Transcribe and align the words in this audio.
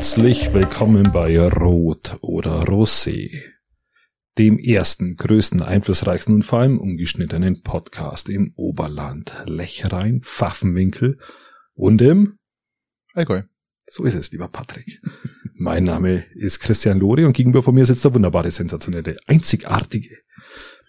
Herzlich 0.00 0.54
willkommen 0.54 1.12
bei 1.12 1.38
Rot 1.38 2.16
oder 2.22 2.62
Rosé, 2.62 3.38
dem 4.38 4.58
ersten, 4.58 5.14
größten, 5.16 5.60
einflussreichsten 5.60 6.36
und 6.36 6.42
vor 6.42 6.60
allem 6.60 6.78
umgeschnittenen 6.78 7.60
Podcast 7.60 8.30
im 8.30 8.54
Oberland, 8.56 9.34
Lechrein, 9.44 10.22
Pfaffenwinkel 10.22 11.18
und 11.74 12.00
im 12.00 12.38
Allgäu. 13.12 13.42
So 13.86 14.04
ist 14.04 14.14
es, 14.14 14.32
lieber 14.32 14.48
Patrick. 14.48 15.02
Mein 15.52 15.84
Name 15.84 16.24
ist 16.34 16.60
Christian 16.60 16.98
Lori 16.98 17.26
und 17.26 17.34
gegenüber 17.34 17.62
von 17.62 17.74
mir 17.74 17.84
sitzt 17.84 18.02
der 18.02 18.14
wunderbare, 18.14 18.50
sensationelle, 18.50 19.18
einzigartige 19.26 20.16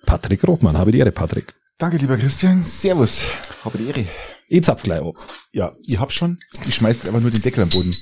Patrick 0.06 0.48
Rothmann. 0.48 0.78
Habe 0.78 0.94
die 0.94 1.00
Ehre, 1.00 1.12
Patrick. 1.12 1.54
Danke, 1.78 1.98
lieber 1.98 2.16
Christian. 2.16 2.66
Servus. 2.66 3.26
Habe 3.66 3.78
die 3.78 3.88
Ehre. 3.88 4.06
Ich 4.48 4.64
zapf 4.64 4.84
gleich 4.84 5.02
auf. 5.02 5.50
Ja, 5.52 5.76
ich 5.86 6.00
hab 6.00 6.14
schon. 6.14 6.40
Ich 6.66 6.76
schmeiß 6.76 7.06
einfach 7.08 7.20
nur 7.22 7.32
den 7.32 7.42
Deckel 7.42 7.64
am 7.64 7.70
Boden. 7.70 7.94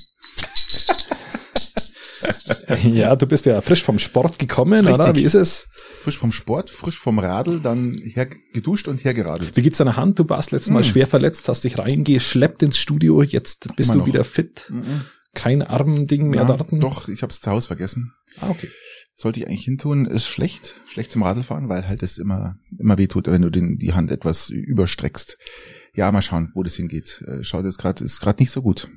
Ja, 2.84 3.16
du 3.16 3.26
bist 3.26 3.46
ja 3.46 3.60
frisch 3.60 3.82
vom 3.82 3.98
Sport 3.98 4.38
gekommen, 4.38 4.86
Richtig. 4.86 4.94
oder? 4.94 5.14
Wie 5.16 5.22
ist 5.24 5.34
es? 5.34 5.68
Frisch 6.00 6.18
vom 6.18 6.32
Sport, 6.32 6.70
frisch 6.70 6.98
vom 6.98 7.18
Radl, 7.18 7.60
dann 7.60 7.96
her 8.14 8.26
geduscht 8.52 8.88
und 8.88 9.02
hergeradelt. 9.04 9.56
Wie 9.56 9.62
geht's 9.62 9.78
deiner 9.78 9.96
Hand? 9.96 10.18
Du 10.18 10.28
warst 10.28 10.50
letztes 10.52 10.70
Mal 10.72 10.82
Hm. 10.82 10.88
schwer 10.90 11.06
verletzt, 11.06 11.48
hast 11.48 11.64
dich 11.64 11.78
reingeschleppt 11.78 12.62
ins 12.62 12.78
Studio, 12.78 13.22
jetzt 13.22 13.74
bist 13.76 13.88
Immer 13.90 13.94
du 13.94 13.98
noch. 14.00 14.06
wieder 14.06 14.24
fit. 14.24 14.66
Mhm. 14.70 15.02
Kein 15.34 15.62
Armding 15.62 16.28
mehr 16.28 16.42
Ja, 16.48 16.56
doch, 16.56 17.08
ich 17.08 17.22
hab's 17.22 17.40
zu 17.40 17.50
Hause 17.50 17.68
vergessen. 17.68 18.12
Ah, 18.40 18.50
okay. 18.50 18.68
Sollte 19.12 19.40
ich 19.40 19.46
eigentlich 19.48 19.64
hintun, 19.64 20.06
ist 20.06 20.26
schlecht, 20.26 20.74
schlecht 20.88 21.10
zum 21.10 21.22
Radlfahren, 21.22 21.68
weil 21.68 21.86
halt 21.86 22.02
es 22.02 22.18
immer, 22.18 22.56
immer 22.78 22.96
wehtut, 22.98 23.26
wenn 23.26 23.42
du 23.42 23.50
den, 23.50 23.76
die 23.76 23.92
Hand 23.92 24.10
etwas 24.10 24.50
überstreckst. 24.50 25.36
Ja, 25.94 26.10
mal 26.12 26.22
schauen, 26.22 26.50
wo 26.54 26.62
das 26.62 26.74
hingeht. 26.76 27.22
Äh, 27.26 27.42
Schaut 27.44 27.64
jetzt 27.64 27.78
gerade, 27.78 28.04
ist 28.04 28.20
gerade 28.20 28.42
nicht 28.42 28.50
so 28.52 28.62
gut. 28.62 28.88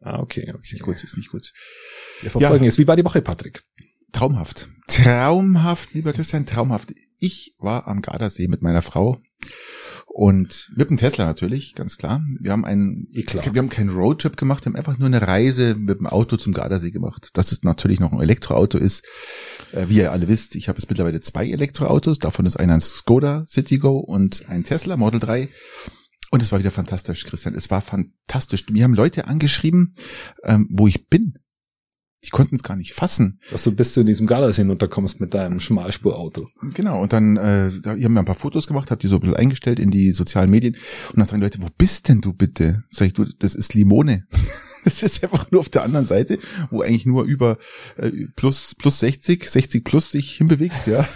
Ah, 0.00 0.18
okay, 0.18 0.50
okay. 0.54 0.74
Nicht 0.74 0.82
gut, 0.82 1.02
ist 1.02 1.16
nicht 1.16 1.30
gut. 1.30 1.52
Wir 2.22 2.30
verfolgen 2.30 2.64
jetzt. 2.64 2.78
Wie 2.78 2.88
war 2.88 2.96
die 2.96 3.04
Woche, 3.04 3.20
Patrick? 3.22 3.62
Traumhaft. 4.12 4.68
Traumhaft, 4.88 5.94
lieber 5.94 6.12
Christian, 6.12 6.46
traumhaft. 6.46 6.92
Ich 7.18 7.54
war 7.58 7.86
am 7.86 8.02
Gardasee 8.02 8.48
mit 8.48 8.62
meiner 8.62 8.82
Frau 8.82 9.20
und 10.12 10.72
mit 10.74 10.90
dem 10.90 10.96
Tesla 10.96 11.24
natürlich, 11.24 11.74
ganz 11.74 11.96
klar. 11.96 12.20
Wir 12.40 12.50
haben 12.50 12.64
einen, 12.64 13.06
Eh 13.12 13.22
klar. 13.22 13.44
wir 13.44 13.58
haben 13.60 13.68
keinen 13.68 13.90
Roadtrip 13.90 14.36
gemacht, 14.36 14.64
wir 14.64 14.70
haben 14.70 14.76
einfach 14.76 14.98
nur 14.98 15.06
eine 15.06 15.22
Reise 15.22 15.76
mit 15.76 16.00
dem 16.00 16.06
Auto 16.06 16.36
zum 16.36 16.52
Gardasee 16.52 16.90
gemacht. 16.90 17.28
Dass 17.34 17.52
es 17.52 17.62
natürlich 17.62 18.00
noch 18.00 18.12
ein 18.12 18.20
Elektroauto 18.20 18.76
ist. 18.76 19.04
Äh, 19.72 19.88
Wie 19.88 19.98
ihr 19.98 20.10
alle 20.10 20.26
wisst, 20.26 20.56
ich 20.56 20.68
habe 20.68 20.78
jetzt 20.78 20.88
mittlerweile 20.88 21.20
zwei 21.20 21.48
Elektroautos. 21.48 22.18
Davon 22.18 22.44
ist 22.44 22.56
einer 22.56 22.74
ein 22.74 22.80
Skoda 22.80 23.44
Citigo 23.46 23.98
und 23.98 24.44
ein 24.48 24.64
Tesla 24.64 24.96
Model 24.96 25.20
3. 25.20 25.48
Und 26.30 26.42
es 26.42 26.52
war 26.52 26.60
wieder 26.60 26.70
fantastisch, 26.70 27.24
Christian. 27.24 27.54
Es 27.54 27.70
war 27.70 27.80
fantastisch. 27.80 28.68
Mir 28.70 28.84
haben 28.84 28.94
Leute 28.94 29.26
angeschrieben, 29.26 29.94
ähm, 30.44 30.68
wo 30.70 30.86
ich 30.86 31.08
bin. 31.08 31.34
Die 32.22 32.30
konnten 32.30 32.54
es 32.54 32.62
gar 32.62 32.76
nicht 32.76 32.92
fassen. 32.92 33.40
Dass 33.50 33.64
du 33.64 33.72
bis 33.72 33.94
zu 33.94 34.04
diesem 34.04 34.26
Gardasee 34.26 34.62
unterkommst 34.62 35.20
mit 35.20 35.32
deinem 35.32 35.58
Schmalspurauto. 35.58 36.48
Genau, 36.74 37.00
und 37.02 37.14
dann, 37.14 37.38
äh, 37.38 37.70
da, 37.82 37.94
ihr 37.94 38.04
habt 38.04 38.12
mir 38.12 38.20
ein 38.20 38.26
paar 38.26 38.34
Fotos 38.34 38.66
gemacht, 38.66 38.90
habt 38.90 39.02
die 39.02 39.08
so 39.08 39.16
ein 39.16 39.20
bisschen 39.20 39.36
eingestellt 39.36 39.80
in 39.80 39.90
die 39.90 40.12
sozialen 40.12 40.50
Medien 40.50 40.74
und 41.08 41.18
dann 41.18 41.26
sagen 41.26 41.40
die 41.40 41.46
Leute, 41.46 41.62
wo 41.62 41.68
bist 41.78 42.08
denn 42.08 42.20
du 42.20 42.34
bitte? 42.34 42.84
Sag 42.90 43.06
ich, 43.06 43.12
du, 43.14 43.24
das 43.24 43.54
ist 43.54 43.74
Limone. 43.74 44.26
Das 44.82 45.02
ist 45.02 45.22
einfach 45.22 45.50
nur 45.50 45.60
auf 45.60 45.68
der 45.68 45.82
anderen 45.82 46.06
Seite, 46.06 46.38
wo 46.70 46.80
eigentlich 46.80 47.04
nur 47.04 47.24
über 47.24 47.58
äh, 47.98 48.10
plus, 48.34 48.74
plus 48.74 49.00
60, 49.00 49.44
60 49.44 49.84
plus 49.84 50.10
sich 50.10 50.36
hinbewegt, 50.36 50.86
ja. 50.86 51.06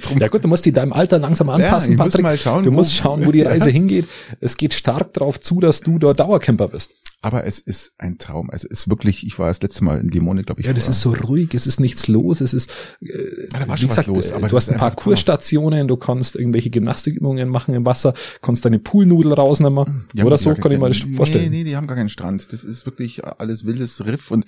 Drum, 0.00 0.18
Ja 0.18 0.28
gut, 0.28 0.42
du 0.42 0.48
musst 0.48 0.64
dich 0.64 0.72
deinem 0.72 0.92
Alter 0.92 1.18
langsam 1.18 1.48
ja, 1.48 1.54
anpassen, 1.54 1.96
muss 1.96 2.06
Patrick. 2.06 2.22
mal 2.22 2.38
schauen, 2.38 2.64
du 2.64 2.70
musst 2.70 2.94
schauen, 2.94 3.26
wo 3.26 3.32
die 3.32 3.42
Reise 3.42 3.66
Ja. 3.66 3.72
hingeht. 3.72 4.06
Es 4.40 4.56
geht 4.56 4.72
stark 4.74 5.12
darauf 5.12 5.38
zu, 5.40 5.60
dass 5.60 5.80
du 5.80 5.98
dort 5.98 6.18
Dauercamper 6.20 6.68
bist. 6.68 6.92
Aber 7.22 7.46
es 7.46 7.60
ist 7.60 7.92
ein 7.98 8.18
Traum. 8.18 8.50
Also 8.50 8.66
es 8.68 8.80
ist 8.80 8.90
wirklich, 8.90 9.24
ich 9.24 9.38
war 9.38 9.46
das 9.46 9.62
letzte 9.62 9.84
Mal 9.84 10.00
in 10.00 10.08
Limone, 10.08 10.42
glaube 10.42 10.60
ich. 10.60 10.66
Ja, 10.66 10.72
das 10.72 10.88
ist 10.88 11.00
so 11.00 11.12
ruhig, 11.12 11.54
es 11.54 11.68
ist 11.68 11.78
nichts 11.78 12.08
los, 12.08 12.40
es 12.40 12.52
ist, 12.52 12.70
äh, 13.00 13.06
Ja, 13.52 13.60
da 13.60 13.68
war 13.68 13.76
wie 13.76 13.80
schon 13.80 13.90
was 13.90 13.96
gesagt, 13.96 14.08
los, 14.08 14.30
äh, 14.30 14.34
aber 14.34 14.48
du 14.48 14.56
hast 14.56 14.68
ein 14.68 14.76
paar 14.76 14.94
Kurstationen, 14.94 15.86
du 15.86 15.96
kannst 15.96 16.34
irgendwelche 16.34 16.70
Gymnastikübungen 16.70 17.48
machen 17.48 17.74
im 17.74 17.86
Wasser, 17.86 18.12
kannst 18.42 18.64
deine 18.64 18.80
Poolnudel 18.80 19.34
rausnehmen, 19.34 19.78
haben 19.78 20.06
oder 20.22 20.36
so, 20.36 20.52
kann 20.54 20.72
ich 20.72 20.78
mir 20.78 20.88
das 20.88 21.04
nee, 21.04 21.16
vorstellen. 21.16 21.50
Nee, 21.50 21.62
die 21.62 21.76
haben 21.76 21.86
gar 21.86 21.96
keinen 21.96 22.08
Strand. 22.08 22.52
Das 22.52 22.64
ist 22.64 22.86
wirklich 22.86 23.24
alles 23.24 23.64
wildes 23.64 24.04
Riff 24.04 24.32
und 24.32 24.44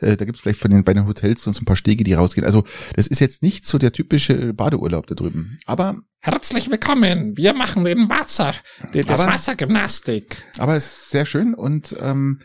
äh, 0.00 0.16
da 0.18 0.26
gibt's 0.26 0.42
vielleicht 0.42 0.60
von 0.60 0.70
den 0.70 0.84
bei 0.84 0.92
den 0.92 1.06
Hotels 1.06 1.42
so 1.42 1.50
ein 1.50 1.64
paar 1.64 1.76
Stege, 1.76 2.04
die 2.04 2.12
rausgehen. 2.12 2.44
Also 2.44 2.64
das 2.94 3.06
ist 3.06 3.20
jetzt 3.20 3.42
nicht 3.42 3.64
so 3.64 3.78
der 3.78 3.92
typische 3.92 4.52
Badeurlaub 4.52 5.06
da 5.06 5.14
drüben. 5.14 5.56
Aber 5.64 5.96
Herzlich 6.20 6.68
willkommen. 6.70 7.36
Wir 7.36 7.54
machen 7.54 7.84
den 7.84 8.08
Wasser, 8.10 8.52
die, 8.92 9.02
das 9.02 9.20
Aber- 9.20 9.32
Wassergymnastik. 9.32 10.36
aber 10.58 10.76
es 10.76 10.86
ist 10.86 11.10
sehr 11.10 11.24
schön 11.24 11.54
und 11.54 11.94
ähm, 12.00 12.40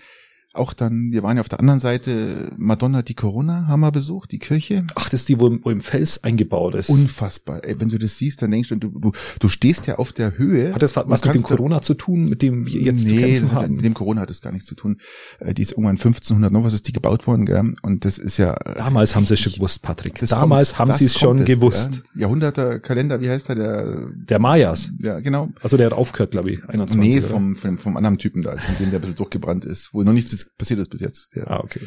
auch 0.53 0.73
dann, 0.73 1.11
wir 1.11 1.23
waren 1.23 1.37
ja 1.37 1.41
auf 1.41 1.49
der 1.49 1.59
anderen 1.59 1.79
Seite, 1.79 2.51
Madonna 2.57 3.01
di 3.01 3.15
Corona 3.15 3.65
haben 3.67 3.79
wir 3.79 3.91
besucht, 3.91 4.31
die 4.31 4.39
Kirche. 4.39 4.85
Ach, 4.95 5.09
das 5.09 5.21
ist 5.21 5.29
die, 5.29 5.39
wo, 5.39 5.47
im- 5.47 5.59
wo 5.65 5.71
im 5.71 5.81
Fels 5.81 6.23
eingebaut 6.23 6.75
ist. 6.75 6.89
Unfassbar. 6.89 7.63
Ey, 7.63 7.79
wenn 7.79 7.89
du 7.89 7.97
das 7.97 8.17
siehst, 8.17 8.41
dann 8.41 8.51
denkst 8.51 8.69
du, 8.69 8.75
du, 8.75 8.89
du, 8.89 9.11
du 9.39 9.49
stehst 9.49 9.87
ja 9.87 9.97
auf 9.97 10.13
der 10.13 10.37
Höhe. 10.37 10.73
Hat 10.73 10.81
das 10.83 10.95
was 10.95 11.07
mit 11.25 11.33
dem 11.35 11.41
Corona 11.43 11.81
zu 11.81 11.95
tun, 11.95 12.29
mit 12.29 12.41
dem 12.43 12.67
wir 12.67 12.81
jetzt 12.81 13.07
zu 13.07 13.13
nee, 13.15 13.19
kämpfen 13.21 13.41
das 13.47 13.51
hat- 13.55 13.63
haben? 13.63 13.75
mit 13.75 13.85
dem 13.85 13.93
Corona 13.95 14.21
hat 14.21 14.29
es 14.29 14.41
gar 14.41 14.51
nichts 14.51 14.67
zu 14.67 14.75
tun. 14.75 14.97
Äh, 15.39 15.53
Die 15.55 15.63
ist 15.63 15.71
irgendwann 15.71 15.97
1500 15.97 16.51
noch 16.51 16.63
was 16.63 16.73
ist 16.75 16.87
die 16.87 16.91
gebaut 16.93 17.25
worden, 17.25 17.45
gell? 17.45 17.71
Und 17.81 18.05
das 18.05 18.17
ist 18.19 18.37
ja 18.37 18.53
Damals 18.77 19.15
haben 19.15 19.25
sie 19.25 19.33
es 19.33 19.39
schon 19.39 19.53
gewusst, 19.53 19.81
Patrick. 19.81 20.19
Das 20.19 20.29
Damals 20.29 20.69
kommt- 20.69 20.79
haben 20.79 20.87
das 20.89 20.99
sie 20.99 21.05
es 21.05 21.17
schon 21.17 21.43
gewusst. 21.45 22.01
Ja? 22.15 22.21
Jahrhunderter-Kalender, 22.21 23.21
wie 23.21 23.29
heißt 23.29 23.49
der? 23.49 23.55
Der, 23.55 24.07
Der 24.29 24.39
Mayas. 24.39 24.89
ja, 24.99 25.19
genau. 25.19 25.49
Also 25.61 25.77
der 25.77 25.87
hat 25.87 25.93
aufgehört, 25.93 26.31
glaube 26.31 26.51
ich, 26.51 26.63
21. 26.69 26.99
Nee, 26.99 27.21
vom, 27.21 27.55
vom, 27.55 27.77
vom 27.77 27.97
anderen 27.97 28.17
Typen 28.17 28.41
da, 28.43 28.55
von 28.57 28.75
dem 28.79 28.91
der 28.91 28.99
ein 28.99 29.01
bisschen 29.01 29.15
durchgebrannt 29.15 29.65
ist, 29.65 29.93
wo 29.93 30.03
noch 30.03 30.13
nichts 30.13 30.29
bis- 30.29 30.42
passiert 30.57 30.79
ist 30.79 30.89
bis 30.89 31.01
jetzt. 31.01 31.35
Der, 31.35 31.49
Ah, 31.49 31.59
okay. 31.63 31.79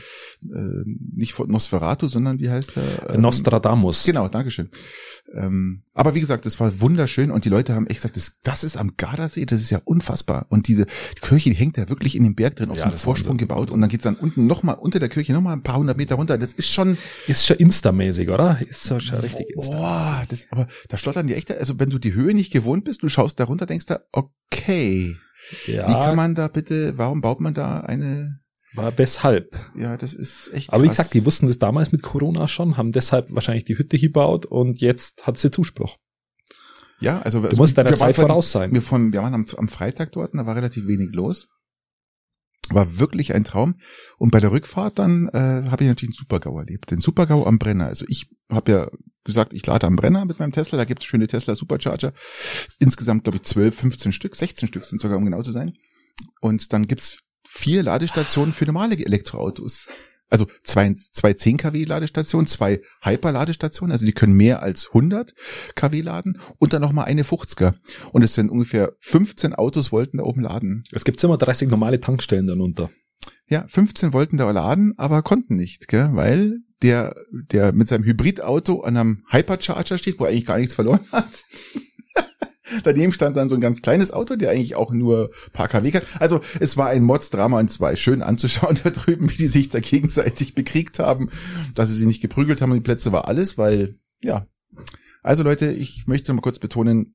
äh, 0.42 0.82
nicht 1.14 1.32
von 1.32 1.48
Nosferatu, 1.50 2.08
sondern 2.08 2.38
wie 2.40 2.50
heißt 2.50 2.76
der? 2.76 3.10
Ähm, 3.14 3.20
Nostradamus. 3.20 4.04
Genau, 4.04 4.28
Dankeschön. 4.28 4.70
Ähm, 5.34 5.82
aber 5.94 6.14
wie 6.14 6.20
gesagt, 6.20 6.46
es 6.46 6.58
war 6.60 6.80
wunderschön 6.80 7.30
und 7.30 7.44
die 7.44 7.48
Leute 7.48 7.74
haben 7.74 7.86
echt 7.86 7.98
gesagt, 8.02 8.16
das, 8.16 8.38
das 8.42 8.64
ist 8.64 8.76
am 8.76 8.92
Gardasee, 8.96 9.46
das 9.46 9.60
ist 9.60 9.70
ja 9.70 9.80
unfassbar. 9.84 10.46
Und 10.48 10.68
diese 10.68 10.86
die 10.86 11.20
Kirche, 11.20 11.50
die 11.50 11.56
hängt 11.56 11.76
ja 11.76 11.88
wirklich 11.88 12.14
in 12.16 12.24
dem 12.24 12.34
Berg 12.34 12.56
drin, 12.56 12.70
auf 12.70 12.76
Ja, 12.76 12.84
so 12.84 12.90
einem 12.90 12.98
Vorsprung 12.98 13.34
Wahnsinn. 13.34 13.48
gebaut 13.48 13.70
und 13.70 13.80
dann 13.80 13.88
geht's 13.90 14.04
dann 14.04 14.16
unten 14.16 14.46
nochmal 14.46 14.76
unter 14.76 14.98
der 14.98 15.08
Kirche 15.08 15.32
nochmal 15.32 15.54
ein 15.54 15.62
paar 15.62 15.76
hundert 15.78 15.96
Meter 15.96 16.14
runter. 16.16 16.38
Das 16.38 16.52
ist 16.54 16.68
schon, 16.68 16.96
Ist 17.26 17.46
schon 17.46 17.56
Insta-mäßig, 17.56 18.28
oder? 18.30 18.58
Ist 18.68 18.84
so 18.84 19.00
schon 19.00 19.18
richtig 19.20 19.50
Insta. 19.50 19.76
boah, 19.76 20.22
das, 20.28 20.46
aber 20.50 20.66
da 20.88 20.96
stottern 20.98 21.26
die 21.26 21.34
echt, 21.34 21.50
also 21.56 21.78
wenn 21.78 21.90
du 21.90 21.98
die 21.98 22.14
Höhe 22.14 22.34
nicht 22.34 22.52
gewohnt 22.52 22.84
bist, 22.84 23.02
du 23.02 23.08
schaust 23.08 23.40
da 23.40 23.44
runter, 23.44 23.66
denkst 23.66 23.86
da, 23.86 24.00
okay, 24.12 25.16
Ja, 25.66 25.88
wie 25.88 25.92
kann 25.92 26.16
man 26.16 26.34
da 26.34 26.48
bitte, 26.48 26.94
warum 26.98 27.20
baut 27.20 27.40
man 27.40 27.54
da 27.54 27.80
eine, 27.80 28.40
war 28.76 28.96
weshalb. 28.98 29.58
ja, 29.74 29.96
das 29.96 30.14
ist 30.14 30.50
echt 30.52 30.72
Aber 30.72 30.82
wie 30.82 30.86
krass. 30.88 30.96
gesagt, 30.98 31.14
die 31.14 31.24
wussten 31.26 31.46
das 31.48 31.58
damals 31.58 31.92
mit 31.92 32.02
Corona 32.02 32.48
schon, 32.48 32.76
haben 32.76 32.92
deshalb 32.92 33.32
wahrscheinlich 33.34 33.64
die 33.64 33.78
Hütte 33.78 33.98
gebaut 33.98 34.46
und 34.46 34.80
jetzt 34.80 35.26
hat 35.26 35.38
sie 35.38 35.50
Zuspruch. 35.50 35.96
Ja, 37.00 37.20
also 37.22 37.40
Du 37.42 37.56
musst 37.56 37.76
deiner 37.76 37.94
Zeit 37.96 38.14
von- 38.16 38.26
voraus 38.26 38.52
sein. 38.52 38.72
Wir, 38.72 38.80
von, 38.82 39.12
wir 39.12 39.20
waren 39.22 39.34
am, 39.34 39.44
am 39.56 39.68
Freitag 39.68 40.12
dort, 40.12 40.32
und 40.32 40.38
da 40.38 40.46
war 40.46 40.56
relativ 40.56 40.86
wenig 40.86 41.10
los. 41.12 41.48
War 42.70 42.98
wirklich 42.98 43.32
ein 43.34 43.44
Traum. 43.44 43.76
Und 44.18 44.30
bei 44.32 44.40
der 44.40 44.50
Rückfahrt 44.50 44.98
dann 44.98 45.28
äh, 45.28 45.68
habe 45.70 45.84
ich 45.84 45.88
natürlich 45.88 46.14
den 46.16 46.18
Supergau 46.18 46.58
erlebt. 46.58 46.90
Den 46.90 46.98
Supergau 46.98 47.46
am 47.46 47.58
Brenner. 47.58 47.86
Also 47.86 48.04
ich 48.08 48.28
habe 48.50 48.72
ja 48.72 48.90
gesagt, 49.24 49.52
ich 49.52 49.64
lade 49.66 49.86
am 49.86 49.94
Brenner 49.94 50.24
mit 50.24 50.40
meinem 50.40 50.50
Tesla. 50.52 50.76
Da 50.78 50.84
gibt 50.84 51.02
es 51.02 51.06
schöne 51.06 51.26
Tesla 51.28 51.54
Supercharger. 51.54 52.12
Insgesamt, 52.80 53.22
glaube 53.24 53.36
ich, 53.36 53.44
12, 53.44 53.74
15 53.76 54.12
Stück, 54.12 54.34
16 54.34 54.66
Stück 54.66 54.84
sind 54.84 55.00
sogar, 55.00 55.16
um 55.18 55.24
genau 55.24 55.42
zu 55.42 55.52
sein. 55.52 55.74
Und 56.40 56.72
dann 56.72 56.86
gibt's 56.86 57.18
vier 57.56 57.82
Ladestationen 57.82 58.52
für 58.52 58.66
normale 58.66 58.96
Elektroautos. 58.96 59.88
Also 60.28 60.46
zwei, 60.64 60.92
zwei 60.94 61.34
10 61.34 61.56
kW 61.56 61.84
Ladestationen, 61.84 62.46
zwei 62.48 62.80
Hyper-Ladestationen, 63.02 63.92
also 63.92 64.04
die 64.04 64.12
können 64.12 64.34
mehr 64.34 64.60
als 64.60 64.88
100 64.88 65.34
kW 65.76 66.00
laden 66.00 66.40
und 66.58 66.72
dann 66.72 66.82
nochmal 66.82 67.04
eine 67.04 67.22
50er. 67.22 67.74
Und 68.12 68.22
es 68.22 68.34
sind 68.34 68.50
ungefähr 68.50 68.92
15 69.00 69.54
Autos 69.54 69.92
wollten 69.92 70.18
da 70.18 70.24
oben 70.24 70.42
laden. 70.42 70.84
Es 70.90 71.04
gibt 71.04 71.22
immer 71.22 71.38
30 71.38 71.70
normale 71.70 72.00
Tankstellen 72.00 72.46
dann 72.46 72.60
unter. 72.60 72.90
Ja, 73.48 73.64
15 73.68 74.12
wollten 74.12 74.36
da 74.36 74.50
laden, 74.50 74.94
aber 74.96 75.22
konnten 75.22 75.54
nicht, 75.54 75.86
gell? 75.86 76.10
weil 76.12 76.58
der, 76.82 77.14
der 77.30 77.72
mit 77.72 77.88
seinem 77.88 78.04
Hybridauto 78.04 78.80
an 78.80 78.96
einem 78.96 79.22
Hypercharger 79.30 79.96
steht, 79.96 80.18
wo 80.18 80.24
er 80.24 80.30
eigentlich 80.30 80.44
gar 80.44 80.58
nichts 80.58 80.74
verloren 80.74 81.06
hat. 81.12 81.44
Daneben 82.82 83.12
stand 83.12 83.36
dann 83.36 83.48
so 83.48 83.54
ein 83.54 83.60
ganz 83.60 83.82
kleines 83.82 84.12
Auto, 84.12 84.36
der 84.36 84.50
eigentlich 84.50 84.74
auch 84.74 84.92
nur 84.92 85.30
paar 85.52 85.68
kW 85.68 85.90
kann. 85.90 86.02
Also 86.18 86.40
es 86.60 86.76
war 86.76 86.88
ein 86.88 87.02
Mods-Drama 87.02 87.58
und 87.60 87.70
es 87.70 87.80
war 87.80 87.94
schön 87.96 88.22
anzuschauen 88.22 88.78
da 88.84 88.90
drüben, 88.90 89.30
wie 89.30 89.36
die 89.36 89.48
sich 89.48 89.68
da 89.68 89.80
gegenseitig 89.80 90.54
bekriegt 90.54 90.98
haben, 90.98 91.30
dass 91.74 91.88
sie 91.88 91.96
sich 91.96 92.06
nicht 92.06 92.22
geprügelt 92.22 92.60
haben 92.60 92.70
und 92.70 92.76
die 92.76 92.82
Plätze 92.82 93.12
war 93.12 93.28
alles, 93.28 93.58
weil, 93.58 93.96
ja. 94.20 94.46
Also 95.22 95.42
Leute, 95.42 95.72
ich 95.72 96.06
möchte 96.06 96.32
mal 96.32 96.40
kurz 96.40 96.58
betonen, 96.58 97.14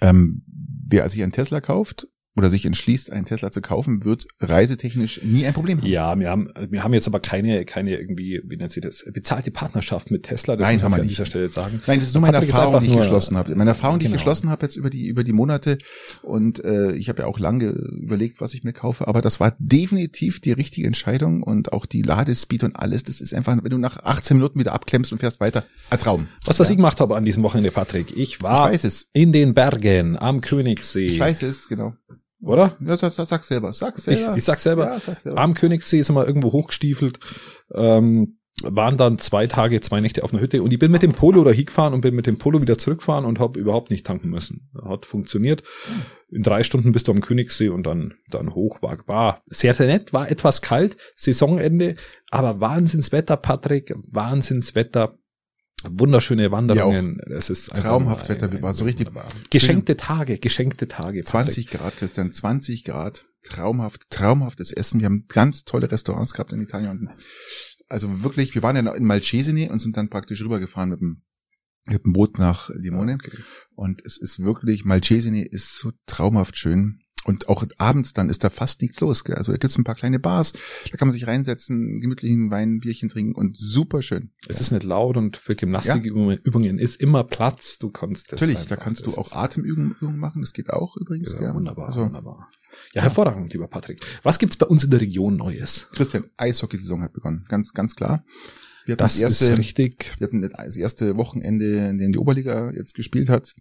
ähm, 0.00 0.42
wer 0.86 1.08
sich 1.08 1.22
einen 1.22 1.32
Tesla 1.32 1.60
kauft, 1.60 2.06
oder 2.36 2.50
sich 2.50 2.66
entschließt, 2.66 3.12
einen 3.12 3.24
Tesla 3.26 3.50
zu 3.52 3.60
kaufen, 3.60 4.04
wird 4.04 4.26
reisetechnisch 4.40 5.22
nie 5.22 5.46
ein 5.46 5.54
Problem 5.54 5.78
haben. 5.80 5.86
Ja, 5.86 6.18
wir 6.18 6.30
haben, 6.30 6.48
wir 6.70 6.82
haben 6.82 6.92
jetzt 6.94 7.06
aber 7.06 7.20
keine, 7.20 7.64
keine 7.64 7.96
irgendwie, 7.98 8.40
wie 8.46 8.56
nennt 8.56 8.72
sie 8.72 8.80
das, 8.80 9.04
bezahlte 9.12 9.50
Partnerschaft 9.52 10.10
mit 10.10 10.24
Tesla. 10.24 10.56
Das 10.56 10.66
Nein, 10.66 10.82
haben 10.82 10.90
man 10.90 10.98
wir 10.98 11.02
an 11.02 11.08
dieser 11.08 11.26
Stelle 11.26 11.48
sagen. 11.48 11.80
Nein, 11.86 12.00
das 12.00 12.08
ist 12.08 12.14
nur 12.14 12.22
meine 12.22 12.36
Erfahrung, 12.38 12.80
die 12.82 12.88
ich 12.90 12.96
geschlossen 12.96 13.36
habe. 13.36 13.54
Meine 13.54 13.70
Erfahrung, 13.70 13.98
die 13.98 14.04
Genau. 14.06 14.16
ich 14.16 14.20
geschlossen 14.22 14.50
habe 14.50 14.66
jetzt 14.66 14.74
über 14.76 14.90
die 14.90 15.06
über 15.06 15.22
die 15.24 15.32
Monate 15.32 15.78
und 16.22 16.64
äh, 16.64 16.92
ich 16.92 17.08
habe 17.08 17.22
ja 17.22 17.26
auch 17.26 17.38
lange 17.38 17.68
überlegt, 17.70 18.40
was 18.40 18.52
ich 18.54 18.64
mir 18.64 18.72
kaufe, 18.72 19.06
aber 19.06 19.22
das 19.22 19.38
war 19.40 19.54
definitiv 19.58 20.40
die 20.40 20.52
richtige 20.52 20.86
Entscheidung 20.86 21.42
und 21.42 21.72
auch 21.72 21.86
die 21.86 22.02
Ladespeed 22.02 22.64
und 22.64 22.76
alles. 22.76 23.04
Das 23.04 23.20
ist 23.20 23.32
einfach, 23.34 23.56
wenn 23.62 23.70
du 23.70 23.78
nach 23.78 23.98
18 24.04 24.36
Minuten 24.38 24.58
wieder 24.58 24.72
abklemmst 24.72 25.12
und 25.12 25.18
fährst 25.18 25.40
weiter, 25.40 25.64
ein 25.90 25.98
Traum. 25.98 26.26
Was, 26.44 26.58
was 26.58 26.68
Ja. 26.68 26.72
ich 26.72 26.76
gemacht 26.78 27.00
habe 27.00 27.16
an 27.16 27.24
diesem 27.24 27.42
Wochenende, 27.42 27.70
Patrick, 27.70 28.16
ich 28.16 28.42
war 28.42 28.66
Ich 28.68 28.72
weiß 28.74 28.84
es. 28.84 29.08
in 29.12 29.32
den 29.32 29.54
Bergen 29.54 30.18
am 30.18 30.40
Königssee. 30.40 31.06
Ich 31.06 31.18
weiß 31.20 31.42
es, 31.42 31.68
genau. 31.68 31.94
Oder? 32.44 32.76
Ja, 32.80 32.96
sag, 32.96 33.12
sag, 33.12 33.26
sag 33.26 33.44
selber, 33.44 33.72
sag 33.72 33.96
Ich, 33.96 34.04
selber. 34.04 34.36
ich 34.36 34.44
sag 34.44 34.58
selber, 34.58 34.84
ja, 34.86 35.00
sag 35.00 35.20
selber. 35.20 35.40
am 35.40 35.54
Königssee 35.54 36.02
sind 36.02 36.14
wir 36.14 36.26
irgendwo 36.26 36.52
hochgestiefelt, 36.52 37.18
ähm, 37.74 38.38
waren 38.62 38.96
dann 38.96 39.18
zwei 39.18 39.46
Tage, 39.48 39.80
zwei 39.80 40.00
Nächte 40.00 40.22
auf 40.22 40.32
einer 40.32 40.40
Hütte 40.42 40.62
und 40.62 40.72
ich 40.72 40.78
bin 40.78 40.92
mit 40.92 41.02
dem 41.02 41.12
Polo 41.12 41.42
da 41.42 41.50
hingefahren 41.50 41.92
und 41.92 42.02
bin 42.02 42.14
mit 42.14 42.26
dem 42.26 42.38
Polo 42.38 42.60
wieder 42.60 42.78
zurückgefahren 42.78 43.24
und 43.24 43.40
habe 43.40 43.58
überhaupt 43.58 43.90
nicht 43.90 44.06
tanken 44.06 44.28
müssen. 44.30 44.70
Hat 44.84 45.06
funktioniert. 45.06 45.64
In 46.30 46.42
drei 46.42 46.62
Stunden 46.62 46.92
bist 46.92 47.08
du 47.08 47.12
am 47.12 47.20
Königssee 47.20 47.68
und 47.70 47.84
dann, 47.84 48.14
dann 48.30 48.54
hoch 48.54 48.80
war, 48.82 48.96
war 49.06 49.42
sehr, 49.46 49.74
sehr 49.74 49.86
nett, 49.86 50.12
war 50.12 50.30
etwas 50.30 50.62
kalt, 50.62 50.96
Saisonende, 51.16 51.96
aber 52.30 52.60
Wahnsinnswetter, 52.60 53.36
Patrick, 53.36 53.92
Wahnsinnswetter. 54.10 55.18
Wunderschöne 55.90 56.50
Wanderungen. 56.50 57.18
Es 57.20 57.50
ist 57.50 57.66
Traumhaft 57.74 58.30
ein- 58.30 58.36
Wetter, 58.40 58.62
war 58.62 58.74
so 58.74 58.84
richtig. 58.84 59.08
Geschenkte 59.50 59.96
Tage, 59.96 60.38
geschenkte 60.38 60.88
Tage. 60.88 61.22
Patrick. 61.22 61.54
20 61.54 61.66
Grad, 61.68 61.96
Christian, 61.96 62.32
20 62.32 62.84
Grad. 62.84 63.26
Traumhaft, 63.42 64.08
traumhaftes 64.10 64.72
Essen. 64.72 65.00
Wir 65.00 65.06
haben 65.06 65.22
ganz 65.28 65.64
tolle 65.64 65.90
Restaurants 65.90 66.32
gehabt 66.32 66.52
in 66.52 66.60
Italien. 66.60 67.10
Also 67.88 68.22
wirklich, 68.22 68.54
wir 68.54 68.62
waren 68.62 68.76
ja 68.76 68.92
in 68.94 69.04
Malcesine 69.04 69.70
und 69.70 69.78
sind 69.80 69.96
dann 69.96 70.08
praktisch 70.08 70.42
rübergefahren 70.42 70.88
mit 70.90 71.00
dem, 71.00 71.22
mit 71.86 72.04
dem 72.04 72.12
Boot 72.14 72.38
nach 72.38 72.70
Limone. 72.70 73.14
Okay. 73.14 73.30
Und 73.74 74.00
es 74.06 74.16
ist 74.18 74.42
wirklich, 74.42 74.84
Malcesine 74.86 75.44
ist 75.46 75.76
so 75.78 75.92
traumhaft 76.06 76.56
schön. 76.56 77.00
Und 77.24 77.48
auch 77.48 77.64
abends 77.78 78.12
dann 78.12 78.28
ist 78.28 78.44
da 78.44 78.50
fast 78.50 78.82
nichts 78.82 79.00
los. 79.00 79.24
Gell? 79.24 79.36
Also 79.36 79.52
da 79.52 79.58
gibt's 79.58 79.78
ein 79.78 79.84
paar 79.84 79.94
kleine 79.94 80.18
Bars, 80.18 80.52
da 80.90 80.96
kann 80.96 81.08
man 81.08 81.12
sich 81.12 81.26
reinsetzen, 81.26 82.00
gemütlichen 82.00 82.50
Wein, 82.50 82.80
Bierchen 82.80 83.08
trinken 83.08 83.34
und 83.34 83.56
super 83.56 84.02
schön. 84.02 84.30
Es 84.46 84.60
ist 84.60 84.70
nicht 84.70 84.84
laut 84.84 85.16
und 85.16 85.36
für 85.36 85.54
Gymnastikübungen 85.56 86.78
ist 86.78 86.96
immer 87.00 87.24
Platz. 87.24 87.78
Du 87.78 87.90
kannst 87.90 88.32
das 88.32 88.40
Natürlich, 88.40 88.58
einfach. 88.58 88.76
da 88.76 88.76
kannst 88.76 89.06
du 89.06 89.14
auch 89.16 89.32
Atemübungen 89.32 89.92
Übungen 89.92 90.18
machen, 90.18 90.42
das 90.42 90.52
geht 90.52 90.70
auch 90.70 90.96
übrigens. 90.96 91.32
Ja, 91.32 91.38
gell? 91.40 91.54
wunderbar, 91.54 91.86
Also, 91.86 92.00
wunderbar. 92.02 92.48
Ja, 92.92 93.02
hervorragend, 93.02 93.52
lieber 93.52 93.68
Patrick. 93.68 94.00
Was 94.22 94.38
gibt's 94.38 94.56
bei 94.56 94.66
uns 94.66 94.84
in 94.84 94.90
der 94.90 95.00
Region 95.00 95.36
Neues? 95.36 95.88
Christian, 95.92 96.26
Eishockeysaison 96.36 97.02
hat 97.02 97.12
begonnen, 97.12 97.44
ganz, 97.48 97.72
ganz 97.72 97.94
klar. 97.94 98.24
Wir 98.84 98.92
hatten 98.92 99.02
Das 99.02 99.20
ist 99.20 99.58
richtig. 99.58 100.12
Wir 100.18 100.26
hatten 100.26 100.40
das 100.40 100.76
erste 100.76 101.16
Wochenende, 101.16 101.88
in 101.88 101.98
dem 101.98 102.12
die 102.12 102.18
Oberliga 102.18 102.70
jetzt 102.72 102.94
gespielt 102.94 103.28
hat. 103.28 103.54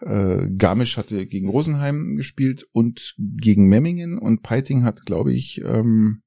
Äh, 0.00 0.48
Garmisch 0.56 0.96
hatte 0.96 1.26
gegen 1.26 1.48
Rosenheim 1.48 2.16
gespielt 2.16 2.66
und 2.72 3.14
gegen 3.18 3.68
Memmingen 3.68 4.18
und 4.18 4.42
Peiting 4.42 4.84
hat, 4.84 5.06
glaube 5.06 5.32
ich, 5.32 5.62
ähm, 5.64 6.22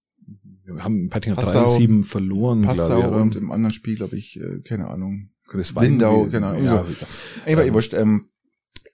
Wir 0.65 0.83
haben 0.83 1.09
Pattinger 1.09 1.35
Passau, 1.35 1.77
3-7 1.77 2.03
verloren, 2.03 2.61
Passau 2.61 2.99
ich. 2.99 3.11
und 3.11 3.35
im 3.35 3.51
anderen 3.51 3.73
Spiel, 3.73 3.95
glaube 3.95 4.17
ich, 4.17 4.39
äh, 4.39 4.59
keine 4.61 4.87
Ahnung. 4.87 5.29
Chris 5.47 5.73
Lindau, 5.79 6.27
keine 6.27 6.47
Ahnung, 6.47 6.63
Ja, 6.63 6.85
Ey, 7.45 7.57
war 7.57 7.65
Ähm, 7.65 7.73
wurscht. 7.73 7.93
Ähm, 7.93 8.29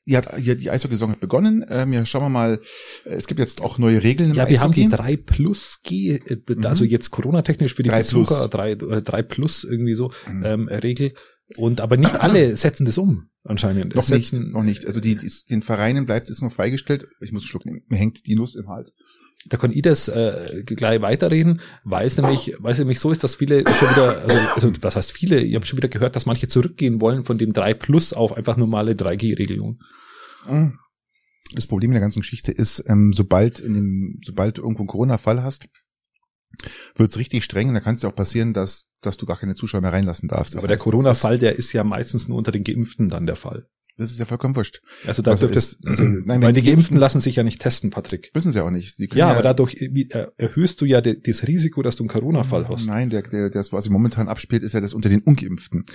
ja, 0.09 0.21
die 0.55 0.69
Eishockey-Saison 0.71 1.11
hat 1.11 1.19
begonnen. 1.19 1.65
Ähm, 1.69 1.93
ja, 1.93 2.05
schauen 2.05 2.23
wir 2.23 2.29
mal. 2.29 2.59
äh, 3.05 3.09
Es 3.15 3.27
gibt 3.27 3.39
jetzt 3.39 3.61
auch 3.61 3.77
neue 3.77 4.01
Regeln 4.03 4.31
im 4.31 4.35
ja, 4.37 4.47
wir 4.49 4.59
haben 4.61 4.71
Eishockey. 4.71 4.89
die 4.89 4.95
3 4.95 5.17
Plus 5.17 5.81
G, 5.83 6.11
äh, 6.15 6.37
also 6.63 6.83
jetzt 6.85 7.11
Corona-technisch 7.11 7.73
für 7.73 7.83
die 7.83 7.89
3 7.89 8.03
Plus. 8.03 8.27
Besucher, 8.29 8.47
3, 8.47 8.71
äh, 8.71 9.01
3 9.01 9.21
Plus 9.23 9.63
irgendwie 9.63 9.93
so, 9.95 10.11
Mhm. 10.27 10.43
ähm, 10.45 10.67
Regel. 10.69 11.13
Und 11.57 11.79
aber 11.81 11.97
nicht 11.97 12.19
alle 12.21 12.55
setzen 12.57 12.85
das 12.85 12.97
um, 12.97 13.29
anscheinend. 13.43 13.95
Noch 13.95 14.03
Es 14.03 14.09
nicht, 14.09 14.29
setzen, 14.31 14.51
noch 14.51 14.63
nicht. 14.63 14.85
Also 14.85 14.99
die, 14.99 15.15
die, 15.15 15.31
den 15.49 15.61
Vereinen 15.61 16.05
bleibt 16.05 16.29
es 16.29 16.41
noch 16.41 16.51
freigestellt. 16.51 17.07
Ich 17.21 17.31
muss 17.31 17.43
einen 17.43 17.47
Schluck 17.49 17.65
nehmen. 17.65 17.83
Mir 17.87 17.97
hängt 17.97 18.25
die 18.25 18.35
Nuss 18.35 18.55
im 18.55 18.67
Hals. 18.69 18.93
Da 19.45 19.57
kann 19.57 19.71
ich 19.71 19.81
das 19.81 20.09
äh, 20.09 20.63
gleich 20.65 21.01
weiterreden, 21.01 21.61
weil 21.83 22.05
es 22.05 22.17
nämlich, 22.17 22.55
weil 22.59 22.73
es 22.73 22.79
nämlich 22.79 22.99
so 22.99 23.11
ist, 23.11 23.23
dass 23.23 23.35
viele 23.35 23.63
schon 23.67 23.89
wieder, 23.91 24.21
also, 24.21 24.37
also 24.55 24.71
was 24.81 24.95
heißt 24.95 25.11
viele, 25.11 25.39
ich 25.39 25.55
habe 25.55 25.65
schon 25.65 25.77
wieder 25.77 25.87
gehört, 25.87 26.15
dass 26.15 26.25
manche 26.25 26.47
zurückgehen 26.47 26.99
wollen 26.99 27.23
von 27.23 27.37
dem 27.37 27.53
3 27.53 27.73
Plus 27.75 28.13
auf 28.13 28.33
einfach 28.33 28.57
normale 28.57 28.93
3G-Regelung. 28.93 29.79
Mhm. 30.47 30.79
Das 31.53 31.67
Problem 31.67 31.91
der 31.91 32.01
ganzen 32.01 32.21
Geschichte 32.21 32.51
ist, 32.51 32.83
ähm, 32.87 33.13
sobald 33.13 33.59
in 33.59 33.73
dem, 33.73 34.19
sobald 34.25 34.57
du 34.57 34.63
irgendwo 34.63 34.81
einen 34.81 34.87
Corona-Fall 34.87 35.41
hast, 35.43 35.69
wird's 36.95 37.17
richtig 37.17 37.43
streng 37.43 37.69
und 37.69 37.73
da 37.73 37.79
kann 37.79 37.95
es 37.95 38.01
dir 38.01 38.07
auch 38.07 38.15
passieren, 38.15 38.53
dass, 38.53 38.87
dass 39.01 39.17
du 39.17 39.25
gar 39.25 39.37
keine 39.37 39.55
Zuschauer 39.55 39.81
mehr 39.81 39.93
reinlassen 39.93 40.27
darfst. 40.27 40.55
Das 40.55 40.59
Aber 40.59 40.67
der 40.67 40.75
heißt, 40.75 40.83
Corona-Fall, 40.83 41.37
der 41.37 41.55
ist 41.55 41.71
ja 41.73 41.83
meistens 41.83 42.27
nur 42.27 42.37
unter 42.37 42.51
den 42.51 42.63
Geimpften 42.63 43.09
dann 43.09 43.25
der 43.25 43.35
Fall. 43.35 43.67
Das 43.97 44.11
ist 44.11 44.19
ja 44.19 44.25
vollkommen 44.25 44.55
wurscht. 44.55 44.81
Also 45.07 45.21
da 45.21 45.31
Also 45.31 45.47
dürftest, 45.47 45.79
ist- 45.83 45.87
also, 45.87 46.03
Nein, 46.25 46.41
weil 46.41 46.53
die 46.53 46.61
Geimpften 46.61 46.97
lassen 46.97 47.19
sich 47.19 47.35
ja 47.35 47.43
nicht 47.43 47.59
testen, 47.61 47.89
Patrick. 47.89 48.31
Müssen 48.35 48.51
sie 48.51 48.63
auch 48.63 48.69
nicht. 48.69 48.95
Sie 48.95 49.07
können 49.07 49.19
Ja, 49.19 49.31
aber 49.31 49.41
dadurch 49.41 49.75
äh, 49.81 50.27
erhöhst 50.37 50.79
du 50.81 50.85
ja 50.85 51.01
de, 51.01 51.19
das 51.19 51.47
Risiko, 51.47 51.81
dass 51.81 51.95
du 51.95 52.03
einen 52.03 52.09
Corona-Fall 52.09 52.65
hast. 52.69 52.85
Nein, 52.87 53.09
der, 53.09 53.23
der, 53.23 53.49
das, 53.49 53.71
was 53.73 53.83
sich 53.85 53.91
momentan 53.91 54.27
abspielt, 54.27 54.61
ist 54.63 54.73
ja 54.73 54.81
das 54.81 54.93
unter 54.93 55.09
den 55.09 55.21
Ungeimpften. 55.21 55.85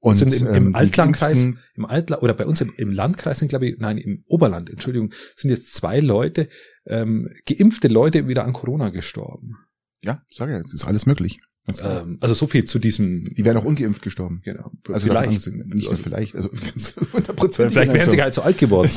Und 0.00 0.16
sind 0.16 0.32
im, 0.34 0.46
ähm, 0.48 0.54
im 0.54 0.68
die 0.70 0.74
Altlandkreis, 0.74 1.42
im 1.76 1.86
Altla 1.86 2.18
oder 2.22 2.34
bei 2.34 2.44
uns 2.44 2.60
im, 2.60 2.72
im 2.76 2.90
Landkreis 2.90 3.38
sind, 3.38 3.48
glaube 3.48 3.68
ich, 3.68 3.76
nein, 3.78 3.98
im 3.98 4.24
Oberland, 4.26 4.68
Entschuldigung, 4.68 5.12
sind 5.36 5.50
jetzt 5.50 5.72
zwei 5.74 6.00
Leute, 6.00 6.48
ähm, 6.86 7.28
geimpfte 7.46 7.86
Leute 7.86 8.26
wieder 8.26 8.44
an 8.44 8.52
Corona 8.52 8.88
gestorben. 8.88 9.58
Ja, 10.04 10.20
sag 10.28 10.50
ja, 10.50 10.58
es 10.58 10.74
ist 10.74 10.84
alles 10.86 11.06
möglich. 11.06 11.38
Ähm, 11.80 12.18
also 12.20 12.34
so 12.34 12.48
viel 12.48 12.64
zu 12.64 12.78
diesem. 12.80 13.24
die 13.24 13.44
wären 13.44 13.56
auch 13.56 13.64
ungeimpft 13.64 14.02
gestorben. 14.02 14.40
Genau. 14.44 14.72
Also 14.88 15.06
vielleicht. 15.06 15.30
nicht 15.46 15.88
nur 15.88 15.96
vielleicht, 15.96 16.34
also 16.34 16.48
ganz 16.72 16.94
100 17.12 17.54
Vielleicht 17.72 17.92
wären 17.92 18.10
sie 18.10 18.20
halt 18.20 18.34
so 18.34 18.42
alt 18.42 18.58
geworden. 18.58 18.90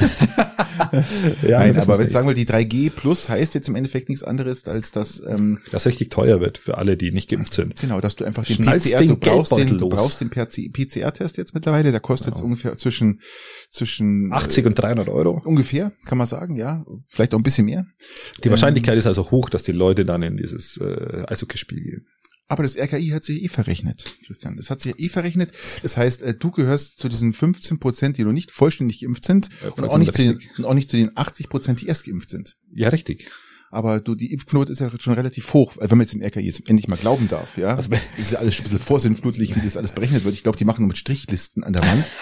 ja, 1.43 1.59
Nein, 1.59 1.75
wir 1.75 1.81
aber 1.83 1.93
wenn 1.97 2.05
nicht. 2.05 2.11
sagen 2.11 2.27
will, 2.27 2.33
die 2.33 2.47
3G 2.47 2.89
Plus 2.89 3.29
heißt 3.29 3.53
jetzt 3.53 3.67
im 3.69 3.75
Endeffekt 3.75 4.09
nichts 4.09 4.23
anderes, 4.23 4.67
als 4.67 4.91
dass 4.91 5.21
ähm, 5.25 5.59
das 5.71 5.85
richtig 5.85 6.09
teuer 6.09 6.39
wird 6.41 6.57
für 6.57 6.77
alle, 6.77 6.97
die 6.97 7.11
nicht 7.11 7.29
geimpft 7.29 7.53
sind. 7.53 7.79
genau, 7.79 8.01
dass 8.01 8.15
du 8.15 8.25
einfach 8.25 8.43
den 8.45 8.55
Schnallst 8.55 8.87
PCR, 8.87 8.97
den 8.99 9.07
du 9.09 9.15
brauchst 9.17 9.51
den, 9.55 9.77
du 9.77 9.87
brauchst 9.89 10.21
den 10.21 10.29
PCR-Test 10.31 11.37
jetzt 11.37 11.53
mittlerweile, 11.53 11.91
der 11.91 11.99
kostet 11.99 12.27
jetzt 12.29 12.37
Genau. 12.37 12.45
ungefähr 12.47 12.77
zwischen 12.77 13.21
zwischen 13.69 14.31
80 14.33 14.65
und 14.65 14.75
300 14.75 15.07
Euro. 15.09 15.37
äh, 15.43 15.47
ungefähr, 15.47 15.91
kann 16.05 16.17
man 16.17 16.27
sagen, 16.27 16.55
ja, 16.55 16.83
vielleicht 17.07 17.33
auch 17.33 17.37
ein 17.39 17.43
bisschen 17.43 17.65
mehr. 17.65 17.85
Die 18.43 18.47
Ähm, 18.47 18.51
Wahrscheinlichkeit 18.51 18.97
ist 18.97 19.07
also 19.07 19.29
hoch, 19.31 19.49
dass 19.49 19.63
die 19.63 19.71
Leute 19.71 20.03
dann 20.05 20.23
in 20.23 20.37
dieses 20.37 20.77
äh, 20.77 21.23
Eishockeyspiel 21.27 21.81
gehen. 21.81 22.07
Aber 22.47 22.61
das 22.63 22.77
RKI 22.77 23.09
hat 23.09 23.23
sich 23.23 23.43
eh 23.43 23.47
verrechnet, 23.47 24.05
Christian. 24.25 24.55
Das 24.55 24.69
hat 24.69 24.79
sich 24.79 24.93
ja 24.93 24.99
eh 25.03 25.09
verrechnet. 25.09 25.51
Das 25.81 25.97
heißt, 25.97 26.21
äh, 26.21 26.33
du 26.35 26.51
gehörst 26.51 26.99
zu 26.99 27.09
diesen 27.09 27.33
15 27.33 27.79
Prozent, 27.79 28.17
die 28.17 28.23
noch 28.23 28.31
nicht 28.33 28.51
vollständig 28.51 29.01
geimpft 29.01 29.25
sind 29.25 29.49
Ja, 29.61 29.67
und 29.69 29.71
auch 29.71 29.75
vollkommen 29.77 29.99
nicht, 30.01 30.13
zu 30.15 30.21
den, 30.21 30.39
und 30.57 30.65
auch 30.65 30.73
nicht 30.75 30.89
zu 30.91 30.97
den 30.97 31.11
80 31.17 31.49
Prozent, 31.49 31.81
die 31.81 31.87
erst 31.87 32.05
geimpft 32.05 32.29
sind. 32.29 32.55
Ja, 32.71 32.89
richtig. 32.89 33.31
Aber 33.71 33.99
du, 33.99 34.13
die 34.15 34.31
Impfquote 34.31 34.71
ist 34.71 34.79
ja 34.79 34.91
schon 34.99 35.13
relativ 35.13 35.53
hoch, 35.53 35.75
äh, 35.77 35.89
wenn 35.89 35.97
man 35.97 36.01
jetzt 36.05 36.13
dem 36.13 36.21
RKI 36.21 36.41
jetzt 36.41 36.69
endlich 36.69 36.87
mal 36.87 36.97
glauben 36.97 37.27
darf, 37.27 37.57
ja. 37.57 37.75
Also- 37.75 37.89
das 37.89 37.99
ist 38.17 38.31
ja 38.31 38.39
alles 38.39 38.59
ein 38.59 38.63
bisschen 38.63 38.79
vorsinnflutlich, 38.79 39.55
wie 39.55 39.61
das 39.61 39.75
alles 39.75 39.91
berechnet 39.91 40.23
wird. 40.23 40.35
Ich 40.35 40.43
glaube, 40.43 40.57
die 40.57 40.65
machen 40.65 40.81
nur 40.81 40.89
mit 40.89 40.97
Strichlisten 40.97 41.63
an 41.63 41.73
der 41.73 41.83
Wand. 41.83 42.09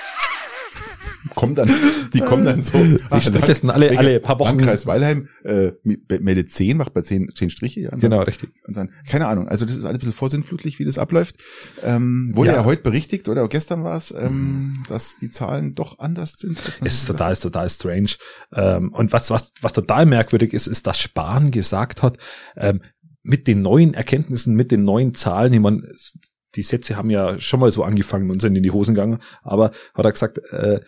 kommen 1.44 1.56
dann, 1.56 1.70
die 2.14 2.20
kommen 2.20 2.46
dann 2.46 2.62
so. 2.62 2.72
Die 3.14 3.22
Strichlisten 3.22 3.70
alle, 3.70 3.98
alle 3.98 4.20
paar 4.20 4.40
Wochen. 4.40 4.50
Landkreis 4.58 4.86
Weilheim 4.86 5.28
äh, 5.44 5.72
meldet 6.20 6.52
10, 6.52 6.78
macht 6.78 6.94
bei 6.94 7.02
10, 7.02 7.30
10 7.36 7.50
Striche. 7.50 7.82
Und 7.86 7.92
dann- 7.94 8.00
Genau, 8.00 8.22
richtig. 8.22 8.50
und 8.68 8.78
dann, 8.78 8.90
keine 9.08 9.28
Ahnung, 9.28 9.48
also 9.48 9.66
das 9.66 9.76
ist 9.76 9.86
alles 9.86 9.96
ein 9.96 10.00
bisschen 10.00 10.14
vorsinnflutlich, 10.14 10.80
wie 10.80 10.86
das 10.86 10.98
abläuft. 10.98 11.36
Ähm, 11.82 12.32
wurde 12.34 12.52
ja. 12.52 12.56
Ja. 12.58 12.66
heute 12.66 12.82
berichtigt, 12.84 13.30
oder 13.30 13.48
gestern 13.48 13.84
war 13.84 13.98
es, 13.98 14.12
ähm, 14.12 14.84
dass 14.90 15.18
die 15.18 15.30
Zahlen 15.30 15.76
doch 15.76 16.00
anders 16.00 16.34
sind. 16.38 16.60
Als 16.66 16.80
man 16.82 16.88
Es 16.88 16.96
ist 16.96 17.06
total, 17.08 17.34
ist 17.34 17.42
total 17.42 17.70
strange. 17.70 18.12
Ähm, 18.54 18.94
und 18.94 19.12
was, 19.14 19.30
was, 19.30 19.52
was 19.62 19.74
total 19.74 20.06
merkwürdig 20.06 20.54
ist, 20.54 20.68
ist, 20.68 20.88
dass 20.88 21.00
Spahn 21.00 21.52
gesagt 21.52 22.02
hat, 22.04 22.18
ähm, 22.56 22.82
mit 23.24 23.48
den 23.48 23.62
neuen 23.62 23.94
Erkenntnissen, 23.94 24.54
mit 24.56 24.72
den 24.72 24.84
neuen 24.84 25.14
Zahlen, 25.14 25.54
ich 25.54 25.60
meine, 25.60 25.84
die 26.56 26.62
Sätze 26.64 26.98
haben 26.98 27.10
ja 27.10 27.40
schon 27.40 27.60
mal 27.60 27.72
so 27.72 27.84
angefangen 27.84 28.30
und 28.30 28.42
sind 28.42 28.56
in 28.56 28.64
die 28.64 28.72
Hosen 28.72 28.94
gegangen, 28.94 29.20
aber 29.42 29.72
hat 29.96 30.06
er 30.06 30.12
gesagt, 30.12 30.40
äh, 30.52 30.82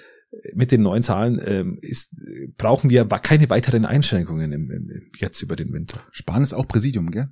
mit 0.53 0.71
den 0.71 0.81
neuen 0.81 1.03
Zahlen 1.03 1.41
ähm, 1.45 1.77
ist, 1.81 2.15
brauchen 2.57 2.89
wir 2.89 3.05
keine 3.05 3.49
weiteren 3.49 3.85
Einschränkungen 3.85 4.51
im, 4.51 4.71
im, 4.71 5.11
jetzt 5.17 5.41
über 5.41 5.55
den 5.55 5.73
Winter. 5.73 6.01
Spahn 6.11 6.43
ist 6.43 6.53
auch 6.53 6.67
Präsidium, 6.67 7.11
gell? 7.11 7.29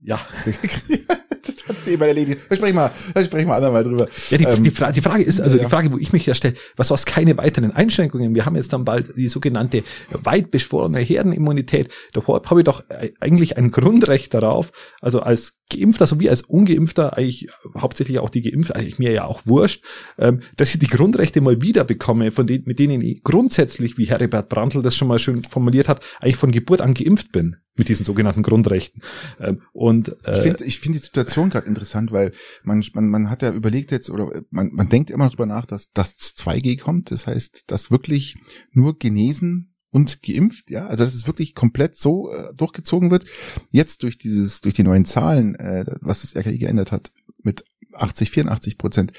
Ja, 0.00 0.20
Hat 1.68 1.76
sie 1.84 1.94
immer 1.94 2.06
erledigt. 2.06 2.40
Da 2.48 2.56
sprechen 2.56 2.76
wir, 2.76 2.92
da 3.14 3.24
sprechen 3.24 3.48
wir 3.48 3.54
andermal 3.54 3.84
drüber. 3.84 4.08
Ja, 4.30 4.38
die, 4.38 4.44
Ähm, 4.44 4.62
die, 4.62 4.70
Fra 4.70 4.92
die 4.92 5.00
Frage 5.00 5.22
ist, 5.22 5.40
also 5.40 5.56
ja. 5.56 5.64
die 5.64 5.70
Frage, 5.70 5.92
wo 5.92 5.98
ich 5.98 6.12
mich 6.12 6.26
ja 6.26 6.34
stelle, 6.34 6.54
was 6.76 6.90
was 6.90 7.04
keine 7.06 7.36
weiteren 7.36 7.72
Einschränkungen? 7.72 8.34
Wir 8.34 8.46
haben 8.46 8.56
jetzt 8.56 8.72
dann 8.72 8.84
bald 8.84 9.16
die 9.16 9.28
sogenannte 9.28 9.82
weit 10.10 10.50
beschworene 10.50 10.98
Herdenimmunität. 10.98 11.88
Da 12.12 12.22
habe 12.26 12.60
ich 12.60 12.64
doch 12.64 12.84
äh, 12.88 13.10
eigentlich 13.20 13.56
ein 13.56 13.70
Grundrecht 13.70 14.34
darauf, 14.34 14.72
also 15.00 15.20
als 15.20 15.58
Geimpfter 15.68 16.06
sowie 16.06 16.28
als 16.28 16.42
Ungeimpfter, 16.42 17.16
eigentlich 17.16 17.48
hauptsächlich 17.76 18.20
auch 18.20 18.30
die 18.30 18.42
Geimpften, 18.42 18.76
eigentlich 18.76 18.98
mir 18.98 19.10
ja 19.10 19.24
auch 19.24 19.42
wurscht, 19.46 19.84
ähm, 20.18 20.42
dass 20.56 20.72
ich 20.72 20.78
die 20.78 20.86
Grundrechte 20.86 21.40
mal 21.40 21.60
wieder 21.60 21.84
bekomme, 21.84 22.30
von 22.30 22.46
denen, 22.46 22.64
mit 22.66 22.78
denen 22.78 23.00
ich 23.00 23.22
grundsätzlich, 23.24 23.98
wie 23.98 24.04
Heribert 24.04 24.48
Brandl 24.48 24.82
das 24.82 24.94
schon 24.94 25.08
mal 25.08 25.18
schön 25.18 25.42
formuliert 25.42 25.88
hat, 25.88 26.02
eigentlich 26.20 26.36
von 26.36 26.52
Geburt 26.52 26.80
an 26.80 26.94
geimpft 26.94 27.32
bin 27.32 27.56
mit 27.76 27.88
diesen 27.88 28.06
sogenannten 28.06 28.42
Grundrechten. 28.42 29.02
Ähm, 29.40 29.62
und 29.72 30.16
Ich 30.22 30.28
äh, 30.28 30.40
finde 30.42 30.64
ich 30.64 30.80
finde 30.80 30.98
die 30.98 31.04
Situation 31.04 31.50
gerade 31.56 31.68
interessant, 31.68 32.12
weil 32.12 32.32
man, 32.62 32.84
man, 32.94 33.08
man 33.08 33.30
hat 33.30 33.42
ja 33.42 33.52
überlegt 33.52 33.90
jetzt, 33.90 34.10
oder 34.10 34.42
man, 34.50 34.70
man 34.72 34.88
denkt 34.88 35.10
immer 35.10 35.24
noch 35.24 35.32
drüber 35.32 35.46
nach, 35.46 35.66
dass 35.66 35.90
das 35.92 36.18
2G 36.36 36.78
kommt. 36.78 37.10
Das 37.10 37.26
heißt, 37.26 37.64
dass 37.66 37.90
wirklich 37.90 38.36
nur 38.72 38.98
genesen 38.98 39.72
und 39.90 40.22
geimpft, 40.22 40.70
ja, 40.70 40.86
also 40.86 41.04
dass 41.04 41.14
es 41.14 41.26
wirklich 41.26 41.54
komplett 41.54 41.96
so 41.96 42.30
äh, 42.30 42.52
durchgezogen 42.54 43.10
wird. 43.10 43.24
Jetzt 43.70 44.02
durch 44.02 44.18
dieses, 44.18 44.60
durch 44.60 44.74
die 44.74 44.82
neuen 44.82 45.04
Zahlen, 45.06 45.54
äh, 45.54 45.84
was 46.02 46.20
das 46.22 46.36
RKI 46.36 46.58
geändert 46.58 46.92
hat, 46.92 47.12
mit 47.42 47.64
80, 47.94 48.30
84 48.30 48.76
Prozent, 48.78 49.12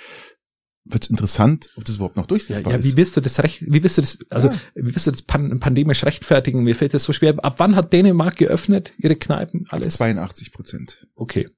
wird 0.90 1.04
es 1.04 1.10
interessant, 1.10 1.70
ob 1.76 1.84
das 1.84 1.96
überhaupt 1.96 2.16
noch 2.16 2.24
Ja, 2.24 2.28
durchsetzbar 2.28 2.74
ja, 2.74 2.80
ist. 2.80 2.86
wie 2.86 2.96
willst 2.98 3.18
du 3.18 3.22
das 3.22 3.42
recht, 3.44 3.62
wie 3.66 3.84
willst 3.84 3.98
du 3.98 4.02
das, 4.02 4.20
also, 4.30 4.50
Ja. 4.50 4.54
wie 4.76 4.94
willst 4.94 5.08
du 5.08 5.12
das 5.12 5.22
pan 5.22 5.60
pandemisch 5.60 6.06
rechtfertigen? 6.06 6.64
Mir 6.64 6.76
fällt 6.76 6.94
das 6.94 7.04
so 7.04 7.12
schwer. 7.12 7.36
Ab 7.44 7.56
wann 7.58 7.76
hat 7.76 7.92
Dänemark 7.92 8.38
geöffnet? 8.38 8.94
Ihre 8.98 9.16
Kneipen? 9.16 9.66
Alles? 9.70 9.96
82 9.96 10.54
Prozent. 10.54 11.08
Okay, 11.16 11.50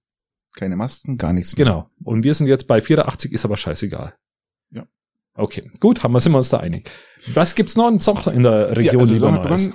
Keine 0.59 0.75
Masken, 0.75 1.17
gar 1.17 1.31
nichts 1.31 1.55
mehr. 1.55 1.65
genau. 1.65 1.89
Und 2.03 2.23
wir 2.23 2.33
sind 2.33 2.47
jetzt 2.47 2.67
bei 2.67 2.81
84, 2.81 3.31
ist 3.31 3.45
aber 3.45 3.55
scheißegal. 3.55 4.13
Ja. 4.71 4.85
Okay, 5.35 5.71
gut, 5.79 6.03
haben 6.03 6.11
wir, 6.11 6.19
sind 6.19 6.33
wir 6.33 6.37
uns 6.39 6.49
da 6.49 6.57
einig. 6.57 6.89
Was 7.33 7.55
gibt's 7.55 7.77
noch 7.77 7.89
in 7.89 8.01
Zoch 8.01 8.27
in 8.27 8.43
der 8.43 8.67
Ja, 8.67 8.73
Region, 8.73 9.01
also 9.09 9.13
lieber 9.13 9.49
Mais? 9.49 9.69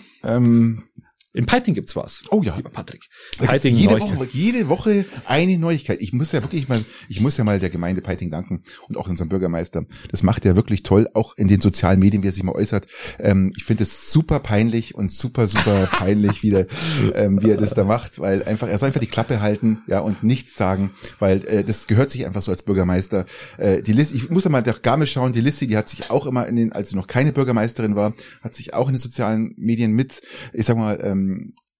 In 1.36 1.46
Peiting 1.46 1.74
gibt's 1.74 1.96
was. 1.96 2.22
Oh 2.30 2.42
ja. 2.42 2.54
Lieber 2.54 2.70
Patrick. 2.70 3.08
Peiting 3.38 3.74
jede. 3.74 3.98
Woche, 3.98 4.28
jede 4.32 4.68
Woche 4.68 5.04
eine 5.26 5.58
Neuigkeit. 5.58 6.00
Ich 6.00 6.12
muss 6.12 6.30
ja 6.30 6.40
wirklich 6.42 6.68
mal, 6.68 6.78
ich 7.08 7.20
muss 7.20 7.36
ja 7.36 7.42
mal 7.42 7.58
der 7.58 7.70
Gemeinde 7.70 8.02
Peiting 8.02 8.30
danken 8.30 8.62
und 8.88 8.96
auch 8.96 9.08
unserem 9.08 9.30
Bürgermeister. 9.30 9.84
Das 10.12 10.22
macht 10.22 10.46
er 10.46 10.54
wirklich 10.54 10.84
toll, 10.84 11.08
auch 11.12 11.36
in 11.36 11.48
den 11.48 11.60
sozialen 11.60 11.98
Medien, 11.98 12.22
wie 12.22 12.28
er 12.28 12.32
sich 12.32 12.44
mal 12.44 12.54
äußert. 12.54 12.86
Ähm, 13.18 13.52
ich 13.56 13.64
finde 13.64 13.82
es 13.82 14.12
super 14.12 14.38
peinlich 14.38 14.94
und 14.94 15.10
super, 15.10 15.48
super 15.48 15.86
peinlich, 15.90 16.44
wie, 16.44 16.50
der, 16.50 16.68
ähm, 17.16 17.42
wie 17.42 17.50
er 17.50 17.56
das 17.56 17.74
da 17.74 17.82
macht, 17.82 18.20
weil 18.20 18.44
einfach, 18.44 18.68
er 18.68 18.78
soll 18.78 18.86
einfach 18.86 19.00
die 19.00 19.08
Klappe 19.08 19.40
halten, 19.40 19.82
ja, 19.88 19.98
und 19.98 20.22
nichts 20.22 20.56
sagen, 20.56 20.92
weil 21.18 21.44
äh, 21.48 21.64
das 21.64 21.88
gehört 21.88 22.10
sich 22.10 22.26
einfach 22.26 22.42
so 22.42 22.52
als 22.52 22.62
Bürgermeister. 22.62 23.26
Äh, 23.58 23.82
die 23.82 23.92
Liz, 23.92 24.12
ich 24.12 24.30
muss 24.30 24.44
ja 24.44 24.50
mal 24.50 24.62
nach 24.62 24.82
Garmisch 24.82 25.14
schauen, 25.14 25.32
die 25.32 25.40
Lissi, 25.40 25.66
die 25.66 25.76
hat 25.76 25.88
sich 25.88 26.10
auch 26.10 26.26
immer 26.26 26.46
in 26.46 26.54
den, 26.54 26.72
als 26.72 26.90
sie 26.90 26.96
noch 26.96 27.08
keine 27.08 27.32
Bürgermeisterin 27.32 27.96
war, 27.96 28.14
hat 28.40 28.54
sich 28.54 28.72
auch 28.72 28.86
in 28.86 28.94
den 28.94 29.00
sozialen 29.00 29.54
Medien 29.56 29.92
mit, 29.92 30.22
ich 30.52 30.66
sag 30.66 30.76
mal, 30.76 31.00
ähm, 31.02 31.23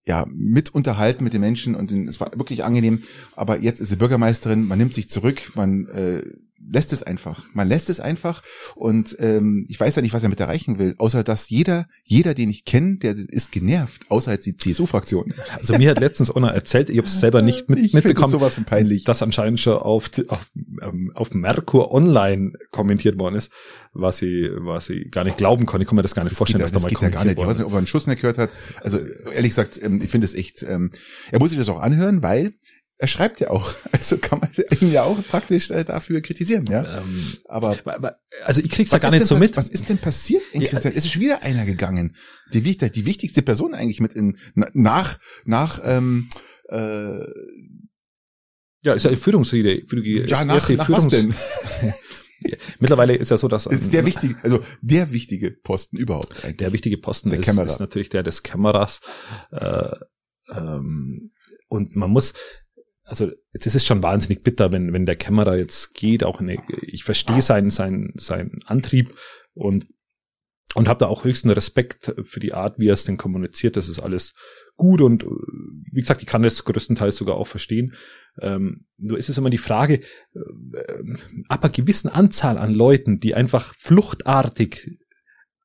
ja, 0.05 0.27
mit 0.31 0.75
unterhalten 0.75 1.25
mit 1.25 1.33
den 1.33 1.41
Menschen 1.41 1.75
und 1.75 1.91
es 1.91 2.21
war 2.21 2.31
wirklich 2.37 2.63
angenehm. 2.65 3.01
Aber 3.37 3.61
jetzt 3.61 3.81
ist 3.81 3.89
sie 3.89 3.97
Bürgermeisterin, 3.97 4.67
man 4.67 4.79
nimmt 4.79 4.95
sich 4.95 5.09
zurück, 5.09 5.53
man 5.55 5.87
äh, 5.87 6.23
lässt 6.71 6.93
es 6.93 7.03
einfach. 7.03 7.45
Man 7.53 7.69
lässt 7.69 7.91
es 7.91 8.01
einfach 8.01 8.43
und 8.75 9.17
ähm, 9.19 9.67
ich 9.69 9.79
weiß 9.79 9.97
ja 9.97 10.03
nicht, 10.03 10.13
was 10.13 10.23
er 10.23 10.29
mit 10.29 10.41
erreichen 10.41 10.79
will, 10.79 10.95
außer 10.99 11.25
dass 11.25 11.49
jeder, 11.49 11.87
jeder, 12.05 12.35
den 12.35 12.51
ich 12.51 12.65
kenne, 12.65 12.97
der 12.97 13.15
ist 13.17 13.53
genervt, 13.53 14.03
außer 14.09 14.33
jetzt 14.33 14.47
die 14.47 14.57
CSU-Fraktion. 14.57 15.35
Also 15.57 15.77
mir 15.77 15.91
hat 15.91 16.01
letztens 16.01 16.31
einer 16.31 16.53
erzählt, 16.53 16.89
ich 16.89 16.99
habe 16.99 17.07
es 17.07 17.21
selber 17.21 17.43
nicht 17.43 17.69
mit, 17.69 17.79
Ich 17.79 17.93
mitbekommen, 17.93 18.31
sowas 18.31 18.55
von 18.55 18.65
peinlich. 18.65 19.05
dass 19.05 19.23
anscheinend 19.23 19.61
schon 19.61 19.79
auf, 19.79 20.11
auf, 20.29 20.51
ähm, 20.83 21.13
auf 21.15 21.35
Merkur 21.35 21.93
Online 21.93 22.53
kommentiert 22.71 23.19
worden 23.19 23.37
ist, 23.37 23.53
was 23.93 24.23
ich, 24.23 24.51
was 24.57 24.91
ich 24.91 25.11
gar 25.11 25.25
nicht 25.25 25.37
glauben 25.37 25.67
konnte. 25.67 25.83
Ich 25.83 25.89
kann 25.89 25.97
mir 25.97 26.03
das 26.03 26.15
gar 26.15 26.25
nicht 26.25 26.33
Das 26.33 26.39
vorstellen, 26.39 26.63
dass 26.63 26.73
da 26.73 26.81
mal 26.81 26.89
geht 26.89 27.01
ja 27.01 27.09
gar 27.09 27.25
nicht. 27.25 27.33
Ich 27.33 27.37
kommentiert 27.37 27.51
weiß 27.51 27.59
nicht, 27.59 27.67
ob 27.67 27.73
er 27.73 27.79
einen 27.79 27.87
Schuss 27.87 28.07
nicht 28.07 28.21
gehört 28.21 28.39
hat. 28.39 28.51
Also 28.83 28.99
ehrlich 29.33 29.51
gesagt, 29.51 29.81
ähm, 29.83 30.01
ich 30.03 30.11
finde 30.11 30.25
es 30.25 30.35
echt, 30.35 30.63
ähm, 30.63 30.91
er 31.31 31.39
muss 31.39 31.51
sich 31.51 31.59
das 31.59 31.69
auch 31.69 31.81
anhören, 31.81 32.23
weil 32.23 32.55
er 32.99 33.09
schreibt 33.09 33.41
ja 33.41 33.51
auch. 33.51 33.75
Also 33.93 34.19
kann 34.19 34.39
man 34.41 34.51
ihn 34.81 34.91
ja 34.93 35.03
auch 35.05 35.17
praktisch 35.29 35.71
äh, 35.71 35.85
dafür 35.85 36.21
kritisieren, 36.21 36.67
ja. 36.67 36.99
Ähm, 36.99 37.35
Aber 37.47 37.77
also 38.45 38.61
ich 38.61 38.71
krieg's 38.71 38.91
ja 38.91 38.97
Was 38.97 39.03
gar 39.03 39.11
nicht 39.11 39.27
so 39.27 39.37
mit. 39.39 39.57
Was 39.57 39.69
ist 39.71 39.89
denn 39.89 39.99
passiert 39.99 40.43
in 40.53 40.61
Ja. 40.63 40.69
Christian? 40.69 40.93
Es 40.95 41.05
ist 41.07 41.13
schon 41.13 41.23
wieder 41.23 41.43
einer 41.43 41.65
gegangen. 41.65 42.15
Die, 42.53 42.61
die 42.63 43.07
wichtigste 43.07 43.43
Person 43.43 43.75
eigentlich 43.75 44.01
mit 44.01 44.13
in 44.15 44.37
na- 44.55 44.69
nach 44.75 45.19
nach 45.45 45.81
ähm, 45.85 46.29
äh, 46.69 47.19
Ja, 48.83 48.93
ist 48.93 49.05
ja 49.05 49.11
die 49.11 49.17
Führungsrede. 49.17 49.83
Die 49.83 50.17
ja 50.29 50.45
nach, 50.45 50.69
nach 50.69 50.91
was 50.91 51.07
Führungs- 51.07 51.11
denn? 51.11 51.35
Mittlerweile 52.79 53.15
ist 53.15 53.31
ja 53.31 53.39
so, 53.39 53.49
dass 53.49 53.65
ist 53.67 53.93
der 53.95 54.05
wichtige, 54.05 54.37
also 54.43 54.61
der 54.83 55.13
wichtige 55.13 55.51
Posten 55.51 55.97
überhaupt 55.97 56.45
eigentlich. 56.45 56.59
der 56.59 56.73
wichtige 56.75 56.99
Posten 56.99 57.31
Der 57.31 57.39
ist, 57.39 57.47
Kämmerer. 57.47 57.65
ist 57.67 57.81
natürlich 57.81 58.11
der 58.11 58.23
des 58.23 58.43
Kameras. 58.43 59.01
Äh, 59.51 59.89
ähm, 60.55 61.31
und 61.69 61.97
man 61.97 62.11
muss, 62.11 62.35
also 63.23 63.33
jetzt 63.53 63.67
ist 63.67 63.77
es 63.77 63.87
schon 63.87 64.03
wahnsinnig 64.03 64.43
bitter, 64.43 64.73
wenn, 64.73 64.93
wenn 64.93 65.07
der 65.07 65.15
Kämmerer 65.17 65.57
jetzt 65.57 65.95
geht, 65.95 66.25
auch 66.25 66.41
in, 66.41 66.51
eine- 66.51 66.63
ich 66.83 67.05
verstehe 67.05 67.43
seinen, 67.43 67.71
seinen, 67.71 68.13
seinen 68.17 68.59
Antrieb 68.67 69.15
und, 69.55 69.87
und 70.75 70.89
habe 70.89 70.99
da 70.99 71.07
auch 71.07 71.23
höchsten 71.25 71.51
Respekt 71.51 72.13
für 72.25 72.41
die 72.41 72.53
Art, 72.55 72.79
wie 72.79 72.89
er 72.89 72.95
es 72.95 73.05
denn 73.05 73.17
kommuniziert. 73.17 73.77
Das 73.77 73.89
ist 73.89 74.01
alles 74.01 74.35
gut 74.77 75.01
und 75.01 75.25
wie 75.93 76.01
gesagt, 76.01 76.23
ich 76.23 76.27
kann 76.27 76.43
das 76.43 76.65
größtenteils 76.65 77.17
sogar 77.17 77.37
auch 77.37 77.47
verstehen. 77.47 77.95
Ähm, 78.41 78.87
nur 78.99 79.17
ist 79.17 79.29
es 79.29 79.39
immer 79.39 79.51
die 79.51 79.59
Frage, 79.59 80.01
äh, 80.35 81.15
ab 81.49 81.63
einer 81.63 81.73
gewissen 81.73 82.09
Anzahl 82.09 82.59
an 82.59 82.75
Leuten, 82.75 83.21
die 83.21 83.35
einfach 83.37 83.75
fluchtartig 83.77 84.99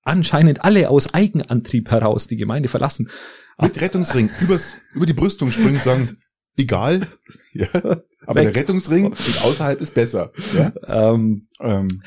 anscheinend 0.04 0.64
alle 0.64 0.90
aus 0.90 1.14
Eigenantrieb 1.16 1.90
heraus 1.90 2.28
die 2.28 2.38
Gemeinde 2.38 2.70
verlassen. 2.70 3.10
mit 3.62 3.82
Rettungsring 3.82 4.30
übers, 4.42 4.76
über 4.94 5.06
die 5.08 5.14
Brüstung 5.14 5.52
springen 5.52 5.76
und 5.78 5.84
sagen, 5.84 6.18
egal, 6.60 7.02
ja, 7.54 7.68
aber 8.26 8.42
Weg. 8.42 8.54
der 8.54 8.56
Rettungsring 8.56 9.06
und 9.08 9.44
außerhalb 9.44 9.82
ist 9.82 9.96
besser. 9.96 10.32
Ja? 10.56 10.74
Ähm, 11.14 11.48
Ähm, 11.62 12.02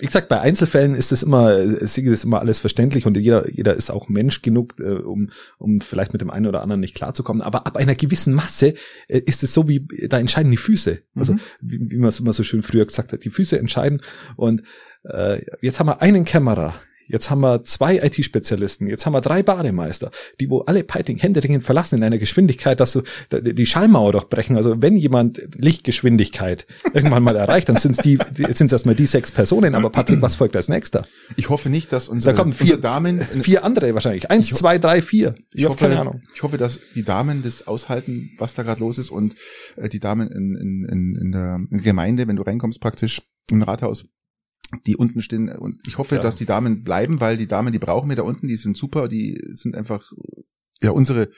wie 0.00 0.06
gesagt, 0.06 0.28
bei 0.28 0.38
Einzelfällen 0.40 0.94
ist 0.94 1.10
das 1.10 1.24
immer, 1.24 1.56
ist 1.56 1.98
das 1.98 2.22
immer 2.22 2.38
alles 2.38 2.60
verständlich 2.60 3.04
und 3.06 3.16
jeder, 3.16 3.50
jeder 3.50 3.74
ist 3.74 3.90
auch 3.90 4.08
Mensch 4.08 4.42
genug, 4.42 4.74
äh, 4.78 4.90
um, 4.92 5.30
um 5.58 5.80
vielleicht 5.80 6.12
mit 6.12 6.20
dem 6.20 6.30
einen 6.30 6.46
oder 6.46 6.62
anderen 6.62 6.78
nicht 6.80 6.94
klarzukommen. 6.94 7.42
Aber 7.42 7.66
ab 7.66 7.76
einer 7.76 7.96
gewissen 7.96 8.32
Masse 8.32 8.74
äh, 9.08 9.18
ist 9.26 9.42
es 9.42 9.52
so 9.52 9.66
wie, 9.66 9.88
da 10.08 10.20
entscheiden 10.20 10.52
die 10.52 10.56
Füße. 10.56 11.00
Also, 11.16 11.32
Mhm. 11.32 11.40
wie, 11.62 11.80
wie 11.90 11.96
man 11.98 12.10
es 12.10 12.20
immer 12.20 12.32
so 12.32 12.44
schön 12.44 12.62
früher 12.62 12.86
gesagt 12.86 13.12
hat, 13.12 13.24
die 13.24 13.30
Füße 13.30 13.58
entscheiden. 13.58 14.00
Und 14.36 14.62
äh, 15.02 15.40
jetzt 15.62 15.80
haben 15.80 15.88
wir 15.88 16.00
einen 16.00 16.24
Kämmerer. 16.24 16.74
Jetzt 17.08 17.30
haben 17.30 17.40
wir 17.40 17.64
zwei 17.64 17.96
IT-Spezialisten, 17.96 18.86
jetzt 18.86 19.06
haben 19.06 19.14
wir 19.14 19.20
drei 19.20 19.42
Bademeister, 19.42 20.10
die 20.40 20.50
wo 20.50 20.60
alle 20.60 20.84
Piting 20.84 21.18
händeringend 21.18 21.64
verlassen 21.64 21.96
in 21.96 22.04
einer 22.04 22.18
Geschwindigkeit, 22.18 22.80
dass 22.80 22.92
du 22.92 23.02
die 23.32 23.66
Schallmauer 23.66 24.12
durchbrechen. 24.12 24.56
Also 24.56 24.80
wenn 24.80 24.96
jemand 24.96 25.40
Lichtgeschwindigkeit 25.56 26.66
irgendwann 26.94 27.22
mal 27.22 27.36
erreicht, 27.36 27.68
dann 27.68 27.76
sind 27.76 27.92
es 27.92 27.98
die, 27.98 28.18
sind 28.54 28.70
erstmal 28.72 28.94
die 28.94 29.06
sechs 29.06 29.30
Personen. 29.30 29.74
Aber 29.74 29.90
Patrick, 29.90 30.22
was 30.22 30.36
folgt 30.36 30.54
als 30.56 30.68
nächster? 30.68 31.06
ich 31.36 31.48
hoffe 31.48 31.70
nicht, 31.70 31.92
dass 31.92 32.08
unsere, 32.08 32.34
Da 32.34 32.40
kommen 32.40 32.52
vier, 32.52 32.76
unsere 32.76 32.80
Damen 32.80 33.20
vier 33.20 33.64
andere 33.64 33.94
wahrscheinlich. 33.94 34.30
Eins, 34.30 34.48
zwei, 34.48 34.78
drei, 34.78 35.02
vier. 35.02 35.34
Ich, 35.52 35.60
Ich 35.60 35.68
hoffe, 35.68 35.78
keine 35.78 36.00
Ahnung. 36.00 36.22
ich 36.34 36.42
hoffe, 36.42 36.58
dass 36.58 36.80
die 36.94 37.04
Damen 37.04 37.42
das 37.42 37.66
aushalten, 37.66 38.30
was 38.38 38.54
da 38.54 38.62
gerade 38.62 38.80
los 38.80 38.98
ist 38.98 39.10
und 39.10 39.34
äh, 39.76 39.88
die 39.88 40.00
Damen 40.00 40.28
in, 40.30 40.54
in, 40.54 40.84
in, 40.84 41.14
in 41.20 41.32
der 41.32 41.60
Gemeinde, 41.82 42.28
wenn 42.28 42.36
du 42.36 42.42
reinkommst 42.42 42.80
praktisch 42.80 43.22
im 43.50 43.62
Rathaus, 43.62 44.04
die 44.86 44.96
unten 44.96 45.22
stehen 45.22 45.48
und 45.48 45.78
ich 45.86 45.98
hoffe, 45.98 46.16
Ja. 46.16 46.20
dass 46.20 46.36
die 46.36 46.44
Damen 46.44 46.82
bleiben, 46.82 47.20
weil 47.20 47.36
die 47.36 47.46
Damen, 47.46 47.72
die 47.72 47.78
brauchen 47.78 48.08
wir 48.08 48.16
da 48.16 48.22
unten, 48.22 48.46
die 48.48 48.56
sind 48.56 48.76
super, 48.76 49.08
die 49.08 49.40
sind 49.52 49.74
einfach 49.76 50.04
ja 50.80 50.90
unsere 50.90 51.30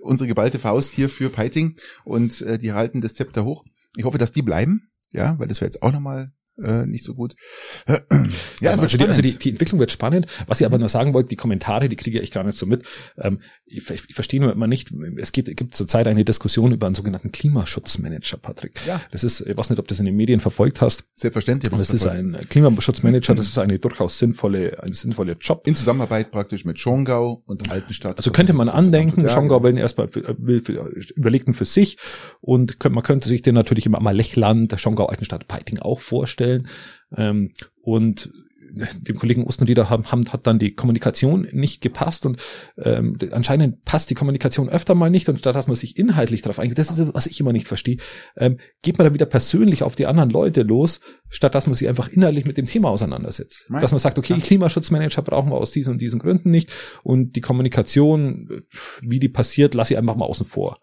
unsere 0.00 0.28
geballte 0.28 0.58
Faust 0.58 0.90
hier 0.92 1.08
für 1.08 1.30
Piting 1.30 1.76
und 2.04 2.40
äh, 2.42 2.58
die 2.58 2.72
halten 2.72 3.00
das 3.00 3.14
Zepter 3.14 3.44
hoch. 3.44 3.64
Ich 3.96 4.04
hoffe, 4.04 4.18
dass 4.18 4.32
die 4.32 4.42
bleiben, 4.42 4.90
ja, 5.12 5.38
weil 5.38 5.48
das 5.48 5.60
wäre 5.60 5.68
jetzt 5.68 5.82
auch 5.82 5.92
nochmal 5.92 6.32
äh, 6.62 6.86
nicht 6.86 7.04
so 7.04 7.14
gut. 7.14 7.34
ja, 7.88 7.96
es 7.96 8.10
also, 8.10 8.82
wird 8.82 8.92
die, 8.92 8.96
spannend. 8.96 9.08
also 9.10 9.22
die, 9.22 9.38
die 9.38 9.50
Entwicklung 9.50 9.80
wird 9.80 9.92
spannend. 9.92 10.26
Was 10.46 10.60
ich 10.60 10.66
aber 10.66 10.78
nur 10.78 10.88
sagen 10.88 11.14
wollte, 11.14 11.30
die 11.30 11.36
Kommentare, 11.36 11.88
die 11.88 11.96
kriege 11.96 12.20
ich 12.20 12.30
gar 12.30 12.44
nicht 12.44 12.58
so 12.58 12.66
mit. 12.66 12.86
Ähm, 13.16 13.40
ich, 13.72 13.90
ich, 13.90 14.14
verstehe 14.14 14.40
nur 14.40 14.52
immer 14.52 14.66
nicht, 14.66 14.92
es 15.16 15.32
gibt, 15.32 15.54
gibt 15.56 15.74
zurzeit 15.74 16.06
eine 16.06 16.24
Diskussion 16.24 16.72
über 16.72 16.86
einen 16.86 16.94
sogenannten 16.94 17.32
Klimaschutzmanager, 17.32 18.36
Patrick. 18.36 18.80
Ja. 18.86 19.00
Das 19.10 19.24
ist, 19.24 19.40
ich 19.40 19.56
weiß 19.56 19.70
nicht, 19.70 19.78
ob 19.78 19.88
du 19.88 19.92
das 19.92 19.98
in 19.98 20.06
den 20.06 20.16
Medien 20.16 20.40
verfolgt 20.40 20.80
hast. 20.80 21.04
Selbstverständlich. 21.14 21.72
Das 21.72 21.90
ist 21.90 22.06
ein 22.06 22.36
Klimaschutzmanager, 22.48 23.34
das 23.34 23.46
ist 23.48 23.58
eine 23.58 23.78
durchaus 23.78 24.18
sinnvolle, 24.18 24.82
ein 24.82 24.92
sinnvoller 24.92 25.36
Job. 25.40 25.66
in 25.66 25.74
Zusammenarbeit 25.74 26.30
praktisch 26.30 26.64
mit 26.64 26.78
Schongau 26.78 27.42
und 27.46 27.70
Altenstadt. 27.70 28.18
Also 28.18 28.30
könnte 28.30 28.52
man 28.52 28.68
andenken, 28.68 29.28
Schongau 29.28 29.62
will 29.62 29.78
erstmal 29.78 30.08
will 30.14 30.60
für, 30.60 30.72
überlegt 31.16 31.48
ihn 31.48 31.54
für 31.54 31.64
sich 31.64 31.98
und 32.40 32.78
könnt, 32.78 32.94
man 32.94 33.04
könnte 33.04 33.28
sich 33.28 33.42
den 33.42 33.54
natürlich 33.54 33.86
immer 33.86 34.00
mal 34.00 34.14
Lechland, 34.14 34.74
Schongau, 34.78 35.06
Altenstadt, 35.06 35.48
Peiting 35.48 35.78
auch 35.78 36.00
vorstellen. 36.00 36.68
Ähm, 37.16 37.50
und 37.82 38.30
dem 38.72 39.16
Kollegen 39.16 39.44
Ostenrieder 39.44 39.90
haben, 39.90 40.10
haben, 40.10 40.32
hat 40.32 40.46
dann 40.46 40.58
die 40.58 40.74
Kommunikation 40.74 41.46
nicht 41.52 41.80
gepasst 41.80 42.26
und 42.26 42.40
ähm, 42.78 43.18
anscheinend 43.30 43.84
passt 43.84 44.10
die 44.10 44.14
Kommunikation 44.14 44.68
öfter 44.68 44.94
mal 44.94 45.10
nicht 45.10 45.28
und 45.28 45.38
statt 45.38 45.54
dass 45.54 45.66
man 45.66 45.76
sich 45.76 45.98
inhaltlich 45.98 46.42
darauf 46.42 46.58
eingeht, 46.58 46.78
das 46.78 46.90
ist 46.90 47.14
was 47.14 47.26
ich 47.26 47.38
immer 47.40 47.52
nicht 47.52 47.68
verstehe, 47.68 47.98
ähm, 48.36 48.58
geht 48.82 48.98
man 48.98 49.06
dann 49.06 49.14
wieder 49.14 49.26
persönlich 49.26 49.82
auf 49.82 49.94
die 49.94 50.06
anderen 50.06 50.30
Leute 50.30 50.62
los, 50.62 51.00
statt 51.28 51.54
dass 51.54 51.66
man 51.66 51.74
sich 51.74 51.88
einfach 51.88 52.08
inhaltlich 52.08 52.44
mit 52.44 52.56
dem 52.56 52.66
Thema 52.66 52.88
auseinandersetzt. 52.88 53.66
Nein. 53.68 53.82
Dass 53.82 53.92
man 53.92 53.98
sagt, 53.98 54.18
okay. 54.18 54.38
Klimaschutzmanager 54.40 55.22
brauchen 55.22 55.50
wir 55.50 55.56
aus 55.56 55.72
diesen 55.72 55.92
und 55.92 56.00
diesen 56.00 56.18
Gründen 56.18 56.50
nicht 56.50 56.72
und 57.02 57.36
die 57.36 57.40
Kommunikation, 57.40 58.62
wie 59.00 59.20
die 59.20 59.28
passiert, 59.28 59.74
lasse 59.74 59.94
ich 59.94 59.98
einfach 59.98 60.16
mal 60.16 60.26
außen 60.26 60.46
vor. 60.46 60.78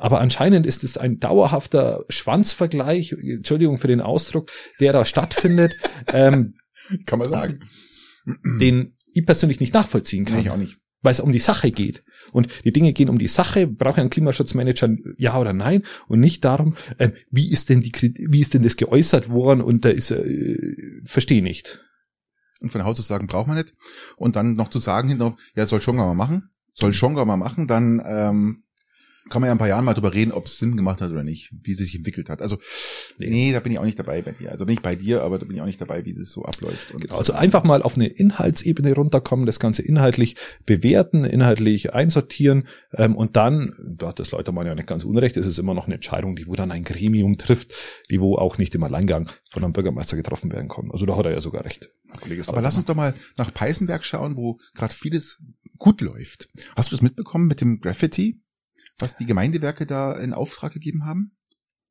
Aber 0.00 0.20
anscheinend 0.20 0.66
ist 0.66 0.82
es 0.82 0.96
ein 0.96 1.20
dauerhafter 1.20 2.06
Schwanzvergleich, 2.08 3.12
Entschuldigung 3.12 3.76
für 3.76 3.86
den 3.86 4.00
Ausdruck, 4.00 4.50
der 4.80 4.94
da 4.94 5.04
stattfindet, 5.04 5.74
ähm, 6.14 6.54
Kann 7.06 7.18
man 7.18 7.28
sagen. 7.28 7.60
den 8.44 8.96
ich 9.12 9.26
persönlich 9.26 9.60
nicht 9.60 9.74
nachvollziehen 9.74 10.24
kann, 10.24 10.36
Nee, 10.36 10.42
ich 10.42 10.50
auch 10.50 10.56
nicht. 10.56 10.78
weil 11.02 11.12
es 11.12 11.20
um 11.20 11.32
die 11.32 11.38
Sache 11.38 11.70
geht. 11.72 12.04
Und 12.32 12.48
die 12.64 12.72
Dinge 12.72 12.92
gehen 12.92 13.08
um 13.08 13.18
die 13.18 13.28
Sache, 13.28 13.66
braucht 13.66 13.98
ein 13.98 14.10
Klimaschutzmanager 14.10 14.90
ja 15.16 15.38
oder 15.38 15.52
nein 15.52 15.82
und 16.06 16.20
nicht 16.20 16.44
darum, 16.44 16.74
äh, 16.98 17.10
wie 17.30 17.50
ist 17.50 17.70
denn 17.70 17.80
die, 17.82 17.92
wie 17.92 18.40
ist 18.40 18.54
denn 18.54 18.62
das 18.62 18.76
geäußert 18.76 19.30
worden 19.30 19.62
und 19.62 19.84
da 19.84 19.88
ist, 19.88 20.10
äh, 20.10 20.58
verstehe 21.04 21.42
nicht. 21.42 21.80
Und 22.60 22.70
von 22.70 22.84
Haus 22.84 22.98
aus 22.98 23.06
sagen, 23.08 23.26
braucht 23.26 23.46
man 23.48 23.56
nicht. 23.56 23.72
Und 24.16 24.36
dann 24.36 24.54
noch 24.54 24.68
zu 24.68 24.78
sagen 24.78 25.08
hinterher, 25.08 25.34
ja, 25.56 25.66
soll 25.66 25.80
Schonga 25.80 26.04
mal 26.04 26.14
machen. 26.14 26.50
Soll 26.74 26.92
Schonga 26.92 27.24
mal 27.24 27.36
machen, 27.36 27.66
dann 27.66 28.02
ähm, 28.06 28.62
kann 29.28 29.42
man 29.42 29.48
ja 29.48 29.52
in 29.52 29.56
ein 29.56 29.58
paar 29.58 29.68
Jahren 29.68 29.84
mal 29.84 29.94
drüber 29.94 30.14
reden, 30.14 30.32
ob 30.32 30.46
es 30.46 30.58
Sinn 30.58 30.76
gemacht 30.76 31.00
hat 31.00 31.10
oder 31.10 31.22
nicht, 31.22 31.52
wie 31.62 31.72
es 31.72 31.78
sich 31.78 31.94
entwickelt 31.94 32.28
hat. 32.30 32.40
Also, 32.40 32.58
nee. 33.18 33.52
da 33.52 33.60
bin 33.60 33.72
ich 33.72 33.78
auch 33.78 33.84
nicht 33.84 33.98
dabei 33.98 34.22
bei 34.22 34.32
dir. 34.32 34.50
Also 34.50 34.64
nicht 34.64 34.82
bei 34.82 34.96
dir, 34.96 35.22
aber 35.22 35.38
da 35.38 35.46
bin 35.46 35.56
ich 35.56 35.62
auch 35.62 35.66
nicht 35.66 35.80
dabei, 35.80 36.04
wie 36.04 36.14
das 36.14 36.32
so 36.32 36.44
abläuft. 36.44 36.92
Und 36.92 37.02
Genau, 37.02 37.16
also 37.16 37.32
einfach 37.32 37.64
mal 37.64 37.82
auf 37.82 37.96
eine 37.96 38.06
Inhaltsebene 38.06 38.94
runterkommen, 38.94 39.46
das 39.46 39.60
Ganze 39.60 39.82
inhaltlich 39.82 40.36
bewerten, 40.66 41.24
inhaltlich 41.24 41.94
einsortieren 41.94 42.66
ähm, 42.94 43.14
und 43.14 43.36
dann, 43.36 43.74
da 43.84 44.08
hat 44.08 44.18
das 44.18 44.30
Leute 44.30 44.52
mal 44.52 44.66
ja 44.66 44.74
nicht 44.74 44.88
ganz 44.88 45.04
unrecht, 45.04 45.36
es 45.36 45.46
ist 45.46 45.58
immer 45.58 45.74
noch 45.74 45.86
eine 45.86 45.96
Entscheidung, 45.96 46.36
die 46.36 46.46
wo 46.46 46.54
dann 46.54 46.70
ein 46.72 46.84
Gremium 46.84 47.38
trifft, 47.38 47.72
die 48.10 48.20
wo 48.20 48.36
auch 48.36 48.58
nicht 48.58 48.74
im 48.74 48.82
Alleingang 48.82 49.30
von 49.50 49.64
einem 49.64 49.72
Bürgermeister 49.72 50.16
getroffen 50.16 50.50
werden 50.52 50.68
kann. 50.68 50.90
Also 50.90 51.06
da 51.06 51.16
hat 51.16 51.26
er 51.26 51.32
ja 51.32 51.40
sogar 51.40 51.64
recht. 51.64 51.90
Kollege 52.20 52.42
Aber 52.46 52.60
lass 52.60 52.76
uns 52.76 52.86
doch 52.86 52.94
mal 52.94 53.14
nach 53.36 53.52
Peißenberg 53.52 54.04
schauen, 54.04 54.36
wo 54.36 54.58
gerade 54.74 54.94
vieles 54.94 55.40
gut 55.78 56.00
läuft. 56.00 56.48
Hast 56.76 56.90
du 56.90 56.96
das 56.96 57.02
mitbekommen 57.02 57.46
mit 57.46 57.60
dem 57.60 57.80
Graffiti, 57.80 58.39
was 59.02 59.14
die 59.14 59.26
Gemeindewerke 59.26 59.86
da 59.86 60.12
in 60.12 60.32
Auftrag 60.32 60.72
gegeben 60.72 61.04
haben? 61.04 61.36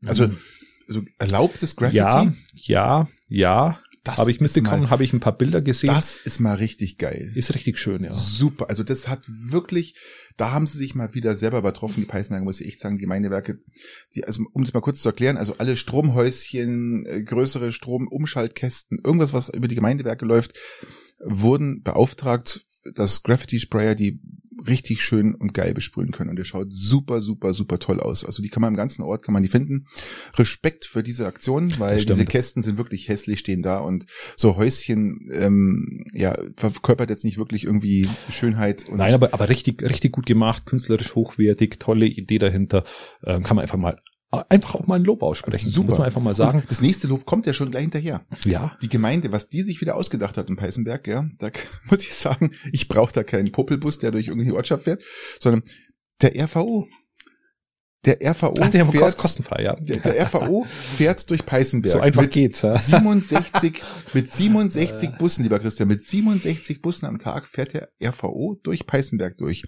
Also, 0.06 0.30
also 0.88 1.04
erlaubtes 1.18 1.76
Graffiti? 1.76 1.98
ja, 1.98 2.34
ja, 2.54 3.08
ja, 3.28 3.80
das 4.04 4.18
habe 4.18 4.32
ich 4.32 4.40
mitbekommen, 4.40 4.90
habe 4.90 5.04
ich 5.04 5.14
ein 5.14 5.20
paar 5.20 5.38
Bilder 5.38 5.62
gesehen. 5.62 5.94
das 5.94 6.18
ist 6.18 6.40
mal 6.40 6.56
richtig 6.56 6.98
geil. 6.98 7.32
ist 7.36 7.54
richtig 7.54 7.78
schön, 7.78 8.04
ja. 8.04 8.12
Super. 8.12 8.70
Also 8.70 8.84
das 8.84 9.08
hat 9.08 9.26
wirklich, 9.28 9.96
da 10.38 10.52
haben 10.52 10.68
sie 10.68 10.78
sich 10.78 10.96
mal 10.96 11.14
wieder 11.14 11.36
selber 11.36 11.60
übertroffen, 11.60 12.02
die 12.02 12.08
Peißenberger, 12.08 12.44
muss 12.44 12.62
ich 12.62 12.68
echt 12.68 12.80
sagen, 12.80 12.98
Gemeindewerke. 12.98 13.60
Die, 14.16 14.26
also 14.26 14.44
um 14.54 14.64
das 14.64 14.74
mal 14.74 14.82
kurz 14.82 15.02
zu 15.02 15.10
erklären, 15.10 15.38
also 15.38 15.56
alle 15.58 15.76
Stromhäuschen, 15.76 17.06
äh, 17.06 17.24
größere 17.24 17.74
Stromumschaltkästen, 17.74 19.00
irgendwas, 19.04 19.34
was 19.34 19.50
über 19.50 19.68
die 19.68 19.76
Gemeindewerke 19.76 20.26
läuft, 20.26 20.58
wurden 21.20 21.84
beauftragt, 21.84 22.66
dass 22.96 23.24
Graffiti-Sprayer 23.24 23.96
die 23.96 24.22
richtig 24.68 25.02
schön 25.04 25.36
und 25.36 25.54
geil 25.54 25.74
besprühen 25.74 26.12
können. 26.12 26.30
Und 26.30 26.36
der 26.36 26.46
schaut 26.46 26.68
super, 26.72 27.22
super, 27.22 27.54
super 27.54 27.80
toll 27.80 28.00
aus. 28.00 28.24
Also 28.24 28.42
die 28.42 28.50
kann 28.50 28.62
man 28.62 28.74
im 28.74 28.78
ganzen 28.78 29.04
Ort, 29.04 29.24
kann 29.24 29.34
man 29.34 29.44
die 29.44 29.50
finden. 29.50 29.88
Respekt 30.36 30.86
für 30.86 31.04
diese 31.04 31.26
Aktion, 31.26 31.74
weil 31.80 32.04
diese 32.04 32.26
Kästen 32.26 32.64
sind 32.64 32.78
wirklich 32.78 33.08
hässlich, 33.08 33.40
stehen 33.40 33.62
da 33.62 33.80
und 33.80 34.06
so 34.36 34.58
Häuschen, 34.58 35.28
ähm, 35.34 36.06
ja, 36.14 36.38
verkörpert 36.56 37.10
jetzt 37.10 37.26
nicht 37.26 37.38
wirklich 37.38 37.64
irgendwie 37.66 38.08
Schönheit. 38.32 38.88
Und 38.90 38.98
Nein, 38.98 39.14
aber, 39.14 39.34
aber 39.34 39.50
richtig, 39.50 39.82
richtig 39.84 40.12
gut 40.12 40.26
gemacht, 40.26 40.66
künstlerisch 40.66 41.16
hochwertig, 41.16 41.80
tolle 41.80 42.06
Idee 42.06 42.38
dahinter. 42.38 42.84
Ähm, 43.24 43.44
kann 43.44 43.56
man 43.56 43.64
einfach 43.64 43.78
mal, 43.78 44.00
einfach 44.32 44.76
auch 44.76 44.88
mal 44.88 44.96
ein 44.96 45.04
Lob 45.04 45.24
aussprechen. 45.24 45.70
super. 45.70 45.90
Muss 45.90 45.98
man 45.98 46.08
einfach 46.08 46.22
mal 46.22 46.36
sagen. 46.36 46.60
Und 46.60 46.70
das 46.70 46.82
nächste 46.82 47.08
Lob 47.08 47.26
kommt 47.26 47.46
ja 47.46 47.54
schon 47.54 47.72
gleich 47.72 47.84
hinterher. 47.84 48.26
Ja, 48.46 48.78
Die 48.82 48.90
Gemeinde, 48.90 49.32
was 49.32 49.50
die 49.50 49.64
sich 49.64 49.82
wieder 49.82 49.96
ausgedacht 49.96 50.38
hat 50.38 50.50
in 50.50 50.56
Peißenberg, 50.56 51.08
ja, 51.08 51.26
da 51.40 51.50
muss 51.90 52.02
ich 52.02 52.14
sagen, 52.14 52.52
ich 52.72 52.88
brauche 52.88 53.14
da 53.14 53.24
keinen 53.24 53.52
Popelbus, 53.52 54.00
der 54.00 54.12
durch 54.12 54.28
irgendeine 54.28 54.56
Ortschaft 54.56 54.84
fährt, 54.84 55.04
sondern 55.40 55.64
der 56.22 56.36
RVO. 56.44 56.88
Der 58.06 58.18
RVO 58.22 58.54
Ach, 58.62 58.74
haben 58.74 58.92
fährt, 58.92 59.04
kost- 59.04 59.18
kostenfrei, 59.18 59.64
ja. 59.64 59.76
der, 59.76 59.98
der 59.98 60.24
RVO 60.26 60.66
fährt 60.70 61.30
durch 61.30 61.46
Peißenberg. 61.46 61.92
So 61.92 62.00
einfach 62.00 62.22
mit 62.22 62.32
geht's, 62.32 62.62
ja. 62.62 62.78
67, 62.78 63.84
mit 64.14 64.32
67 64.32 65.10
Bussen, 65.18 65.44
lieber 65.44 65.60
Christian, 65.60 65.90
mit 65.90 66.02
67 66.04 66.82
Bussen 66.82 67.06
am 67.08 67.20
Tag 67.20 67.46
fährt 67.46 67.74
der 67.74 67.90
RVO 68.02 68.58
durch 68.64 68.88
Peißenberg 68.88 69.38
durch 69.38 69.64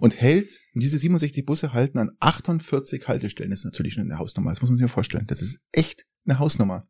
und 0.00 0.20
hält, 0.20 0.58
und 0.74 0.82
diese 0.82 0.98
67 0.98 1.46
Busse 1.46 1.72
halten 1.72 1.98
an 1.98 2.10
48 2.18 3.06
Haltestellen. 3.06 3.50
Das 3.52 3.60
ist 3.60 3.66
natürlich 3.66 3.94
schon 3.94 4.02
eine 4.04 4.18
Hausnummer, 4.18 4.50
das 4.50 4.60
muss 4.62 4.70
man 4.70 4.76
sich 4.78 4.82
mal 4.84 4.88
vorstellen. 4.88 5.24
Das 5.28 5.40
ist 5.40 5.60
echt 5.70 6.04
eine 6.26 6.38
Hausnummer. 6.38 6.84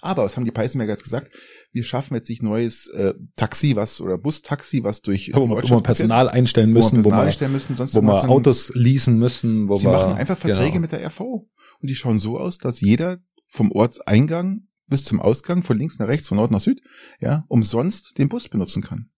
Aber 0.00 0.24
was 0.24 0.36
haben 0.36 0.44
die 0.44 0.50
Peißenberger 0.50 0.92
jetzt 0.92 1.04
gesagt? 1.04 1.30
Wir 1.72 1.84
schaffen 1.84 2.14
jetzt 2.14 2.28
nicht 2.28 2.42
neues 2.42 2.88
äh, 2.88 3.14
Taxi, 3.36 3.76
was, 3.76 4.00
oder 4.00 4.18
Bustaxi, 4.18 4.82
was 4.84 5.02
durch 5.02 5.30
Wo 5.34 5.46
wir, 5.46 5.56
wo 5.62 5.76
wir 5.76 5.82
Personal 5.82 6.28
einstellen 6.28 6.72
fährt, 6.72 6.84
wo 6.84 6.86
müssen, 6.86 6.96
wir 6.98 7.04
wo 7.04 7.08
Personal 7.08 7.26
wir, 7.26 7.32
stellen 7.32 7.52
müssen, 7.52 7.76
sonst 7.76 7.94
wo 7.94 8.02
wir 8.02 8.28
Autos 8.28 8.72
leasen 8.74 9.18
müssen, 9.18 9.68
wo 9.68 9.76
Sie 9.76 9.84
wir, 9.84 9.92
machen 9.92 10.14
einfach 10.14 10.38
Verträge 10.38 10.72
genau. 10.72 10.80
mit 10.80 10.92
der 10.92 11.06
RVO. 11.06 11.48
Und 11.80 11.90
die 11.90 11.94
schauen 11.94 12.18
so 12.18 12.38
aus, 12.38 12.58
dass 12.58 12.80
jeder 12.80 13.18
vom 13.46 13.72
Ortseingang 13.72 14.68
bis 14.86 15.04
zum 15.04 15.20
Ausgang, 15.20 15.62
von 15.62 15.76
links 15.78 15.98
nach 15.98 16.08
rechts, 16.08 16.28
von 16.28 16.36
Nord 16.38 16.50
nach 16.50 16.60
Süd, 16.60 16.80
ja, 17.20 17.44
umsonst 17.48 18.16
den 18.18 18.28
Bus 18.28 18.48
benutzen 18.48 18.82
kann. 18.82 19.10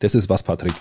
Das 0.00 0.14
ist 0.14 0.28
was, 0.28 0.42
Patrick. 0.42 0.74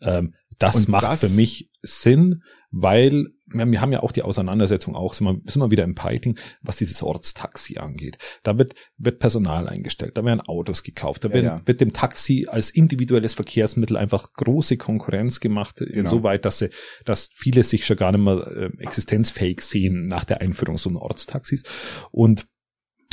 Ähm, 0.00 0.34
das 0.58 0.76
Und 0.76 0.88
macht 0.88 1.04
das- 1.04 1.20
für 1.20 1.30
mich 1.30 1.70
Sinn, 1.82 2.42
weil 2.70 3.12
wir, 3.12 3.26
wir 3.52 3.80
haben 3.80 3.92
ja 3.92 4.02
auch 4.02 4.12
die 4.12 4.22
Auseinandersetzung 4.22 4.94
auch, 4.94 5.14
sind 5.14 5.26
wir, 5.26 5.40
sind 5.44 5.60
wir 5.62 5.70
wieder 5.70 5.84
im 5.84 5.94
Piting, 5.94 6.38
was 6.62 6.76
dieses 6.76 7.02
Ortstaxi 7.02 7.78
angeht. 7.78 8.18
Da 8.42 8.58
wird, 8.58 8.74
wird 8.96 9.18
Personal 9.18 9.68
eingestellt, 9.68 10.16
da 10.16 10.24
werden 10.24 10.40
Autos 10.40 10.82
gekauft, 10.82 11.24
da 11.24 11.28
Ja, 11.28 11.34
wird, 11.34 11.44
ja. 11.44 11.60
wird 11.66 11.80
dem 11.80 11.92
Taxi 11.92 12.46
als 12.48 12.70
individuelles 12.70 13.34
Verkehrsmittel 13.34 13.96
einfach 13.96 14.32
große 14.34 14.76
Konkurrenz 14.76 15.40
gemacht, 15.40 15.76
Genau. 15.78 15.90
insoweit, 16.00 16.44
dass 16.44 16.58
sie, 16.58 16.70
dass 17.04 17.30
viele 17.34 17.64
sich 17.64 17.86
schon 17.86 17.96
gar 17.96 18.12
nicht 18.12 18.20
mehr 18.22 18.46
äh, 18.46 18.82
existenzfähig 18.82 19.60
sehen 19.62 20.06
nach 20.06 20.24
der 20.24 20.40
Einführung 20.40 20.78
so 20.78 20.90
einer 20.90 21.02
Ortstaxis. 21.02 21.62
Und 22.10 22.46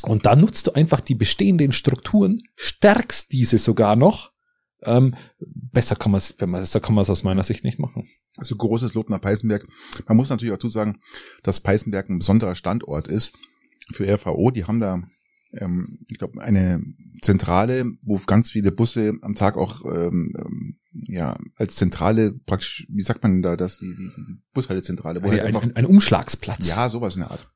und 0.03 0.27
da 0.27 0.35
nutzt 0.35 0.67
du 0.67 0.73
einfach 0.73 1.01
die 1.01 1.15
bestehenden 1.15 1.71
Strukturen, 1.71 2.39
stärkst 2.55 3.31
diese 3.31 3.57
sogar 3.57 3.95
noch. 3.95 4.31
Ähm, 4.83 5.15
besser 5.39 5.95
kann 5.95 6.11
man 6.11 6.19
es, 6.19 6.33
besser 6.33 6.79
kann 6.79 6.95
man 6.95 7.01
es 7.01 7.09
aus 7.09 7.23
meiner 7.23 7.43
Sicht 7.43 7.63
nicht 7.63 7.79
machen. 7.79 8.07
Also 8.37 8.55
großes 8.55 8.93
Lob 8.93 9.09
nach 9.09 9.21
Peißenberg. 9.21 9.65
Man 10.07 10.17
muss 10.17 10.29
natürlich 10.29 10.51
auch 10.51 10.57
dazu 10.57 10.69
sagen, 10.69 10.99
dass 11.43 11.61
Peißenberg 11.61 12.09
ein 12.09 12.19
besonderer 12.19 12.55
Standort 12.55 13.07
ist 13.07 13.33
für 13.91 14.07
RVO. 14.07 14.51
Die 14.51 14.65
haben 14.65 14.79
da, 14.79 15.01
ähm, 15.53 15.99
ich 16.09 16.19
glaube, 16.19 16.41
eine 16.41 16.83
Zentrale, 17.21 17.85
wo 18.05 18.19
ganz 18.19 18.51
viele 18.51 18.71
Busse 18.71 19.13
am 19.21 19.33
Tag 19.33 19.57
auch 19.57 19.83
ähm, 19.85 20.31
ähm, 20.37 20.77
ja 20.91 21.37
als 21.55 21.75
Zentrale 21.75 22.33
praktisch, 22.45 22.85
wie 22.89 23.03
sagt 23.03 23.23
man 23.23 23.41
da, 23.41 23.55
dass 23.55 23.79
die, 23.79 23.95
die, 23.95 24.11
Bushaltezentrale, 24.53 25.21
wo 25.21 25.27
Ein, 25.27 25.31
halt 25.31 25.41
ein, 25.41 25.47
einfach 25.47 25.63
ein, 25.63 25.75
ein 25.75 25.85
Umschlagsplatz. 25.85 26.67
ja 26.67 26.89
sowas 26.89 27.15
in 27.15 27.21
der 27.21 27.31
Art. 27.31 27.49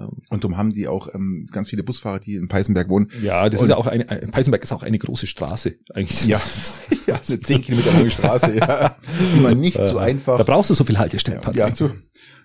Ähm, 0.00 0.08
Und 0.30 0.42
darum 0.44 0.56
haben 0.56 0.72
die 0.72 0.88
auch 0.88 1.14
ähm, 1.14 1.46
ganz 1.52 1.68
viele 1.68 1.82
Busfahrer, 1.82 2.18
die 2.20 2.34
in 2.36 2.48
Peißenberg 2.48 2.88
wohnen. 2.88 3.10
Ja, 3.22 3.48
das 3.48 3.60
Und- 3.60 3.66
ist 3.66 3.70
ja 3.70 3.76
auch 3.76 3.86
eine, 3.86 4.08
ein- 4.08 4.30
Peißenberg 4.30 4.62
ist 4.62 4.72
auch 4.72 4.82
eine 4.82 4.98
große 4.98 5.26
Straße 5.26 5.76
eigentlich. 5.94 6.26
Ja, 6.26 6.40
ja, 7.06 7.14
eine 7.14 7.40
10 7.40 7.62
Kilometer 7.62 7.92
lange 7.92 8.10
Straße, 8.10 8.56
ja, 8.56 8.96
die 9.36 9.40
man 9.40 9.58
nicht 9.60 9.76
so 9.84 9.98
Äh, 9.98 10.02
einfach. 10.02 10.38
Da 10.38 10.44
brauchst 10.44 10.70
du 10.70 10.74
so 10.74 10.84
viel 10.84 10.98
Haltestellen, 10.98 11.40
Patrick. 11.40 11.58
Ja, 11.58 11.74
so, 11.74 11.90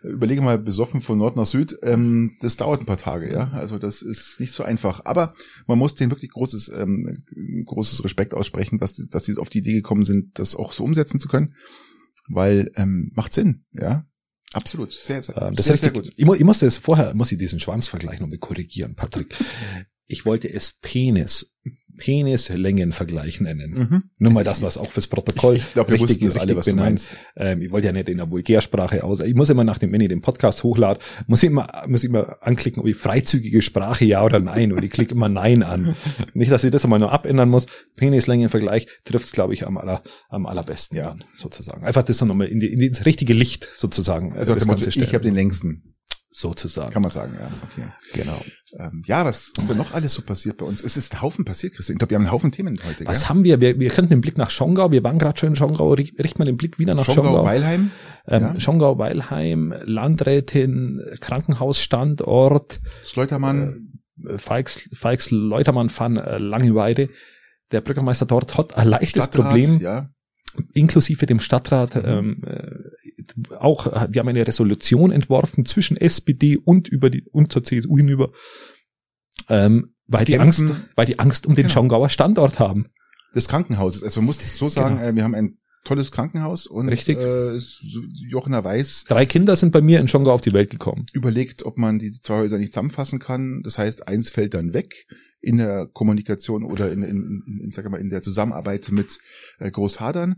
überlege 0.04 0.41
mal, 0.41 0.60
besoffen 0.60 1.02
von 1.02 1.18
Nord 1.18 1.36
nach 1.36 1.46
Süd, 1.46 1.78
ähm, 1.82 2.36
das 2.41 2.58
dauert 2.58 2.80
ein 2.82 2.86
paar 2.86 2.98
Tage, 2.98 3.32
ja. 3.32 3.50
Also 3.54 3.80
das 3.80 4.02
ist 4.02 4.39
nicht 4.39 4.52
so 4.52 4.63
einfach. 4.63 5.02
Aber 5.06 5.34
man 5.68 5.80
muss 5.80 5.96
denen 5.96 6.12
wirklich 6.12 6.32
großes, 6.32 6.70
ähm, 6.78 7.24
großes 7.65 8.04
Respekt 8.04 8.34
aussprechen, 8.34 8.78
dass, 8.80 8.96
dass 8.96 9.26
sie 9.26 9.38
auf 9.38 9.50
die 9.50 9.60
Idee 9.60 9.74
gekommen 9.74 10.04
sind, 10.04 10.38
das 10.39 10.56
auch 10.56 10.74
so 10.74 10.84
umsetzen 10.84 11.20
zu 11.20 11.28
können. 11.28 11.54
Weil 12.28 12.72
ähm, 12.76 13.12
macht 13.15 13.34
Sinn, 13.34 13.65
ja. 13.74 14.06
Absolut. 14.54 14.92
Sehr, 14.92 15.22
sehr, 15.22 15.36
Ähm, 15.42 15.56
das 15.56 15.66
sehr, 15.66 15.76
ist 15.76 15.82
sehr 15.82 15.92
gut. 15.92 16.12
Ich, 16.16 16.28
ich 16.28 16.44
musste 16.44 16.66
es 16.66 16.78
vorher, 16.78 17.14
muss 17.14 17.32
ich 17.32 17.38
diesen 17.38 17.60
Schwanzvergleich 17.60 18.20
noch 18.20 18.28
mal 18.28 18.38
korrigieren, 18.38 18.96
Patrick. 18.96 19.36
Ich 20.08 20.26
wollte 20.26 20.52
es 20.52 20.78
Penis, 20.82 21.54
Penislängenvergleich 21.98 23.42
nennen. 23.42 23.72
Mhm. 23.74 24.04
Nur 24.20 24.32
mal 24.34 24.44
das, 24.44 24.62
was 24.62 24.78
auch 24.78 24.92
fürs 24.92 25.08
Protokoll 25.08 25.58
Ich 25.58 25.74
glaube, 25.74 25.92
wir 25.92 26.02
richtig, 26.02 26.20
das 26.22 26.36
alle, 26.38 26.56
was 26.56 26.66
du 26.66 26.72
benannt. 26.72 26.88
meinst. 26.90 27.10
Ähm, 27.36 27.62
ich 27.62 27.72
wollte 27.72 27.88
ja 27.88 27.94
nicht 27.94 28.10
in 28.10 28.18
der 28.18 28.30
Vulgärsprache 28.30 29.04
aus. 29.04 29.20
Ich 29.22 29.36
muss 29.36 29.50
immer 29.50 29.64
nach 29.64 29.78
dem, 29.78 29.92
wenn 29.92 30.02
ich 30.02 30.10
den 30.10 30.22
Podcast 30.22 30.64
hochlade, 30.64 31.00
muss 31.28 31.44
ich 31.44 31.50
immer, 31.50 31.84
muss 31.88 32.04
ich 32.04 32.10
immer 32.10 32.38
anklicken, 32.42 32.82
ob 32.82 32.88
ich 32.88 32.96
freizügige 32.96 33.62
Sprache 33.62 34.06
ja 34.06 34.24
oder 34.24 34.40
nein. 34.40 34.72
Und 34.72 34.84
ich 34.84 34.92
klicke 34.92 35.16
immer 35.16 35.30
nein 35.30 35.64
an. 35.64 35.96
Nicht, 36.34 36.52
dass 36.52 36.64
ich 36.64 36.72
das 36.72 36.84
einmal 36.84 37.00
nur 37.00 37.12
abändern 37.12 37.50
muss. 37.50 37.66
Penislängenvergleich 37.96 38.88
trifft 39.04 39.26
es, 39.26 39.32
glaube 39.32 39.54
ich, 39.54 39.66
am 39.66 39.78
aller, 39.78 40.02
am 40.30 40.46
allerbesten 40.46 40.98
Ja. 40.98 41.10
dann, 41.10 41.24
sozusagen. 41.36 41.84
Einfach 41.86 42.04
das 42.04 42.18
dann 42.18 42.28
nochmal 42.28 42.48
in, 42.48 42.60
die, 42.60 42.68
in 42.72 42.88
das 42.90 43.06
richtige 43.06 43.34
Licht 43.34 43.68
sozusagen. 43.74 44.34
Also 44.34 44.54
das 44.54 44.68
Ganze 44.68 44.90
ich 44.90 45.14
habe 45.14 45.24
den 45.24 45.36
längsten. 45.36 45.95
Sozusagen. 46.38 46.91
Kann 46.91 47.02
man 47.02 47.12
sagen, 47.12 47.38
ja. 47.39 47.50
Okay. 47.63 47.88
genau. 48.13 48.41
Ähm, 48.78 49.04
ja, 49.06 49.24
was 49.24 49.54
ist 49.58 49.69
denn 49.69 49.78
noch 49.78 49.93
alles 49.93 50.13
so 50.13 50.21
passiert 50.21 50.58
bei 50.58 50.65
uns? 50.65 50.84
Es 50.84 50.98
ist 50.98 51.13
ein 51.13 51.21
Haufen 51.21 51.45
passiert, 51.45 51.74
Christian. 51.74 51.95
Ich 51.95 52.00
glaube, 52.00 52.10
wir 52.12 52.15
haben 52.17 52.24
einen 52.26 52.32
Haufen 52.34 52.52
Themen 52.52 52.78
heute. 52.86 53.06
Was 53.06 53.19
gell? 53.21 53.30
haben 53.30 53.43
wir? 53.45 53.62
wir? 53.62 53.80
Wir 53.80 53.89
könnten 53.89 54.10
den 54.10 54.19
Blick 54.19 54.38
nach 54.38 54.50
Schongau, 54.50 54.91
wir 54.91 55.02
waren 55.04 55.17
gerade 55.17 55.39
schon 55.39 55.50
in 55.50 55.56
Schongau, 55.56 55.93
richt, 55.93 56.21
richten 56.21 56.39
wir 56.39 56.45
den 56.45 56.58
Blick 56.58 56.78
wieder 56.78 56.93
nach 56.93 57.06
Schongau, 57.06 57.24
Schongau. 57.24 57.45
Weilheim. 57.45 57.91
ähm, 58.28 58.41
ja. 58.41 58.60
Schongau, 58.60 58.98
Weilheim, 59.00 59.74
Landrätin, 59.86 61.02
Krankenhausstandort, 61.21 62.82
Sleutermann. 63.04 63.93
Feix, 64.38 64.89
Feix 64.93 65.32
Leutermann 65.32 65.89
van 65.95 66.17
äh, 66.17 66.38
Langeweide. 66.38 67.10
Der 67.71 67.82
Bürgermeister 67.82 68.26
dort 68.26 68.58
hat 68.58 68.78
ein 68.78 68.88
leichtes 68.88 69.24
Stadtrat, 69.26 69.45
Problem, 69.48 69.80
Ja. 69.82 70.10
inklusive 70.74 71.26
dem 71.26 71.39
Stadtrat, 71.39 71.95
ähm, 71.95 72.41
äh, 72.45 72.71
auch, 73.60 73.88
äh, 73.88 74.08
wir 74.12 74.20
haben 74.20 74.28
eine 74.28 74.46
Resolution 74.48 75.12
entworfen 75.12 75.66
zwischen 75.66 75.98
SPD 75.98 76.58
und 76.58 76.88
über 76.88 77.10
die, 77.10 77.24
und 77.32 77.52
zur 77.52 77.64
CSU 77.64 77.98
hinüber, 77.98 78.32
ähm, 79.50 79.94
weil 80.08 80.26
die. 80.26 80.38
Angst, 80.40 80.64
weil 80.96 81.06
die 81.06 81.20
Angst 81.20 81.46
um 81.46 81.56
den 81.56 81.64
Genau. 81.64 81.74
Schongauer 81.74 82.10
Standort 82.10 82.60
haben. 82.60 82.88
Des 83.34 83.48
Krankenhauses. 83.48 84.04
Also 84.04 84.22
man 84.22 84.28
muss 84.28 84.42
es 84.44 84.58
so 84.58 84.70
sagen, 84.70 84.98
Genau. 84.98 85.08
äh, 85.10 85.16
wir 85.16 85.24
haben 85.24 85.36
ein 85.36 85.58
tolles 85.84 86.12
Krankenhaus 86.12 86.66
und 86.68 86.90
Richtig. 86.90 87.18
Äh, 87.20 87.60
Jochner 88.30 88.64
Weiß 88.64 89.04
Drei 89.08 89.26
Kinder 89.26 89.56
sind 89.56 89.72
bei 89.72 89.82
mir 89.82 90.00
in 90.00 90.08
Schongau 90.08 90.32
auf 90.34 90.42
die 90.42 90.54
Welt 90.54 90.70
gekommen. 90.72 91.06
überlegt, 91.14 91.64
ob 91.64 91.78
man 91.78 92.00
die 92.00 92.12
zwei 92.12 92.40
Häuser 92.40 92.58
nicht 92.58 92.74
zusammenfassen 92.74 93.20
kann. 93.20 93.62
Das 93.64 93.78
heißt, 93.78 94.08
eins 94.08 94.30
fällt 94.32 94.54
dann 94.56 94.74
weg 94.74 95.06
in 95.46 95.58
der 95.58 95.88
Kommunikation 95.94 96.64
oder 96.64 96.92
in, 96.92 97.04
in, 97.04 97.44
in, 97.46 97.60
in, 97.66 97.72
sag 97.72 97.88
mal, 97.90 98.02
in 98.02 98.10
der 98.10 98.24
Zusammenarbeit 98.24 98.90
mit 98.92 99.20
äh, 99.60 99.70
Großhadern. 99.70 100.38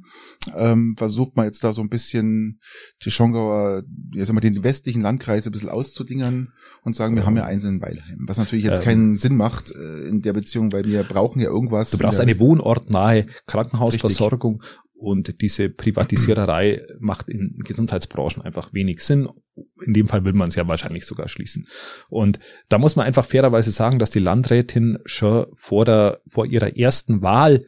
Ähm, 0.54 0.96
versucht 0.98 1.38
man 1.38 1.46
jetzt 1.46 1.64
da 1.64 1.74
so 1.74 1.82
ein 1.82 1.88
bisschen 1.88 2.60
die 3.06 3.12
Schongauer, 3.12 3.84
sag 4.16 4.34
mal, 4.34 4.42
den 4.42 4.66
westlichen 4.66 5.02
Landkreis 5.02 5.46
ein 5.46 5.54
bisschen 5.54 5.70
auszudingern 5.70 6.52
und 6.84 6.96
sagen, 6.96 7.16
wir 7.16 7.26
haben 7.26 7.38
ja 7.38 7.46
eins 7.46 7.64
in 7.64 7.82
Weilheim. 7.82 8.26
Was 8.28 8.38
natürlich 8.38 8.66
jetzt 8.66 8.80
Ähm. 8.80 8.84
keinen 8.84 9.18
Sinn 9.18 9.38
macht 9.38 9.72
äh, 9.72 10.08
in 10.10 10.22
der 10.22 10.34
Beziehung, 10.34 10.74
weil 10.74 10.84
wir 10.84 11.04
brauchen 11.04 11.42
ja 11.42 11.48
irgendwas. 11.48 11.92
Du 11.92 11.98
brauchst 11.98 12.20
eine 12.20 12.38
wohnortnahe 12.38 13.28
Krankenhausversorgung 13.46 14.62
und 14.98 15.42
diese 15.42 15.70
Privatisiererei 15.70 16.82
macht 17.00 17.30
in 17.30 17.62
Gesundheitsbranchen 17.64 18.42
einfach 18.42 18.74
wenig 18.74 19.02
Sinn. 19.02 19.30
In 19.86 19.94
dem 19.94 20.08
Fall 20.08 20.26
will 20.26 20.34
man 20.34 20.50
es 20.50 20.56
ja 20.56 20.68
wahrscheinlich 20.68 21.06
sogar 21.06 21.30
schließen. 21.30 21.68
Und 22.10 22.40
da 22.70 22.78
muss 22.78 22.96
man 22.96 23.06
einfach 23.06 23.26
fairerweise 23.26 23.72
sagen, 23.72 24.00
dass 24.00 24.10
die 24.10 24.20
Landrätin 24.20 24.98
schon 25.06 25.46
vor 25.54 25.86
der, 25.86 26.22
vor 26.28 26.46
ihrer 26.46 26.76
ersten 26.78 27.22
Wahl 27.22 27.66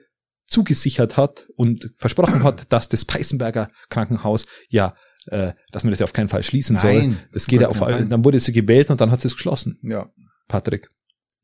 zugesichert 0.47 1.17
hat 1.17 1.47
und 1.55 1.91
versprochen 1.97 2.43
hat, 2.43 2.71
dass 2.73 2.89
das 2.89 3.05
Peißenberger 3.05 3.69
Krankenhaus 3.89 4.47
ja, 4.67 4.95
äh, 5.27 5.53
dass 5.71 5.83
man 5.83 5.91
das 5.91 5.99
ja 5.99 6.05
auf 6.05 6.13
keinen 6.13 6.29
Fall 6.29 6.43
schließen 6.43 6.77
soll. 6.77 6.97
Nein, 6.97 7.19
Das 7.31 7.45
geht 7.45 7.61
ja 7.61 7.67
auf. 7.67 7.79
Dann 7.79 8.25
wurde 8.25 8.39
sie 8.39 8.51
gewählt 8.53 8.89
und 8.89 8.99
dann 8.99 9.11
hat 9.11 9.21
sie 9.21 9.27
es 9.27 9.35
geschlossen. 9.35 9.77
Ja. 9.83 10.09
Patrick. 10.47 10.89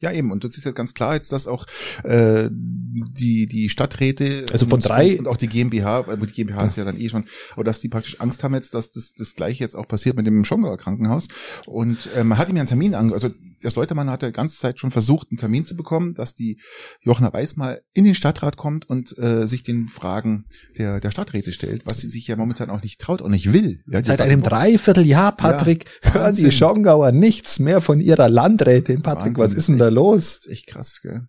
Ja, 0.05 0.11
eben. 0.11 0.31
Und 0.31 0.43
das 0.43 0.55
ist 0.55 0.65
ja 0.65 0.71
ganz 0.71 0.93
klar 0.93 1.15
jetzt, 1.15 1.31
dass 1.31 1.47
auch 1.47 1.65
äh, 2.03 2.47
die, 2.51 3.47
die 3.47 3.69
Stadträte 3.69 4.45
Also 4.51 4.67
von 4.67 4.73
und, 4.73 4.85
drei- 4.87 5.17
und 5.17 5.27
auch 5.27 5.35
die 5.35 5.47
GmbH, 5.47 5.97
aber 5.97 6.27
die 6.27 6.33
GmbH 6.33 6.63
ist 6.63 6.75
ja 6.75 6.85
dann 6.85 6.99
eh 6.99 7.09
schon, 7.09 7.25
aber 7.53 7.63
dass 7.63 7.79
die 7.79 7.89
praktisch 7.89 8.21
Angst 8.21 8.43
haben 8.43 8.53
jetzt, 8.53 8.75
dass 8.75 8.91
das, 8.91 9.13
das 9.13 9.33
gleiche 9.33 9.63
jetzt 9.63 9.75
auch 9.75 9.87
passiert 9.87 10.15
mit 10.15 10.27
dem 10.27 10.45
Schongauer 10.45 10.77
Krankenhaus. 10.77 11.27
Und 11.65 12.07
äh, 12.15 12.23
man 12.23 12.37
hat 12.37 12.49
ihm 12.49 12.55
ja 12.55 12.61
einen 12.61 12.67
Termin 12.67 12.93
ange, 12.93 13.13
also 13.13 13.31
der 13.65 13.73
Leutermann 13.73 14.09
hat 14.09 14.21
ja 14.21 14.29
die 14.29 14.33
ganze 14.33 14.57
Zeit 14.57 14.79
schon 14.79 14.91
versucht, 14.91 15.27
einen 15.31 15.37
Termin 15.37 15.65
zu 15.65 15.75
bekommen, 15.75 16.13
dass 16.13 16.33
die 16.35 16.59
Jochner 17.01 17.33
Weiß 17.33 17.55
mal 17.57 17.81
in 17.93 18.03
den 18.05 18.15
Stadtrat 18.15 18.55
kommt 18.57 18.89
und 18.89 19.17
äh, 19.17 19.47
sich 19.47 19.63
den 19.63 19.87
Fragen 19.87 20.45
der, 20.77 20.99
der 20.99 21.11
Stadträte 21.11 21.51
stellt, 21.51 21.85
was 21.85 21.99
sie 21.99 22.07
sich 22.07 22.27
ja 22.27 22.35
momentan 22.35 22.69
auch 22.69 22.81
nicht 22.81 23.01
traut 23.01 23.21
und 23.21 23.31
nicht 23.31 23.51
will. 23.53 23.81
Ja, 23.87 24.03
Seit 24.03 24.21
einem 24.21 24.41
Dreivierteljahr, 24.41 25.35
Patrick, 25.35 25.85
Ja, 26.03 26.13
hören 26.13 26.35
die. 26.35 26.51
Schongauer 26.51 27.11
nichts 27.11 27.59
mehr 27.59 27.81
von 27.81 27.99
ihrer 27.99 28.29
Landrätin. 28.29 29.01
Patrick, 29.01 29.33
was 29.37 29.39
Wahnsinn, 29.55 29.59
ist 29.59 29.67
denn 29.69 29.77
da 29.79 29.87
echt- 29.87 29.95
los? 29.95 30.35
Das 30.35 30.45
ist 30.45 30.51
echt 30.51 30.67
krass, 30.67 30.99
gell? 31.01 31.21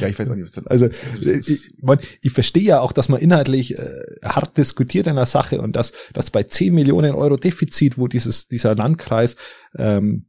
Ja, 0.00 0.08
ich 0.08 0.18
weiß 0.18 0.28
auch 0.28 0.34
nicht, 0.34 0.42
was 0.44 0.50
da 0.52 0.62
Also. 0.66 0.88
Das 0.88 0.98
ist- 1.26 1.48
ich, 1.48 1.74
man, 1.82 1.98
ich 2.22 2.32
verstehe 2.32 2.64
ja 2.64 2.80
auch, 2.80 2.90
dass 2.92 3.08
man 3.08 3.20
inhaltlich 3.20 3.78
äh, 3.78 3.86
hart 4.24 4.56
diskutiert 4.58 5.06
in 5.06 5.14
der 5.14 5.26
Sache 5.26 5.60
und 5.60 5.76
dass, 5.76 5.92
dass 6.12 6.30
bei 6.30 6.42
10 6.42 6.74
Millionen 6.74 7.14
Euro 7.14 7.36
Defizit, 7.36 7.96
wo 7.96 8.08
dieses 8.08 8.48
dieser 8.48 8.74
Landkreis 8.74 9.36
ähm, 9.78 10.26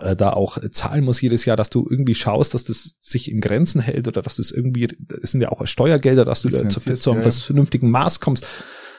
äh, 0.00 0.16
da 0.16 0.30
auch 0.30 0.58
zahlen 0.70 1.04
muss 1.04 1.20
jedes 1.20 1.44
Jahr, 1.44 1.56
dass 1.56 1.70
du 1.70 1.86
irgendwie 1.88 2.14
schaust, 2.14 2.54
dass 2.54 2.64
das 2.64 2.96
sich 3.00 3.30
in 3.30 3.40
Grenzen 3.40 3.80
hält 3.80 4.08
oder 4.08 4.22
dass 4.22 4.36
du 4.36 4.42
es 4.42 4.50
irgendwie, 4.50 4.88
das 4.98 5.32
sind 5.32 5.40
ja 5.40 5.50
auch 5.50 5.66
Steuergelder, 5.66 6.24
dass 6.24 6.42
du 6.42 6.48
da 6.48 6.68
zu, 6.68 6.80
zu 6.80 7.10
einem 7.10 7.20
ja, 7.20 7.26
ja. 7.26 7.32
vernünftigen 7.32 7.90
Maß 7.90 8.20
kommst. 8.20 8.46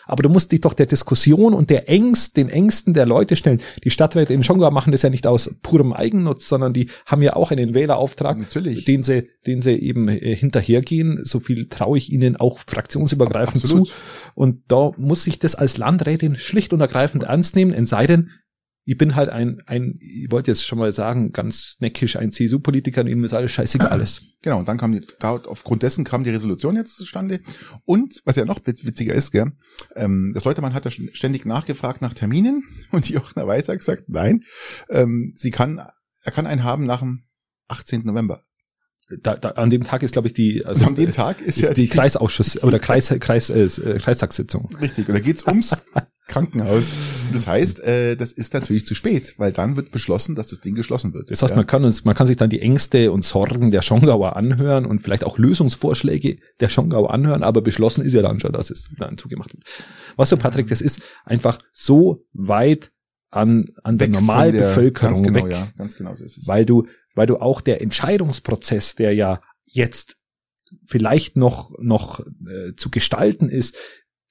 Aber 0.07 0.23
du 0.23 0.29
musst 0.29 0.51
dich 0.51 0.61
doch 0.61 0.73
der 0.73 0.85
Diskussion 0.85 1.53
und 1.53 1.69
der 1.69 1.89
Ängst, 1.89 2.37
den 2.37 2.49
Ängsten 2.49 2.93
der 2.93 3.05
Leute 3.05 3.35
stellen. 3.35 3.61
Die 3.83 3.91
Stadträte 3.91 4.33
in 4.33 4.43
Schongau 4.43 4.71
machen 4.71 4.91
das 4.91 5.01
ja 5.01 5.09
nicht 5.09 5.27
aus 5.27 5.53
purem 5.61 5.93
Eigennutz, 5.93 6.47
sondern 6.47 6.73
die 6.73 6.89
haben 7.05 7.21
ja 7.21 7.35
auch 7.35 7.51
einen 7.51 7.73
Wählerauftrag, 7.73 8.39
Natürlich. 8.39 8.85
den 8.85 9.03
sie, 9.03 9.27
den 9.45 9.61
sie 9.61 9.73
eben 9.73 10.07
äh, 10.07 10.33
hinterhergehen. 10.33 11.19
So 11.23 11.41
viel 11.41 11.67
traue 11.67 11.97
ich 11.97 12.11
ihnen 12.11 12.37
auch 12.37 12.59
fraktionsübergreifend 12.65 13.63
Absolut. 13.63 13.87
zu. 13.87 13.93
Und 14.33 14.63
da 14.69 14.91
muss 14.97 15.27
ich 15.27 15.39
das 15.39 15.55
als 15.55 15.77
Landrätin 15.77 16.37
schlicht 16.37 16.71
und 16.71 16.79
ergreifend 16.79 17.23
ernst 17.23 17.55
nehmen, 17.55 17.73
es 17.73 17.89
sei 17.89 18.07
denn, 18.07 18.31
ich 18.89 18.97
bin 18.97 19.15
halt 19.15 19.29
ein, 19.29 19.61
ein, 19.65 19.95
ich 19.99 20.31
wollte 20.31 20.49
jetzt 20.49 20.65
schon 20.65 20.79
mal 20.79 20.93
sagen, 20.93 21.33
ganz 21.33 21.75
neckisch 21.81 22.15
ein 22.15 22.31
CSU-Politiker 22.31 23.01
und 23.01 23.07
ihm 23.07 23.21
ist 23.25 23.33
alles 23.33 23.51
scheißegal 23.51 23.99
ist. 23.99 24.21
Genau, 24.41 24.59
und 24.59 24.67
dann 24.69 24.77
kam 24.77 24.93
die, 24.93 25.05
da, 25.19 25.35
aufgrund 25.35 25.83
dessen 25.83 26.05
kam 26.05 26.23
die 26.23 26.29
Resolution 26.29 26.77
jetzt 26.77 26.95
zustande. 26.95 27.41
Und 27.83 28.21
was 28.23 28.37
ja 28.37 28.45
noch 28.45 28.59
witz- 28.61 28.85
witziger 28.85 29.13
ist, 29.13 29.31
gell, 29.31 29.51
ähm, 29.97 30.31
das 30.33 30.45
Leutemann 30.45 30.73
hat 30.73 30.85
ja 30.85 30.91
ständig 30.91 31.45
nachgefragt 31.45 32.01
nach 32.01 32.13
Terminen 32.13 32.63
und 32.91 33.09
die 33.09 33.13
Jochner 33.13 33.45
Weiß 33.45 33.67
hat 33.67 33.77
gesagt, 33.77 34.05
nein, 34.07 34.43
ähm, 34.89 35.33
sie 35.35 35.51
kann, 35.51 35.85
er 36.23 36.31
kann 36.31 36.47
einen 36.47 36.63
haben 36.63 36.85
nach 36.85 36.99
dem 37.01 37.23
18. 37.67 38.03
November. 38.05 38.43
Da, 39.21 39.35
da, 39.35 39.49
an 39.51 39.69
dem 39.69 39.83
Tag 39.83 40.01
ist, 40.01 40.13
glaube 40.13 40.29
ich, 40.29 40.33
die, 40.33 40.65
also, 40.65 40.85
an 40.85 40.95
dem 40.95 41.11
Tag 41.11 41.41
ist, 41.41 41.57
ist 41.57 41.63
ja 41.63 41.73
die 41.73 41.87
Kreisausschuss 41.89 42.63
oder 42.63 42.79
Kreis, 42.79 43.13
Kreis, 43.19 43.49
äh, 43.49 43.63
äh, 43.65 43.99
Kreistagssitzung. 43.99 44.69
richtig. 44.79 45.09
Und 45.09 45.15
da 45.15 45.19
geht's 45.19 45.45
ums 45.45 45.71
Krankenhaus. 46.27 46.93
Das 47.33 47.47
heißt, 47.47 47.79
äh, 47.81 48.15
das 48.15 48.31
ist 48.31 48.53
natürlich 48.53 48.85
zu 48.85 48.95
spät, 48.95 49.35
weil 49.37 49.51
dann 49.51 49.75
wird 49.75 49.91
beschlossen, 49.91 50.35
dass 50.35 50.47
das 50.47 50.59
Ding 50.59 50.75
geschlossen 50.75 51.13
wird. 51.13 51.31
Das 51.31 51.41
heißt, 51.41 51.51
ja. 51.51 51.55
man 51.55 51.67
kann 51.67 51.83
uns, 51.85 52.03
man 52.05 52.15
kann 52.15 52.27
sich 52.27 52.37
dann 52.37 52.49
die 52.49 52.61
Ängste 52.61 53.11
und 53.11 53.23
Sorgen 53.23 53.69
der 53.69 53.81
Schongauer 53.81 54.35
anhören 54.35 54.85
und 54.85 54.99
vielleicht 54.99 55.23
auch 55.23 55.37
Lösungsvorschläge 55.37 56.37
der 56.59 56.69
Schongauer 56.69 57.13
anhören, 57.13 57.43
aber 57.43 57.61
beschlossen 57.61 58.03
ist 58.03 58.13
ja 58.13 58.21
dann 58.21 58.39
schon, 58.39 58.51
dass 58.51 58.69
es 58.69 58.89
dann 58.97 59.17
zugemacht 59.17 59.53
wird. 59.53 59.63
Was 60.15 60.29
du, 60.29 60.37
Patrick, 60.37 60.67
das 60.67 60.81
ist 60.81 61.01
einfach 61.25 61.59
so 61.71 62.25
weit 62.33 62.91
an, 63.31 63.65
an 63.83 63.97
der 63.97 64.07
Weg 64.07 64.13
Normalbevölkerung 64.13 65.15
ganz 65.15 65.27
genau, 65.27 65.45
weg, 65.45 65.51
ja, 65.51 65.71
ganz 65.77 65.95
genau 65.95 66.15
so 66.15 66.23
ist 66.23 66.37
es. 66.37 66.47
weil 66.47 66.65
du, 66.65 66.87
weil 67.15 67.27
du 67.27 67.37
auch 67.37 67.61
der 67.61 67.81
Entscheidungsprozess, 67.81 68.95
der 68.95 69.13
ja 69.13 69.41
jetzt 69.65 70.17
vielleicht 70.85 71.37
noch, 71.37 71.71
noch 71.79 72.19
äh, 72.19 72.73
zu 72.75 72.89
gestalten 72.89 73.49
ist, 73.49 73.75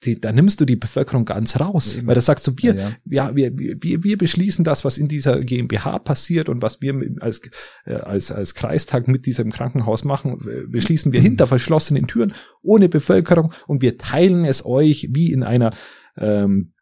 die, 0.03 0.19
da 0.21 0.31
nimmst 0.31 0.61
du 0.61 0.65
die 0.65 0.75
Bevölkerung 0.75 1.25
ganz 1.25 1.59
raus, 1.59 1.93
Ja, 1.93 1.99
eben. 1.99 2.07
weil 2.07 2.15
da 2.15 2.21
sagst 2.21 2.45
du, 2.47 2.53
wir, 2.57 2.75
Ja, 2.75 2.91
ja, 3.05 3.35
wir, 3.35 3.51
wir, 3.57 4.03
wir 4.03 4.17
beschließen 4.17 4.63
das, 4.63 4.85
was 4.85 4.97
in 4.97 5.07
dieser 5.07 5.39
GmbH 5.41 5.99
passiert 5.99 6.49
und 6.49 6.61
was 6.61 6.81
wir 6.81 6.93
als, 7.19 7.41
äh, 7.85 7.93
als, 7.93 8.31
als 8.31 8.53
Kreistag 8.53 9.07
mit 9.07 9.25
diesem 9.25 9.51
Krankenhaus 9.51 10.03
machen, 10.03 10.37
beschließen 10.69 11.13
wir 11.13 11.21
hinter 11.21 11.47
verschlossenen 11.47 12.07
Türen, 12.07 12.33
ohne 12.61 12.89
Bevölkerung 12.89 13.53
und 13.65 13.81
wir 13.81 13.97
teilen 13.97 14.45
es 14.45 14.65
euch 14.65 15.09
wie 15.11 15.31
in 15.31 15.43
einer 15.43 15.71
ähm, 16.17 16.73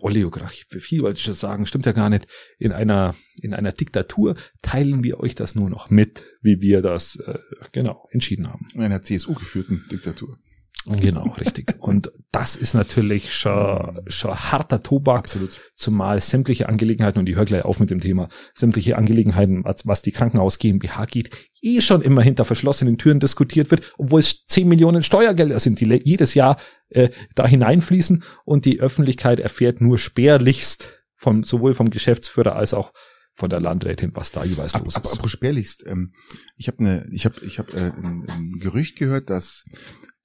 Oleografie, 0.00 0.64
viel 0.80 1.02
wollte 1.02 1.18
ich 1.18 1.24
schon 1.24 1.34
sagen, 1.34 1.66
stimmt 1.66 1.84
ja 1.84 1.92
gar 1.92 2.08
nicht. 2.08 2.26
In 2.58 2.72
einer, 2.72 3.14
in 3.40 3.52
einer 3.52 3.72
Diktatur 3.72 4.34
teilen 4.62 5.04
wir 5.04 5.20
euch 5.20 5.34
das 5.34 5.54
nur 5.54 5.68
noch 5.68 5.90
mit, 5.90 6.24
wie 6.40 6.60
wir 6.60 6.80
das 6.80 7.16
äh, 7.16 7.38
genau 7.72 8.08
entschieden 8.12 8.48
haben. 8.48 8.66
In 8.74 8.80
einer 8.80 9.02
CSU 9.02 9.34
geführten 9.34 9.84
Diktatur. 9.90 10.38
Genau, 10.86 11.28
richtig. 11.38 11.76
Und 11.78 12.12
das 12.32 12.56
ist 12.56 12.74
natürlich 12.74 13.34
schon, 13.34 14.00
schon 14.06 14.34
harter 14.34 14.82
Tobak, 14.82 15.24
Absolut. 15.24 15.60
zumal 15.76 16.20
sämtliche 16.20 16.68
Angelegenheiten, 16.68 17.18
und 17.18 17.28
ich 17.28 17.36
höre 17.36 17.44
gleich 17.44 17.64
auf 17.64 17.78
mit 17.78 17.90
dem 17.90 18.00
Thema, 18.00 18.28
sämtliche 18.54 18.96
Angelegenheiten, 18.96 19.64
was, 19.64 20.02
die 20.02 20.12
Krankenhaus 20.12 20.58
GmbH 20.58 21.04
geht, 21.06 21.30
eh 21.60 21.80
schon 21.80 22.02
immer 22.02 22.22
hinter 22.22 22.44
verschlossenen 22.44 22.98
Türen 22.98 23.20
diskutiert 23.20 23.70
wird, 23.70 23.92
obwohl 23.98 24.20
es 24.20 24.44
10 24.46 24.66
Millionen 24.66 25.02
Steuergelder 25.02 25.58
sind, 25.58 25.80
die 25.80 25.86
jedes 26.04 26.34
Jahr 26.34 26.56
äh, 26.88 27.10
da 27.34 27.46
hineinfließen 27.46 28.24
und 28.44 28.64
die 28.64 28.80
Öffentlichkeit 28.80 29.40
erfährt 29.40 29.80
nur 29.80 29.98
spärlichst 29.98 30.88
von 31.14 31.42
sowohl 31.44 31.74
vom 31.74 31.90
Geschäftsführer 31.90 32.56
als 32.56 32.74
auch 32.74 32.92
von 33.34 33.48
der 33.48 33.60
Landrätin, 33.60 34.10
was 34.14 34.32
da 34.32 34.44
jeweils 34.44 34.74
Ab, 34.74 34.84
los 34.84 34.96
ab, 34.96 35.04
ist. 35.04 35.12
apropos 35.12 35.30
spärlichst, 35.30 35.86
ähm, 35.86 36.12
ich 36.56 36.68
habe 36.68 36.78
eine, 36.80 37.06
ich 37.10 37.24
habe, 37.24 37.36
ich 37.44 37.58
habe 37.58 37.72
äh, 37.72 37.92
ein, 37.92 38.26
ein 38.28 38.52
Gerücht 38.60 38.98
gehört, 38.98 39.30
dass 39.30 39.64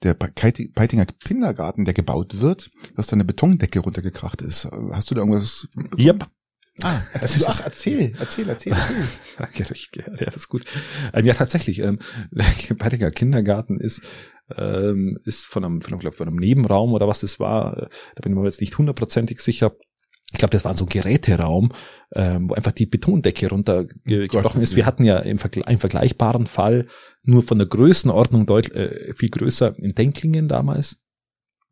der 0.04 0.14
Peiti- 0.14 0.72
Peitinger 0.74 1.06
Kindergarten, 1.06 1.86
der 1.86 1.94
gebaut 1.94 2.40
wird, 2.40 2.70
dass 2.96 3.08
da 3.08 3.14
eine 3.14 3.26
Betondecke 3.26 3.80
runtergekracht 3.80 4.42
ist. 4.42 4.66
Hast 4.92 5.10
du 5.12 5.16
da 5.16 5.22
irgendwas? 5.22 5.68
Yep. 5.98 6.28
Ah, 6.84 7.02
Das 7.20 7.36
ist- 7.36 7.50
ach, 7.50 7.62
erzähl, 7.64 8.14
erzähl, 8.20 8.48
erzähl, 8.48 8.74
erzähl. 8.74 8.78
Ja, 10.20 10.26
das 10.26 10.36
ist 10.36 10.50
gut. 10.50 10.64
Ähm, 11.14 11.26
ja, 11.26 11.34
tatsächlich, 11.34 11.80
ähm, 11.80 11.98
der 12.32 12.76
Pettinger 12.76 13.10
Kindergarten 13.10 13.80
ist, 13.80 14.02
ähm, 14.56 15.18
ist 15.26 15.46
von 15.48 15.66
einem, 15.66 15.82
von 15.82 15.94
einem, 15.94 16.00
glaub, 16.00 16.14
von 16.16 16.28
einem 16.28 16.38
Nebenraum 16.38 16.94
oder 16.94 17.08
was 17.08 17.22
das 17.22 17.40
war, 17.40 17.78
äh, 17.78 17.88
da 18.16 18.22
bin 18.22 18.34
ich 18.34 18.38
mir 18.38 18.46
jetzt 18.46 18.62
nicht 18.62 18.78
hundertprozentig 18.78 19.40
sicher, 19.40 19.72
ich 20.32 20.40
glaube, 20.40 20.52
das 20.52 20.66
war 20.66 20.76
so 20.76 20.86
ein 20.86 20.90
Geräteraum, 20.90 21.72
ähm, 22.14 22.50
wo 22.50 22.54
einfach 22.54 22.72
die 22.72 22.86
Betondecke 22.86 23.50
runtergebrochen 23.50 24.62
ist. 24.62 24.76
Wir 24.76 24.86
hatten 24.86 25.04
ja 25.04 25.20
im 25.20 25.40
Vergle 25.40 25.66
einen 25.66 25.80
vergleichbaren 25.80 26.48
Fall 26.48 26.88
nur 27.24 27.44
von 27.44 27.58
der 27.58 27.68
Größenordnung 27.68 28.46
deut 28.46 28.70
äh, 28.72 29.14
viel 29.14 29.30
größer 29.30 29.78
in 29.80 29.96
Denklingen 29.96 30.48
damals. 30.48 31.02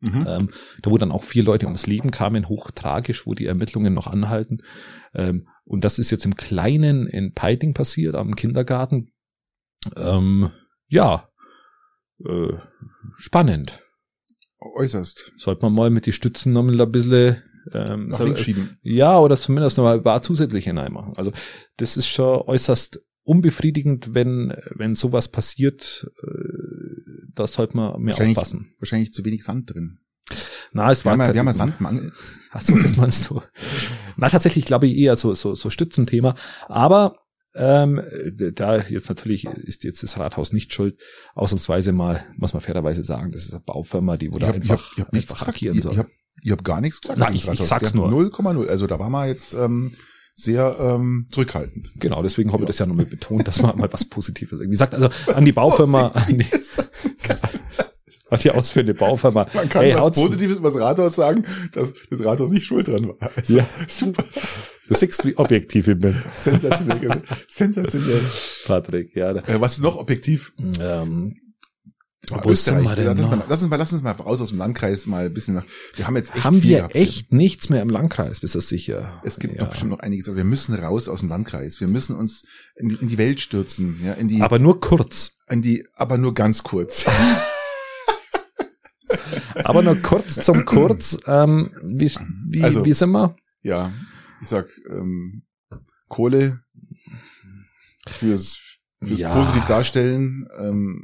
Mhm. 0.00 0.26
Ähm, 0.28 0.50
da 0.82 0.90
wo 0.90 0.98
dann 0.98 1.12
auch 1.12 1.22
vier 1.22 1.42
Leute 1.42 1.66
ums 1.66 1.86
Leben 1.86 2.10
kamen, 2.10 2.48
hochtragisch, 2.48 3.26
wo 3.26 3.34
die 3.34 3.46
Ermittlungen 3.46 3.94
noch 3.94 4.06
anhalten. 4.06 4.58
Ähm, 5.14 5.48
und 5.64 5.84
das 5.84 5.98
ist 5.98 6.10
jetzt 6.10 6.24
im 6.24 6.36
Kleinen 6.36 7.06
in 7.06 7.32
Peiting 7.32 7.74
passiert, 7.74 8.14
am 8.14 8.36
Kindergarten. 8.36 9.12
Ähm, 9.96 10.50
ja, 10.88 11.28
äh, 12.24 12.52
spannend. 13.16 13.82
Äußerst. 14.60 15.32
Sollte 15.36 15.62
man 15.62 15.74
mal 15.74 15.90
mit 15.90 16.06
die 16.06 16.12
Stützen 16.12 16.52
nochmal 16.52 16.80
ein 16.80 16.92
bisschen 16.92 17.42
ähm, 17.74 18.06
Nach 18.08 18.20
links 18.20 18.42
schieben. 18.42 18.78
ja, 18.82 19.18
oder 19.18 19.36
zumindest 19.36 19.76
nochmal 19.76 19.96
ein 19.96 20.02
paar 20.02 20.22
zusätzliche 20.22 20.70
hineinmachen. 20.70 21.14
Also 21.16 21.32
das 21.76 21.96
ist 21.96 22.08
schon 22.08 22.40
äußerst 22.42 23.00
unbefriedigend, 23.22 24.14
wenn, 24.14 24.54
wenn 24.70 24.94
sowas 24.94 25.28
passiert. 25.28 26.08
Äh, 26.22 27.26
da 27.34 27.46
sollte 27.46 27.76
man 27.76 28.00
mehr 28.00 28.12
Wahrscheinlich- 28.12 28.36
aufpassen. 28.38 28.68
Wahrscheinlich 28.78 29.12
zu 29.12 29.24
wenig 29.24 29.44
Sand 29.44 29.72
drin. 29.74 29.98
Na, 30.72 30.90
es 30.90 31.04
Wir 31.04 31.12
haben, 31.12 31.20
ja, 31.20 31.26
halt- 31.26 31.34
wir 31.34 31.40
haben 31.40 31.46
ja 31.46 31.54
Sandmangel. 31.54 32.12
Ach 32.50 32.60
so, 32.62 32.76
das 32.78 32.96
meinst 32.96 33.30
du. 33.30 33.42
Na, 34.16 34.28
tatsächlich 34.28 34.64
glaube 34.64 34.86
ich 34.86 34.96
eher 34.96 35.16
so, 35.16 35.34
so, 35.34 35.54
so 35.54 35.70
Stützenthema. 35.70 36.34
Aber 36.68 37.18
ähm, 37.54 38.02
da 38.54 38.78
jetzt 38.78 39.08
natürlich 39.08 39.44
ist 39.46 39.84
jetzt 39.84 40.02
das 40.02 40.18
Rathaus 40.18 40.52
nicht 40.52 40.72
schuld. 40.74 41.00
Ausnahmsweise 41.34 41.92
mal, 41.92 42.24
muss 42.36 42.52
man 42.52 42.60
fairerweise 42.60 43.02
sagen, 43.02 43.32
das 43.32 43.44
ist 43.46 43.52
eine 43.52 43.62
Baufirma, 43.62 44.16
die 44.16 44.32
wurde 44.32 44.46
hab, 44.48 44.56
ich 44.56 44.68
hab, 44.68 44.78
einfach, 44.78 44.92
ich 44.96 45.00
hab 45.04 45.12
einfach 45.14 45.62
Ich, 45.62 45.82
soll. 45.82 45.92
ich 45.92 45.98
hab, 45.98 46.08
ich 46.42 46.52
hab 46.52 46.62
gar 46.64 46.80
nichts 46.80 47.00
gesagt. 47.00 47.22
Zum 47.22 47.34
ich- 47.34 47.48
ich 47.48 47.60
sag's 47.60 47.94
nur. 47.94 48.08
0,0. 48.08 48.66
Also 48.68 48.86
da 48.86 48.98
waren 48.98 49.12
wir 49.12 49.26
jetzt 49.26 49.54
ähm, 49.54 49.92
sehr 50.34 50.76
ähm, 50.78 51.26
zurückhaltend. 51.32 51.92
Genau, 51.98 52.22
deswegen 52.22 52.52
habe 52.52 52.64
ich 52.64 52.66
das 52.68 52.78
ja 52.78 52.86
nochmal 52.86 53.06
betont, 53.06 53.48
dass 53.48 53.62
man 53.62 53.76
mal 53.78 53.92
was 53.92 54.04
Positives 54.04 54.60
irgendwie 54.60 54.76
sagt. 54.76 54.94
Also 54.94 55.08
an 55.34 55.44
die 55.44 55.52
Baufirma, 55.52 56.08
an 56.08 56.38
die, 56.38 56.46
an 58.30 58.38
die 58.40 58.50
ausführende 58.50 58.94
Baufirma. 58.94 59.46
Man 59.54 59.68
kann 59.68 59.82
Hey, 59.82 59.94
was 59.94 60.12
Positives 60.12 60.58
über 60.58 60.68
das 60.70 60.78
Rathaus 60.80 61.14
sagen, 61.14 61.44
dass 61.72 61.94
das 62.10 62.24
Rathaus 62.24 62.50
nicht 62.50 62.66
schuld 62.66 62.88
dran 62.88 63.08
war. 63.08 63.30
Also, 63.36 63.58
Ja. 63.58 63.66
Super. 63.86 64.24
Du 64.88 64.94
siehst, 64.94 65.24
wie 65.24 65.36
objektiv 65.36 65.88
ich 65.88 65.98
bin, 65.98 66.14
Sensationell. 66.44 67.22
Sensationell. 67.48 68.20
Patrick. 68.66 69.16
Ja, 69.16 69.32
Äh, 69.32 69.60
was 69.60 69.72
ist 69.74 69.80
noch 69.82 69.96
objektiv? 69.96 70.52
ähm, 70.80 71.36
wo 72.30 72.36
sind 72.54 72.78
Österreich. 72.78 72.84
wir 72.88 72.96
denn 72.96 73.06
lass, 73.06 73.18
uns 73.20 73.28
mal, 73.30 73.44
lass 73.48 73.62
uns 73.62 73.70
mal, 73.70 73.76
lass 73.76 73.92
uns 73.92 74.02
mal 74.02 74.10
raus 74.12 74.40
aus 74.40 74.48
dem 74.50 74.58
Landkreis 74.58 75.06
mal 75.06 75.26
ein 75.26 75.32
bisschen 75.34 75.54
nach. 75.54 75.64
Wir 75.94 76.06
haben 76.06 76.16
jetzt 76.16 76.34
echt 76.34 76.44
haben 76.44 76.62
wir 76.62 76.88
echt 76.94 77.32
nichts 77.32 77.68
mehr 77.68 77.82
im 77.82 77.88
Landkreis, 77.88 78.40
bist 78.40 78.54
du 78.54 78.60
sicher? 78.60 79.20
Es 79.24 79.38
gibt 79.38 79.54
ja. 79.56 79.62
noch 79.62 79.70
bestimmt 79.70 79.90
noch 79.92 80.00
einiges, 80.00 80.28
aber 80.28 80.36
wir 80.38 80.44
müssen 80.44 80.74
raus 80.74 81.08
aus 81.08 81.20
dem 81.20 81.28
Landkreis. 81.28 81.80
Wir 81.80 81.88
müssen 81.88 82.16
uns 82.16 82.44
in, 82.76 82.88
die- 82.88 82.96
in 82.96 83.08
die 83.08 83.18
Welt 83.18 83.40
stürzen, 83.40 84.00
ja, 84.04 84.12
in 84.14 84.28
die, 84.28 84.40
Aber 84.42 84.58
nur 84.58 84.80
kurz. 84.80 85.32
in 85.48 85.62
die, 85.62 85.86
aber 85.94 86.18
nur 86.18 86.34
ganz 86.34 86.62
kurz. 86.62 87.04
Aber 89.54 89.82
nur 89.82 89.96
kurz 89.96 90.34
zum 90.44 90.64
Kurz. 90.64 91.16
Ähm, 91.26 91.70
wie, 91.84 92.10
wie, 92.48 92.62
Also- 92.62 92.84
wie 92.84 92.92
sind 92.92 93.10
wir? 93.10 93.34
ja, 93.62 93.92
ich 94.40 94.48
sag 94.48 94.68
ähm, 94.90 95.42
Kohle 96.08 96.60
fürs, 98.08 98.58
fürs 99.02 99.20
Ja. 99.20 99.34
positiv 99.34 99.64
darstellen. 99.66 100.46
Ähm, 100.58 101.02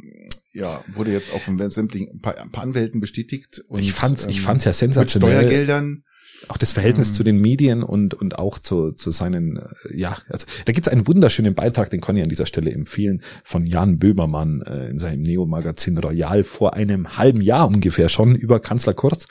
ja, 0.52 0.84
wurde 0.92 1.12
jetzt 1.12 1.32
auch 1.32 1.40
von 1.40 1.58
sämtlichen 1.70 2.10
ein 2.14 2.20
paar, 2.20 2.38
ein 2.38 2.50
paar 2.50 2.64
Anwälten 2.64 3.00
bestätigt. 3.00 3.62
Und, 3.68 3.80
ich 3.80 3.92
fand's, 3.92 4.26
ich 4.26 4.38
ähm, 4.38 4.42
fand's 4.44 4.64
ja 4.64 4.70
mit 4.70 4.76
sensationell. 4.76 5.32
Steuergeldern. 5.32 6.04
Auch 6.48 6.56
das 6.56 6.72
Verhältnis 6.72 7.10
Mhm. 7.10 7.14
zu 7.14 7.22
den 7.24 7.38
Medien 7.38 7.82
und, 7.84 8.14
und 8.14 8.38
auch 8.38 8.58
zu, 8.58 8.90
zu 8.90 9.12
seinen, 9.12 9.58
äh, 9.58 9.96
ja, 9.96 10.18
also 10.28 10.46
da 10.64 10.72
gibt's 10.72 10.88
einen 10.88 11.06
wunderschönen 11.06 11.54
Beitrag, 11.54 11.90
den 11.90 12.00
kann 12.00 12.16
ich 12.16 12.22
an 12.22 12.28
dieser 12.28 12.46
Stelle 12.46 12.72
empfehlen, 12.72 13.22
von 13.44 13.64
Jan 13.64 13.98
Böhmermann 13.98 14.62
äh, 14.62 14.88
in 14.88 14.98
seinem 14.98 15.22
Neo-Magazin 15.22 15.98
Royal 15.98 16.42
vor 16.42 16.74
einem 16.74 17.16
halben 17.16 17.40
Jahr 17.40 17.68
ungefähr 17.68 18.08
schon 18.08 18.34
über 18.34 18.60
Kanzler 18.60 18.94
Kurz. 18.94 19.28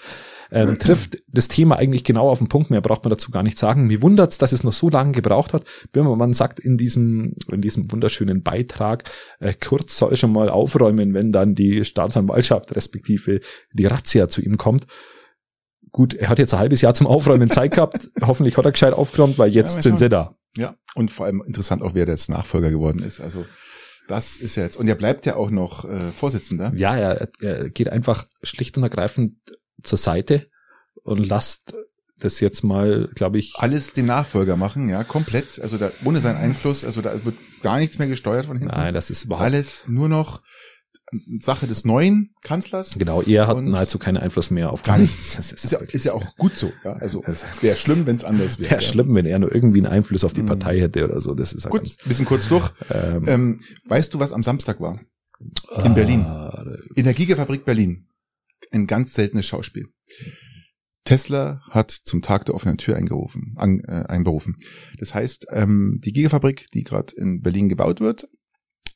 Ähm, 0.51 0.77
trifft 0.79 1.23
das 1.27 1.47
Thema 1.47 1.77
eigentlich 1.77 2.03
genau 2.03 2.29
auf 2.29 2.39
den 2.39 2.49
Punkt, 2.49 2.69
mehr 2.69 2.81
braucht 2.81 3.03
man 3.03 3.11
dazu 3.11 3.31
gar 3.31 3.43
nicht 3.43 3.57
sagen. 3.57 3.87
Mir 3.87 4.01
wundert's, 4.01 4.37
dass 4.37 4.51
es 4.51 4.63
noch 4.63 4.73
so 4.73 4.89
lange 4.89 5.13
gebraucht 5.13 5.53
hat. 5.53 5.63
Böhmermann 5.91 6.33
sagt 6.33 6.59
in 6.59 6.77
diesem, 6.77 7.35
in 7.51 7.61
diesem 7.61 7.91
wunderschönen 7.91 8.43
Beitrag, 8.43 9.03
äh, 9.39 9.53
Kurz 9.53 9.97
soll 9.97 10.15
schon 10.17 10.33
mal 10.33 10.49
aufräumen, 10.49 11.13
wenn 11.13 11.31
dann 11.31 11.55
die 11.55 11.85
Staatsanwaltschaft 11.85 12.75
respektive 12.75 13.41
die 13.73 13.85
Razzia 13.85 14.27
zu 14.27 14.41
ihm 14.41 14.57
kommt. 14.57 14.87
Gut, 15.91 16.13
er 16.13 16.29
hat 16.29 16.39
jetzt 16.39 16.53
ein 16.53 16.59
halbes 16.59 16.81
Jahr 16.81 16.93
zum 16.93 17.07
Aufräumen 17.07 17.49
Zeit 17.51 17.75
gehabt. 17.75 18.09
Hoffentlich 18.21 18.57
hat 18.57 18.65
er 18.65 18.71
gescheit 18.71 18.93
aufgeräumt, 18.93 19.37
weil 19.37 19.51
jetzt 19.51 19.77
Ja, 19.77 19.81
sind 19.81 19.99
sie 19.99 20.09
da. 20.09 20.35
Ja, 20.57 20.75
und 20.95 21.11
vor 21.11 21.25
allem 21.25 21.41
interessant 21.45 21.81
auch, 21.81 21.93
wer 21.93 22.05
der 22.05 22.15
jetzt 22.15 22.29
Nachfolger 22.29 22.69
geworden 22.69 23.01
ist. 23.01 23.21
Also 23.21 23.45
das 24.07 24.37
ist 24.37 24.57
ja 24.57 24.63
jetzt, 24.63 24.75
und 24.75 24.87
er 24.87 24.95
bleibt 24.95 25.25
ja 25.25 25.35
auch 25.35 25.49
noch 25.49 25.85
äh, 25.85 26.11
Vorsitzender. 26.11 26.73
Ja, 26.75 26.95
er, 26.97 27.29
er 27.39 27.69
geht 27.69 27.89
einfach 27.89 28.25
schlicht 28.43 28.75
und 28.75 28.83
ergreifend 28.83 29.37
zur 29.83 29.97
Seite 29.97 30.47
und 31.03 31.17
lasst 31.25 31.73
das 32.19 32.39
jetzt 32.39 32.63
mal, 32.63 33.09
glaube 33.15 33.39
ich, 33.39 33.53
Alles 33.57 33.93
den 33.93 34.05
Nachfolger 34.05 34.55
machen, 34.55 34.89
ja, 34.89 35.03
komplett. 35.03 35.59
Also 35.59 35.77
da 35.77 35.91
ohne 36.05 36.19
seinen 36.19 36.37
Einfluss, 36.37 36.85
also 36.85 37.01
da 37.01 37.25
wird 37.25 37.35
gar 37.63 37.79
nichts 37.79 37.97
mehr 37.97 38.07
gesteuert 38.07 38.45
von 38.45 38.57
hinten. 38.57 38.73
nein, 38.75 38.93
das 38.93 39.09
ist 39.09 39.23
überhaupt, 39.23 39.45
Alles 39.45 39.83
nur 39.87 40.07
noch 40.07 40.41
Sache 41.39 41.67
des 41.67 41.83
neuen 41.83 42.33
Kanzlers. 42.41 42.95
genau, 42.97 43.21
er 43.23 43.47
hat 43.47 43.61
nahezu 43.61 43.97
keinen 43.99 44.15
Einfluss 44.17 44.49
mehr 44.49 44.71
auf 44.71 44.83
Gar 44.83 44.99
nichts. 44.99 45.35
Das 45.35 45.51
ist, 45.51 45.65
Ist 45.65 45.71
ja, 45.71 45.79
ist 45.79 46.05
ja 46.05 46.13
auch 46.13 46.37
gut 46.37 46.55
so. 46.55 46.71
Ja, 46.85 46.93
also 46.93 47.21
es 47.27 47.43
wäre 47.61 47.75
schlimm, 47.75 48.05
wenn 48.05 48.15
es 48.15 48.23
anders 48.23 48.59
wäre. 48.59 48.71
wäre 48.71 48.81
schlimm, 48.81 49.13
wenn 49.15 49.25
er 49.25 49.39
nur 49.39 49.53
irgendwie 49.53 49.79
einen 49.79 49.87
Einfluss 49.91 50.23
auf 50.23 50.31
die 50.33 50.41
Mhm. 50.43 50.47
Partei 50.47 50.79
hätte 50.79 51.03
oder 51.03 51.19
so. 51.19 51.33
Das 51.33 51.51
ist 51.53 51.65
ja 51.65 51.69
Gut, 51.69 51.97
bisschen 52.05 52.25
kurz 52.25 52.47
durch. 52.47 52.71
ganz, 52.87 52.93
ähm, 53.13 53.23
Ähm, 53.27 53.59
weißt 53.85 54.13
du, 54.13 54.19
was 54.19 54.31
am 54.31 54.43
Samstag 54.43 54.79
war? 54.79 54.99
in 55.83 55.95
Berlin. 55.95 56.21
äh, 56.21 56.77
In 56.99 57.03
der 57.05 57.13
Gigafabrik 57.15 57.65
Berlin. 57.65 58.07
Ein 58.71 58.87
ganz 58.87 59.13
seltenes 59.13 59.45
Schauspiel. 59.45 59.87
Tesla 61.03 61.61
hat 61.69 61.91
zum 61.91 62.21
Tag 62.21 62.45
der 62.45 62.55
offenen 62.55 62.77
Tür 62.77 62.95
eingerufen, 62.95 63.53
an, 63.57 63.79
äh, 63.81 64.05
einberufen. 64.07 64.55
Das 64.97 65.13
heißt, 65.13 65.47
ähm, 65.51 65.99
die 66.03 66.13
Gigafabrik, 66.13 66.67
die 66.73 66.83
gerade 66.83 67.15
in 67.15 67.41
Berlin 67.41 67.69
gebaut 67.69 67.99
wird, 67.99 68.29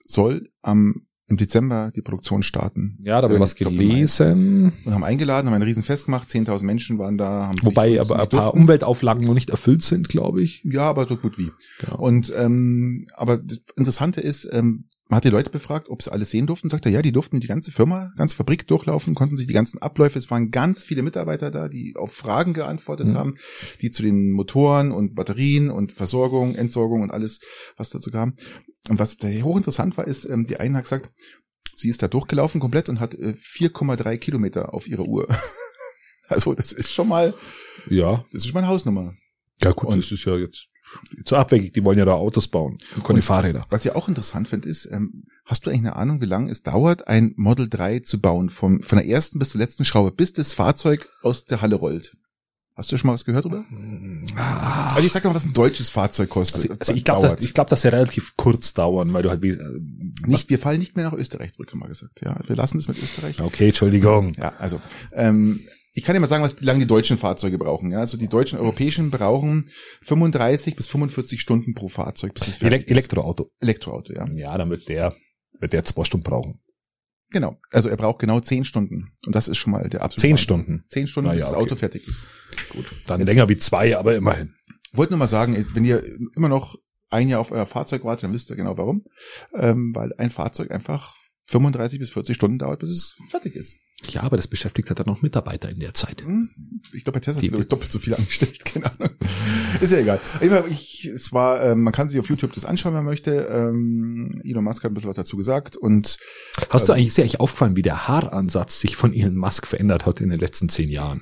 soll 0.04 0.49
am 0.62 1.08
im 1.28 1.38
Dezember 1.38 1.91
die 1.95 2.04
Produktion 2.04 2.43
starten. 2.43 2.99
Ja, 3.01 3.19
da 3.19 3.23
habe 3.23 3.34
ich 3.34 3.39
was 3.39 3.60
Irgendwie, 3.60 3.63
ich 3.63 3.78
glaub, 3.78 3.82
im 3.82 3.88
Mai. 3.88 3.93
gelesen. 3.95 4.73
Und 4.86 4.93
haben 4.93 5.04
eingeladen, 5.04 5.47
haben 5.47 5.56
ein 5.56 5.63
Riesen-Fest 5.63 6.06
gemacht, 6.06 6.30
10.000 6.30 6.63
Menschen 6.63 6.99
waren 6.99 7.17
da. 7.17 7.47
Haben 7.47 7.58
Wobei 7.63 7.99
aber 7.99 8.15
ein 8.15 8.30
paar 8.30 8.41
durften. 8.43 8.60
Umweltauflagen 8.60 9.23
noch 9.25 9.34
nicht 9.34 9.49
erfüllt 9.49 9.82
sind, 9.82 10.08
glaube 10.08 10.43
ich. 10.43 10.63
Ja, 10.63 10.84
aber 10.84 11.08
so 11.08 11.17
gut 11.17 11.39
wie. 11.39 11.51
Genau. 11.80 11.97
Und 11.97 12.32
ähm, 12.36 13.08
aber 13.15 13.38
das 13.38 13.62
Interessante 13.75 14.21
ist, 14.21 14.47
ähm, 14.51 14.86
man 15.08 15.18
hat 15.18 15.24
die 15.24 15.30
Leute 15.30 15.52
befragt, 15.52 15.89
ob 15.89 16.02
sie 16.02 16.12
alles 16.12 16.32
sehen 16.32 16.48
durften. 16.48 16.70
Sagt 16.70 16.86
er, 16.88 16.91
ja, 16.91 17.02
die 17.04 17.12
durften 17.12 17.39
die 17.39 17.48
ganze 17.48 17.72
Firma, 17.72 18.12
ganze 18.18 18.36
Fabrik 18.36 18.65
durchlaufen, 18.68 19.13
konnten 19.13 19.38
sich 19.38 19.46
die 19.48 19.54
ganzen 19.54 19.80
Abläufe. 19.80 20.18
Es 20.18 20.32
waren 20.32 20.50
ganz 20.50 20.84
viele 20.84 21.04
Mitarbeiter 21.04 21.52
da, 21.52 21.70
die 21.70 21.94
auf 21.96 22.12
Fragen 22.13 22.54
geantwortet 22.54 23.10
Mhm. 23.10 23.15
haben, 23.15 23.36
die 23.82 23.91
zu 23.91 24.02
den 24.02 24.32
Motoren 24.32 24.91
und 24.91 25.13
Batterien 25.13 25.70
und 25.70 25.91
Versorgung, 25.91 26.56
Entsorgung 26.56 27.04
und 27.04 27.12
alles, 27.12 27.39
was 27.78 27.89
dazu 27.91 28.10
kam. 28.10 28.34
Und 28.89 28.98
was 29.00 29.18
da 29.18 29.28
hochinteressant 29.28 29.96
war, 29.98 30.08
ist, 30.08 30.26
ähm, 30.26 30.46
die 30.48 30.58
eine 30.60 30.78
hat 30.78 30.86
gesagt, 30.86 31.10
sie 31.76 31.89
ist 31.89 32.02
da 32.02 32.08
durchgelaufen 32.08 32.60
komplett 32.60 32.89
und 32.89 33.00
hat 33.00 33.13
äh, 33.15 33.36
4,3 33.39 34.18
Kilometer 34.18 34.74
auf 34.74 34.88
ihrer 34.88 35.06
Uhr. 35.06 35.28
Also 36.28 36.56
das 36.56 36.72
ist 36.72 36.91
schon 36.91 37.08
mal, 37.08 37.36
Ja, 37.88 38.26
das 38.32 38.41
ist 38.41 38.46
schon 38.48 38.56
mal 38.56 38.62
eine 38.62 38.70
Hausnummer. 38.70 39.13
ja 39.62 39.72
gut, 39.74 39.89
Und- 39.89 40.00
das 40.00 40.12
ist 40.12 40.26
ja 40.26 40.36
jetzt 40.38 40.70
zu 41.26 41.36
abwegig. 41.36 41.74
Die 41.74 41.84
wollen 41.84 41.98
ja 42.00 42.06
da 42.06 42.14
Autos 42.14 42.48
bauen 42.48 42.78
und 42.96 43.04
keine 43.04 43.18
Und- 43.18 43.24
Fahrräder. 43.24 43.66
Was 43.70 43.86
ich 43.86 43.92
auch 43.96 44.08
interessant 44.08 44.48
finde, 44.48 44.70
ist, 44.70 44.86
ähm, 44.92 45.24
hast 45.46 45.66
du 45.66 45.70
eigentlich 45.70 45.82
eine 45.82 45.96
Ahnung, 45.96 46.22
wie 46.22 46.26
lange 46.26 46.52
es 46.52 46.64
dauert, 46.64 47.08
ein 47.08 47.34
Model 47.38 47.70
3 47.70 48.00
zu 48.00 48.20
bauen, 48.20 48.50
vom, 48.50 48.82
von 48.82 48.98
der 48.98 49.08
ersten 49.08 49.40
bis 49.40 49.50
zur 49.50 49.60
letzten 49.62 49.86
Schraube, 49.86 50.12
bis 50.12 50.34
das 50.34 50.54
Fahrzeug 50.54 51.08
aus 51.22 51.46
der 51.46 51.62
Halle 51.62 51.76
rollt? 51.76 52.16
Hast 52.78 52.92
du 52.92 52.98
schon 52.98 53.08
mal 53.08 53.14
was 53.14 53.24
gehört, 53.24 53.46
oder? 53.46 53.64
Ah. 54.36 54.94
Also 54.96 55.06
ich 55.06 55.12
sag 55.14 55.24
doch 55.24 55.30
mal, 55.30 55.36
was 55.36 55.46
ein 55.46 55.54
deutsches 55.54 55.90
Fahrzeug 55.90 56.30
kostet. 56.30 56.70
Also, 56.70 56.76
also 56.78 56.94
ich 56.94 57.06
glaube, 57.06 57.22
Dauert. 57.22 57.40
das, 57.40 57.46
ich 57.46 57.54
glaub, 57.54 57.68
das 57.70 57.84
wird 57.86 57.94
relativ 57.94 58.36
kurz 58.36 58.74
dauern, 58.74 59.14
weil 59.14 59.24
du 59.24 59.30
halt 59.30 59.42
wie, 59.42 59.52
äh, 59.52 59.80
nicht, 60.26 60.50
wir 60.50 60.60
fallen 60.60 60.80
nicht 60.80 60.96
mehr 60.98 61.06
nach 61.06 61.14
Österreich 61.18 61.54
zurück, 61.54 61.72
haben 61.72 61.80
wir 61.80 61.88
gesagt. 61.88 62.20
Ja, 62.22 62.36
wir 62.46 62.56
lassen 62.58 62.78
das 62.78 62.90
mit 62.90 63.02
Österreich. 63.02 63.40
Okay, 63.42 63.68
Entschuldigung. 63.70 64.34
Ja, 64.34 64.54
also 64.60 64.82
ähm, 65.14 65.62
ich 65.98 66.04
kann 66.04 66.14
dir 66.14 66.20
mal 66.20 66.28
sagen, 66.28 66.44
was 66.44 66.60
wie 66.60 66.66
lange 66.66 66.80
die 66.82 66.88
deutschen 66.88 67.18
Fahrzeuge 67.18 67.58
brauchen. 67.58 67.92
Ja, 67.92 68.00
also 68.00 68.18
die 68.18 68.28
deutschen 68.28 68.60
europäischen 68.60 69.10
brauchen 69.12 69.70
35 70.02 70.76
bis 70.76 70.88
45 70.88 71.40
Stunden 71.42 71.74
pro 71.74 71.88
Fahrzeug, 71.88 72.34
bis 72.34 72.48
es 72.48 72.58
fertig 72.58 72.82
Elek 72.82 72.92
Elektroauto. 72.92 73.46
ist. 73.46 73.64
Elektroauto, 73.64 74.14
ja. 74.14 74.28
Ja, 74.34 74.58
dann 74.58 74.70
wird 74.70 74.88
der, 74.90 75.16
wird 75.60 75.74
der 75.74 75.84
zwei 75.86 76.04
Stunden 76.04 76.24
brauchen. 76.26 76.60
Genau. 77.32 77.58
Also 77.72 77.90
er 77.90 77.98
braucht 77.98 78.20
genau 78.20 78.40
10 78.40 78.66
Stunden. 78.66 79.14
Und 79.26 79.36
das 79.36 79.48
ist 79.48 79.58
schon 79.58 79.72
mal 79.72 79.90
der 79.90 80.04
absolute 80.04 80.22
Zehn. 80.22 80.38
Stunden. 80.38 80.84
Zehn 80.88 81.08
Stunden, 81.08 81.30
Na 81.30 81.34
bis 81.34 81.42
das 81.44 81.54
okay. 81.54 81.62
Auto 81.62 81.76
fertig 81.76 82.08
ist. 82.08 82.28
Gut. 82.70 82.86
Dann 83.08 83.20
Jetzt- 83.22 83.30
länger 83.30 83.50
wie 83.50 83.58
zwei, 83.58 83.98
aber 83.98 84.16
immerhin. 84.16 84.54
Wollte 84.94 85.14
nur 85.14 85.20
mal 85.20 85.28
sagen, 85.28 85.66
wenn 85.74 85.86
ihr 85.86 86.04
immer 86.36 86.50
noch 86.50 86.76
ein 87.10 87.28
Jahr 87.30 87.40
auf 87.42 87.52
euer 87.52 87.66
Fahrzeug 87.66 88.04
wartet, 88.04 88.24
dann 88.26 88.34
wisst 88.34 88.50
ihr 88.50 88.56
genau 88.56 88.78
warum. 88.78 89.06
Ähm, 89.54 89.92
weil 89.96 90.12
ein 90.18 90.30
Fahrzeug 90.30 90.72
einfach 90.72 91.16
35 91.48 92.00
bis 92.00 92.12
40 92.12 92.36
Stunden 92.36 92.60
dauert, 92.60 92.80
bis 92.80 92.90
es 92.90 93.16
fertig 93.30 93.56
ist. 93.56 93.78
Ja, 94.10 94.22
aber 94.24 94.36
das 94.38 94.48
beschäftigt 94.48 94.90
hat 94.90 95.00
dann 95.00 95.08
noch 95.08 95.22
Mitarbeiter 95.22 95.70
in 95.70 95.80
der 95.80 95.94
Zeit. 95.94 96.22
Hm, 96.22 96.50
Ich 96.94 97.04
glaube, 97.04 97.18
bei 97.18 97.20
Tesla 97.22 97.42
Die- 97.42 97.48
ich, 97.48 97.68
doppelt 97.68 97.92
so 97.92 97.98
viel 98.00 98.14
angestellt, 98.14 98.64
keine 98.66 98.92
Ahnung. 98.92 99.10
Ist 99.82 99.92
ja 99.92 100.00
egal. 100.00 100.20
Ich, 100.70 101.06
es 101.06 101.32
war, 101.34 101.64
ähm, 101.64 101.82
man 101.84 101.94
kann 101.94 102.08
sich 102.10 102.20
auf 102.20 102.28
YouTube 102.30 102.54
das 102.54 102.66
anschauen, 102.66 102.94
wenn 102.94 103.04
man 103.04 103.12
möchte. 103.14 103.32
Ähm, 103.50 104.30
Elon 104.44 104.64
Musk 104.64 104.84
hat 104.84 104.92
ein 104.92 104.94
bisschen 104.94 105.10
was 105.10 105.16
dazu 105.16 105.38
gesagt 105.38 105.76
und 105.78 106.18
Hast 106.70 106.88
du 106.90 106.94
eigentlich, 106.94 107.08
ist 107.08 107.18
dir 107.18 107.22
eigentlich 107.24 107.40
aufgefallen, 107.40 107.76
wie 107.78 107.82
der 107.82 108.08
Haaransatz 108.08 108.80
sich 108.80 108.96
von 108.96 109.14
Elon 109.14 109.36
Musk 109.38 109.66
verändert 109.66 110.06
hat 110.06 110.20
in 110.22 110.30
den 110.30 110.40
letzten 110.40 110.70
zehn 110.70 110.90
Jahren? 110.90 111.22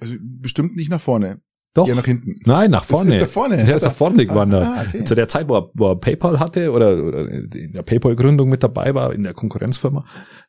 also 0.00 0.14
bestimmt 0.20 0.76
nicht 0.76 0.90
nach 0.90 1.00
vorne, 1.00 1.42
Doch. 1.74 1.86
eher 1.88 1.94
nach 1.94 2.04
hinten. 2.04 2.34
Nein, 2.44 2.70
nach 2.72 2.84
vorne. 2.84 3.10
Das 3.10 3.16
ist 3.16 3.22
nach 3.22 3.28
vorne. 3.30 3.64
Der 3.64 3.76
ist 3.76 3.82
nach 3.84 3.94
vorne 3.94 4.26
gewandert. 4.26 4.64
Ah, 4.66 4.84
okay. 4.88 5.04
Zu 5.04 5.14
der 5.14 5.28
Zeit, 5.28 5.48
wo 5.48 5.56
er, 5.56 5.70
wo 5.74 5.88
er 5.90 5.96
PayPal 5.96 6.40
hatte 6.40 6.72
oder, 6.72 7.04
oder 7.04 7.28
in 7.30 7.70
der 7.72 7.82
PayPal-Gründung 7.82 8.48
mit 8.48 8.62
dabei 8.62 8.94
war, 8.94 9.14
in 9.14 9.22
der 9.22 9.34
Konkurrenzfirma, 9.34 10.04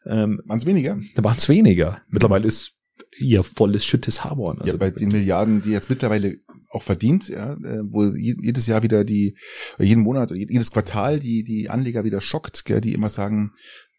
ähm, 0.06 0.42
Waren 0.46 0.58
es 0.58 0.66
weniger? 0.66 0.98
da 1.16 1.24
waren 1.24 1.38
es 1.38 1.48
weniger. 1.48 2.02
Mittlerweile 2.10 2.48
ist 2.48 2.74
ihr 3.20 3.44
volles 3.44 3.86
schüttes 3.86 4.24
Haar 4.24 4.32
geworden. 4.32 4.60
Also 4.62 4.74
ja, 4.74 4.78
bei 4.80 4.90
den 4.90 5.10
Milliarden, 5.10 5.62
die 5.62 5.70
jetzt 5.72 5.90
mittlerweile 5.92 6.38
auch 6.72 6.82
verdient, 6.84 7.28
ja, 7.28 7.54
äh, 7.54 7.82
wo 7.90 8.06
je- 8.06 8.38
jedes 8.42 8.66
Jahr 8.66 8.82
wieder 8.82 9.04
die, 9.04 9.36
oder 9.78 9.86
jeden 9.86 10.02
Monat 10.04 10.32
oder 10.32 10.40
jedes 10.40 10.72
Quartal 10.72 11.20
die, 11.20 11.44
die 11.44 11.70
Anleger 11.70 12.04
wieder 12.04 12.22
schockt, 12.22 12.66
gell, 12.66 12.82
die 12.82 12.94
immer 12.94 13.10
sagen, 13.10 13.52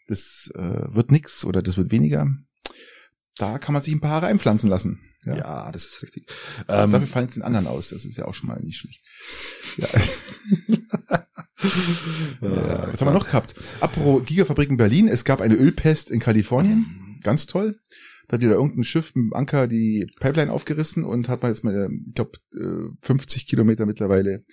das 0.08 0.50
äh, 0.56 0.60
wird 0.94 1.12
nix 1.12 1.44
oder 1.44 1.62
das 1.62 1.76
wird 1.76 1.92
weniger. 1.92 2.26
Da 3.36 3.58
kann 3.58 3.74
man 3.74 3.82
sich 3.82 3.92
ein 3.94 4.00
paar 4.00 4.10
Haare 4.12 4.26
einpflanzen 4.26 4.68
lassen. 4.70 5.00
Ja. 5.24 5.36
Ja. 5.36 5.72
das 5.72 5.86
ist 5.86 6.02
richtig. 6.02 6.30
Ähm, 6.68 6.90
Dafür 6.90 7.06
fallen 7.06 7.26
es 7.26 7.34
den 7.34 7.42
anderen 7.42 7.66
aus. 7.66 7.88
Das 7.88 8.04
ist 8.04 8.16
ja 8.16 8.26
auch 8.26 8.34
schon 8.34 8.48
mal 8.48 8.60
nicht 8.60 8.78
schlecht. 8.78 9.04
Ja. 9.76 9.88
ja. 12.40 12.88
Was 12.90 13.00
haben 13.00 13.08
wir 13.08 13.12
noch 13.12 13.26
gehabt? 13.26 13.54
Apropos 13.80 14.24
Gigafabrik 14.24 14.70
in 14.70 14.76
Berlin. 14.76 15.08
Es 15.08 15.24
gab 15.24 15.40
eine 15.40 15.54
Ölpest 15.54 16.10
in 16.10 16.20
Kalifornien. 16.20 17.18
Ganz 17.22 17.46
toll. 17.46 17.78
Da 18.28 18.36
hat 18.36 18.42
wieder 18.42 18.54
irgendein 18.54 18.84
Schiff 18.84 19.14
mit 19.14 19.24
dem 19.26 19.34
Anker 19.34 19.66
die 19.66 20.06
Pipeline 20.18 20.52
aufgerissen 20.52 21.04
und 21.04 21.28
hat 21.28 21.42
man 21.42 21.50
jetzt 21.50 21.64
mal, 21.64 21.90
ich 22.06 22.14
glaube, 22.14 22.32
50 23.02 23.46
Kilometer 23.46 23.84
mittlerweile 23.84 24.44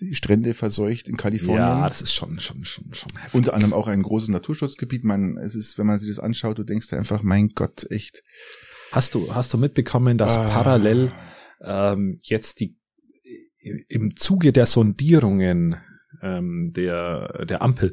die 0.00 0.14
Strände 0.14 0.54
verseucht 0.54 1.08
in 1.08 1.16
Kalifornien. 1.16 1.58
ja, 1.58 1.88
das 1.88 2.02
ist 2.02 2.14
schon, 2.14 2.40
schon, 2.40 2.64
schon, 2.64 2.94
schon 2.94 3.10
heftig. 3.16 3.34
Unter 3.34 3.54
anderem 3.54 3.74
auch 3.74 3.88
ein 3.88 4.02
großes 4.02 4.28
Naturschutzgebiet. 4.30 5.04
Man, 5.04 5.36
es 5.36 5.54
ist, 5.54 5.76
wenn 5.76 5.86
man 5.86 5.98
sich 5.98 6.08
das 6.08 6.18
anschaut, 6.18 6.58
du 6.58 6.64
denkst 6.64 6.88
dir 6.88 6.96
einfach, 6.96 7.22
mein 7.22 7.50
Gott, 7.50 7.86
echt. 7.90 8.22
Hast 8.94 9.14
du, 9.14 9.34
hast 9.34 9.52
du 9.52 9.58
mitbekommen, 9.58 10.18
dass 10.18 10.36
Ah. 10.38 10.48
parallel 10.48 11.12
ähm, 11.60 12.20
jetzt 12.22 12.60
die 12.60 12.76
im 13.88 14.16
Zuge 14.16 14.52
der 14.52 14.66
Sondierungen 14.66 15.76
ähm, 16.22 16.64
der, 16.72 17.44
der 17.46 17.62
Ampel 17.62 17.92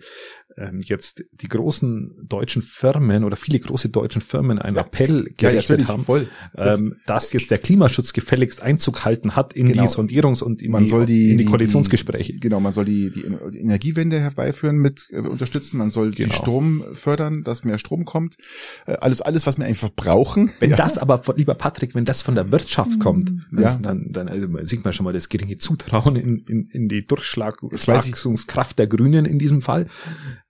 ähm, 0.57 0.81
jetzt 0.81 1.23
die 1.41 1.47
großen 1.47 2.27
deutschen 2.27 2.61
Firmen 2.61 3.23
oder 3.23 3.35
viele 3.35 3.59
große 3.59 3.89
deutschen 3.89 4.21
Firmen 4.21 4.59
einen 4.59 4.75
Ja. 4.75 4.81
Appell 4.83 5.25
Ja, 5.39 5.49
gerichtet 5.51 5.69
natürlich, 5.79 5.87
haben, 5.87 6.03
voll. 6.05 6.27
Das- 6.53 6.79
ähm, 6.79 6.95
dass 7.05 7.31
jetzt 7.33 7.51
der 7.51 7.57
Klimaschutz 7.57 8.13
gefälligst 8.13 8.61
Einzug 8.61 9.05
halten 9.05 9.35
hat 9.35 9.53
in 9.53 9.67
Genau. 9.67 9.83
die 9.83 9.87
Sondierungs- 9.89 10.43
und 10.43 10.61
in 10.61 10.71
man 10.71 10.83
die, 10.83 10.89
soll 10.89 11.05
die, 11.05 11.31
in 11.31 11.37
die 11.37 11.45
Koalitionsgespräche. 11.45 12.33
Die, 12.33 12.39
genau, 12.39 12.59
man 12.59 12.73
soll 12.73 12.85
die, 12.85 13.11
die 13.11 13.23
Energiewende 13.59 14.19
herbeiführen 14.19 14.77
mit 14.77 15.07
äh, 15.11 15.19
unterstützen. 15.19 15.77
Man 15.77 15.89
soll 15.89 16.11
Genau. 16.11 16.29
die 16.29 16.35
Strom 16.35 16.83
fördern, 16.93 17.43
dass 17.43 17.63
mehr 17.63 17.77
Strom 17.79 18.05
kommt. 18.05 18.37
Äh, 18.85 18.93
alles, 18.93 19.21
alles, 19.21 19.45
was 19.47 19.57
wir 19.57 19.65
einfach 19.65 19.89
brauchen. 19.95 20.51
Wenn 20.59 20.71
ja. 20.71 20.75
das 20.77 20.97
aber, 20.97 21.23
von- 21.23 21.37
lieber 21.37 21.55
Patrick, 21.55 21.95
wenn 21.95 22.05
das 22.05 22.21
von 22.21 22.35
der 22.35 22.51
Wirtschaft 22.51 22.99
kommt, 22.99 23.29
Ja. 23.51 23.61
das, 23.61 23.81
dann, 23.81 24.11
dann 24.11 24.27
also 24.27 24.47
sieht 24.63 24.83
man 24.83 24.93
schon 24.93 25.03
mal 25.03 25.13
das 25.13 25.29
geringe 25.29 25.57
Zutrauen 25.57 26.15
in, 26.15 26.37
in, 26.47 26.67
in 26.71 26.87
die 26.89 27.05
Durchschlagskraft 27.05 28.77
der 28.79 28.87
Grünen 28.87 29.25
in 29.25 29.39
diesem 29.39 29.61
Fall. 29.61 29.87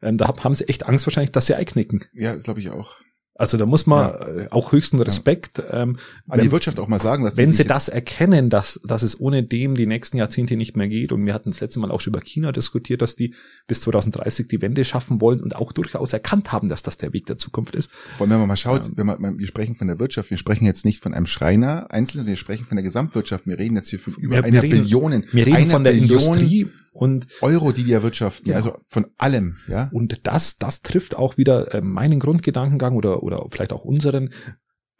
Ähm, 0.02 0.18
da 0.18 0.28
hab- 0.28 0.44
haben 0.44 0.56
sie 0.56 0.68
echt 0.68 0.86
Angst 0.88 1.06
wahrscheinlich, 1.06 1.32
dass 1.32 1.46
sie 1.46 1.56
einknicken. 1.56 2.04
ja, 2.14 2.34
das 2.34 2.44
glaube 2.44 2.60
ich 2.60 2.70
auch. 2.70 2.96
Also 3.34 3.58
da 3.58 3.66
muss 3.66 3.88
man 3.88 4.12
äh, 4.12 4.48
auch 4.52 4.72
höchsten 4.72 5.00
Respekt, 5.02 5.64
ähm, 5.72 5.98
An 6.30 6.38
die 6.40 6.46
wenn, 6.46 6.52
Wirtschaft 6.52 6.80
auch 6.80 6.88
mal 6.88 7.00
sagen, 7.00 7.24
dass 7.24 7.34
die 7.36 7.42
wenn 7.42 7.54
sie 7.54 7.64
das 7.64 7.88
erkennen, 7.90 8.52
dass, 8.52 8.80
dass 8.84 9.02
es 9.02 9.20
ohne 9.20 9.42
dem 9.42 9.74
die 9.74 9.88
nächsten 9.88 10.18
Jahrzehnte 10.18 10.56
nicht 10.58 10.78
mehr 10.78 10.88
geht. 10.88 11.12
Und 11.12 11.26
wir 11.26 11.34
hatten 11.34 11.50
das 11.50 11.60
letzte 11.60 11.80
Mal 11.80 11.90
auch 11.90 12.02
schon 12.02 12.14
über 12.14 12.22
China 12.22 12.52
diskutiert, 12.52 13.02
dass 13.02 13.16
die 13.16 13.34
bis 13.66 13.82
2030 13.82 14.48
die 14.48 14.62
Wende 14.62 14.86
schaffen 14.86 15.22
wollen 15.22 15.40
und 15.42 15.56
auch 15.56 15.72
durchaus 15.72 16.14
erkannt 16.14 16.52
haben, 16.52 16.70
dass 16.70 16.84
das 16.84 16.98
der 16.98 17.14
Weg 17.14 17.26
der 17.26 17.38
Zukunft 17.40 17.74
ist. 17.74 17.90
Vor 17.92 18.26
allem, 18.26 18.32
wenn 18.32 18.40
man 18.42 18.48
mal 18.50 18.58
schaut, 18.58 18.92
wenn 18.96 19.08
man, 19.08 19.40
wir 19.40 19.48
sprechen 19.48 19.74
von 19.74 19.88
der 19.88 19.98
Wirtschaft, 19.98 20.30
wir 20.30 20.38
sprechen 20.38 20.66
jetzt 20.66 20.86
nicht 20.86 21.02
von 21.02 21.14
einem 21.16 21.26
Schreiner 21.26 21.90
einzeln, 21.90 22.28
wir 22.28 22.36
sprechen 22.36 22.66
von 22.66 22.76
der 22.76 22.84
Gesamtwirtschaft. 22.84 23.48
Wir 23.48 23.58
reden 23.58 23.76
jetzt 23.76 23.90
hier 23.90 23.98
von 24.00 24.14
über 24.16 24.36
Wir- 24.36 24.44
wir 24.44 24.46
einer 24.50 24.62
reden- 24.62 24.82
Billion, 24.84 25.24
Wir 25.32 25.48
reden 25.48 25.72
von 25.72 25.84
der 25.84 25.92
Billion 25.94 26.10
Industrie 26.12 26.68
und 26.92 27.28
Euro, 27.42 27.72
die 27.72 27.84
die 27.84 27.94
erwirtschaften. 27.94 28.46
Genau. 28.46 28.58
Also 28.58 28.78
von 28.88 29.08
allem, 29.18 29.58
ja. 29.68 29.90
Und 29.94 30.28
das, 30.28 30.58
das 30.58 30.82
trifft 30.82 31.16
auch 31.16 31.38
wieder 31.38 31.74
äh, 31.74 31.82
meinen 31.82 32.20
Grundgedankengang 32.20 32.96
oder, 32.96 33.24
oder 33.24 33.46
vielleicht 33.50 33.72
auch 33.74 33.86
unseren, 33.86 34.34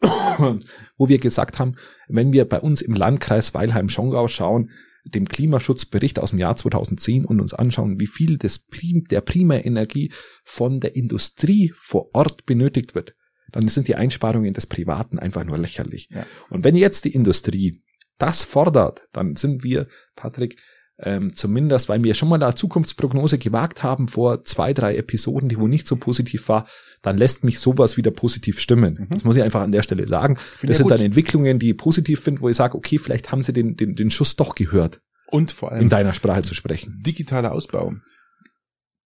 wo 0.00 1.08
wir 1.08 1.18
gesagt 1.18 1.58
haben, 1.58 1.76
wenn 2.08 2.32
wir 2.32 2.46
bei 2.48 2.60
uns 2.60 2.80
im 2.80 2.94
Landkreis 2.94 3.54
Weilheim-Schongau 3.54 4.28
schauen, 4.28 4.70
dem 5.04 5.28
Klimaschutzbericht 5.28 6.18
aus 6.18 6.30
dem 6.30 6.38
Jahr 6.38 6.56
2010 6.56 7.24
und 7.24 7.40
uns 7.40 7.52
anschauen, 7.52 8.00
wie 8.00 8.06
viel 8.06 8.38
des 8.38 8.60
Prim, 8.66 9.04
der 9.10 9.20
Primärenergie 9.20 10.12
von 10.44 10.80
der 10.80 10.96
Industrie 10.96 11.72
vor 11.76 12.14
Ort 12.14 12.46
benötigt 12.46 12.94
wird, 12.94 13.14
dann 13.50 13.68
sind 13.68 13.88
die 13.88 13.96
Einsparungen 13.96 14.54
des 14.54 14.66
Privaten 14.66 15.18
einfach 15.18 15.44
nur 15.44 15.58
lächerlich. 15.58 16.08
Ja. 16.10 16.24
Und 16.50 16.64
wenn 16.64 16.76
jetzt 16.76 17.04
die 17.04 17.12
Industrie 17.12 17.82
das 18.18 18.44
fordert, 18.44 19.08
dann 19.12 19.36
sind 19.36 19.64
wir, 19.64 19.88
Patrick, 20.14 20.56
ähm, 21.02 21.34
zumindest, 21.34 21.88
weil 21.88 22.02
wir 22.02 22.14
schon 22.14 22.28
mal 22.28 22.42
eine 22.42 22.54
Zukunftsprognose 22.54 23.38
gewagt 23.38 23.82
haben 23.82 24.08
vor 24.08 24.44
zwei, 24.44 24.72
drei 24.72 24.96
Episoden, 24.96 25.48
die 25.48 25.58
wohl 25.58 25.68
nicht 25.68 25.86
so 25.86 25.96
positiv 25.96 26.48
war, 26.48 26.66
dann 27.02 27.18
lässt 27.18 27.42
mich 27.42 27.58
sowas 27.58 27.96
wieder 27.96 28.12
positiv 28.12 28.60
stimmen. 28.60 28.94
Mhm. 29.00 29.14
Das 29.14 29.24
muss 29.24 29.36
ich 29.36 29.42
einfach 29.42 29.62
an 29.62 29.72
der 29.72 29.82
Stelle 29.82 30.06
sagen. 30.06 30.36
Finde 30.36 30.68
das 30.68 30.76
sind 30.76 30.84
gut. 30.84 30.92
dann 30.92 31.00
Entwicklungen, 31.00 31.58
die 31.58 31.70
ich 31.70 31.76
positiv 31.76 32.20
finde, 32.20 32.40
wo 32.40 32.48
ich 32.48 32.56
sage, 32.56 32.76
okay, 32.76 32.98
vielleicht 32.98 33.32
haben 33.32 33.42
sie 33.42 33.52
den, 33.52 33.76
den, 33.76 33.96
den 33.96 34.10
Schuss 34.10 34.36
doch 34.36 34.54
gehört, 34.54 35.00
Und 35.26 35.50
vor 35.50 35.72
in 35.72 35.78
allem 35.78 35.88
deiner 35.88 36.14
Sprache 36.14 36.42
zu 36.42 36.54
sprechen. 36.54 37.00
digitaler 37.04 37.52
Ausbau. 37.52 37.94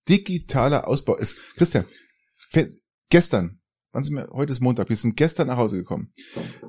Digitaler 0.08 0.86
Ausbau 0.86 1.16
ist, 1.16 1.36
Christian, 1.56 1.84
gestern, 3.10 3.58
wann 3.96 4.04
sind 4.04 4.14
wir, 4.14 4.28
heute 4.32 4.52
ist 4.52 4.60
Montag, 4.60 4.90
wir 4.90 4.96
sind 4.96 5.16
gestern 5.16 5.48
nach 5.48 5.56
Hause 5.56 5.76
gekommen. 5.78 6.12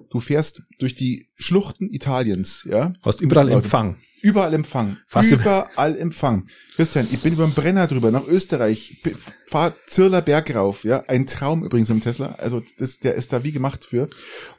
Du 0.09 0.21
fährst 0.21 0.63
durch 0.79 0.95
die 0.95 1.27
Schluchten 1.35 1.89
Italiens, 1.91 2.65
ja? 2.69 2.93
Hast 3.03 3.19
überall 3.19 3.47
Leute. 3.47 3.57
Empfang. 3.57 3.97
Überall 4.21 4.53
Empfang. 4.53 4.97
Fast 5.07 5.31
überall 5.31 5.97
Empfang. 5.97 6.47
Christian, 6.75 7.05
ich 7.11 7.19
bin 7.19 7.33
über 7.33 7.45
den 7.45 7.53
Brenner 7.53 7.85
drüber 7.87 8.11
nach 8.11 8.25
Österreich, 8.25 9.03
fahr 9.45 9.75
Zirler 9.87 10.21
Berg 10.21 10.55
rauf, 10.55 10.85
ja, 10.85 11.03
ein 11.07 11.27
Traum 11.27 11.63
übrigens 11.65 11.89
im 11.89 12.01
Tesla. 12.01 12.35
Also 12.37 12.63
das, 12.79 12.99
der 12.99 13.15
ist 13.15 13.33
da 13.33 13.43
wie 13.43 13.51
gemacht 13.51 13.83
für. 13.83 14.09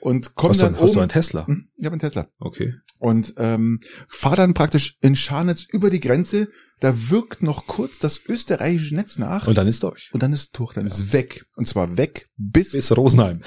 Und 0.01 0.35
komm 0.35 0.51
Hast, 0.51 0.61
dann 0.61 0.75
du, 0.75 0.81
hast 0.81 0.91
du 0.91 0.99
oben. 0.99 1.01
einen 1.01 1.09
Tesla? 1.09 1.47
Hm, 1.47 1.69
ich 1.77 1.87
habe 1.87 1.95
einen 1.95 2.01
Tesla 2.01 2.29
Okay. 2.39 2.75
und 2.99 3.33
ähm, 3.39 3.81
fahr 4.09 4.37
dann 4.37 4.53
praktisch 4.53 4.99
in 5.01 5.17
Scharnitz 5.17 5.65
über 5.73 5.89
die 5.89 6.01
Grenze. 6.01 6.49
Da 6.81 7.11
wirkt 7.11 7.43
noch 7.43 7.67
kurz 7.67 7.99
das 7.99 8.21
österreichische 8.29 8.95
Netz 8.95 9.19
nach 9.19 9.47
Und 9.49 9.59
dann 9.59 9.67
ist 9.67 9.83
durch. 9.83 10.11
und 10.13 10.23
dann 10.23 10.33
ist 10.33 10.57
durch, 10.59 10.75
dann 10.75 10.87
ist 10.87 11.13
weg. 11.13 11.45
Und 11.57 11.67
zwar 11.67 11.97
weg 11.97 12.29
bis, 12.37 12.73
Bis 12.73 12.97
Rosenheim. 12.97 13.41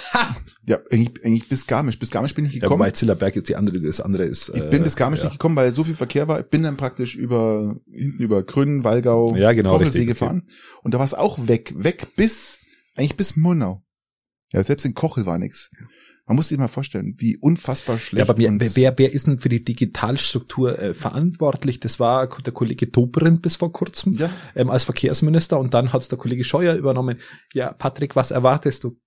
ja 0.65 0.79
eigentlich, 0.91 1.23
eigentlich 1.25 1.47
bis 1.47 1.65
Garmisch. 1.65 1.97
Bis 1.97 2.11
Garmisch 2.11 2.35
bin 2.35 2.45
ich 2.45 2.53
Ja, 2.55 2.59
gekommen. 2.59 2.79
wobei 2.81 2.91
Zillerberg 2.91 3.35
ist 3.37 3.47
die 3.47 3.55
andere, 3.55 3.79
das 3.79 4.01
andere 4.01 4.23
ist. 4.25 4.49
ich 4.53 4.69
bin 4.69 4.83
bis 4.83 4.95
Garmisch 4.97 5.19
ja. 5.19 5.25
nicht 5.25 5.33
gekommen, 5.35 5.55
weil 5.55 5.71
so 5.71 5.83
viel 5.85 5.95
Verkehr 5.95 6.27
war. 6.27 6.41
Ich 6.41 6.47
bin 6.47 6.63
dann 6.63 6.75
praktisch 6.77 7.15
über 7.15 7.75
hinten 7.89 8.21
über 8.21 8.43
Grün, 8.43 8.83
Wallgau, 8.83 9.35
Ja, 9.37 9.53
genau, 9.53 9.71
Kochelsee 9.73 9.99
richtig, 9.99 10.07
gefahren. 10.17 10.43
Und 10.83 10.93
da 10.93 10.97
war 10.99 11.05
es 11.05 11.13
auch 11.13 11.47
weg, 11.47 11.73
weg 11.77 12.07
bis 12.17 12.59
eigentlich 12.95 13.15
bis 13.15 13.37
Murnau. 13.37 13.81
Ja, 14.51 14.61
selbst 14.63 14.85
in 14.85 14.93
Kochel 14.93 15.25
war 15.25 15.37
nix. 15.37 15.71
Man 16.31 16.37
muss 16.37 16.47
sich 16.47 16.57
mal 16.57 16.69
vorstellen, 16.69 17.15
wie 17.17 17.35
unfassbar 17.35 17.99
schlecht. 17.99 18.25
Ja, 18.25 18.29
aber 18.33 18.37
wer, 18.37 18.57
wer, 18.57 18.97
wer 18.97 19.11
ist 19.11 19.27
denn 19.27 19.39
für 19.39 19.49
die 19.49 19.65
Digitalstruktur 19.65 20.79
äh, 20.79 20.93
verantwortlich? 20.93 21.81
Das 21.81 21.99
war 21.99 22.25
der 22.29 22.53
Kollege 22.53 22.87
Dobrindt 22.87 23.41
bis 23.41 23.57
vor 23.57 23.73
kurzem 23.73 24.13
ja, 24.13 24.29
ähm, 24.55 24.69
als 24.69 24.85
Verkehrsminister 24.85 25.59
und 25.59 25.73
dann 25.73 25.91
hat's 25.91 26.07
der 26.07 26.17
Kollege 26.17 26.45
Scheuer 26.45 26.75
übernommen. 26.75 27.19
Ja, 27.53 27.73
Patrick, 27.73 28.15
was 28.15 28.31
erwartest 28.31 28.85
du? 28.85 28.97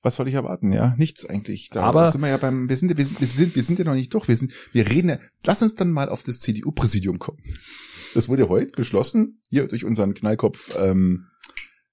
was 0.00 0.14
soll 0.14 0.28
ich 0.28 0.34
erwarten? 0.34 0.70
Ja, 0.70 0.94
nichts 0.96 1.24
eigentlich. 1.24 1.70
Da 1.72 1.82
Aber- 1.82 2.12
sind 2.12 2.20
wir 2.20 2.28
ja 2.28 2.36
beim, 2.36 2.68
wir 2.68 2.76
sind, 2.76 2.96
wir 2.96 3.04
sind, 3.04 3.20
wir 3.20 3.26
sind, 3.26 3.56
wir 3.56 3.62
sind 3.64 3.80
ja 3.80 3.84
noch 3.84 3.94
nicht 3.94 4.14
durch. 4.14 4.28
Wir 4.28 4.36
sind, 4.36 4.52
wir 4.70 4.88
reden 4.88 5.08
ja, 5.08 5.18
lass 5.44 5.60
uns 5.60 5.74
dann 5.74 5.90
mal 5.90 6.08
auf 6.08 6.22
das 6.22 6.38
CDU-Präsidium 6.38 7.18
kommen. 7.18 7.38
Das 8.14 8.28
wurde 8.28 8.48
heute 8.48 8.70
beschlossen, 8.76 9.40
hier 9.50 9.66
durch 9.66 9.84
unseren 9.84 10.14
Knallkopf, 10.14 10.76
ähm, 10.78 11.26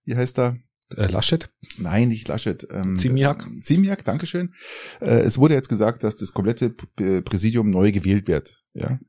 wie 0.03 0.15
heißt 0.15 0.37
er? 0.37 0.59
Äh, 0.95 1.07
Laschet? 1.07 1.49
Nein, 1.77 2.09
nicht 2.09 2.27
Laschet. 2.27 2.67
Ähm, 2.71 2.97
Ziemiak? 2.97 3.47
Ziemiak, 3.61 4.03
Dankeschön. 4.05 4.53
Äh, 5.01 5.19
es 5.21 5.37
wurde 5.37 5.55
jetzt 5.55 5.69
gesagt, 5.69 6.03
dass 6.03 6.15
das 6.15 6.33
komplette 6.33 6.69
Präsidium 6.69 7.69
neu 7.69 7.91
gewählt 7.91 8.27
wird. 8.27 8.61
Ja, 8.73 8.99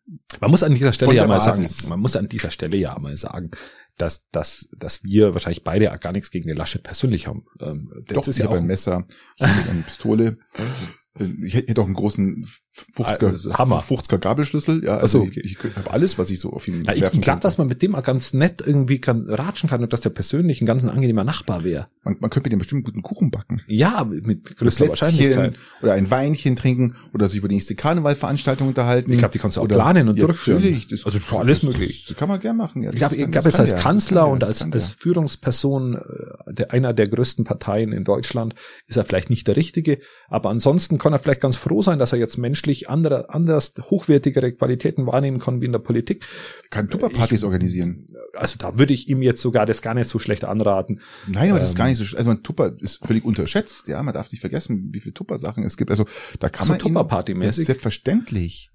Man 0.41 0.51
muss 0.53 0.63
an 0.63 0.75
dieser 0.75 0.93
Stelle 0.93 1.13
ja 1.15 1.27
mal 1.27 1.39
Basis. 1.39 1.79
sagen, 1.79 1.89
man 1.91 2.01
muss 2.01 2.15
an 2.15 2.29
dieser 2.29 2.53
Stelle 2.53 2.77
ja 2.77 2.97
mal 3.01 3.17
sagen, 3.17 3.51
dass, 3.99 4.29
dass, 4.31 4.69
dass 4.77 5.03
wir 5.03 5.35
wahrscheinlich 5.35 5.65
beide 5.65 5.87
gar 5.99 6.13
nichts 6.13 6.31
gegen 6.31 6.47
den 6.47 6.57
Laschet 6.57 6.83
persönlich 6.83 7.27
haben. 7.27 7.47
Ähm, 7.61 7.91
das 8.07 8.15
doch, 8.15 8.29
ist 8.29 8.39
ja 8.39 8.49
auch 8.49 8.53
ein 8.55 8.67
Messer, 8.67 9.07
ich 9.37 9.47
habe 9.47 9.71
eine 9.71 9.83
Pistole. 9.83 10.39
Ich 11.43 11.55
hätte 11.55 11.81
auch 11.81 11.87
einen 11.87 11.95
großen 11.95 12.47
50er, 12.95 13.29
Also, 13.29 13.55
Hammer. 13.57 13.81
50er 13.83 14.19
Gabelschlüssel. 14.19 14.85
Ja, 14.85 14.99
also 14.99 15.21
so, 15.21 15.25
ich, 15.31 15.39
ich 15.39 15.59
habe 15.77 15.91
alles, 15.91 16.19
was 16.19 16.29
ich 16.31 16.39
so 16.41 16.53
auf 16.53 16.69
ihn 16.69 16.85
Ja, 16.85 16.93
ich 16.93 17.01
werfen 17.01 17.17
ich 17.17 17.23
glaube, 17.23 17.41
kann. 17.41 17.49
dass 17.49 17.57
man 17.59 17.69
mit 17.69 17.81
dem 17.83 17.95
auch 17.95 18.03
ganz 18.03 18.35
nett 18.35 18.63
irgendwie 18.65 19.01
kann, 19.01 19.23
ratschen 19.31 19.69
kann 19.71 19.83
und 19.83 19.93
dass 19.93 20.03
der 20.03 20.11
persönlich 20.11 20.61
ein 20.61 20.67
ganz 20.67 20.85
ein 20.85 20.91
angenehmer 20.91 21.25
Nachbar 21.25 21.65
wäre. 21.65 21.87
Man, 22.03 22.17
man 22.21 22.29
könnte 22.31 22.47
mit 22.49 22.53
dem 22.53 22.59
bestimmt 22.59 22.85
guten 22.85 23.03
Kuchen 23.03 23.31
backen. 23.31 23.63
Ja, 23.67 24.05
mit, 24.05 24.57
größter 24.57 24.89
Wahrscheinlichkeit. 24.89 25.57
oder 25.83 25.95
ein 25.95 26.11
Weinchen 26.11 26.55
trinken 26.57 26.97
oder 27.15 27.29
sich 27.29 27.39
über 27.39 27.49
die 27.49 27.55
nächste 27.55 27.75
Karnevalveranstaltung 27.75 28.69
unterhalten. 28.69 29.11
Ich 29.11 29.19
glaube, 29.19 29.33
die 29.33 29.39
kannst 29.39 29.57
du 29.57 29.61
auch 29.61 29.65
Oder- 29.65 29.77
planen 29.77 30.09
und 30.11 30.19
ja, 30.19 30.27
durchführen. 30.27 30.59
Natürlich, 30.63 30.87
das, 30.89 31.05
Also 31.07 31.19
alles 31.37 31.61
das, 31.61 31.71
möglich. 31.71 32.05
Das 32.09 32.17
kann 32.17 32.29
man 32.29 32.41
gern 32.41 32.57
machen. 32.57 32.83
Ja, 32.83 32.91
Ich 32.93 32.97
glaube, 32.99 33.17
das 33.17 33.25
ich 33.27 33.31
das 33.33 33.45
jetzt 33.47 33.61
als 33.61 33.71
das 33.71 33.81
Kanzler 33.83 34.23
kann 34.25 34.33
und 34.33 34.41
das 34.43 34.49
als, 34.51 34.59
kann 34.61 34.73
als. 34.75 34.89
Führungsperson 34.91 35.95
äh, 35.95 36.53
der, 36.53 36.73
einer 36.73 36.93
der 36.93 37.09
größten 37.09 37.45
Parteien 37.45 37.93
in 37.93 38.05
Deutschland 38.05 38.55
ist 38.87 38.97
er 38.97 39.05
vielleicht 39.05 39.31
nicht 39.31 39.47
der 39.49 39.57
Richtige, 39.57 39.99
aber 40.29 40.51
ansonsten 40.51 40.99
kann 41.07 41.13
er 41.13 41.21
vielleicht 41.21 41.41
ganz 41.41 41.57
froh 41.57 41.83
sein, 41.83 41.99
dass 42.01 42.13
er 42.13 42.19
jetzt 42.19 42.37
menschlich 42.37 42.91
andere, 42.91 43.31
anders 43.33 43.75
hochwertigere 43.81 44.51
Qualitäten 44.53 45.07
wahrnehmen 45.07 45.39
kann 45.39 45.61
wie 45.61 45.67
in 45.67 45.73
der 45.73 45.79
Politik. 45.79 46.25
kann 46.71 46.91
Tupperpartys 46.91 47.45
organisieren. 47.45 48.07
Also 48.35 48.57
da 48.59 48.77
würde 48.77 48.93
ich 48.93 49.09
ihm 49.09 49.23
jetzt 49.23 49.41
sogar 49.41 49.67
das 49.67 49.83
gar 49.83 49.95
nicht 49.95 50.09
so 50.09 50.19
schlecht 50.19 50.45
anraten. 50.45 51.01
Nein, 51.29 51.51
aber 51.51 51.61
das 51.61 51.69
ist 51.69 51.75
Ähm, 51.75 51.79
gar 51.79 51.87
nicht 51.89 51.99
so, 51.99 52.05
sch- 52.05 52.17
also 52.17 52.29
man 52.31 52.43
Tupper 52.43 52.73
ist 52.81 53.07
völlig 53.07 53.25
unterschätzt, 53.25 53.87
ja, 53.89 54.03
man 54.03 54.13
darf 54.15 54.33
nicht 54.33 54.41
vergessen, 54.41 54.91
wie 54.93 55.01
viele 55.01 55.15
Tupper-Sachen 55.15 55.63
es 55.63 55.77
gibt. 55.77 55.91
Also 55.93 56.05
da 56.41 56.49
kann 56.49 56.69
Also 56.69 56.73
man 56.73 56.81
Tupperparty-mäßig? 56.81 57.65
Selbstverständlich. 57.67 58.71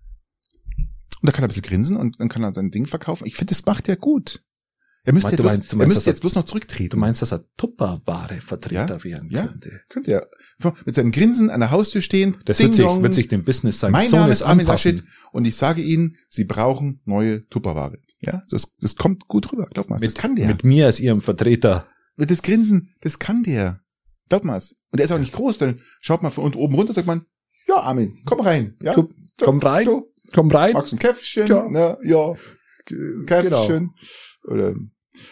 Und 1.22 1.28
da 1.28 1.32
kann 1.34 1.44
er 1.44 1.48
ein 1.48 1.50
bisschen 1.50 1.62
grinsen 1.64 1.98
und 1.98 2.20
dann 2.20 2.30
kann 2.30 2.44
er 2.44 2.54
sein 2.54 2.72
Ding 2.72 2.86
verkaufen. 2.86 3.28
Ich 3.28 3.36
finde, 3.36 3.54
das 3.54 3.66
macht 3.66 3.88
er 3.90 3.96
gut. 3.98 4.42
Er 5.04 5.14
müsste, 5.14 5.30
Meinst- 5.30 5.40
du 5.40 5.44
bloß, 5.44 5.52
meinst- 5.54 5.72
du 5.72 5.76
er 5.76 5.78
meinst, 5.80 5.96
müsste 5.96 6.10
er- 6.10 6.14
jetzt 6.14 6.20
bloß 6.22 6.36
noch 6.36 6.44
zurücktreten. 6.46 6.90
Du 6.92 6.98
meinst, 6.98 7.22
dass 7.24 7.32
er 7.32 7.44
Tupperware 7.58 8.36
Vertreter 8.42 8.98
Ja, 8.98 9.04
werden 9.04 9.30
ja. 9.32 9.48
könnte? 9.48 9.82
Könnte 9.90 10.12
er 10.14 10.28
mit 10.86 10.94
seinem 10.94 11.12
Grinsen 11.12 11.50
an 11.50 11.60
der 11.60 11.72
Haustür 11.72 12.02
stehen. 12.02 12.38
Das 12.46 12.60
wird 12.60 12.76
sich, 12.76 12.86
wird 12.86 13.14
sich 13.16 13.28
dem 13.28 13.44
Business 13.44 13.80
seines 13.80 13.94
mein 13.94 14.12
Name 14.12 14.24
Sohnes 14.26 14.42
ist 14.42 14.44
Armin. 14.48 14.68
Laschet 14.68 15.04
und 15.32 15.46
ich 15.46 15.56
sage 15.56 15.82
Ihnen, 15.82 16.16
Sie 16.30 16.44
brauchen 16.46 17.02
neue 17.06 17.48
Tupperware. 17.48 17.98
Ja, 18.20 18.44
das, 18.52 18.68
das 18.80 18.96
kommt 18.96 19.28
gut 19.28 19.52
rüber. 19.52 19.68
Glaub 19.74 19.90
mal, 19.90 19.98
das 20.00 20.14
kann 20.14 20.36
der. 20.36 20.48
mit 20.48 20.64
mir 20.64 20.86
als 20.86 21.00
ihrem 21.00 21.22
Vertreter. 21.22 21.88
Das 22.18 22.44
Grinsen, 22.44 22.90
das 23.02 23.18
kann 23.18 23.42
der. 23.42 23.80
Glaub 24.30 24.44
mal's. 24.44 24.76
Und 24.92 25.00
der 25.00 25.06
ist 25.06 25.12
auch 25.12 25.18
nicht 25.18 25.34
groß, 25.34 25.58
dann 25.58 25.80
schaut 26.00 26.22
man 26.22 26.32
von 26.32 26.44
unten 26.44 26.60
oben 26.60 26.76
runter, 26.76 26.94
sagt 26.94 27.08
man, 27.08 27.26
ja, 27.68 27.78
Armin, 27.78 28.22
komm 28.26 28.42
rein. 28.42 28.76
Ja, 28.84 28.94
Komm, 28.94 29.10
komm 29.40 29.60
rein, 29.60 29.86
Du, 29.86 30.06
komm 30.32 30.52
rein. 30.52 30.74
magst 30.74 30.94
ein 30.94 31.00
Käffchen? 31.00 31.48
Ja. 31.48 31.68
Na, 31.72 31.98
ja, 32.04 32.34
Genau. 32.86 33.68
Oder, 34.44 34.74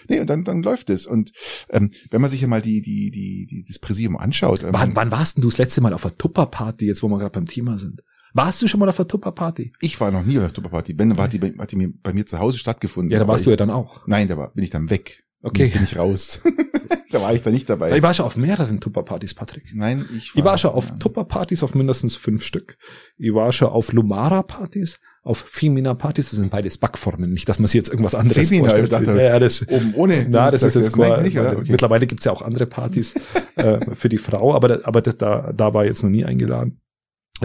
nee, 0.08 0.20
und 0.20 0.28
dann, 0.30 0.44
dann 0.44 0.64
läuft 0.64 0.90
es. 0.90 1.06
Und 1.06 1.32
ähm, 1.70 1.92
wenn 2.12 2.22
man 2.22 2.30
sich 2.32 2.42
ja 2.42 2.48
mal 2.48 2.62
die, 2.62 2.82
die, 2.82 3.12
die, 3.12 3.48
die 3.50 3.64
das 3.68 3.80
Präsidium 3.80 4.18
anschaut, 4.18 4.64
ähm, 4.64 4.70
Wann, 4.74 4.96
wann 4.96 5.12
warst 5.12 5.38
denn 5.38 5.42
du 5.42 5.50
das 5.50 5.58
letzte 5.58 5.82
Mal 5.82 5.94
auf 5.94 6.06
einer 6.06 6.18
Tupperparty, 6.18 6.86
jetzt 6.86 7.02
wo 7.04 7.08
wir 7.08 7.18
gerade 7.18 7.32
beim 7.32 7.46
Thema 7.46 7.80
sind? 7.80 8.02
Warst 8.34 8.62
du 8.62 8.68
schon 8.68 8.80
mal 8.80 8.88
auf 8.90 9.00
einer 9.00 9.08
Tupperparty? 9.08 9.74
ich 9.82 10.00
war 10.00 10.12
noch 10.12 10.24
nie 10.24 10.38
auf 10.38 10.44
der 10.44 10.54
Tupperparty. 10.54 10.98
Wenn, 11.00 11.18
war 11.18 11.28
die, 11.28 11.40
bei- 11.40 11.54
hat 11.58 11.72
die 11.72 11.76
mir- 11.78 11.92
bei 12.04 12.14
mir 12.14 12.26
zu 12.28 12.38
Hause 12.40 12.58
stattgefunden. 12.60 13.12
Ja, 13.12 13.18
da 13.20 13.28
warst 13.28 13.42
ich, 13.42 13.46
du 13.46 13.50
ja 13.52 13.58
dann 13.58 13.72
auch. 13.72 14.06
Nein, 14.06 14.28
da 14.28 14.38
war, 14.38 14.54
bin 14.54 14.64
ich 14.64 14.70
dann 14.70 14.90
weg. 14.92 15.24
Okay. 15.42 15.70
Bin 15.70 15.84
ich 15.84 15.98
raus. 15.98 16.42
da 17.12 17.22
war 17.22 17.34
ich 17.34 17.42
da 17.42 17.50
nicht 17.50 17.68
dabei. 17.70 17.96
Ich 17.96 18.04
war 18.04 18.14
schon 18.14 18.26
auf 18.26 18.36
mehreren 18.38 18.80
Tupperpartys, 18.82 19.34
Patrick. 19.34 19.72
Nein, 19.74 20.06
ich 20.16 20.34
Ich 20.36 20.44
war 20.44 20.58
schon 20.60 20.72
auf 20.72 20.90
ja. 20.90 20.96
Tupperpartys 20.98 21.64
auf 21.64 21.74
mindestens 21.74 22.16
fünf 22.18 22.44
Stück. 22.44 22.78
Ich 23.18 23.34
war 23.34 23.52
schon 23.52 23.70
auf 23.70 23.94
Lumara-Partys, 23.94 25.00
auf 25.24 25.38
Femina-Partys. 25.40 26.30
Das 26.32 26.40
sind 26.40 26.50
beides 26.52 26.78
Backformen. 26.78 27.32
Nicht, 27.32 27.48
dass 27.50 27.60
man 27.60 27.68
sich 27.68 27.76
jetzt 27.76 27.90
irgendwas 27.90 28.16
anderes 28.16 28.48
Femina, 28.50 28.68
ich 28.74 28.80
vorstellt. 28.80 29.08
dachte, 29.08 29.20
ja, 29.20 29.28
ja, 29.30 29.40
das, 29.40 29.68
Oben 29.68 29.94
ohne. 29.96 30.28
Na, 30.30 30.50
das 30.52 30.64
ist 30.64 30.76
jetzt 30.76 30.96
Nein, 30.98 31.10
mal, 31.10 31.24
nicht? 31.24 31.38
Okay. 31.40 31.64
mittlerweile 31.68 32.08
gibt's 32.08 32.26
ja 32.26 32.32
auch 32.32 32.42
andere 32.42 32.66
Partys 32.66 33.16
äh, 33.56 33.80
für 33.96 34.10
die 34.10 34.18
Frau, 34.18 34.54
aber, 34.56 34.68
da- 34.68 34.80
aber 34.84 35.02
das, 35.02 35.18
da, 35.18 35.52
da 35.54 35.74
war 35.74 35.86
jetzt 35.86 36.04
noch 36.04 36.10
nie 36.10 36.26
eingeladen. 36.26 36.82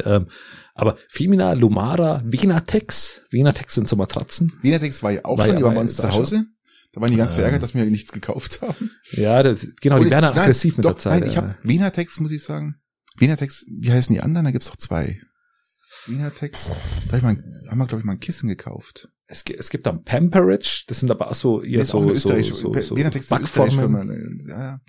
Ähm, 0.04 0.26
aber 0.74 0.96
Femina, 1.08 1.52
Lumara, 1.52 2.22
Venatex, 2.26 3.22
Venatex 3.30 3.74
sind 3.74 3.88
so 3.88 3.96
Matratzen. 3.96 4.52
Venatex 4.62 5.02
war 5.02 5.12
ja 5.12 5.24
auch 5.24 5.38
War 5.38 5.44
schon, 5.46 5.54
ja- 5.54 5.58
die 5.60 5.64
waren 5.64 5.70
war 5.74 5.74
bei 5.76 5.80
uns 5.82 5.96
zu 5.96 6.10
Hause. 6.10 6.46
Da 6.92 7.00
waren 7.00 7.10
die 7.10 7.16
ganz 7.16 7.32
Ähm. 7.32 7.36
verärgert, 7.38 7.62
dass 7.62 7.74
wir 7.74 7.84
nichts 7.86 8.12
gekauft 8.12 8.60
haben. 8.62 8.90
Ja, 9.12 9.42
das, 9.42 9.66
genau, 9.80 9.98
die 9.98 10.10
werden 10.10 10.24
ich- 10.32 10.36
aggressiv 10.40 10.76
mit 10.76 10.84
doch, 10.84 10.92
der 10.92 10.98
Zeit. 10.98 11.20
Nein, 11.20 11.28
ich 11.30 11.36
habe 11.36 11.54
Venatex, 11.62 12.20
muss 12.20 12.30
ich 12.30 12.42
sagen. 12.42 12.76
Venatex, 13.18 13.66
wie 13.80 13.92
heißen 13.92 14.14
die 14.14 14.20
anderen? 14.20 14.44
Da 14.44 14.50
gibt's 14.50 14.68
doch 14.68 14.76
zwei. 14.76 15.20
Venatex, 16.06 16.68
da 17.06 17.12
hab 17.12 17.16
ich 17.18 17.22
mal, 17.22 17.36
haben 17.68 17.78
wir, 17.78 17.86
glaube 17.86 18.00
ich, 18.00 18.04
mal 18.04 18.12
ein 18.12 18.20
Kissen 18.20 18.48
gekauft. 18.48 19.08
es, 19.26 19.44
gibt- 19.44 19.60
es 19.60 19.70
gibt 19.70 19.86
dann 19.86 20.04
Pamperage, 20.04 20.84
das 20.86 21.00
sind 21.00 21.10
aber 21.10 21.30
auch 21.30 21.34
so 21.34 21.62
eher 21.62 21.80
ist 21.80 21.94
auch 21.94 22.02
so, 22.02 22.14
so, 22.14 22.14
so, 22.14 22.72
so 22.72 22.74
österreichische 22.96 23.28
Backformen. 23.30 23.78
Firma. 23.78 24.04
Ja, 24.46 24.62
ja. 24.62 24.80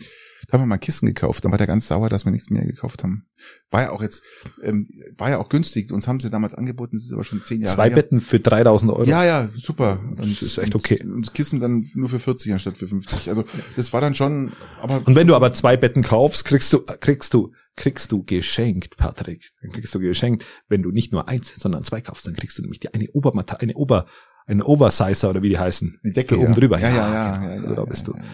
Da 0.48 0.54
haben 0.54 0.62
wir 0.62 0.68
mal 0.68 0.76
ein 0.76 0.80
Kissen 0.80 1.08
gekauft. 1.08 1.44
Dann 1.44 1.52
war 1.52 1.58
der 1.58 1.66
ganz 1.66 1.88
sauer, 1.88 2.08
dass 2.08 2.24
wir 2.26 2.32
nichts 2.32 2.52
mehr 2.52 2.64
gekauft 2.66 3.02
haben. 3.04 3.26
War 3.72 3.82
ja 3.84 3.90
auch 3.90 4.04
jetzt, 4.04 4.22
ähm, 4.62 4.88
war 5.18 5.32
ja 5.32 5.40
auch 5.40 5.50
günstig. 5.50 5.92
Uns 5.92 6.08
haben 6.08 6.20
sie 6.20 6.30
damals 6.30 6.54
angeboten, 6.54 6.98
das 6.98 7.06
ist 7.06 7.14
aber 7.14 7.24
schon 7.24 7.42
zehn 7.42 7.62
Jahre 7.62 7.74
Zwei 7.74 7.88
her. 7.90 7.96
Betten 7.96 8.20
für 8.20 8.40
3000 8.40 8.92
Euro. 8.92 9.06
Ja, 9.06 9.26
ja, 9.26 9.48
super. 9.48 10.04
Das 10.18 10.44
ist 10.44 10.60
echt 10.60 10.76
okay. 10.76 11.02
Und, 11.02 11.14
und 11.14 11.26
das 11.26 11.34
Kissen 11.34 11.60
dann 11.60 11.90
nur 11.96 12.10
für 12.10 12.20
40 12.20 12.52
anstatt 12.54 12.78
für 12.78 12.88
50. 12.88 13.28
Also 13.30 13.44
das 13.76 13.92
war 13.92 14.02
dann 14.02 14.14
schon, 14.14 14.52
aber 14.80 15.02
Und 15.08 15.16
wenn 15.16 15.26
du 15.26 15.36
aber 15.36 15.52
zwei 15.54 15.78
Betten 15.78 16.04
kaufst, 16.04 16.46
kriegst 16.46 16.72
du, 16.74 16.82
kriegst 17.00 17.34
du, 17.34 17.52
kriegst 17.76 18.12
du 18.12 18.24
geschenkt, 18.24 18.98
Patrick. 18.98 19.52
Dann 19.62 19.72
kriegst 19.72 19.94
du 19.94 20.00
geschenkt, 20.00 20.46
wenn 20.70 20.82
du 20.82 20.92
nicht 20.92 21.12
nur 21.12 21.28
eins, 21.28 21.54
sondern 21.56 21.84
zwei 21.84 22.02
kaufst, 22.02 22.26
dann 22.28 22.36
kriegst 22.36 22.58
du 22.58 22.62
nämlich 22.62 22.80
die 22.80 22.94
eine 22.94 23.10
Obermatte, 23.12 23.60
eine 23.60 23.74
Ober, 23.76 24.06
eine 24.46 24.66
Oversizer 24.66 25.30
oder 25.30 25.42
wie 25.42 25.50
die 25.50 25.58
heißen. 25.60 26.00
die 26.04 26.14
Decke 26.14 26.36
Für 26.36 26.42
oben 26.42 26.54
ja. 26.54 26.60
drüber. 26.60 26.80
Ja, 26.80 26.90
ja, 26.90 26.96
Ja, 26.96 27.14
ja. 27.14 27.36
genau. 27.38 27.46
ja, 27.48 27.56
ja, 27.56 27.62
Also 27.62 27.76
da 27.76 27.82
ja, 27.82 27.86
bist 27.90 28.08
ja, 28.08 28.14
du. 28.14 28.20
ja, 28.20 28.24
ja. 28.24 28.30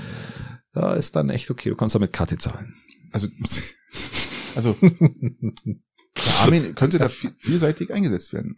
Da 0.74 0.94
ist 0.96 1.16
dann 1.16 1.30
echt 1.30 1.50
okay, 1.52 1.70
du 1.70 1.76
kannst 1.76 1.96
damit 1.96 2.14
Karte 2.14 2.38
zahlen. 2.38 2.76
Also, 3.12 3.28
also 4.56 4.76
der 4.82 6.36
Armin 6.42 6.76
könnte 6.76 6.98
da 7.00 7.10
viel- 7.10 7.34
vielseitig 7.38 7.94
eingesetzt 7.94 8.34
werden. 8.34 8.56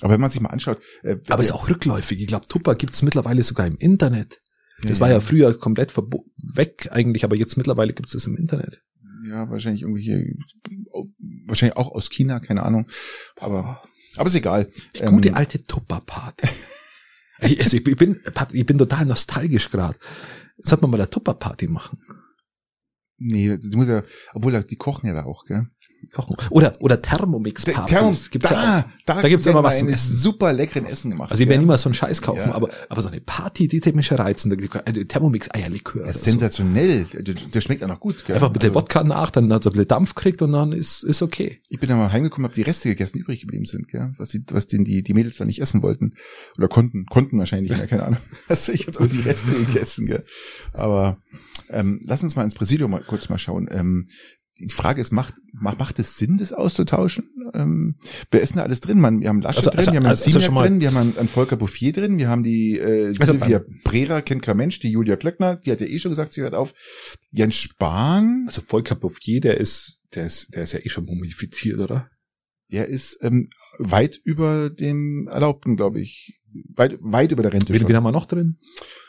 Aber 0.00 0.14
wenn 0.14 0.20
man 0.20 0.30
sich 0.30 0.40
mal 0.40 0.50
anschaut, 0.50 0.80
äh, 1.02 1.16
Aber 1.28 1.42
ist 1.42 1.50
auch 1.52 1.68
rückläufig. 1.68 2.20
Ich 2.20 2.28
glaube, 2.28 2.46
Tupper 2.46 2.74
gibt's 2.76 3.02
mittlerweile 3.02 3.42
sogar 3.42 3.66
im 3.66 3.76
Internet. 3.78 4.40
Das 4.82 5.00
war 5.00 5.10
ja 5.10 5.20
früher 5.20 5.58
komplett 5.58 5.96
weg 5.96 6.88
eigentlich, 6.92 7.24
aber 7.24 7.34
jetzt 7.34 7.56
mittlerweile 7.56 7.92
gibt's 7.92 8.14
es 8.14 8.26
im 8.26 8.36
Internet. 8.36 8.80
Ja 9.28 9.50
wahrscheinlich 9.50 9.82
irgendwie 9.82 10.02
hier, 10.02 10.24
wahrscheinlich 11.46 11.76
auch 11.76 11.92
aus 11.92 12.10
China, 12.10 12.40
keine 12.40 12.62
Ahnung. 12.62 12.86
Aber 13.36 13.82
aber 14.16 14.28
ist 14.28 14.34
egal. 14.34 14.70
Die 14.96 15.00
Ähm, 15.00 15.14
gute 15.14 15.34
alte 15.34 15.62
Tupper-Party. 15.62 16.48
Also 17.60 17.76
ich 17.76 17.84
bin, 17.84 18.20
ich 18.50 18.66
bin 18.66 18.78
total 18.78 19.06
nostalgisch 19.06 19.70
gerade. 19.70 19.96
Sollte 20.56 20.82
man 20.82 20.90
mal 20.90 21.00
eine 21.00 21.08
Tupper-Party 21.08 21.68
machen? 21.68 21.98
nee, 23.18 23.56
die 23.58 23.76
muss 23.76 23.86
ja, 23.86 24.02
obwohl 24.32 24.60
die 24.64 24.76
kochen 24.76 25.06
ja 25.06 25.14
da 25.14 25.24
auch, 25.24 25.44
gell? 25.44 25.68
Kochen. 26.12 26.36
Oder, 26.50 26.72
oder 26.80 27.02
Thermomix-Partys. 27.02 27.86
Thermos, 27.94 28.30
Gibt's 28.30 28.50
ja 28.50 28.56
da, 28.56 28.78
auch. 28.80 28.84
da, 29.04 29.22
Da 29.22 29.28
gibt's 29.28 29.46
immer 29.46 29.62
was 29.62 29.78
zum 29.78 29.88
Essen. 29.88 30.14
super 30.16 30.52
leckeren 30.52 30.86
Essen 30.86 31.10
gemacht. 31.10 31.30
Also 31.30 31.42
ich 31.42 31.48
werde 31.48 31.58
gell? 31.58 31.64
niemals 31.64 31.82
so 31.82 31.88
einen 31.88 31.94
Scheiß 31.94 32.22
kaufen, 32.22 32.38
Ja. 32.48 32.54
aber, 32.54 32.70
aber 32.88 33.02
so 33.02 33.08
eine 33.08 33.20
Party, 33.20 33.68
die 33.68 33.80
täte 33.80 33.96
mich 33.96 34.06
schon 34.06 34.16
reizen. 34.18 34.50
Thermomix-Eierlikör. 35.08 36.02
Ja, 36.02 36.04
oder 36.04 36.12
so. 36.14 36.20
sensationell. 36.20 37.04
Der, 37.04 37.34
der 37.34 37.60
schmeckt 37.60 37.82
auch 37.84 37.88
noch 37.88 38.00
gut. 38.00 38.24
Gell? 38.24 38.34
Einfach 38.36 38.52
mit 38.52 38.62
der 38.62 38.70
Also, 38.70 38.80
Wodka 38.80 39.04
nach, 39.04 39.30
dann 39.30 39.52
hat 39.52 39.64
er 39.66 39.70
ein 39.70 39.72
bisschen 39.72 39.88
Dampf 39.88 40.14
kriegt 40.14 40.40
und 40.42 40.52
dann 40.52 40.72
ist, 40.72 41.02
ist 41.02 41.22
okay. 41.22 41.60
Ich 41.68 41.78
bin 41.80 41.88
da 41.88 41.96
mal 41.96 42.12
heimgekommen, 42.12 42.44
habe 42.44 42.54
die 42.54 42.62
Reste 42.62 42.88
gegessen, 42.88 43.14
die 43.18 43.20
übrig 43.20 43.40
geblieben 43.40 43.64
sind, 43.64 43.88
gell? 43.88 44.12
was 44.18 44.30
die, 44.30 44.42
was 44.50 44.66
den 44.66 44.84
die, 44.84 45.02
die 45.02 45.14
Mädels 45.14 45.36
da 45.36 45.44
nicht 45.44 45.60
essen 45.60 45.82
wollten 45.82 46.12
oder 46.56 46.68
konnten, 46.68 47.06
konnten 47.06 47.38
wahrscheinlich 47.38 47.70
nicht 47.70 47.78
mehr, 47.78 47.88
keine 47.88 48.04
Ahnung. 48.04 48.20
Also 48.48 48.72
ich 48.72 48.86
habe 48.86 49.08
die 49.08 49.20
Reste 49.20 49.50
gegessen, 49.66 50.06
gell? 50.06 50.24
Aber 50.72 51.18
ähm, 51.70 52.00
lass 52.04 52.22
uns 52.22 52.34
mal 52.36 52.44
ins 52.44 52.54
Präsidium 52.54 52.90
mal 52.90 53.02
kurz 53.06 53.28
mal 53.28 53.38
schauen. 53.38 53.68
Ähm, 53.70 54.08
die 54.60 54.68
Frage 54.70 55.00
ist, 55.00 55.12
macht, 55.12 55.34
macht, 55.52 55.78
macht 55.78 55.98
es 55.98 56.16
Sinn, 56.18 56.36
das 56.38 56.52
auszutauschen? 56.52 57.30
Ähm, 57.54 57.96
wer 58.30 58.40
ist 58.40 58.50
denn 58.50 58.56
da 58.58 58.64
alles 58.64 58.80
drin? 58.80 59.00
Man, 59.00 59.20
wir 59.20 59.28
haben 59.28 59.40
Laschet 59.40 59.58
Also- 59.66 59.70
drin, 59.70 59.78
also- 59.78 59.92
wir 59.92 59.98
haben 60.00 60.06
also- 60.06 60.24
Herrn 60.26 60.36
also 60.36 60.52
mal- 60.52 60.62
drin, 60.68 60.80
wir 60.80 60.88
haben 60.88 60.96
einen, 60.96 61.18
einen 61.18 61.28
Volker 61.28 61.56
Bouffier 61.56 61.92
drin, 61.92 62.18
wir 62.18 62.28
haben 62.28 62.42
die 62.42 62.76
äh, 62.78 63.08
Also 63.08 63.24
Silvia 63.24 63.62
Brera, 63.84 64.20
kennt 64.20 64.42
kein 64.42 64.56
Mensch, 64.56 64.80
die 64.80 64.90
Julia 64.90 65.16
Klöckner, 65.16 65.56
die 65.56 65.70
hat 65.70 65.80
ja 65.80 65.86
eh 65.86 65.98
schon 65.98 66.10
gesagt, 66.10 66.32
sie 66.32 66.42
hört 66.42 66.54
auf. 66.54 66.74
Jens 67.30 67.54
Spahn, 67.56 68.44
Also 68.46 68.60
Volker 68.62 68.94
Bouffier, 68.96 69.40
der 69.40 69.58
ist, 69.58 70.00
der 70.14 70.26
ist, 70.26 70.54
der 70.54 70.64
ist 70.64 70.72
ja 70.72 70.80
eh 70.80 70.88
schon 70.88 71.04
mumifiziert, 71.04 71.78
oder? 71.78 72.08
Der 72.70 72.88
ist 72.88 73.18
ähm, 73.22 73.48
weit 73.78 74.20
über 74.24 74.68
dem 74.68 75.26
Erlaubten, 75.30 75.76
glaube 75.76 76.00
ich. 76.00 76.40
Weit, 76.74 76.98
weit 77.00 77.30
über 77.32 77.42
der 77.42 77.52
Rente 77.52 77.72
Wen, 77.72 77.80
schon. 77.80 77.88
wen 77.88 77.96
haben 77.96 78.04
wir 78.04 78.12
noch 78.12 78.26
drin? 78.26 78.58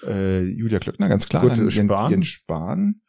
Äh, 0.06 0.44
Julia 0.44 0.80
Klöckner, 0.80 1.10
ganz 1.10 1.28
klar. 1.28 1.42
Gut, 1.42 1.52
Dann 1.52 1.70
Jen- 1.70 1.88
Spahn. 1.88 2.12
Jens 2.12 2.28
Spahn. 2.28 3.02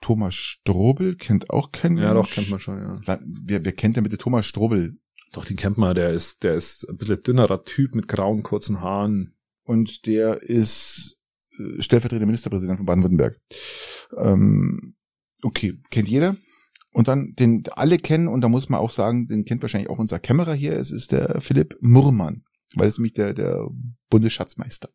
Thomas 0.00 0.34
Strobel 0.34 1.16
kennt 1.16 1.50
auch 1.50 1.72
kein 1.72 1.96
Ja, 1.96 2.14
doch, 2.14 2.30
kennt 2.30 2.50
man 2.50 2.60
schon, 2.60 2.78
ja. 2.78 3.18
Wer, 3.24 3.64
wer 3.64 3.72
kennt 3.72 3.96
denn 3.96 4.04
bitte 4.04 4.18
Thomas 4.18 4.46
Strobel? 4.46 4.98
Doch, 5.32 5.44
den 5.44 5.56
kennt 5.56 5.78
man, 5.78 5.94
der 5.94 6.10
ist, 6.10 6.44
der 6.44 6.54
ist 6.54 6.88
ein 6.88 6.96
bisschen 6.96 7.22
dünnerer 7.22 7.64
Typ 7.64 7.94
mit 7.94 8.08
grauen, 8.08 8.42
kurzen 8.42 8.80
Haaren. 8.80 9.36
Und 9.64 10.06
der 10.06 10.42
ist 10.42 11.18
äh, 11.58 11.82
stellvertretender 11.82 12.26
Ministerpräsident 12.26 12.78
von 12.78 12.86
Baden-Württemberg. 12.86 13.40
Ähm, 14.16 14.96
okay, 15.42 15.80
kennt 15.90 16.08
jeder. 16.08 16.36
Und 16.92 17.08
dann, 17.08 17.34
den 17.34 17.64
alle 17.72 17.98
kennen, 17.98 18.28
und 18.28 18.40
da 18.40 18.48
muss 18.48 18.68
man 18.68 18.80
auch 18.80 18.90
sagen, 18.90 19.26
den 19.26 19.44
kennt 19.44 19.60
wahrscheinlich 19.62 19.90
auch 19.90 19.98
unser 19.98 20.18
Kämmerer 20.18 20.54
hier, 20.54 20.78
es 20.78 20.90
ist 20.90 21.12
der 21.12 21.40
Philipp 21.40 21.76
Murmann, 21.80 22.44
weil 22.74 22.88
es 22.88 22.96
nämlich 22.96 23.12
der, 23.12 23.34
der 23.34 23.68
Bundesschatzmeister. 24.08 24.88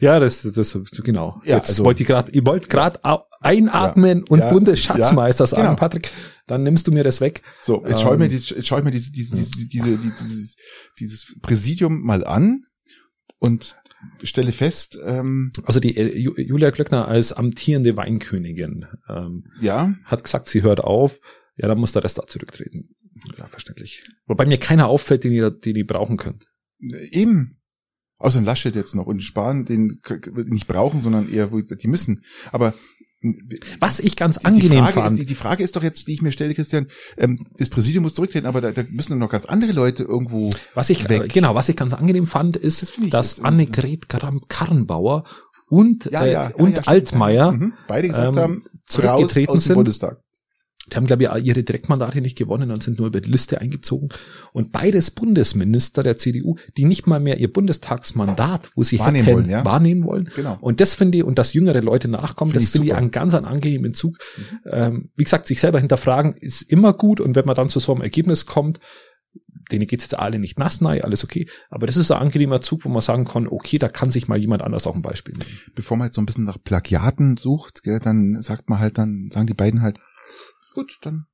Ja, 0.00 0.20
das, 0.20 0.42
das, 0.42 0.78
genau. 1.02 1.40
Ja, 1.44 1.56
Jetzt 1.56 1.70
also- 1.70 1.84
wollte 1.84 2.02
ich 2.02 2.06
gerade, 2.06 2.30
ich 2.32 2.44
wollte 2.44 2.68
gerade 2.68 3.04
Einatmen 3.46 4.18
Ja. 4.18 4.24
und 4.28 4.38
Ja. 4.40 4.50
Bundesschatzmeister 4.52 5.44
Ja. 5.46 5.56
Genau. 5.56 5.74
Patrick, 5.76 6.10
dann 6.46 6.62
nimmst 6.62 6.86
du 6.86 6.92
mir 6.92 7.04
das 7.04 7.20
weg. 7.20 7.42
So, 7.60 7.84
jetzt 7.86 8.00
schau 8.02 8.12
ich 8.12 8.18
mir, 8.18 8.24
Ähm, 8.26 8.30
dieses, 8.30 8.50
jetzt 8.50 8.66
schau 8.66 8.78
ich 8.78 8.84
mir 8.84 8.90
diese, 8.90 9.10
diese, 9.12 9.34
diese, 9.36 9.50
diese, 9.68 9.98
die- 9.98 10.12
dieses, 10.20 10.56
dieses 10.98 11.36
Präsidium 11.42 12.02
mal 12.02 12.24
an 12.24 12.64
und 13.38 13.76
stelle 14.22 14.52
fest, 14.52 14.98
ähm, 15.04 15.52
Also 15.64 15.80
die 15.80 15.96
äh, 15.96 16.16
Ju- 16.16 16.40
Julia 16.40 16.70
Glöckner 16.70 17.08
als 17.08 17.32
amtierende 17.32 17.96
Weinkönigin 17.96 18.86
ähm, 19.08 19.44
ja, 19.60 19.94
hat 20.04 20.22
gesagt, 20.24 20.48
sie 20.48 20.62
hört 20.62 20.80
auf. 20.80 21.18
Ja, 21.56 21.68
dann 21.68 21.78
muss 21.78 21.92
der 21.92 22.04
Rest 22.04 22.18
da 22.18 22.22
zurücktreten. 22.26 22.90
Ja, 23.38 23.46
verständlich. 23.46 24.04
Wobei 24.26 24.44
mir 24.44 24.58
keiner 24.58 24.88
auffällt, 24.88 25.24
den 25.24 25.32
ihr, 25.32 25.50
den 25.50 25.74
ihr 25.76 25.86
brauchen 25.86 26.16
könnt. 26.18 26.46
eben. 27.10 27.60
Außer 28.18 28.40
Laschet 28.40 28.74
jetzt 28.74 28.94
noch 28.94 29.04
und 29.06 29.22
Spahn, 29.22 29.66
den 29.66 30.00
nicht 30.46 30.66
brauchen, 30.66 31.02
sondern 31.02 31.28
eher, 31.30 31.52
wo 31.52 31.60
die 31.60 31.88
müssen. 31.88 32.22
Aber 32.50 32.72
Was 33.80 33.98
ich 33.98 34.16
ganz 34.16 34.36
die, 34.36 34.40
die, 34.40 34.46
angenehm 34.46 34.84
Frage 34.84 34.92
fand. 34.92 35.12
ist, 35.12 35.20
die, 35.20 35.26
die 35.26 35.34
Frage 35.34 35.64
ist 35.64 35.74
doch 35.74 35.82
jetzt, 35.82 36.06
die 36.06 36.12
ich 36.12 36.22
mir 36.22 36.32
stelle, 36.32 36.54
Christian, 36.54 36.86
ähm, 37.16 37.46
das 37.56 37.68
Präsidium 37.70 38.02
muss 38.02 38.14
zurücktreten, 38.14 38.46
aber 38.46 38.60
da, 38.60 38.72
da 38.72 38.84
müssen 38.90 39.18
noch 39.18 39.30
ganz 39.30 39.46
andere 39.46 39.72
Leute 39.72 40.02
irgendwo. 40.04 40.50
Was 40.74 40.90
ich, 40.90 41.08
weg. 41.08 41.24
äh, 41.24 41.28
genau, 41.28 41.54
was 41.54 41.68
ich 41.68 41.76
ganz 41.76 41.92
angenehm 41.94 42.26
fand, 42.26 42.56
ist, 42.56 42.82
Das 42.82 42.92
dass 43.10 43.40
Annegret 43.40 44.08
Kramp-Karrenbauer 44.08 45.24
und, 45.68 46.04
Ja, 46.12 46.24
äh, 46.24 46.32
ja, 46.32 46.46
und 46.54 46.72
ja, 46.72 46.82
stimmt. 46.82 46.88
Altmaier 46.88 47.52
Mhm. 47.52 47.72
Beide 47.88 48.08
gesagt 48.08 48.36
ähm, 48.36 48.42
haben, 48.42 48.64
zurückgetreten 48.84 49.48
raus 49.48 49.56
aus 49.56 49.64
dem 49.64 49.68
sind. 49.68 49.74
Bundestag. 49.74 50.22
Die 50.92 50.96
haben, 50.96 51.06
glaube 51.06 51.24
ich, 51.24 51.44
ihre 51.44 51.62
Direktmandate 51.62 52.20
nicht 52.20 52.36
gewonnen 52.36 52.70
und 52.70 52.82
sind 52.82 52.98
nur 52.98 53.08
über 53.08 53.20
die 53.20 53.30
Liste 53.30 53.60
eingezogen. 53.60 54.08
Und 54.52 54.72
beides 54.72 55.10
Bundesminister 55.10 56.02
der 56.02 56.16
CDU, 56.16 56.56
die 56.76 56.84
nicht 56.84 57.06
mal 57.06 57.20
mehr 57.20 57.38
ihr 57.38 57.52
Bundestagsmandat, 57.52 58.70
wo 58.76 58.82
sie 58.82 58.98
Wahrnehmen 58.98 59.24
hätten, 59.24 59.36
wollen, 59.36 59.50
ja. 59.50 59.64
wahrnehmen 59.64 60.04
wollen. 60.04 60.30
Genau. 60.36 60.58
Und 60.60 60.80
das 60.80 60.94
finde 60.94 61.18
ich, 61.18 61.24
und 61.24 61.38
dass 61.38 61.52
jüngere 61.54 61.82
Leute 61.82 62.08
nachkommen, 62.08 62.52
Finde 62.52 62.64
das 62.64 62.72
finde 62.72 62.86
ich. 62.86 62.92
Mhm. 62.92 62.98
einen 62.98 63.10
ganz 63.10 63.34
einen 63.34 63.46
angenehmen 63.46 63.94
Zug. 63.94 64.18
Ähm, 64.70 65.10
wie 65.16 65.24
gesagt, 65.24 65.46
sich 65.46 65.60
selber 65.60 65.80
hinterfragen 65.80 66.34
ist 66.38 66.62
immer 66.62 66.92
gut. 66.92 67.20
Und 67.20 67.34
wenn 67.34 67.46
man 67.46 67.56
dann 67.56 67.68
zu 67.68 67.80
so 67.80 67.92
einem 67.92 68.02
Ergebnis 68.02 68.46
kommt, 68.46 68.80
denen 69.72 69.86
geht's 69.86 70.04
jetzt 70.04 70.18
alle 70.18 70.38
nicht 70.38 70.58
nass, 70.58 70.80
nein, 70.80 71.02
alles 71.02 71.24
okay. 71.24 71.48
Aber 71.70 71.86
das 71.86 71.96
ist 71.96 72.10
ein 72.10 72.20
angenehmer 72.20 72.60
Zug, 72.60 72.84
wo 72.84 72.88
man 72.88 73.00
sagen 73.00 73.24
kann, 73.24 73.48
okay, 73.48 73.78
da 73.78 73.88
kann 73.88 74.10
sich 74.10 74.28
mal 74.28 74.38
jemand 74.38 74.62
anders 74.62 74.86
auch 74.86 74.94
ein 74.94 75.02
Beispiel 75.02 75.34
nehmen. 75.34 75.50
Bevor 75.74 75.96
man 75.96 76.06
jetzt 76.06 76.14
so 76.14 76.22
ein 76.22 76.26
bisschen 76.26 76.44
nach 76.44 76.62
Plagiaten 76.62 77.36
sucht, 77.36 77.82
gell, 77.82 77.98
dann 77.98 78.40
sagt 78.42 78.68
man 78.68 78.78
halt, 78.78 78.98
dann 78.98 79.28
sagen 79.32 79.46
die 79.46 79.54
beiden 79.54 79.82
halt, 79.82 79.98
gut, 80.76 80.98
dann 81.02 81.26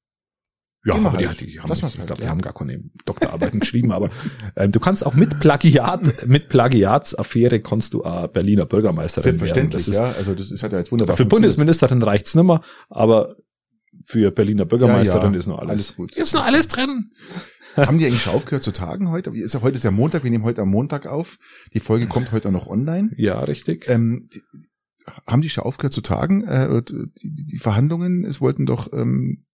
Ja, 0.84 0.94
aber 0.94 1.18
die, 1.18 1.28
halt. 1.28 1.40
die 1.40 1.60
haben, 1.60 1.70
ich 1.72 1.82
halt, 1.82 1.94
glaube, 1.94 2.16
die 2.16 2.22
ja. 2.22 2.30
haben 2.30 2.40
gar 2.40 2.54
keine 2.54 2.82
Doktorarbeiten 3.04 3.60
geschrieben, 3.64 3.92
aber 3.92 4.10
ähm, 4.56 4.72
du 4.72 4.80
kannst 4.80 5.04
auch 5.04 5.14
mit 5.14 5.38
Plagiat, 5.40 6.26
mit 6.26 6.48
Plagiatsaffäre 6.48 7.60
kannst 7.60 7.92
du 7.94 8.02
äh, 8.02 8.28
Berliner 8.32 8.66
Bürgermeisterin 8.66 9.24
werden. 9.24 9.38
selbstverständlich, 9.38 9.84
Das 9.84 9.88
ist, 9.88 9.96
ja. 9.96 10.12
Also 10.12 10.34
das 10.34 10.50
ist 10.50 10.62
hat 10.62 10.72
ja 10.72 10.78
jetzt 10.78 10.90
wunderbar. 10.90 11.16
Für. 11.16 11.26
Bundesministerin 11.26 12.02
reicht's 12.02 12.34
nimmer, 12.34 12.62
aber 12.88 13.36
für 14.04 14.30
Berliner 14.30 14.64
Bürgermeisterin 14.64 15.26
Ja, 15.26 15.32
ja, 15.32 15.38
ist 15.38 15.46
nur 15.46 15.58
alles. 15.58 15.70
Alles 15.70 15.96
gut. 15.96 16.16
Ist 16.16 16.34
noch 16.34 16.44
alles 16.44 16.68
drin. 16.68 17.10
Haben 17.76 17.98
die 17.98 18.06
eigentlich 18.06 18.22
schon 18.22 18.34
aufgehört 18.34 18.62
zu 18.62 18.72
tagen 18.72 19.10
heute? 19.10 19.30
Ist 19.30 19.54
ja, 19.54 19.62
heute 19.62 19.76
ist 19.76 19.84
ja 19.84 19.90
Montag, 19.90 20.24
wir 20.24 20.30
nehmen 20.30 20.44
heute 20.44 20.62
am 20.62 20.68
Montag 20.68 21.06
auf. 21.06 21.38
Die 21.72 21.80
Folge 21.80 22.06
kommt 22.06 22.32
heute 22.32 22.48
auch 22.48 22.52
noch 22.52 22.66
online. 22.66 23.10
Ja, 23.16 23.40
richtig. 23.40 23.88
Ähm, 23.88 24.28
die, 24.34 24.42
haben 25.26 25.42
die 25.42 25.48
schon 25.48 25.64
aufgehört 25.64 25.92
zu 25.92 26.00
tagen? 26.00 26.44
Äh, 26.44 26.82
die, 26.82 27.06
die, 27.22 27.46
die 27.46 27.58
Verhandlungen, 27.58 28.24
es 28.24 28.40
wollten 28.40 28.66
doch 28.66 28.92
ähm, 28.92 29.44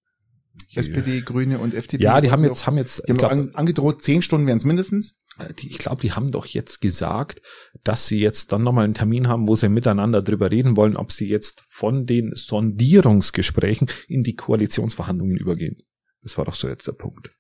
SPD, 0.75 1.21
Grüne 1.23 1.59
und 1.59 1.73
FDP. 1.75 2.03
ja, 2.03 2.21
die 2.21 2.31
haben 2.31 2.43
jetzt, 2.45 2.63
doch- 2.63 2.67
haben 2.67 2.77
jetzt, 2.77 3.03
die 3.07 3.13
haben 3.13 3.19
glaube, 3.19 3.33
an, 3.33 3.51
angedroht, 3.55 4.03
zehn 4.03 4.23
Stunden 4.23 4.47
wären 4.47 4.59
es 4.59 4.65
mindestens. 4.65 5.17
die, 5.61 5.69
ich 5.71 5.79
glaub, 5.79 6.01
die 6.01 6.13
haben 6.13 6.31
doch 6.33 6.47
jetzt 6.47 6.81
gesagt, 6.81 7.41
dass 7.85 8.07
sie 8.07 8.19
jetzt 8.19 8.53
dann 8.53 8.65
nochmal 8.65 8.85
einen 8.85 8.95
Termin 8.95 9.29
haben, 9.29 9.47
wo 9.47 9.55
sie 9.57 9.69
miteinander 9.69 10.21
drüber 10.23 10.51
reden 10.51 10.77
wollen, 10.77 10.97
ob 10.97 11.13
sie 11.13 11.29
jetzt 11.29 11.63
von 11.69 12.07
den 12.07 12.33
Sondierungsgesprächen 12.35 13.89
in 14.09 14.23
die 14.23 14.35
Koalitionsverhandlungen 14.35 15.37
übergehen. 15.37 15.77
Das 16.23 16.37
war 16.39 16.45
doch 16.45 16.55
so 16.55 16.69
jetzt 16.69 16.87
der 16.87 16.93
Punkt. 16.93 17.31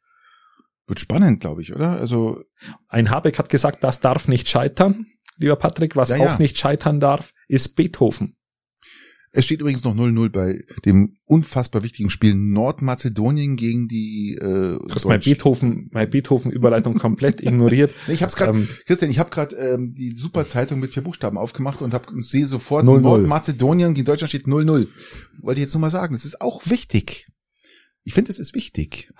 Wird 0.86 1.00
spannend, 1.00 1.40
glaube 1.40 1.60
ich, 1.62 1.74
oder? 1.74 1.90
Also 2.00 2.40
Ein 2.88 3.10
Habeck 3.10 3.38
hat 3.38 3.50
gesagt, 3.50 3.82
das 3.84 4.00
darf 4.00 4.28
nicht 4.28 4.48
scheitern. 4.48 5.06
Lieber 5.36 5.56
Patrick, 5.56 5.96
was 5.96 6.08
Ja, 6.10 6.16
ja. 6.16 6.34
auch 6.34 6.38
nicht 6.38 6.56
scheitern 6.56 7.00
darf, 7.00 7.32
ist 7.48 7.74
Beethoven. 7.74 8.34
Es 9.30 9.44
steht 9.44 9.60
übrigens 9.60 9.84
noch 9.84 9.94
0-0 9.94 10.30
bei 10.30 10.64
dem 10.86 11.16
unfassbar 11.26 11.82
wichtigen 11.82 12.08
Spiel 12.08 12.34
Nordmazedonien 12.34 13.56
gegen 13.56 13.86
die 13.86 14.38
äh, 14.40 14.78
Du 14.78 14.88
hast 14.90 15.04
mein. 15.04 15.20
Beethoven, 15.20 15.90
meine 15.92 16.08
Beethoven-Überleitung 16.08 16.94
komplett 16.94 17.42
ignoriert. 17.42 17.92
Nee, 18.06 18.14
ich 18.14 18.22
hab's 18.22 18.36
gerade, 18.36 18.58
Ähm, 18.58 18.68
Christian, 18.86 19.10
ich 19.10 19.18
habe 19.18 19.28
gerade 19.28 19.54
ähm, 19.56 19.94
die 19.94 20.14
Super 20.14 20.48
Zeitung 20.48 20.80
mit 20.80 20.92
vier 20.92 21.02
Buchstaben 21.02 21.36
aufgemacht 21.36 21.82
und, 21.82 21.92
hab, 21.92 22.10
und 22.10 22.24
sehe 22.24 22.46
sofort 22.46 22.86
0-0. 22.86 23.00
Nordmazedonien 23.00 23.92
gegen 23.92 24.06
Deutschland 24.06 24.30
steht 24.30 24.46
0-0. 24.46 24.88
Wollte 25.42 25.60
ich 25.60 25.64
jetzt 25.66 25.74
nur 25.74 25.82
mal 25.82 25.90
sagen, 25.90 26.14
das 26.14 26.24
ist 26.24 26.40
auch 26.40 26.62
wichtig. 26.64 27.26
Ich 28.04 28.14
finde, 28.14 28.30
es 28.30 28.38
ist 28.38 28.54
wichtig. 28.54 29.12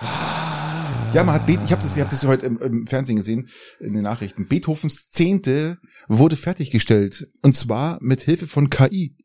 Ja, 1.14 1.24
man 1.24 1.34
hat 1.34 1.46
Bet 1.46 1.58
ich 1.64 1.72
habe 1.72 1.82
das, 1.82 1.96
ich 1.96 2.02
hab 2.02 2.10
das 2.10 2.24
heute 2.24 2.46
im, 2.46 2.58
im 2.58 2.86
Fernsehen 2.86 3.16
gesehen, 3.16 3.48
in 3.80 3.94
den 3.94 4.02
Nachrichten. 4.02 4.46
Beethovens 4.46 5.08
Zehnte 5.08 5.78
wurde 6.06 6.36
fertiggestellt. 6.36 7.28
Und 7.42 7.56
zwar 7.56 7.98
mit 8.00 8.20
Hilfe 8.20 8.46
von 8.46 8.70
KI. 8.70 9.16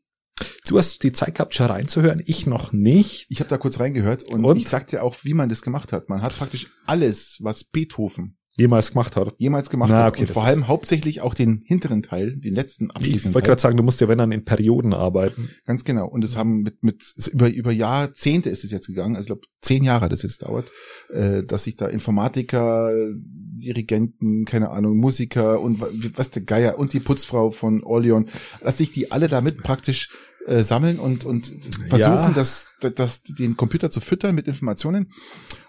Du 0.66 0.78
hast 0.78 1.02
die 1.02 1.12
Zeit 1.12 1.36
gehabt, 1.36 1.54
schon 1.54 1.66
reinzuhören, 1.66 2.22
ich 2.24 2.46
noch 2.46 2.72
nicht. 2.72 3.26
Ich 3.28 3.40
habe 3.40 3.50
da 3.50 3.58
kurz 3.58 3.78
reingehört 3.78 4.24
und, 4.24 4.44
Und? 4.44 4.56
ich 4.56 4.68
sagte 4.68 5.02
auch, 5.02 5.16
wie 5.22 5.34
man 5.34 5.48
das 5.48 5.62
gemacht 5.62 5.92
hat. 5.92 6.08
Man 6.08 6.22
hat 6.22 6.36
praktisch 6.36 6.68
alles, 6.86 7.38
was 7.40 7.64
Beethoven 7.64 8.38
Jemals 8.56 8.90
gemacht 8.92 9.16
hat. 9.16 9.34
jemals 9.38 9.68
gemacht 9.70 9.90
Na, 9.90 10.04
hat. 10.04 10.12
okay, 10.12 10.20
und 10.20 10.28
das 10.28 10.34
vor 10.34 10.44
allem 10.44 10.68
hauptsächlich 10.68 11.20
auch 11.20 11.34
den 11.34 11.62
hinteren 11.66 12.02
Teil, 12.02 12.36
den 12.36 12.54
letzten 12.54 12.84
Ich 12.86 12.90
abschließenden 12.96 13.34
wollte 13.34 13.46
Teil. 13.46 13.50
gerade 13.50 13.62
sagen, 13.62 13.76
du 13.76 13.82
musst 13.82 14.00
ja 14.00 14.06
wenn 14.08 14.18
dann 14.18 14.30
in 14.32 14.44
Perioden 14.44 14.92
arbeiten. 14.94 15.50
Ganz 15.66 15.84
genau. 15.84 16.06
Und 16.06 16.22
es 16.24 16.36
haben 16.36 16.62
mit, 16.62 16.82
mit 16.82 17.02
über, 17.32 17.48
über 17.52 17.72
Jahrzehnte 17.72 18.50
ist 18.50 18.62
es 18.64 18.70
jetzt 18.70 18.86
gegangen. 18.86 19.16
Also 19.16 19.24
ich 19.24 19.26
glaube, 19.28 19.42
zehn 19.60 19.82
Jahre 19.82 20.04
hat 20.04 20.12
es 20.12 20.22
jetzt 20.22 20.42
dauert, 20.42 20.70
äh, 21.10 21.42
dass 21.42 21.64
sich 21.64 21.76
da 21.76 21.88
Informatiker, 21.88 22.92
Dirigenten, 23.56 24.44
keine 24.44 24.70
Ahnung, 24.70 24.96
Musiker 24.98 25.60
und 25.60 25.80
wa- 25.80 25.88
was 26.14 26.30
der 26.30 26.42
Geier 26.42 26.78
und 26.78 26.92
die 26.92 27.00
Putzfrau 27.00 27.50
von 27.50 27.82
Orleon, 27.84 28.28
dass 28.62 28.78
sich 28.78 28.92
die 28.92 29.12
alle 29.12 29.28
damit 29.28 29.58
praktisch 29.62 30.10
äh, 30.46 30.62
sammeln 30.62 30.98
und, 30.98 31.24
und 31.24 31.46
versuchen, 31.88 31.98
Ja. 31.98 32.32
das, 32.34 32.68
das, 32.94 33.22
den 33.22 33.56
Computer 33.56 33.90
zu 33.90 34.00
füttern 34.00 34.34
mit 34.34 34.46
Informationen. 34.46 35.10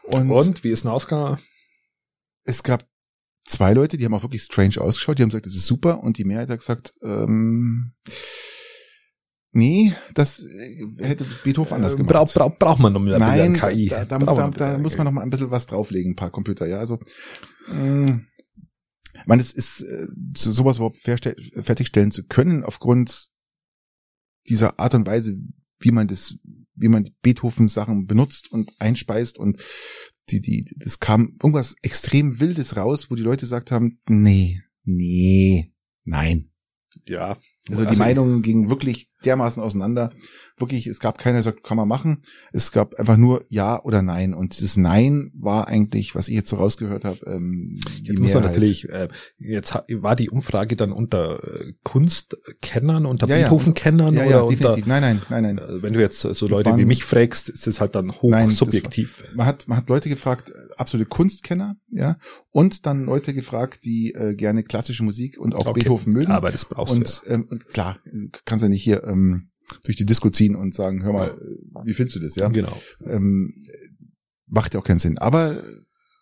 Und, 0.03 0.29
Und 0.31 0.63
wie 0.63 0.69
ist 0.69 0.83
denn 0.83 0.91
ausgegangen? 0.91 1.37
Es 2.45 2.63
gab 2.63 2.87
zwei 3.45 3.73
Leute, 3.73 3.97
die 3.97 4.05
haben 4.05 4.13
auch 4.13 4.23
wirklich 4.23 4.43
strange 4.43 4.79
ausgeschaut, 4.79 5.17
die 5.19 5.23
haben 5.23 5.29
gesagt, 5.29 5.45
das 5.45 5.55
ist 5.55 5.67
super. 5.67 6.01
Und 6.01 6.17
die 6.17 6.23
Mehrheit 6.25 6.49
hat 6.49 6.59
gesagt, 6.59 6.93
ähm, 7.03 7.93
nee, 9.51 9.93
das 10.13 10.43
äh, 10.43 10.85
hätte 10.99 11.25
Beethoven 11.43 11.75
anders 11.75 11.97
gemacht. 11.97 12.13
Braucht 12.13 12.33
brauch, 12.33 12.57
braucht 12.57 12.79
man 12.79 12.93
noch 12.93 12.99
mehr 12.99 13.19
Nein, 13.19 13.55
KI. 13.55 13.87
da, 13.87 14.05
da, 14.05 14.17
da, 14.19 14.49
da, 14.49 14.77
muss 14.77 14.97
man 14.97 15.05
noch 15.05 15.11
mal 15.11 15.21
ein 15.21 15.29
bisschen 15.29 15.51
was 15.51 15.67
drauflegen, 15.67 16.13
ein 16.13 16.15
paar 16.15 16.31
Computer, 16.31 16.67
ja, 16.67 16.77
also 16.79 16.99
mh, 17.67 18.21
ich 19.13 19.27
meine, 19.27 19.41
es 19.41 19.53
ist 19.53 19.81
äh, 19.81 20.07
so, 20.35 20.51
sowas 20.51 20.77
überhaupt 20.77 20.97
fertig- 20.97 21.51
fertigstellen 21.63 22.11
zu 22.11 22.25
können 22.25 22.63
aufgrund 22.63 23.29
dieser 24.47 24.79
Art 24.79 24.93
und 24.93 25.07
Weise, 25.07 25.35
wie 25.79 25.91
man 25.91 26.07
das, 26.07 26.37
wie 26.75 26.89
man 26.89 27.03
die 27.03 27.15
Beethoven-Sachen 27.21 28.05
benutzt 28.05 28.51
und 28.51 28.73
einspeist 28.79 29.39
und 29.39 29.61
die, 30.29 30.41
die, 30.41 30.65
das 30.77 30.99
kam 30.99 31.37
irgendwas 31.41 31.75
extrem 31.81 32.39
Wildes 32.39 32.77
raus, 32.77 33.09
wo 33.09 33.15
die 33.15 33.21
Leute 33.23 33.41
gesagt 33.41 33.71
haben, 33.71 33.99
nee, 34.07 34.61
nee, 34.83 35.73
nein. 36.03 36.49
Ja. 37.07 37.37
Also 37.69 37.83
die 37.83 37.89
Also- 37.89 38.03
Meinungen 38.03 38.41
gingen 38.41 38.69
wirklich 38.69 39.09
dermaßen 39.25 39.61
auseinander. 39.61 40.11
Wirklich, 40.57 40.87
es 40.87 40.99
gab 40.99 41.17
keiner, 41.17 41.35
der 41.37 41.43
sagt, 41.43 41.63
kann 41.63 41.77
man 41.77 41.87
machen. 41.87 42.21
Es 42.53 42.71
gab 42.71 42.95
einfach 42.95 43.17
nur 43.17 43.45
Ja 43.49 43.81
oder 43.83 44.01
Nein. 44.01 44.33
Und 44.33 44.57
dieses 44.57 44.77
Nein 44.77 45.31
war 45.35 45.67
eigentlich, 45.67 46.15
was 46.15 46.27
ich 46.27 46.35
jetzt 46.35 46.49
so 46.49 46.55
rausgehört 46.55 47.03
habe, 47.05 47.19
ähm, 47.27 47.77
die 47.99 48.09
Jetzt 48.09 48.19
muss 48.21 48.33
man 48.33 48.43
natürlich, 48.43 48.87
äh, 48.89 49.07
jetzt 49.37 49.73
war 49.73 50.15
die 50.15 50.29
Umfrage 50.29 50.75
dann 50.77 50.91
unter 50.91 51.43
äh, 51.43 51.73
Kunstkennern, 51.83 53.05
unter 53.05 53.27
Ja, 53.27 53.37
ja. 53.37 53.49
Beethoven-Kennern 53.49 54.13
Ja, 54.15 54.21
oder 54.21 54.29
ja, 54.31 54.39
unter, 54.41 54.51
definitiv. 54.55 54.85
Nein, 54.87 55.01
nein, 55.01 55.21
nein, 55.29 55.43
nein. 55.43 55.59
also 55.59 55.81
wenn 55.81 55.93
du 55.93 55.99
jetzt 55.99 56.21
so 56.21 56.29
Leute 56.47 56.65
wie 56.69 56.71
waren- 56.71 56.85
mich 56.85 57.03
fragst, 57.03 57.49
ist 57.49 57.67
es 57.67 57.81
halt 57.81 57.95
dann 57.95 58.07
Nein, 58.07 58.15
hoch 58.21 58.31
das 58.31 58.57
subjektiv. 58.57 59.23
Man 59.35 59.45
hat, 59.45 59.67
man 59.67 59.77
hat 59.77 59.89
Leute 59.89 60.09
gefragt, 60.09 60.49
äh, 60.49 60.53
absolute 60.77 61.07
Kunstkenner, 61.09 61.75
ja, 61.89 62.17
und 62.51 62.85
dann 62.85 63.05
Leute 63.05 63.33
gefragt, 63.33 63.85
die 63.85 64.13
äh, 64.13 64.35
gerne 64.35 64.63
klassische 64.63 65.03
Musik 65.03 65.37
und 65.37 65.53
auch 65.55 65.65
Okay. 65.65 65.79
Beethoven 65.81 66.13
mögen. 66.13 66.31
Aber 66.31 66.51
das 66.51 66.65
brauchst 66.65 66.93
und, 66.95 67.21
ähm, 67.27 67.47
und 67.49 67.67
klar, 67.67 67.97
kannst 68.45 68.63
ja 68.63 68.69
nicht 68.69 68.83
hier 68.83 69.03
ähm, 69.15 69.49
durch 69.83 69.97
die 69.97 70.05
Disco 70.05 70.29
ziehen 70.29 70.55
und 70.55 70.73
sagen, 70.75 71.03
hör 71.03 71.13
mal, 71.13 71.37
wie 71.85 71.93
findest 71.93 72.15
du 72.17 72.19
das, 72.19 72.35
ja? 72.35 72.49
Genau. 72.49 72.79
ähm, 73.05 73.65
macht 74.47 74.73
ja 74.73 74.79
auch 74.79 74.83
keinen 74.83 74.99
Sinn. 74.99 75.17
Aber 75.17 75.63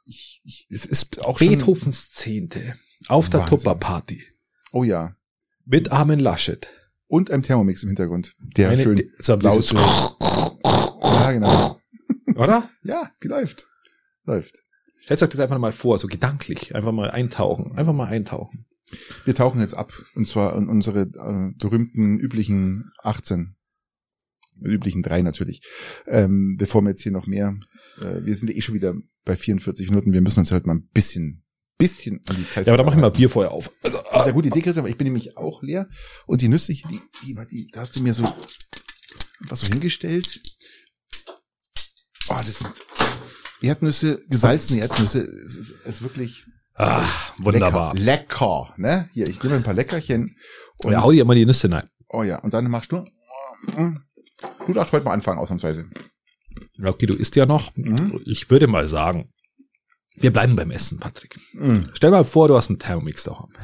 ich, 0.06 0.42
ich, 0.46 0.68
es 0.70 0.86
ist 0.86 1.22
auch 1.22 1.40
schon. 1.40 1.50
Beethovens 1.50 2.12
Zehnte 2.12 2.76
auf 3.08 3.30
der. 3.30 3.46
Tupper-Party 3.46 4.24
Oh 4.72 4.84
ja. 4.84 5.16
mit 5.66 5.92
Armin 5.92 6.20
Laschet. 6.20 6.68
Und 7.08 7.30
einem 7.30 7.44
Thermomix 7.44 7.84
im 7.84 7.90
Hintergrund. 7.90 8.36
Der 8.58 8.70
Eine- 8.70 8.82
schön 8.82 9.04
so 9.20 9.36
laut. 9.36 9.72
Ja, 11.04 11.32
genau. 11.32 11.80
Oder? 12.36 12.70
Ja, 12.82 13.12
die 13.22 13.28
läuft. 13.28 13.68
Läuft. 14.26 14.64
Stellt 15.04 15.22
euch 15.22 15.30
das 15.30 15.40
einfach 15.42 15.60
mal 15.60 15.74
vor, 15.74 16.00
so 16.00 16.08
gedanklich. 16.08 16.74
Einfach 16.74 16.92
mal 16.92 17.12
eintauchen. 17.12 17.74
Einfach 17.78 17.94
mal 17.94 18.08
eintauchen. 18.08 18.66
Wir 19.26 19.36
tauchen 19.36 19.62
jetzt 19.62 19.74
ab. 19.74 19.94
Und 20.16 20.28
zwar 20.28 20.56
in 20.58 20.68
unsere 20.68 21.02
äh, 21.02 21.52
berühmten, 21.58 22.20
üblichen 22.20 22.92
18. 23.02 23.56
üblichen 24.62 25.02
drei 25.04 25.22
natürlich. 25.22 25.62
Ähm, 26.08 26.56
bevor 26.58 26.82
wir 26.82 26.90
jetzt 26.90 27.04
hier 27.04 27.12
noch 27.12 27.28
mehr, 27.28 27.56
äh, 28.00 28.24
wir 28.24 28.36
sind 28.36 28.56
eh 28.56 28.62
schon 28.62 28.76
wieder 28.76 28.96
bei 29.26 29.36
44 29.36 29.90
Minuten, 29.90 30.14
wir 30.14 30.22
müssen 30.22 30.40
uns 30.40 30.52
halt 30.52 30.66
mal 30.66 30.76
ein 30.76 30.90
bisschen, 30.94 31.46
bisschen 31.78 32.22
an 32.28 32.36
die 32.36 32.48
Zeit 32.48 32.68
Ja, 32.68 32.74
aber 32.74 32.78
dann 32.78 32.86
mach 32.86 32.96
ich 32.96 33.02
mal 33.02 33.10
Bier 33.10 33.30
vorher 33.30 33.52
auf. 33.52 33.72
Also, 33.82 34.00
Das 34.00 34.22
ist 34.22 34.24
eine 34.26 34.34
gute 34.34 34.50
Idee, 34.50 34.62
Christian, 34.62 34.84
aber 34.84 34.90
ich 34.90 34.98
bin 34.98 35.06
nämlich 35.06 35.38
auch 35.38 35.64
leer. 35.64 35.88
Und 36.26 36.42
die 36.42 36.50
Nüsse 36.50 36.74
hier, 36.74 36.90
die, 36.90 37.00
die, 37.26 37.36
die 37.50 37.68
da 37.72 37.82
hast 37.82 37.96
du 37.96 38.04
mir 38.04 38.14
so 38.14 38.24
was 39.50 39.62
so 39.62 39.68
hingestellt. 39.68 40.42
Oh, 42.30 42.40
das 42.46 42.60
sind 42.60 42.72
Erdnüsse, 43.62 44.24
gesalzene 44.30 44.82
Erdnüsse. 44.82 45.22
Es 45.22 45.56
ist, 45.56 45.72
es 45.72 45.86
ist 45.86 46.02
wirklich 46.02 46.46
ah, 46.76 47.04
wunderbar. 47.40 47.94
lecker. 47.96 48.04
Lecker, 48.06 48.74
ne? 48.78 49.10
Hier, 49.14 49.28
ich 49.28 49.42
nehme 49.44 49.56
ein 49.58 49.64
paar 49.64 49.74
Leckerchen. 49.74 50.36
Und, 50.84 50.92
Ja, 50.92 51.02
hau 51.02 51.12
dir 51.12 51.26
mal 51.26 51.36
die 51.36 51.46
Nüsse 51.46 51.72
rein. 51.72 51.90
oh 52.10 52.24
ja, 52.24 52.40
und 52.40 52.54
dann 52.54 52.70
machst 52.70 52.92
du. 52.92 53.06
Du 54.68 54.74
darfst 54.74 54.92
heute 54.94 55.06
mal 55.06 55.14
anfangen, 55.14 55.40
ausnahmsweise. 55.40 55.86
Okay, 56.84 57.06
du 57.06 57.14
isst 57.16 57.36
ja 57.36 57.46
noch. 57.46 57.76
Mhm. 57.76 58.20
Ich 58.26 58.50
würde 58.50 58.68
mal 58.68 58.88
sagen, 58.88 59.32
wir 60.16 60.32
bleiben 60.32 60.56
beim 60.56 60.70
Essen, 60.72 61.00
Patrick. 61.00 61.40
Mm. 61.54 61.86
Stell 61.94 62.12
mal 62.12 62.24
vor, 62.24 62.48
du 62.48 62.56
hast 62.56 62.70
einen 62.70 62.80
Thermomix 62.80 63.24
daheim. 63.24 63.50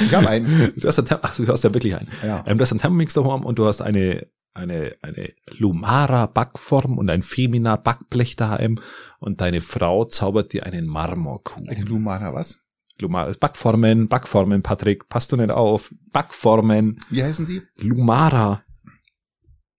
Ich 0.00 0.14
habe 0.14 0.28
einen. 0.28 0.72
Du 0.76 0.86
hast, 0.86 0.98
einen 0.98 1.08
Therm- 1.08 1.20
ach, 1.22 1.34
du 1.34 1.48
hast 1.48 1.64
ja 1.64 1.74
wirklich 1.74 1.96
einen. 1.96 2.08
Ja. 2.24 2.44
Ähm, 2.46 2.56
du 2.58 2.62
hast 2.62 2.70
einen 2.70 2.78
Thermomix 2.80 3.14
daheim 3.14 3.44
und 3.44 3.58
du 3.58 3.66
hast 3.66 3.80
eine, 3.80 4.28
eine, 4.54 4.92
eine 5.02 5.32
Lumara 5.56 6.26
Backform 6.26 6.98
und 6.98 7.10
ein 7.10 7.22
Femina 7.22 7.74
Backblech 7.74 8.36
daheim 8.36 8.78
und 9.18 9.40
deine 9.40 9.60
Frau 9.60 10.04
zaubert 10.04 10.52
dir 10.52 10.64
einen 10.64 10.86
Marmorkuchen. 10.86 11.68
Eine 11.68 11.84
Lumana, 11.84 12.32
was? 12.32 12.60
Lumara, 12.98 13.32
Backformen, 13.38 14.08
Backformen, 14.08 14.62
Patrick, 14.62 15.08
passt 15.08 15.32
du 15.32 15.36
nicht 15.36 15.50
auf? 15.50 15.94
Backformen, 16.12 16.98
Wie 17.10 17.22
heißen 17.22 17.46
die? 17.46 17.62
Lumara 17.76 18.64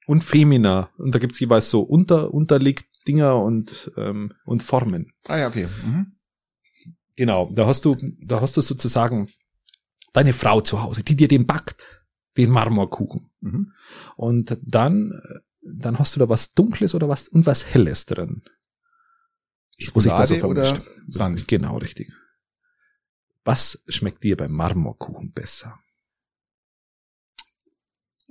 und 0.10 0.24
Femina. 0.24 0.90
Und 0.98 1.14
da 1.14 1.20
gibt's 1.20 1.40
jeweils 1.40 1.70
so 1.70 1.82
unter, 1.82 2.34
unterlegt 2.34 2.86
Dinger 3.08 3.42
und, 3.42 3.92
ähm, 3.98 4.34
und 4.46 4.64
Formen. 4.64 5.14
Ah 5.28 5.38
ja, 5.38 5.48
okay. 5.48 5.68
Mhm. 5.86 6.14
Genau, 7.16 7.52
da 7.54 7.68
hast 7.68 7.86
du, 7.86 7.96
da 8.22 8.42
hast 8.42 8.56
du 8.58 8.62
sozusagen 8.62 9.28
deine 10.14 10.34
Frau 10.34 10.62
zu 10.62 10.82
Hause, 10.82 11.04
die 11.04 11.16
dir 11.16 11.28
den 11.28 11.46
backt, 11.46 12.06
den 12.38 12.50
Marmorkuchen. 12.50 13.30
Mhm. 13.42 13.74
Und 14.16 14.58
dann, 14.64 15.12
dann 15.62 16.00
hast 16.00 16.16
du 16.16 16.20
da 16.20 16.30
was 16.30 16.54
Dunkles 16.54 16.96
oder 16.96 17.10
was 17.10 17.28
und 17.28 17.46
was 17.46 17.66
Helles 17.66 18.06
drin. 18.06 18.42
Muss 18.44 18.50
ich 18.52 19.68
das 19.68 19.69
so 19.69 19.69
Schokolade 19.80 20.46
oder? 20.46 20.82
Sand? 21.08 21.48
Genau, 21.48 21.78
richtig. 21.78 22.12
Was 23.46 23.82
schmeckt 23.88 24.24
dir 24.24 24.38
beim 24.38 24.52
Marmorkuchen 24.52 25.32
besser? 25.32 25.80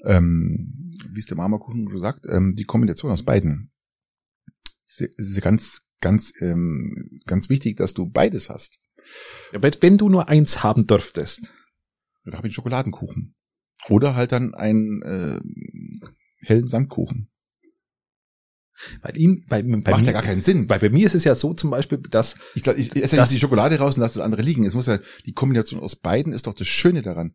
ähm, 0.05 0.93
wie 1.11 1.21
es 1.21 1.27
der 1.27 1.37
Marmorkuchen 1.37 1.87
gesagt, 1.87 2.27
ähm, 2.29 2.55
die 2.55 2.65
Kombination 2.65 3.11
aus 3.11 3.25
beiden. 3.25 3.73
Es 4.87 5.01
ist 5.01 5.41
ganz, 5.43 5.87
ganz, 6.01 6.33
ähm, 6.41 7.21
ganz 7.27 7.49
wichtig, 7.49 7.77
dass 7.77 7.95
du 7.95 8.07
beides 8.09 8.49
hast. 8.49 8.81
Ja, 9.53 9.61
wenn- 9.63 9.99
du 9.99 10.09
nur 10.09 10.29
eins 10.29 10.63
haben 10.63 10.87
dürftest, 10.87 11.53
Da 12.25 12.37
habe 12.37 12.47
ich 12.47 12.51
einen 12.51 12.55
Schokoladenkuchen. 12.55 13.35
Oder 13.89 14.15
halt 14.15 14.33
dann 14.33 14.55
einen 14.55 15.03
äh, 15.03 15.41
hellen 16.47 16.69
Sandkuchen. 16.69 17.31
Bei 19.03 19.11
ihm, 19.11 19.45
bei, 19.49 19.63
bei 19.63 19.91
Macht 19.91 20.01
mir, 20.01 20.07
ja 20.07 20.13
gar 20.13 20.23
keinen 20.23 20.43
Sinn. 20.43 20.67
Bei, 20.67 20.79
bei 20.79 20.89
mir 20.91 21.07
ist 21.07 21.15
es 21.15 21.25
ja 21.25 21.35
so 21.35 21.55
zum 21.55 21.71
Beispiel, 21.71 21.99
dass 21.99 22.37
Ich, 22.55 22.63
glaub, 22.63 22.77
ich, 22.77 22.95
esse 22.97 23.17
ja 23.17 23.23
nicht 23.23 23.35
die 23.35 23.41
Schokolade 23.41 23.79
raus 23.79 23.97
und 23.97 24.01
lasse 24.03 24.19
das 24.19 24.25
andere 24.25 24.43
liegen. 24.43 24.65
Es 24.65 24.75
muss 24.75 24.87
ja, 24.87 24.99
die 25.27 25.33
Kombination 25.33 25.81
aus 25.81 25.97
beiden 25.97 26.33
ist 26.33 26.47
doch 26.47 26.55
das 26.55 26.69
Schöne 26.69 27.03
daran. 27.03 27.35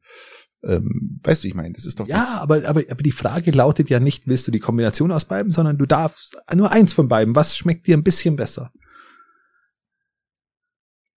Ähm, 0.64 1.20
weißt 1.24 1.44
du, 1.44 1.48
ich 1.50 1.56
meine, 1.56 1.74
das 1.74 1.86
ist 1.86 2.00
doch 2.00 2.08
Ja, 2.08 2.20
das. 2.20 2.36
aber, 2.38 2.68
aber, 2.68 2.84
aber 2.90 3.04
die 3.04 3.12
Frage 3.12 3.52
lautet 3.52 3.90
ja 3.90 4.00
nicht, 4.00 4.28
willst 4.28 4.48
du 4.48 4.52
die 4.52 4.60
Kombination 4.60 5.12
aus 5.12 5.26
beiden, 5.26 5.52
sondern 5.52 5.78
du 5.78 5.86
darfst 5.86 6.38
nur 6.54 6.72
eins 6.72 6.94
von 6.94 7.08
beiden. 7.10 7.36
Was 7.36 7.58
schmeckt 7.58 7.88
dir 7.88 7.98
ein 7.98 8.04
bisschen 8.04 8.36
besser? 8.38 8.72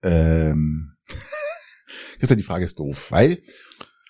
Ähm, 0.02 0.96
Christian, 2.18 2.38
die 2.38 2.44
Frage 2.44 2.64
ist 2.64 2.78
doof, 2.78 3.10
weil 3.10 3.38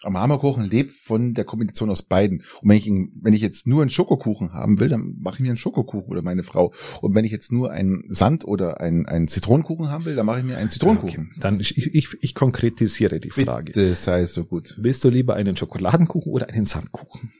am 0.03 0.13
Marmorkuchen 0.13 0.65
lebt 0.65 0.91
von 0.91 1.33
der 1.33 1.45
Kombination 1.45 1.91
aus 1.91 2.03
beiden. 2.03 2.43
Und 2.61 2.69
wenn 2.69 2.77
ich, 2.77 2.87
wenn 2.87 3.33
ich 3.33 3.41
jetzt 3.41 3.67
nur 3.67 3.83
einen 3.83 3.91
Schokokuchen 3.91 4.53
haben 4.53 4.79
will, 4.79 4.89
dann 4.89 5.17
mache 5.19 5.37
ich 5.37 5.41
mir 5.41 5.49
einen 5.49 5.57
Schokokuchen 5.57 6.11
oder 6.11 6.23
meine 6.23 6.43
Frau. 6.43 6.73
Und 7.01 7.15
wenn 7.15 7.25
ich 7.25 7.33
jetzt 7.33 7.51
nur 7.51 7.71
einen 7.71 8.05
Sand 8.09 8.45
oder 8.45 8.81
einen, 8.81 9.07
einen 9.07 9.29
Zitronenkuchen 9.29 9.89
haben 9.89 10.05
will, 10.05 10.15
dann 10.15 10.27
mache 10.27 10.41
ich 10.41 10.45
mir 10.45 10.59
einen 10.59 10.69
Zitronenkuchen. 10.69 11.31
Okay, 11.31 11.41
dann 11.41 11.61
ich, 11.61 11.77
ich, 11.77 12.09
ich 12.21 12.35
konkretisiere 12.35 13.21
die 13.21 13.31
Frage. 13.31 13.73
Bitte 13.73 13.95
sei 13.95 14.27
so 14.27 14.45
gut. 14.45 14.75
Willst 14.79 15.03
du 15.03 15.09
lieber 15.09 15.35
einen 15.35 15.57
Schokoladenkuchen 15.57 16.31
oder 16.31 16.49
einen 16.51 16.67
Sandkuchen? 16.67 17.33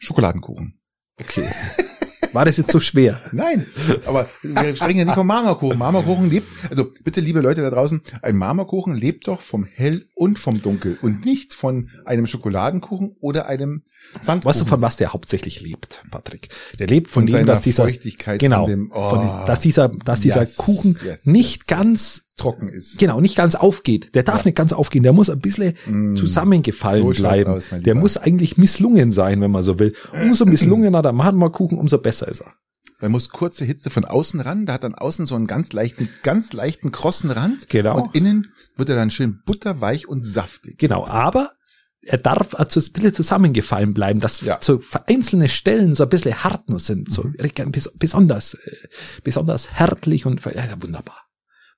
Schokoladenkuchen. 0.00 0.80
Okay. 1.20 1.48
War 2.32 2.44
das 2.44 2.56
jetzt 2.56 2.70
so 2.70 2.80
schwer? 2.80 3.20
Nein, 3.32 3.66
aber 4.06 4.28
wir 4.42 4.74
sprechen 4.76 4.98
ja 4.98 5.04
nicht 5.04 5.14
vom 5.14 5.26
Marmorkuchen. 5.26 5.78
Marmorkuchen 5.78 6.30
lebt, 6.30 6.48
also 6.70 6.90
bitte 7.04 7.20
liebe 7.20 7.40
Leute 7.40 7.62
da 7.62 7.70
draußen, 7.70 8.00
ein 8.22 8.36
Marmorkuchen 8.36 8.94
lebt 8.94 9.28
doch 9.28 9.40
vom 9.40 9.64
Hell 9.64 10.06
und 10.14 10.38
vom 10.38 10.62
Dunkel 10.62 10.98
und 11.02 11.24
nicht 11.24 11.54
von 11.54 11.88
einem 12.04 12.26
Schokoladenkuchen 12.26 13.16
oder 13.20 13.46
einem 13.46 13.82
Sandkuchen. 14.20 14.50
Weißt 14.50 14.60
du, 14.62 14.64
von 14.64 14.80
was 14.82 14.96
der 14.96 15.12
hauptsächlich 15.12 15.60
lebt, 15.60 16.04
Patrick? 16.10 16.48
Der 16.78 16.86
lebt 16.86 17.08
von, 17.10 17.28
Von 17.28 17.38
dem, 17.38 17.46
dass 17.46 17.62
dieser, 17.62 17.84
Feuchtigkeit, 17.84 18.40
genau, 18.40 18.66
dem- 18.66 18.90
oh. 18.92 19.10
von 19.10 19.46
dass 19.46 19.60
dieser, 19.60 19.88
dass 19.88 20.20
dieser 20.20 20.40
Yes, 20.40 20.56
Kuchen 20.56 20.98
yes, 21.04 21.26
nicht 21.26 21.58
yes. 21.58 21.66
ganz, 21.66 22.24
trocken 22.36 22.68
ist. 22.68 22.98
genau, 22.98 23.20
nicht 23.20 23.36
ganz 23.36 23.54
aufgeht. 23.54 24.14
Der 24.14 24.22
darf 24.22 24.44
nicht 24.44 24.56
ganz 24.56 24.72
aufgehen. 24.72 25.02
Der 25.02 25.12
muss 25.12 25.28
ein 25.30 25.38
bisschen 25.40 25.74
Mm. 25.86 26.14
zusammengefallen 26.14 27.12
So 27.12 27.20
bleiben. 27.22 27.50
aus, 27.52 27.68
der 27.70 27.94
muss 27.94 28.16
eigentlich 28.16 28.56
misslungen 28.56 29.12
sein, 29.12 29.40
wenn 29.40 29.50
man 29.50 29.62
so 29.62 29.78
will. 29.78 29.94
Umso 30.22 30.46
misslungener 30.46 31.02
der 31.02 31.12
Marmorkuchen, 31.12 31.78
umso 31.78 31.98
besser 31.98 32.28
ist 32.28 32.40
er. 32.40 32.52
Da 33.00 33.08
muss 33.08 33.28
kurze 33.30 33.64
Hitze 33.64 33.90
von 33.90 34.04
außen 34.04 34.40
ran, 34.40 34.66
da 34.66 34.74
hat 34.74 34.84
dann 34.84 34.94
außen 34.94 35.26
so 35.26 35.34
einen 35.34 35.46
ganz 35.46 35.72
leichten, 35.72 36.08
ganz 36.22 36.52
leichten 36.52 36.92
krossen 36.92 37.30
Rand. 37.30 37.68
Genau. 37.68 38.00
Und 38.02 38.14
innen 38.16 38.52
wird 38.76 38.88
er 38.88 38.96
dann 38.96 39.10
schön 39.10 39.40
butterweich 39.44 40.08
und 40.08 40.24
saftig. 40.24 40.78
Genau, 40.78 41.04
aber 41.06 41.52
er 42.04 42.18
darf 42.18 42.54
also 42.54 42.80
ein 42.80 42.92
bisschen 42.92 43.14
zusammengefallen 43.14 43.94
bleiben, 43.94 44.18
dass 44.20 44.40
Ja. 44.40 44.58
so 44.60 44.80
einzelne 45.06 45.48
Stellen 45.48 45.94
so 45.94 46.04
ein 46.04 46.08
bisschen 46.08 46.42
hart 46.42 46.68
nur 46.68 46.80
sind, 46.80 47.12
so 47.12 47.22
bes- 47.22 47.90
besonders, 47.96 48.54
äh, 48.54 48.76
besonders 49.22 49.72
härtlich 49.72 50.26
und 50.26 50.44
ja, 50.44 50.50
ja, 50.52 50.80
wunderbar. 50.80 51.21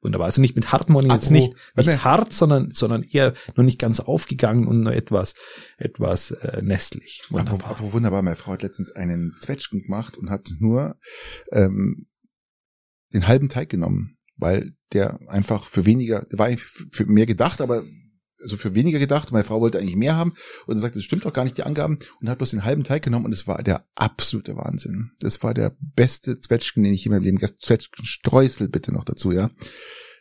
Wunderbar. 0.05 0.27
Also 0.27 0.43
nicht 0.43 0.55
mit 0.55 0.67
ich 0.67 0.73
jetzt 1.13 1.31
Apropos, 1.31 1.31
nicht, 1.31 1.55
nicht 1.77 2.05
hart, 2.05 2.33
sondern, 2.35 2.71
sondern 2.71 3.03
eher 3.03 3.33
noch 3.57 3.65
nicht 3.65 3.79
ganz 3.79 4.01
aufgegangen 4.01 4.67
und 4.67 4.83
nur 4.83 4.93
etwas, 4.93 5.35
etwas 5.79 6.31
äh, 6.31 6.61
nestlich. 6.63 7.23
Wunderbar. 7.31 7.71
aber 7.71 7.93
wunderbar, 7.93 8.23
meine 8.23 8.37
Frau 8.37 8.53
hat 8.53 8.63
letztens 8.63 8.93
einen 8.93 9.35
Zwetschgen 9.41 9.83
gemacht 9.83 10.19
und 10.19 10.29
hat 10.29 10.51
nur 10.59 10.97
ähm, 11.51 12.07
den 13.15 13.27
halben 13.27 13.49
Teig 13.49 13.71
genommen, 13.71 14.19
weil 14.37 14.73
der 14.93 15.19
einfach 15.29 15.65
für 15.65 15.87
weniger, 15.87 16.27
war 16.31 16.51
für 16.93 17.07
mehr 17.07 17.27
gedacht, 17.27 17.63
aber 17.63 17.83
also 18.45 18.57
für 18.57 18.75
weniger 18.77 18.99
gedacht. 19.01 19.33
Meine 19.33 19.43
Frau 19.45 19.61
wollte 19.61 19.79
eigentlich 19.81 19.97
mehr 19.97 20.15
haben 20.17 20.31
und 20.67 20.75
dann 20.75 20.79
sagte, 20.79 20.99
das 20.99 21.05
stimmt 21.05 21.25
doch 21.25 21.33
gar 21.33 21.43
nicht 21.45 21.59
die 21.59 21.65
Angaben 21.65 21.99
und 22.21 22.29
hat 22.29 22.39
bloß 22.39 22.51
den 22.53 22.63
halben 22.65 22.85
Teig 22.85 23.03
genommen 23.03 23.25
und 23.25 23.33
es 23.35 23.47
war 23.49 23.61
der 23.63 23.85
absolute 23.97 24.55
Wahnsinn. 24.57 25.11
Das 25.19 25.43
war 25.43 25.55
der 25.55 25.75
beste 25.81 26.39
Zwetschgen, 26.39 26.85
den 26.85 26.95
ich 26.95 27.05
in 27.07 27.13
meinem 27.13 27.23
Leben 27.25 27.39
gegessen 27.39 27.57
Zwetschgenstreusel 27.61 28.69
bitte 28.69 28.93
noch 28.93 29.05
dazu, 29.05 29.33
ja. 29.33 29.51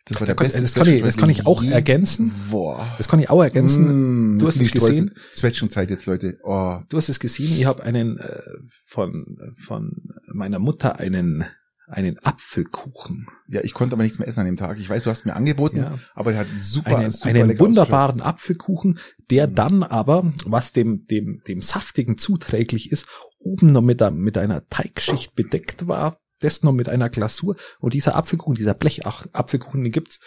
Das 0.06 0.20
war 0.20 0.26
der 0.26 0.36
kann- 0.36 0.48
beste 0.48 0.62
das 0.62 0.74
kann 0.74 0.88
ich- 0.88 1.02
das 1.02 1.16
kann 1.16 1.30
ich 1.30 1.46
auch 1.48 1.64
ergänzen. 1.64 2.34
Boah. 2.52 2.94
Das 2.98 3.08
kann 3.08 3.20
ich 3.20 3.30
auch 3.30 3.42
ergänzen. 3.42 4.36
Mm, 4.36 4.40
Du 4.40 4.48
hast 4.48 4.60
es 4.60 4.72
gesehen? 4.72 5.16
Zwetschgenzeit 5.34 5.90
jetzt, 5.90 6.06
Leute. 6.08 6.40
Oh, 6.44 6.80
Du 6.90 6.98
hast 6.98 7.08
es 7.08 7.20
gesehen, 7.22 7.54
ich 7.58 7.66
habe 7.66 7.84
einen 7.84 8.18
äh, 8.18 8.42
von, 8.86 9.38
von 9.66 9.92
meiner 10.28 10.60
Mutter 10.60 11.00
einen, 11.00 11.46
einen 11.88 12.18
Apfelkuchen. 12.20 13.28
Ja, 13.48 13.62
ich 13.64 13.74
konnte 13.74 13.94
aber 13.96 14.04
nichts 14.04 14.20
mehr 14.20 14.28
essen 14.28 14.40
an 14.42 14.46
dem 14.46 14.58
Tag. 14.58 14.80
Ich 14.80 14.90
weiß, 14.90 15.04
du 15.04 15.10
hast 15.10 15.26
mir 15.26 15.36
angeboten, 15.36 15.78
Ja. 15.78 16.00
aber 16.16 16.32
der 16.32 16.42
hat 16.42 16.48
super, 16.56 16.98
einen, 16.98 17.12
super 17.12 17.28
einen 17.30 17.60
wunderbaren 17.60 18.22
Apfelkuchen, 18.22 19.00
der 19.30 19.48
dann 19.48 19.84
aber, 19.84 20.34
was 20.46 20.72
dem, 20.74 21.06
dem, 21.06 21.42
dem 21.48 21.62
Saftigen 21.62 22.18
zuträglich 22.18 22.92
ist, 22.92 23.08
oben 23.40 23.72
noch 23.72 23.82
mit, 23.82 24.02
einer- 24.02 24.12
mit 24.16 24.38
einer 24.38 24.68
Teigschicht 24.70 25.36
bedeckt 25.36 25.88
war, 25.88 26.18
das 26.40 26.64
noch 26.64 26.74
mit 26.74 26.90
einer 26.90 27.10
Glasur. 27.10 27.56
Und 27.80 27.94
dieser 27.94 28.16
Apfelkuchen, 28.16 28.56
dieser 28.56 28.74
Blech-Apfelkuchen, 28.74 29.84
den 29.84 29.92
gibt's, 29.92 30.20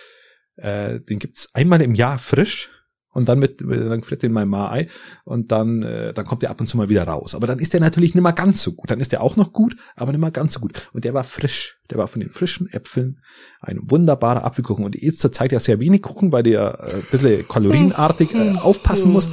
äh, 0.57 1.01
den 1.01 1.19
gibt's 1.19 1.55
einmal 1.55 1.81
im 1.83 1.95
Jahr 1.95 2.19
frisch. 2.19 2.71
Und 3.17 3.31
dann 3.31 3.39
mit, 3.39 3.63
dann 3.63 4.03
fritt 4.03 4.23
den 4.23 4.33
mein 4.33 4.47
Ma 4.47 4.71
Ei 4.71 4.89
und 5.25 5.51
dann, 5.51 5.83
äh, 5.83 6.13
dann 6.13 6.27
kommt 6.27 6.43
der 6.43 6.51
ab 6.51 6.61
und 6.61 6.67
zu 6.67 6.77
mal 6.77 6.91
wieder 6.91 7.05
raus. 7.05 7.35
Aber 7.35 7.47
dann 7.47 7.59
ist 7.59 7.73
der 7.73 7.81
natürlich 7.81 8.15
nicht 8.15 8.23
mehr 8.23 8.35
ganz 8.35 8.63
so 8.63 8.73
gut. 8.73 8.91
Dann 8.91 9.01
ist 9.01 9.11
der 9.11 9.23
auch 9.23 9.37
noch 9.37 9.55
gut, 9.55 9.75
aber 9.95 10.13
nicht 10.13 10.21
mehr 10.21 10.31
ganz 10.31 10.53
so 10.53 10.61
gut. 10.61 10.91
Und 10.93 11.07
der 11.07 11.15
war 11.15 11.25
frisch. 11.25 11.79
Der 11.89 11.97
war 11.97 12.09
von 12.09 12.21
den 12.21 12.31
frischen 12.31 12.71
Äpfeln 12.71 13.19
ein 13.63 13.81
wunderbarer 13.85 14.45
Apfelkuchen. 14.45 14.85
Und 14.85 14.97
ich 14.97 15.03
ist 15.03 15.23
zurzeit 15.23 15.51
ja 15.51 15.61
sehr 15.61 15.81
wenig 15.81 16.03
Kuchen, 16.03 16.31
weil 16.31 16.43
der 16.43 16.79
äh, 16.79 16.97
ein 16.97 17.07
bisschen 17.11 17.49
kalorienartig 17.49 18.35
äh, 18.35 18.51
aufpassen 18.63 19.11
muss. 19.11 19.31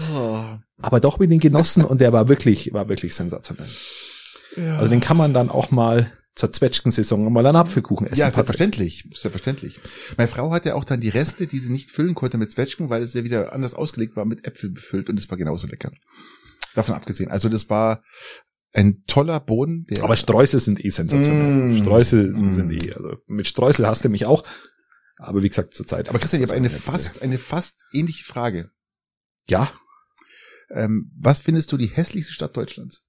Aber 0.82 1.02
doch 1.02 1.20
mit 1.20 1.30
den 1.30 1.42
Genossen 1.42 1.84
und 1.84 2.00
der 2.00 2.14
war 2.14 2.30
wirklich, 2.30 2.74
war 2.74 2.88
wirklich 2.88 3.14
sensationell. 3.14 3.68
ja. 4.56 4.78
Also 4.78 4.90
den 4.90 5.02
kann 5.02 5.18
man 5.18 5.34
dann 5.34 5.50
auch 5.50 5.72
mal 5.72 6.10
zur 6.36 6.52
Zwetschgensaison 6.52 7.32
mal 7.32 7.46
einen 7.46 7.56
Apfelkuchen 7.58 8.08
essen. 8.08 8.18
ja, 8.18 8.32
selbstverständlich, 8.32 9.04
selbstverständlich. 9.12 9.80
Meine 10.18 10.28
Frau 10.28 10.52
hatte 10.52 10.70
ja 10.70 10.76
auch 10.76 10.84
dann 10.84 11.00
die 11.00 11.10
Reste, 11.10 11.46
die 11.46 11.60
sie 11.60 11.72
nicht 11.72 11.92
füllen 11.92 12.16
konnte 12.16 12.38
mit 12.38 12.52
Zwetschgen, 12.52 12.90
weil 12.90 13.04
es 13.04 13.14
ja 13.14 13.24
wieder 13.24 13.54
anders 13.54 13.74
ausgelegt 13.76 14.16
war, 14.16 14.26
mit 14.26 14.46
Äpfel 14.48 14.72
befüllt 14.72 15.10
und 15.10 15.20
es 15.20 15.30
war 15.30 15.38
genauso 15.38 15.68
lecker. 15.68 15.92
Davon 16.74 16.96
abgesehen. 16.96 17.30
Also 17.30 17.50
das 17.50 17.70
war 17.70 18.04
ein 18.74 19.04
toller 19.06 19.40
Boden, 19.40 19.86
der 19.90 20.04
Aber 20.04 20.18
Streusel 20.18 20.60
sind 20.60 20.84
eh 20.84 20.90
sensationell. 20.90 21.70
Mm. 21.70 21.82
Streusel 21.84 22.32
Mm. 22.32 22.54
sind 22.54 22.72
eh, 22.72 22.94
also 22.94 23.18
mit 23.28 23.46
Streusel 23.46 23.86
hast 23.86 24.04
du 24.04 24.10
mich 24.10 24.26
auch. 24.26 24.44
Aber 25.18 25.44
wie 25.44 25.50
gesagt, 25.50 25.76
zur 25.76 25.86
Zeit. 25.86 26.10
Aber 26.10 26.18
Christian, 26.18 26.42
ich 26.42 26.50
habe 26.50 26.58
eine 26.58 26.72
fast, 26.72 27.22
eine 27.22 27.38
fast 27.38 27.86
ähnliche 27.94 28.24
Frage. 28.26 28.72
Ja. 29.48 29.72
Ähm, 30.72 31.12
was 31.20 31.38
findest 31.38 31.72
du 31.72 31.78
die 31.78 31.86
hässlichste 31.90 32.34
Stadt 32.34 32.58
Deutschlands? 32.58 33.06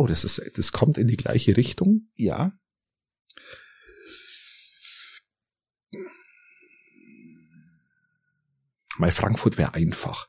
Oh, 0.00 0.06
das 0.06 0.24
ist, 0.24 0.40
das 0.54 0.72
kommt 0.72 0.96
in 0.96 1.08
die 1.08 1.18
gleiche 1.18 1.58
Richtung. 1.58 2.08
Ja. 2.16 2.58
Mein 8.96 9.12
Frankfurt 9.12 9.58
wäre 9.58 9.74
einfach. 9.74 10.26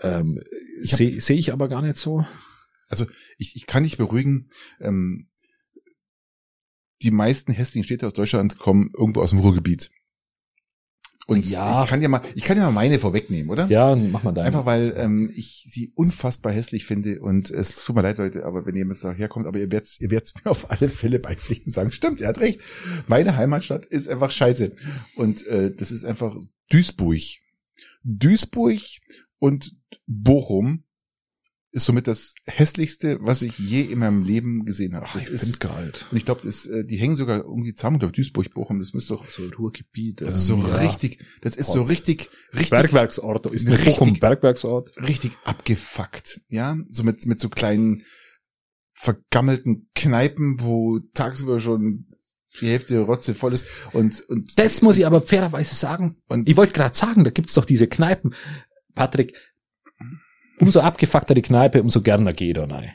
Ähm, 0.00 0.42
Sehe 0.80 1.20
seh 1.20 1.34
ich 1.34 1.52
aber 1.52 1.68
gar 1.68 1.80
nicht 1.82 1.96
so. 1.96 2.26
Ich, 3.38 3.54
ich 3.54 3.66
kann 3.66 3.84
dich 3.84 3.98
beruhigen. 3.98 4.50
Ähm, 4.80 5.28
die 7.02 7.12
meisten 7.12 7.52
hässlichen 7.52 7.84
Städte 7.84 8.08
aus 8.08 8.14
Deutschland 8.14 8.58
kommen 8.58 8.90
irgendwo 8.98 9.22
aus 9.22 9.30
dem 9.30 9.38
Ruhrgebiet. 9.38 9.92
Und 11.26 11.50
Ja. 11.50 11.82
ich 11.84 11.88
kann 11.88 12.02
ja 12.02 12.08
mal, 12.08 12.20
ich 12.34 12.44
kann 12.44 12.56
ja 12.58 12.64
mal 12.64 12.70
meine 12.72 12.98
vorwegnehmen, 12.98 13.50
oder? 13.50 13.66
Ja, 13.68 13.96
mach 13.96 14.22
mal 14.22 14.32
deine. 14.32 14.46
Einfach 14.46 14.66
weil 14.66 14.94
ähm, 14.96 15.30
ich 15.34 15.64
sie 15.66 15.92
unfassbar 15.94 16.52
hässlich 16.52 16.84
finde 16.84 17.20
und 17.20 17.50
es 17.50 17.82
tut 17.84 17.96
mir 17.96 18.02
leid, 18.02 18.18
Leute, 18.18 18.44
aber 18.44 18.66
wenn 18.66 18.76
ihr 18.76 18.86
jetzt 18.86 19.02
daherkommt, 19.04 19.46
aber 19.46 19.58
ihr 19.58 19.70
werdet 19.72 20.00
ihr 20.00 20.10
werdet's 20.10 20.34
mir 20.34 20.50
auf 20.50 20.70
alle 20.70 20.88
Fälle 20.88 21.18
beipflichten 21.20 21.66
und 21.68 21.72
sagen, 21.72 21.92
stimmt, 21.92 22.20
er 22.20 22.28
hat 22.28 22.40
recht. 22.40 22.62
Meine 23.06 23.36
Heimatstadt 23.36 23.86
ist 23.86 24.08
einfach 24.08 24.30
scheiße. 24.30 24.72
Und 25.16 25.46
äh, 25.46 25.74
das 25.74 25.90
ist 25.90 26.04
einfach 26.04 26.36
Duisburg. 26.70 27.20
Duisburg 28.02 28.80
und 29.38 29.74
Bochum 30.06 30.83
ist 31.74 31.84
somit 31.86 32.06
das 32.06 32.34
hässlichste, 32.46 33.18
was 33.20 33.42
ich 33.42 33.58
je 33.58 33.82
in 33.82 33.98
meinem 33.98 34.22
Leben 34.22 34.64
gesehen 34.64 34.94
habe. 34.94 35.06
Ach, 35.08 35.12
Das 35.12 35.26
ich 35.26 35.32
ist, 35.34 35.58
kalt. 35.60 36.06
und 36.10 36.16
ich 36.16 36.24
glaube, 36.24 36.40
das, 36.44 36.66
äh, 36.66 36.84
die 36.86 36.96
hängen 36.96 37.16
sogar 37.16 37.38
irgendwie 37.44 37.72
zusammen, 37.74 37.98
glaube 37.98 38.12
Duisburg, 38.12 38.54
Bochum, 38.54 38.78
das 38.78 38.94
müsste 38.94 39.14
doch, 39.14 39.28
So 39.28 39.42
Ruhrgebiet. 39.58 40.20
das 40.20 40.36
ist 40.36 40.46
so 40.46 40.54
ähm, 40.54 40.60
ja. 40.68 40.76
richtig, 40.76 41.18
das 41.42 41.56
ist 41.56 41.72
so 41.72 41.82
richtig, 41.82 42.30
richtig 42.52 42.70
Bergwerksort. 42.70 43.50
Ist 43.50 43.66
Richtig- 43.68 43.84
Bochum 43.86 44.14
Bergwerksort? 44.18 44.96
richtig 44.98 45.32
abgefuckt, 45.44 46.40
ja, 46.48 46.76
so 46.88 47.02
mit 47.02 47.26
mit 47.26 47.40
so 47.40 47.48
kleinen 47.48 48.02
vergammelten 48.92 49.90
Kneipen, 49.94 50.60
wo 50.60 51.00
tagsüber 51.14 51.58
schon 51.58 52.06
die 52.60 52.68
Hälfte 52.68 53.00
Rotze 53.00 53.34
voll 53.34 53.52
ist 53.52 53.64
und 53.92 54.20
und 54.28 54.56
Das 54.58 54.80
muss 54.80 54.96
ich 54.96 55.06
aber 55.06 55.20
fairerweise 55.20 55.74
sagen. 55.74 56.22
und 56.28 56.48
Ich 56.48 56.56
wollte 56.56 56.72
gerade 56.72 56.96
sagen, 56.96 57.24
da 57.24 57.30
gibt's 57.30 57.54
doch 57.54 57.64
diese 57.64 57.88
Kneipen. 57.88 58.32
Patrick, 58.94 59.36
umso 60.60 60.80
abgefuckter 60.80 61.34
die 61.34 61.42
Kneipe, 61.42 61.82
umso 61.82 62.00
gerner 62.02 62.32
geht 62.32 62.56
er 62.56 62.70
rein. 62.70 62.92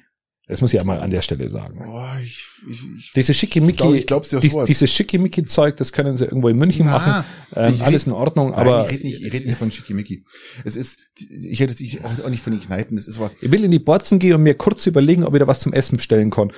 Das 0.48 0.62
muss 0.62 0.74
ich 0.74 0.80
einmal 0.82 1.00
an 1.00 1.12
der 1.12 1.22
Stelle 1.22 1.48
sagen. 1.48 1.78
Boah, 1.78 2.18
ich, 2.24 2.44
ich, 2.68 2.82
ich, 2.98 3.14
Diese 3.16 3.36
schickimicki, 3.36 3.78
glaub, 3.78 3.94
ich 3.94 4.08
glaub's 4.08 4.30
dir 4.30 4.38
aufs 4.38 4.48
dies, 4.50 4.56
dieses 4.66 4.92
schickimicki-Zeug, 4.92 5.78
das 5.78 5.92
können 5.92 6.18
sie 6.18 6.26
irgendwo 6.26 6.50
in 6.50 6.58
München 6.58 6.88
Na, 6.88 6.92
machen. 6.98 7.26
Ähm, 7.56 7.74
ich 7.76 7.84
alles 7.84 8.04
red- 8.04 8.08
in 8.08 8.14
Ordnung, 8.14 8.50
Nein, 8.50 8.60
aber 8.60 8.86
ich 8.88 8.92
rede 8.94 9.04
nicht, 9.06 9.24
ich 9.24 9.32
red 9.32 9.46
nicht 9.46 9.60
von 9.60 9.70
Schickimicki. 9.70 10.26
Es 10.66 10.76
ist, 10.76 11.02
ich 11.20 11.60
hätte 11.60 11.72
es 11.74 11.98
auch, 12.04 12.30
nicht 12.32 12.42
von 12.42 12.54
den 12.54 12.62
Kneipen, 12.62 12.98
das 12.98 13.08
ist 13.08 13.18
aber, 13.20 13.32
ich 13.40 13.52
will 13.52 13.64
in 13.64 13.70
die 13.70 13.78
Borzen 13.78 14.18
gehen 14.18 14.34
und 14.34 14.42
mir 14.42 14.56
kurz 14.56 14.88
überlegen, 14.88 15.24
ob 15.24 15.36
ich 15.36 15.40
da 15.40 15.46
was 15.46 15.60
zum 15.60 15.72
Essen 15.72 15.98
bestellen 15.98 16.32
kann. 16.32 16.52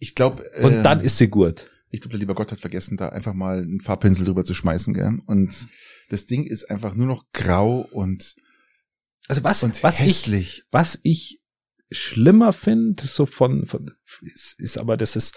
ich 0.00 0.16
glaube, 0.16 0.42
Und 0.62 0.82
dann 0.82 1.00
ist 1.00 1.16
sie 1.18 1.28
gut. 1.28 1.64
ich 1.90 2.00
glaube, 2.00 2.10
der 2.14 2.18
lieber 2.18 2.34
Gott 2.34 2.50
hat 2.50 2.58
vergessen, 2.58 2.96
da 2.96 3.10
einfach 3.10 3.34
mal 3.34 3.58
einen 3.62 3.78
Farbpinsel 3.78 4.24
drüber 4.24 4.44
zu 4.44 4.52
schmeißen, 4.52 4.92
gell? 4.94 5.14
Und 5.26 5.54
das 6.08 6.26
Ding 6.26 6.42
ist 6.44 6.68
einfach 6.72 6.96
nur 6.96 7.06
noch 7.06 7.24
grau 7.32 7.86
und, 7.92 8.34
Also 9.28 9.44
was, 9.44 9.62
und 9.62 9.82
was 9.82 10.00
ich, 10.00 10.06
hässlich. 10.06 10.64
was 10.70 11.00
ich 11.02 11.40
schlimmer 11.90 12.52
finde, 12.52 13.06
so 13.06 13.26
von, 13.26 13.66
von 13.66 13.92
ist, 14.22 14.58
ist 14.60 14.78
aber, 14.78 14.96
das 14.96 15.16
ist, 15.16 15.36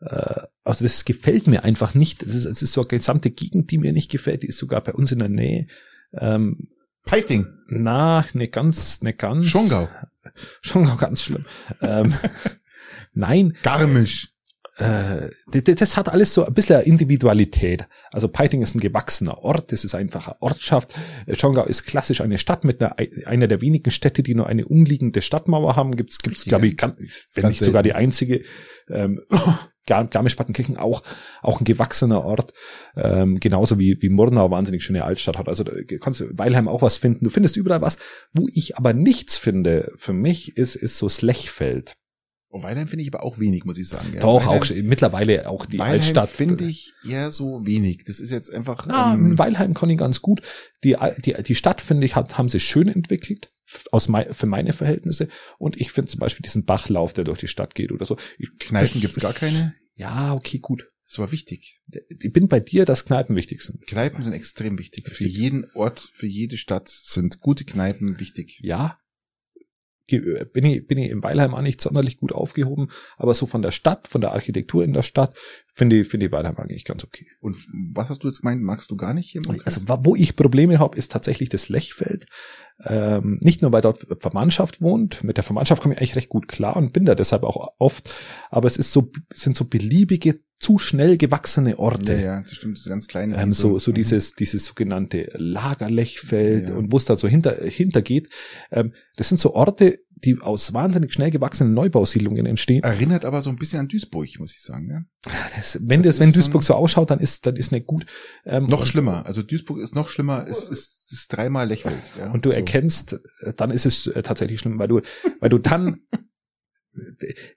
äh, 0.00 0.42
also 0.62 0.84
das 0.84 1.04
gefällt 1.04 1.46
mir 1.46 1.64
einfach 1.64 1.94
nicht. 1.94 2.26
Das 2.26 2.34
ist, 2.34 2.44
es 2.44 2.62
ist 2.62 2.72
so 2.72 2.82
eine 2.82 2.88
gesamte 2.88 3.30
Gegend, 3.30 3.70
die 3.70 3.78
mir 3.78 3.92
nicht 3.92 4.10
gefällt. 4.10 4.42
Die 4.42 4.48
ist 4.48 4.58
sogar 4.58 4.82
bei 4.82 4.92
uns 4.92 5.12
in 5.12 5.18
der 5.18 5.28
Nähe. 5.28 5.66
Ähm, 6.12 6.68
Peiting, 7.04 7.46
na, 7.68 8.24
nicht 8.32 8.52
ganz, 8.52 9.02
nicht 9.02 9.18
ganz. 9.18 9.46
Schongau, 9.46 9.88
Schon 10.62 10.96
ganz 10.96 11.22
schlimm. 11.22 11.44
ähm, 11.82 12.14
nein, 13.12 13.56
Garmisch. 13.62 14.33
Äh, 14.76 15.30
das, 15.50 15.76
das 15.76 15.96
hat 15.96 16.08
alles 16.08 16.34
so 16.34 16.44
ein 16.44 16.54
bisschen 16.54 16.80
Individualität. 16.82 17.86
Also 18.12 18.28
Peiting 18.28 18.62
ist 18.62 18.74
ein 18.74 18.80
gewachsener 18.80 19.38
Ort, 19.38 19.70
das 19.72 19.84
ist 19.84 19.94
einfach 19.94 20.28
eine 20.28 20.42
Ortschaft. 20.42 20.94
Äh, 21.26 21.36
Schongau 21.36 21.64
ist 21.64 21.84
klassisch 21.84 22.20
eine 22.20 22.38
Stadt 22.38 22.64
mit 22.64 22.82
einer, 22.82 22.96
einer 23.26 23.46
der 23.46 23.60
wenigen 23.60 23.90
Städte, 23.90 24.22
die 24.22 24.34
nur 24.34 24.46
eine 24.48 24.66
umliegende 24.66 25.22
Stadtmauer 25.22 25.76
haben. 25.76 25.96
Gibt's, 25.96 26.18
gibt's, 26.18 26.44
glaube 26.44 26.66
ich, 26.66 26.76
ganz, 26.76 26.96
wenn 26.96 27.42
Ganz 27.42 27.48
nicht 27.52 27.64
sogar 27.64 27.82
die 27.82 27.92
einzige. 27.92 28.42
Ähm, 28.90 29.20
Gar- 29.86 30.06
Garmisch-Partenkirchen 30.06 30.78
auch, 30.78 31.02
auch 31.42 31.60
ein 31.60 31.64
gewachsener 31.64 32.24
Ort, 32.24 32.54
ähm, 32.96 33.38
genauso 33.38 33.78
wie, 33.78 33.98
wie 34.00 34.08
Murnau 34.08 34.50
wahnsinnig 34.50 34.82
schöne 34.82 35.04
Altstadt 35.04 35.36
hat. 35.36 35.46
Also 35.46 35.62
da 35.62 35.72
kannst 36.00 36.20
du 36.20 36.30
Weilheim 36.38 36.68
auch 36.68 36.80
was 36.80 36.96
finden. 36.96 37.26
Du 37.26 37.30
findest 37.30 37.56
überall 37.58 37.82
was. 37.82 37.98
Wo 38.32 38.46
ich 38.54 38.78
aber 38.78 38.94
nichts 38.94 39.36
finde, 39.36 39.92
für 39.96 40.14
mich, 40.14 40.56
ist, 40.56 40.74
ist 40.74 40.96
so 40.96 41.10
Slechfeld. 41.10 41.92
Oh, 42.56 42.62
Weilheim 42.62 42.86
finde 42.86 43.02
ich 43.02 43.12
aber 43.12 43.24
auch 43.24 43.40
wenig, 43.40 43.64
muss 43.64 43.78
ich 43.78 43.88
sagen. 43.88 44.12
gell? 44.12 44.20
Doch, 44.20 44.46
Weilheim, 44.46 44.62
auch 44.62 44.88
mittlerweile 44.88 45.48
auch 45.48 45.66
die 45.66 45.80
Weilheim 45.80 45.94
Altstadt. 45.94 46.30
finde 46.30 46.64
ich 46.66 46.92
eher 47.04 47.32
so 47.32 47.66
wenig. 47.66 48.04
Das 48.06 48.20
ist 48.20 48.30
jetzt 48.30 48.54
einfach, 48.54 48.86
Na, 48.86 49.14
ähm, 49.14 49.36
Weilheim 49.36 49.74
kann 49.74 49.90
ich 49.90 49.98
ganz 49.98 50.22
gut. 50.22 50.40
Die, 50.84 50.96
die, 51.18 51.34
die 51.42 51.54
Stadt, 51.56 51.80
finde 51.80 52.06
ich, 52.06 52.14
hat, 52.14 52.38
haben 52.38 52.48
sie 52.48 52.60
schön 52.60 52.86
entwickelt. 52.86 53.50
Aus 53.90 54.06
mei, 54.06 54.32
für 54.32 54.46
meine 54.46 54.72
Verhältnisse. 54.72 55.26
Und 55.58 55.80
ich 55.80 55.90
finde 55.90 56.12
zum 56.12 56.20
Beispiel 56.20 56.42
diesen 56.42 56.64
Bachlauf, 56.64 57.12
der 57.12 57.24
durch 57.24 57.40
die 57.40 57.48
Stadt 57.48 57.74
geht 57.74 57.90
oder 57.90 58.04
so. 58.04 58.16
Kneipen 58.60 59.00
gibt's 59.00 59.18
gar 59.18 59.32
keine. 59.32 59.74
Ja, 59.96 60.32
okay, 60.34 60.60
gut. 60.60 60.86
Das 61.08 61.18
war 61.18 61.32
wichtig. 61.32 61.80
Ich 62.20 62.32
bin 62.32 62.46
bei 62.46 62.60
dir, 62.60 62.84
dass 62.84 63.04
Kneipen 63.04 63.34
wichtig 63.34 63.62
sind. 63.62 63.84
Kneipen 63.88 64.22
sind 64.22 64.32
extrem 64.32 64.78
wichtig. 64.78 65.08
Für 65.08 65.26
jeden 65.26 65.66
Ort, 65.74 65.98
für 65.98 66.28
jede 66.28 66.56
Stadt 66.56 66.88
sind 66.88 67.40
gute 67.40 67.64
Kneipen 67.64 68.20
wichtig. 68.20 68.60
Ja. 68.62 68.96
Ge- 70.06 70.44
Bin 70.52 70.64
ich, 70.64 70.86
bin 70.86 70.98
ich 70.98 71.10
in 71.10 71.22
Weilheim 71.22 71.54
auch 71.54 71.62
nicht 71.62 71.80
sonderlich 71.80 72.18
gut 72.18 72.32
aufgehoben, 72.32 72.88
aber 73.16 73.32
so 73.34 73.46
von 73.46 73.62
der 73.62 73.70
Stadt, 73.72 74.06
von 74.06 74.20
der 74.20 74.32
Architektur 74.32 74.84
in 74.84 74.92
der 74.92 75.02
Stadt, 75.02 75.34
finde 75.72 76.00
ich, 76.00 76.08
finde 76.08 76.26
ich 76.26 76.32
Weilheim 76.32 76.56
eigentlich 76.56 76.84
ganz 76.84 77.04
okay. 77.04 77.26
Und 77.40 77.56
was 77.94 78.08
hast 78.10 78.22
du 78.22 78.28
jetzt 78.28 78.40
gemeint? 78.40 78.62
Magst 78.62 78.90
du 78.90 78.96
gar 78.96 79.14
nicht 79.14 79.30
hier 79.30 79.42
im? 79.42 79.48
Also 79.66 79.80
wo 80.04 80.14
ich 80.14 80.36
Probleme 80.36 80.78
habe, 80.78 80.96
ist 80.98 81.10
tatsächlich 81.12 81.48
das 81.48 81.68
Lechfeld. 81.68 82.26
Ähm, 82.82 83.38
nicht 83.42 83.62
nur, 83.62 83.72
weil 83.72 83.82
dort 83.82 84.06
Verwandtschaft 84.20 84.80
wohnt, 84.82 85.22
mit 85.22 85.36
der 85.36 85.44
Verwandtschaft 85.44 85.80
komme 85.80 85.94
ich 85.94 86.00
eigentlich 86.00 86.16
recht 86.16 86.28
gut 86.28 86.48
klar 86.48 86.76
und 86.76 86.92
bin 86.92 87.04
da 87.04 87.14
deshalb 87.14 87.44
auch 87.44 87.74
oft, 87.78 88.10
aber 88.50 88.66
es 88.66 88.76
ist 88.76 88.92
so, 88.92 89.12
sind 89.32 89.56
so 89.56 89.64
beliebige, 89.64 90.40
zu 90.58 90.78
schnell 90.78 91.18
gewachsene 91.18 91.78
Orte. 91.78 92.14
ja, 92.14 92.20
ja, 92.20 92.40
das 92.40 92.52
stimmt, 92.52 92.78
ist 92.78 92.88
ganz 92.88 93.06
kleine. 93.06 93.36
Ähm, 93.36 93.52
so, 93.52 93.78
so 93.78 93.90
mhm. 93.90 93.96
dieses, 93.96 94.34
dieses 94.34 94.64
sogenannte 94.64 95.30
Lagerlechfeld 95.34 96.70
Ja. 96.70 96.76
und 96.76 96.90
wo 96.90 96.96
es 96.96 97.04
da 97.04 97.16
so 97.16 97.28
hinter, 97.28 97.56
hintergeht. 97.64 98.30
Ähm, 98.72 98.92
das 99.16 99.28
sind 99.28 99.38
so 99.38 99.54
Orte, 99.54 100.00
die 100.16 100.38
aus 100.40 100.72
wahnsinnig 100.72 101.12
schnell 101.12 101.30
gewachsenen 101.30 101.74
Neubausiedlungen 101.74 102.46
entstehen. 102.46 102.82
Erinnert 102.82 103.24
aber 103.24 103.42
so 103.42 103.50
ein 103.50 103.56
bisschen 103.56 103.80
an 103.80 103.88
Duisburg, 103.88 104.28
muss 104.38 104.52
ich 104.52 104.62
sagen. 104.62 104.90
Ja? 104.90 105.30
Das, 105.56 105.78
wenn 105.82 106.00
das 106.00 106.16
das, 106.16 106.20
wenn 106.20 106.28
so 106.30 106.34
Duisburg 106.34 106.62
ein- 106.62 106.66
so 106.66 106.74
ausschaut, 106.74 107.10
dann 107.10 107.20
ist, 107.20 107.46
dann 107.46 107.56
ist 107.56 107.72
nicht 107.72 107.86
gut. 107.86 108.06
Ähm, 108.44 108.66
Noch 108.66 108.86
schlimmer. 108.86 109.26
Also 109.26 109.42
Duisburg 109.42 109.78
ist 109.80 109.94
noch 109.94 110.08
schlimmer, 110.08 110.46
ist, 110.46 110.70
ist, 110.70 111.12
ist 111.12 111.28
dreimal 111.32 111.68
Lechfeld. 111.68 112.00
Ja? 112.18 112.30
und 112.30 112.44
du 112.44 112.50
so. 112.50 112.54
erkennst, 112.56 113.20
äh, 113.40 113.52
dann 113.56 113.70
ist 113.70 113.86
es 113.86 114.06
äh, 114.06 114.22
tatsächlich 114.22 114.60
schlimm, 114.60 114.78
weil 114.78 114.88
du, 114.88 115.00
weil 115.40 115.50
du 115.50 115.58
dann, 115.58 116.00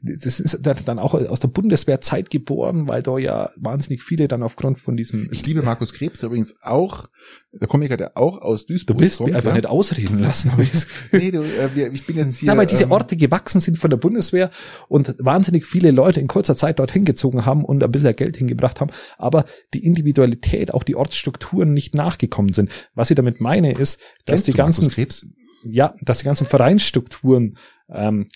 das 0.02 0.40
ist 0.40 0.60
dann 0.64 1.00
auch 1.00 1.14
aus 1.14 1.40
der 1.40 1.48
Bundeswehrzeit 1.48 2.30
geboren, 2.30 2.88
weil 2.88 3.04
da 3.04 3.18
ja 3.18 3.52
wahnsinnig 3.58 4.02
viele 4.02 4.28
dann 4.28 4.42
aufgrund 4.42 4.80
von 4.80 4.98
diesem, 4.98 5.30
Ich 5.32 5.46
liebe 5.46 5.62
Markus 5.62 5.94
Krebs, 5.94 6.20
der 6.20 6.28
übrigens 6.28 6.56
auch, 6.62 7.06
der 7.52 7.68
Komiker, 7.68 7.98
der 7.98 8.18
auch 8.18 8.42
aus 8.42 8.66
Duisburg 8.66 8.98
du 8.98 9.04
willst 9.04 9.18
kommt. 9.18 9.30
mich 9.30 9.36
einfach 9.36 9.52
ja? 9.52 9.58
nicht 9.58 9.68
ausreden 9.68 10.20
lassen, 10.20 10.52
habe 10.52 10.64
ich 10.64 10.72
das 10.72 10.88
Gefühl. 10.88 11.20
Nee, 11.20 11.32
du, 11.32 11.42
äh, 11.42 11.90
ich 11.94 12.06
bin 12.06 12.18
jetzt 12.18 12.38
hier. 12.38 12.48
Ja, 12.48 12.58
weil 12.58 12.66
diese 12.66 12.84
ähm, 12.84 12.92
Orte 12.92 13.16
gewachsen 13.16 13.62
sind 13.62 13.78
von 13.78 13.90
der 13.90 13.98
Bundeswehr 13.98 14.50
und 14.88 15.16
wahnsinnig 15.20 15.66
viele 15.66 15.92
Leute 15.92 16.20
in 16.20 16.28
kurzer 16.28 16.56
Zeit 16.56 16.80
dorthin 16.80 17.06
gezogen 17.06 17.46
haben 17.46 17.64
und 17.64 17.84
ein 17.84 17.92
bisschen 17.92 18.16
Geld 18.16 18.38
hingebracht 18.38 18.82
haben, 18.82 18.92
aber 19.18 19.46
die 19.74 19.86
Individualität, 19.86 20.74
auch 20.74 20.84
die 20.84 20.96
Ortsstrukturen 20.96 21.74
nicht 21.74 21.94
nachgekommen 21.94 22.54
sind. 22.54 22.72
Was 22.96 23.12
ich 23.12 23.16
damit 23.16 23.40
meine, 23.42 23.72
ist, 23.72 24.00
dass 24.26 24.36
kennst 24.36 24.48
die 24.48 24.54
ganzen, 24.54 24.90
Krebs? 24.90 25.28
ja, 25.64 25.96
dass 26.02 26.20
die 26.20 26.26
ganzen 26.26 26.48
Vereinsstrukturen 26.48 27.58
ähm, 27.90 28.28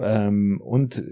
ähm, 0.00 0.60
und 0.62 1.02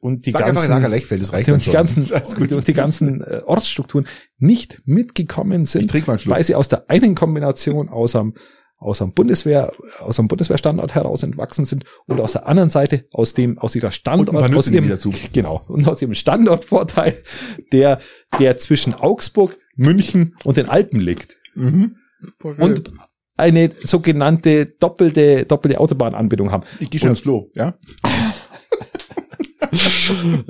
und 0.00 0.26
die 0.26 0.32
Sag 0.32 0.46
ganzen 0.46 0.68
Lager 0.68 0.88
Lechfeld, 0.88 1.20
das 1.20 1.32
reicht 1.32 1.48
und 1.48 1.60
die 1.60 1.64
schon. 1.66 1.72
ganzen 1.72 2.10
und 2.10 2.66
die 2.66 2.72
ganzen 2.72 3.20
äh, 3.20 3.42
Ortsstrukturen 3.46 4.08
nicht 4.38 4.82
mitgekommen 4.84 5.64
sind, 5.64 5.94
weil 6.26 6.42
sie 6.42 6.56
aus 6.56 6.68
der 6.68 6.90
einen 6.90 7.14
Kombination 7.14 7.88
aus 7.88 8.16
einem 8.16 8.34
aus 8.78 9.00
einem 9.00 9.12
Bundeswehr 9.12 9.72
aus 10.00 10.18
einem 10.18 10.26
Bundeswehrstandort 10.26 10.96
heraus 10.96 11.22
entwachsen 11.22 11.64
sind 11.64 11.84
und 12.06 12.20
aus 12.20 12.32
der 12.32 12.48
anderen 12.48 12.68
Seite 12.68 13.04
aus 13.12 13.34
dem 13.34 13.58
aus 13.58 13.76
ihrer 13.76 13.92
Standort 13.92 14.52
aus 14.52 14.70
ihrem 14.70 14.98
genau 15.32 15.62
und 15.68 15.86
aus 15.86 16.02
ihrem 16.02 16.14
Standortvorteil 16.14 17.22
der 17.70 18.00
der 18.40 18.58
zwischen 18.58 18.94
Augsburg 18.94 19.56
München 19.76 20.34
und 20.44 20.56
den 20.56 20.68
Alpen 20.68 20.98
liegt. 21.00 21.38
Mhm. 21.54 21.96
Und 22.42 22.92
eine 23.36 23.70
sogenannte 23.84 24.66
doppelte 24.66 25.44
doppelte 25.46 25.80
Autobahnanbindung 25.80 26.52
haben 26.52 26.64
ich 26.80 26.90
gehe 26.90 27.00
schon 27.00 27.10
aufs 27.10 27.22
Klo, 27.22 27.50
ja? 27.54 27.74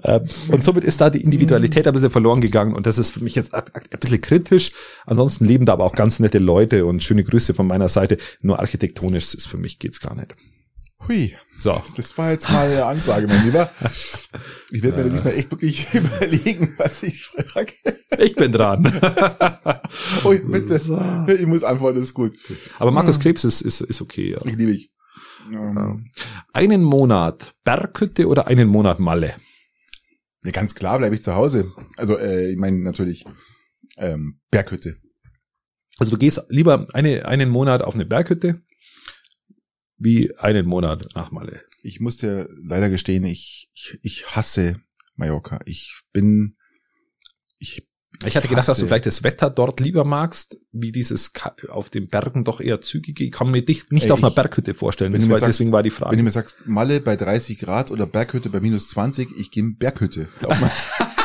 Ähm, 0.05 0.22
und 0.49 0.64
somit 0.64 0.85
ist 0.85 1.01
da 1.01 1.11
die 1.11 1.22
Individualität 1.22 1.87
ein 1.87 1.93
bisschen 1.93 2.11
verloren 2.11 2.41
gegangen 2.41 2.74
und 2.74 2.87
das 2.87 2.99
ist 2.99 3.11
für 3.11 3.22
mich 3.22 3.35
jetzt 3.35 3.55
ein 3.55 3.62
bisschen 4.01 4.20
kritisch. 4.20 4.72
Ansonsten 5.07 5.45
leben 5.45 5.64
da 5.64 5.74
aber 5.74 5.85
auch 5.85 5.95
ganz 5.95 6.18
nette 6.18 6.39
Leute 6.39 6.87
und 6.87 7.03
schöne 7.05 7.22
Grüße 7.22 7.55
von 7.55 7.66
meiner 7.66 7.89
Seite. 7.89 8.18
Nur 8.41 8.59
architektonisch 8.59 9.35
ist 9.35 9.47
für 9.47 9.59
mich 9.59 9.78
geht's 9.78 10.01
gar 10.01 10.16
nicht. 10.16 10.35
Hui. 11.09 11.36
So. 11.59 11.72
Das, 11.72 11.94
das 11.94 12.18
war 12.18 12.32
jetzt 12.32 12.50
mal 12.50 12.66
eine 12.66 12.84
Ansage, 12.84 13.26
mein 13.26 13.44
Lieber. 13.44 13.70
Ich 14.70 14.82
werde 14.82 14.96
mir 14.98 15.05
das 15.05 15.12
diesmal 15.12 15.34
echt 15.34 15.50
wirklich 15.50 15.86
überlegen, 15.94 16.74
was 16.76 17.03
ich 17.03 17.24
frage. 17.24 17.72
Ich 18.18 18.34
bin 18.34 18.53
dran. 18.53 18.84
Ui, 20.24 20.38
bitte. 20.40 20.78
So. 20.78 21.00
Ich 21.28 21.46
muss 21.46 21.62
antworten, 21.64 21.96
das 21.96 22.07
ist 22.07 22.14
gut. 22.14 22.36
Aber 22.78 22.90
Markus 22.90 23.20
Krebs 23.20 23.44
ist, 23.44 23.61
ist, 23.61 23.80
ist 23.80 24.00
okay. 24.00 24.32
Ja. 24.32 24.38
Ich 24.44 24.57
liebe 24.57 24.72
ich. 24.72 24.90
Ähm, 25.53 26.07
Einen 26.53 26.82
Monat 26.82 27.55
Berghütte 27.64 28.28
oder 28.28 28.46
einen 28.46 28.68
Monat 28.68 29.00
Malle? 29.00 29.34
ja, 30.44 30.50
ganz 30.53 30.74
klar 30.74 30.98
bleibe 30.98 31.14
ich 31.14 31.22
zu 31.22 31.34
Hause. 31.34 31.72
Also, 31.96 32.16
äh, 32.16 32.50
ich 32.50 32.59
meine 32.59 32.78
natürlich 32.78 33.24
ähm, 33.98 34.40
Berghütte. 34.50 34.96
Also 35.98 36.11
du 36.12 36.18
gehst 36.18 36.42
lieber 36.48 36.86
eine, 36.94 37.26
einen 37.26 37.50
Monat 37.50 37.82
auf 37.82 37.94
eine 37.94 38.05
Berghütte 38.07 38.62
wie 40.03 40.36
einen 40.38 40.66
Monat 40.66 41.09
nach 41.14 41.30
Malle. 41.30 41.61
Ich 41.82 42.00
muss 42.00 42.16
dir 42.16 42.48
leider 42.62 42.90
gestehen, 42.90 43.24
ich, 43.24 43.70
ich, 43.74 43.98
ich 44.03 44.26
hasse 44.36 44.76
Mallorca. 45.16 45.61
Ich 45.64 46.00
bin, 46.12 46.57
ich, 47.59 47.88
Ich 48.24 48.36
hatte 48.36 48.48
gedacht, 48.48 48.68
dass 48.68 48.78
du 48.78 48.86
vielleicht 48.86 49.07
das 49.07 49.22
Wetter 49.22 49.50
dort 49.50 49.80
lieber 49.80 50.05
magst, 50.05 50.59
wie 50.72 50.92
dieses 50.92 51.32
auf 51.68 51.90
den 51.90 52.09
Bergen 52.09 52.44
doch 52.44 52.61
eher 52.61 52.80
zügige. 52.80 53.24
Ich 53.24 53.32
kann 53.32 53.50
mir 53.50 53.62
dich 53.62 53.90
nicht 53.90 54.07
Ey, 54.07 54.11
auf 54.12 54.18
einer 54.22 54.30
Berghütte 54.30 54.74
vorstellen. 54.74 55.12
wenn 55.12 55.20
du 55.20 55.26
mir 55.28 55.34
sagst- 55.38 55.48
deswegen 55.48 55.72
war 55.72 55.82
die 55.82 55.90
Wenn 55.90 55.96
Frage. 55.96 56.16
du 56.16 56.22
mir 56.22 56.30
sagst, 56.30 56.66
Malle 56.66 57.00
bei 57.00 57.16
30 57.16 57.59
Grad 57.59 57.90
oder 57.90 58.07
Berghütte 58.07 58.48
bei 58.50 58.61
minus 58.61 58.88
20, 58.90 59.28
ich 59.36 59.50
gehe 59.50 59.64
Berghütte. 59.78 60.28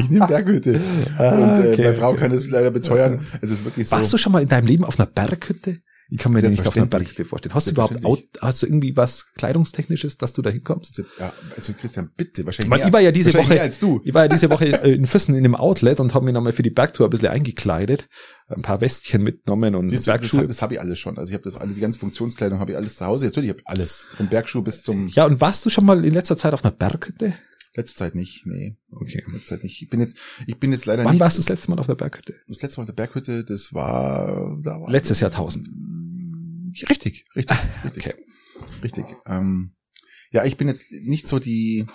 Ich 0.00 0.10
nehme 0.10 0.26
Berghütte. 0.26 0.72
Und 0.74 0.80
äh, 1.18 1.72
okay. 1.72 1.82
meine 1.82 1.94
Frau 1.94 2.14
kann 2.14 2.32
das 2.32 2.46
leider 2.48 2.70
beteuern. 2.70 3.26
Es 3.40 3.50
ist 3.50 3.64
wirklich 3.64 3.88
so. 3.88 3.96
Warst 3.96 4.12
du 4.12 4.18
schon 4.18 4.32
mal 4.32 4.42
in 4.42 4.48
deinem 4.48 4.66
Leben 4.66 4.84
auf 4.84 4.98
einer 4.98 5.06
Berghütte? 5.06 5.78
Ich 6.10 6.16
kann 6.16 6.32
mir 6.32 6.40
den 6.40 6.52
nicht 6.52 6.66
auf 6.66 6.74
einer. 6.74 6.86
Berghütte 6.86 7.22
vorstellen. 7.26 7.54
Hast 7.54 7.66
du 7.66 7.72
überhaupt 7.72 8.02
Out, 8.02 8.22
hast 8.40 8.62
du 8.62 8.66
irgendwie 8.66 8.96
was 8.96 9.26
Kleidungstechnisches, 9.36 10.16
dass 10.16 10.32
du 10.32 10.40
da 10.40 10.48
hinkommst? 10.48 11.02
Ja, 11.20 11.34
also 11.54 11.74
Christian, 11.74 12.08
bitte, 12.16 12.46
wahrscheinlich 12.46 12.70
mehr, 12.74 12.86
ich 12.86 12.92
war 12.94 13.00
ja 13.02 13.12
diese 13.12 13.34
Woche- 13.34 13.60
als 13.60 13.78
du. 13.78 14.00
Ich 14.04 14.14
war 14.14 14.22
ja 14.22 14.28
diese 14.28 14.48
Woche 14.48 14.82
äh, 14.82 14.94
in 14.94 15.06
Füssen 15.06 15.34
in 15.34 15.44
einem 15.44 15.54
Outlet 15.54 16.00
und 16.00 16.14
habe 16.14 16.24
mir 16.24 16.32
nochmal 16.32 16.54
für 16.54 16.62
die 16.62 16.70
Bergtour 16.70 17.08
ein 17.08 17.10
bisschen 17.10 17.28
eingekleidet, 17.28 18.08
ein 18.48 18.62
paar 18.62 18.80
Westchen 18.80 19.22
mitgenommen 19.22 19.74
und 19.74 19.90
Siehst 19.90 20.06
du, 20.06 20.10
das, 20.10 20.20
Bergschuhe. 20.20 20.40
hab- 20.40 20.48
das 20.48 20.62
habe 20.62 20.72
ich 20.74 20.80
alles 20.80 20.98
schon. 20.98 21.18
Also 21.18 21.28
ich 21.28 21.34
habe 21.34 21.44
das 21.44 21.56
alles, 21.56 21.74
die 21.74 21.82
ganze 21.82 21.98
Funktionskleidung 21.98 22.58
habe 22.58 22.70
ich 22.70 22.76
alles 22.78 22.96
zu 22.96 23.04
Hause. 23.04 23.26
Natürlich 23.26 23.50
habe 23.50 23.60
ich 23.60 23.68
alles. 23.68 24.06
Vom 24.16 24.28
Bergschuh 24.30 24.62
bis 24.62 24.80
zum 24.82 25.08
Ja, 25.08 25.26
und 25.26 25.42
warst 25.42 25.66
du 25.66 25.68
schon 25.68 25.84
mal 25.84 26.02
in 26.06 26.14
letzter 26.14 26.38
Zeit 26.38 26.54
auf 26.54 26.64
einer 26.64 26.72
Berghütte? 26.72 27.34
Letzte 27.74 27.96
Zeit 27.98 28.14
nicht. 28.14 28.46
Nee, 28.46 28.76
Okay. 28.90 29.22
letzte 29.32 29.44
Zeit 29.46 29.62
nicht. 29.64 29.82
Ich 29.82 29.88
bin 29.90 30.00
jetzt, 30.00 30.16
ich 30.46 30.58
bin 30.58 30.72
jetzt 30.72 30.86
leider 30.86 31.04
Wann 31.04 31.12
nicht. 31.12 31.20
warst 31.20 31.36
du 31.36 31.40
das 31.40 31.48
letzte 31.48 31.70
Mal 31.70 31.78
auf 31.78 31.86
der 31.86 31.94
Berghütte? 31.94 32.34
Das 32.48 32.60
letzte 32.62 32.78
Mal 32.78 32.82
auf 32.82 32.86
der 32.94 32.94
Berghütte, 32.94 33.44
das 33.44 33.72
war, 33.72 34.58
da 34.62 34.80
war 34.80 34.90
Letztes 34.90 35.20
Jahrtausend. 35.20 35.68
Richtig, 36.88 37.24
richtig, 37.34 37.56
richtig. 37.84 38.06
Okay. 38.06 38.14
Richtig. 38.82 39.04
Ähm, 39.26 39.74
ja, 40.30 40.44
ich 40.44 40.56
bin 40.56 40.68
jetzt 40.68 40.92
nicht 40.92 41.26
so 41.28 41.38
die, 41.38 41.86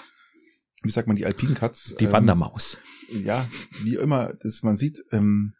wie 0.83 0.89
sagt 0.91 1.07
man, 1.07 1.15
die 1.15 1.25
Alpine 1.25 1.53
Cuts. 1.53 1.95
Die 1.99 2.05
ähm, 2.05 2.11
Wandermaus. 2.11 2.77
Ja, 3.11 3.47
wie 3.83 3.95
immer, 3.95 4.33
das 4.41 4.63
man 4.63 4.77
sieht, 4.77 5.03
ähm, 5.11 5.53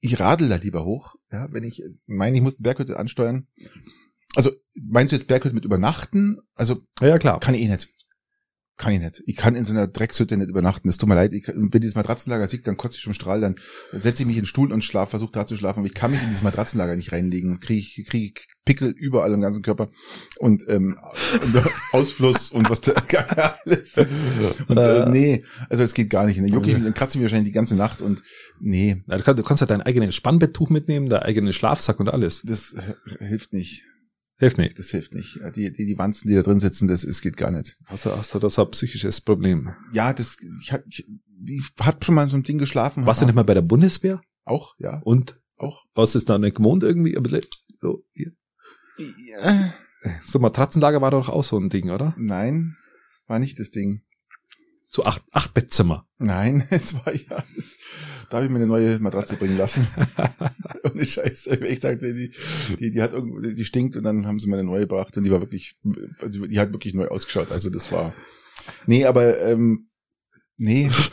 ich 0.00 0.18
radel 0.20 0.48
da 0.48 0.56
lieber 0.56 0.84
hoch, 0.84 1.16
ja, 1.32 1.52
wenn 1.52 1.64
ich 1.64 1.82
meine, 2.06 2.36
ich 2.36 2.42
muss 2.42 2.56
die 2.56 2.62
Berghütte 2.62 2.98
ansteuern. 2.98 3.46
Also, 4.34 4.52
meinst 4.88 5.12
du 5.12 5.16
jetzt 5.16 5.26
Berghütte 5.26 5.54
mit 5.54 5.64
übernachten? 5.64 6.38
Also, 6.54 6.82
Ja, 7.00 7.08
ja, 7.08 7.18
klar. 7.18 7.40
kann 7.40 7.54
ich 7.54 7.62
eh 7.62 7.68
nicht. 7.68 7.88
Kann 8.78 8.92
ich 8.92 9.00
nicht. 9.00 9.22
Ich 9.26 9.36
kann 9.36 9.54
in 9.56 9.64
so 9.64 9.72
einer 9.72 9.86
Dreckshütte 9.86 10.36
nicht 10.36 10.50
übernachten. 10.50 10.88
Es 10.90 10.98
tut 10.98 11.08
mir 11.08 11.14
leid. 11.14 11.32
Ich, 11.32 11.48
wenn 11.48 11.70
dieses 11.80 11.94
Matratzenlager 11.94 12.46
sieht, 12.46 12.66
dann 12.66 12.76
kotze 12.76 12.98
ich 12.98 13.04
vom 13.04 13.14
Strahl, 13.14 13.40
dann 13.40 13.56
setze 13.92 14.22
ich 14.22 14.26
mich 14.26 14.36
in 14.36 14.42
den 14.42 14.46
Stuhl 14.46 14.70
und 14.70 14.84
schlaf, 14.84 15.08
versuche 15.08 15.32
da 15.32 15.46
zu 15.46 15.56
schlafen. 15.56 15.78
Aber 15.80 15.86
ich 15.86 15.94
kann 15.94 16.10
mich 16.10 16.20
in 16.20 16.28
dieses 16.28 16.42
Matratzenlager 16.42 16.94
nicht 16.94 17.10
reinlegen. 17.10 17.58
Kriege 17.60 17.80
ich, 17.80 18.04
kriege 18.06 18.26
ich 18.26 18.46
Pickel 18.66 18.90
überall 18.90 19.32
im 19.32 19.40
ganzen 19.40 19.62
Körper 19.62 19.88
und, 20.40 20.64
ähm, 20.68 20.98
und 21.42 21.62
Ausfluss 21.92 22.50
und 22.50 22.68
was 22.68 22.82
da 22.82 22.92
alles. 23.64 23.96
Und, 24.68 24.76
äh, 24.76 25.02
Äh. 25.04 25.08
nee, 25.10 25.44
also 25.70 25.82
es 25.82 25.94
geht 25.94 26.10
gar 26.10 26.26
nicht. 26.26 26.38
Dann 26.38 26.48
jucke 26.48 26.70
ich, 26.70 26.82
dann 26.82 26.92
kratze 26.92 27.16
ich 27.16 27.22
mich 27.22 27.30
wahrscheinlich 27.30 27.48
die 27.52 27.54
ganze 27.56 27.76
Nacht 27.76 28.02
und 28.02 28.22
nee, 28.60 29.02
Ja, 29.08 29.16
du, 29.16 29.22
kannst, 29.24 29.38
du 29.38 29.42
kannst 29.42 29.60
ja 29.62 29.66
dein 29.66 29.80
eigenes 29.80 30.14
Spannbetttuch 30.14 30.68
mitnehmen, 30.68 31.08
dein 31.08 31.22
eigenen 31.22 31.54
Schlafsack 31.54 31.98
und 31.98 32.08
alles. 32.10 32.42
das 32.44 32.74
äh, 32.74 33.24
hilft 33.24 33.54
nicht. 33.54 33.84
Hilft 34.38 34.58
nicht. 34.58 34.78
Das 34.78 34.90
hilft 34.90 35.14
nicht. 35.14 35.38
Die, 35.56 35.72
die, 35.72 35.86
die 35.86 35.98
Wanzen, 35.98 36.28
die 36.28 36.34
da 36.34 36.42
drin 36.42 36.60
sitzen, 36.60 36.88
das, 36.88 37.04
es 37.04 37.22
geht 37.22 37.36
gar 37.38 37.50
nicht. 37.50 37.76
Außer, 37.86 38.14
außer 38.14 38.38
das 38.38 38.52
ist 38.54 38.58
ein 38.58 38.70
psychisches 38.70 39.20
Problem. 39.22 39.70
Ja, 39.92 40.12
das, 40.12 40.36
ich, 40.62 40.72
hab- 40.72 40.86
ich, 40.86 41.06
ich 41.46 41.62
hab 41.80 42.04
schon 42.04 42.14
mal 42.14 42.24
in 42.24 42.28
so 42.28 42.36
einem 42.36 42.42
Ding 42.44 42.58
geschlafen. 42.58 43.06
Warst 43.06 43.22
du 43.22 43.26
nicht 43.26 43.34
mal 43.34 43.44
bei 43.44 43.54
der 43.54 43.62
Bundeswehr? 43.62 44.20
Auch, 44.44 44.74
ja, 44.78 45.00
Und 45.04 45.40
auch. 45.56 45.84
hast 45.96 46.14
du 46.14 46.18
es 46.18 46.24
da 46.26 46.38
nicht 46.38 46.56
gewohnt 46.56 46.82
irgendwie? 46.82 47.12
Bisschen 47.14 47.42
so, 47.78 48.04
hier. 48.12 48.32
Ja, 48.98 49.72
so 50.24 50.38
Matratzenlager 50.38 51.00
war 51.00 51.10
doch 51.10 51.28
auch 51.28 51.44
so 51.44 51.58
ein 51.58 51.68
Ding, 51.70 51.90
oder? 51.90 52.14
nein, 52.18 52.76
war 53.26 53.38
nicht 53.38 53.58
das 53.58 53.70
Ding. 53.70 54.02
So 54.96 55.04
acht, 55.04 55.22
acht 55.32 55.52
Bettzimmer. 55.52 56.08
Nein, 56.16 56.66
es 56.70 56.94
war 56.94 57.14
ja, 57.14 57.44
das, 57.54 57.76
da 58.30 58.38
habe 58.38 58.46
ich 58.46 58.50
mir 58.50 58.56
eine 58.56 58.66
neue 58.66 58.98
Matratze 58.98 59.36
bringen 59.36 59.58
lassen. 59.58 59.86
Ohne 60.84 61.04
Scheiße. 61.04 61.54
Ich 61.66 61.80
sagte, 61.80 62.14
die, 62.14 62.30
die, 62.80 62.92
die 62.92 63.02
hat 63.02 63.12
irgendwo, 63.12 63.40
die 63.40 63.64
stinkt 63.66 63.94
und 63.96 64.04
dann 64.04 64.26
haben 64.26 64.38
sie 64.38 64.48
mir 64.48 64.56
eine 64.56 64.64
neue 64.64 64.80
gebracht 64.80 65.14
und 65.18 65.24
die 65.24 65.30
war 65.30 65.42
wirklich, 65.42 65.76
also 66.20 66.46
die 66.46 66.58
hat 66.58 66.72
wirklich 66.72 66.94
neu 66.94 67.08
ausgeschaut. 67.08 67.52
Also 67.52 67.68
das 67.68 67.92
war, 67.92 68.14
nee, 68.86 69.04
aber, 69.04 69.38
ähm, 69.42 69.90
nee, 70.56 70.86
ich 70.88 71.10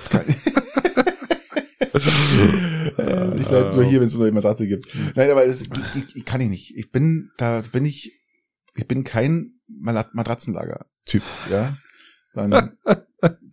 bleib 3.49 3.75
nur 3.75 3.83
hier, 3.83 3.99
wenn 3.99 4.07
es 4.07 4.13
eine 4.13 4.23
neue 4.23 4.31
Matratze 4.31 4.65
gibt. 4.65 4.87
Nein, 5.13 5.29
aber 5.29 5.45
es, 5.45 5.61
ich, 5.61 5.69
ich, 6.15 6.23
kann 6.23 6.39
ich 6.39 6.47
nicht. 6.47 6.77
Ich 6.77 6.89
bin, 6.89 7.31
da 7.35 7.63
bin 7.73 7.83
ich, 7.83 8.13
ich 8.75 8.87
bin 8.87 9.03
kein 9.03 9.59
Matratzenlager-Typ, 9.67 11.23
ja. 11.51 11.77
Dann 12.33 12.77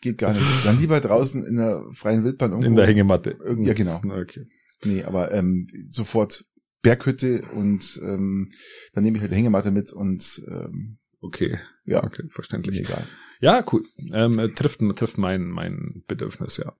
geht 0.00 0.18
gar 0.18 0.32
nicht. 0.32 0.44
Dann 0.64 0.78
lieber 0.80 1.00
draußen 1.00 1.44
in 1.44 1.56
der 1.56 1.84
freien 1.92 2.24
Wildbahn 2.24 2.50
irgendwo. 2.52 2.68
In 2.68 2.74
der 2.76 2.86
Hängematte. 2.86 3.30
Irgend- 3.30 3.66
ja, 3.66 3.74
genau. 3.74 4.00
Okay. 4.04 4.46
Nee, 4.84 5.04
aber 5.04 5.32
ähm, 5.32 5.66
sofort 5.88 6.44
Berghütte 6.82 7.42
und 7.54 8.00
ähm, 8.02 8.48
dann 8.94 9.04
nehme 9.04 9.16
ich 9.16 9.20
halt 9.22 9.30
die 9.32 9.36
Hängematte 9.36 9.70
mit 9.70 9.92
und 9.92 10.42
ähm, 10.48 10.98
Okay. 11.20 11.58
ja, 11.84 12.02
Okay, 12.02 12.22
mir 12.24 12.30
verständlich. 12.30 12.80
egal. 12.80 13.06
Ja, 13.42 13.62
cool. 13.72 13.84
Ähm, 14.14 14.38
äh, 14.38 14.48
trifft, 14.54 14.80
trifft 14.96 15.18
mein, 15.18 15.48
mein 15.48 16.02
Bedürfnis, 16.08 16.56
ja. 16.56 16.74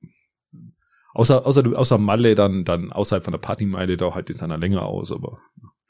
Außer, 1.13 1.45
außer, 1.47 1.67
außer 1.79 1.99
Malle, 1.99 2.35
dann, 2.35 2.65
dann 2.65 2.91
außerhalb 2.93 3.25
von 3.25 3.33
der 3.33 3.39
Partymeile, 3.39 3.97
da 3.99 4.15
halt 4.15 4.31
es 4.31 4.39
dann 4.39 4.59
länger 4.59 4.83
aus, 4.83 5.13
aber, 5.13 5.39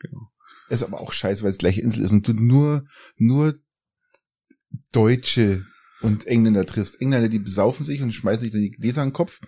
genau. 0.01 0.33
Ist 0.69 0.83
aber 0.83 1.01
auch 1.01 1.13
scheiße, 1.13 1.43
weil 1.45 1.51
es 1.51 1.59
gleiche 1.59 1.81
Insel 1.83 2.03
ist 2.03 2.11
und 2.13 2.27
du 2.27 2.33
nur, 2.33 2.85
nur 3.17 3.55
Deutsche 4.93 5.65
und 6.03 6.27
Engländer 6.27 6.65
triffst. 6.67 7.01
Engländer, 7.01 7.29
die 7.29 7.39
besaufen 7.39 7.85
sich 7.85 8.01
und 8.03 8.13
schmeißen 8.13 8.41
sich 8.43 8.53
dann 8.53 8.61
die 8.63 8.71
Gläser 8.71 9.03
an 9.03 9.09
den 9.09 9.13
Kopf. 9.15 9.41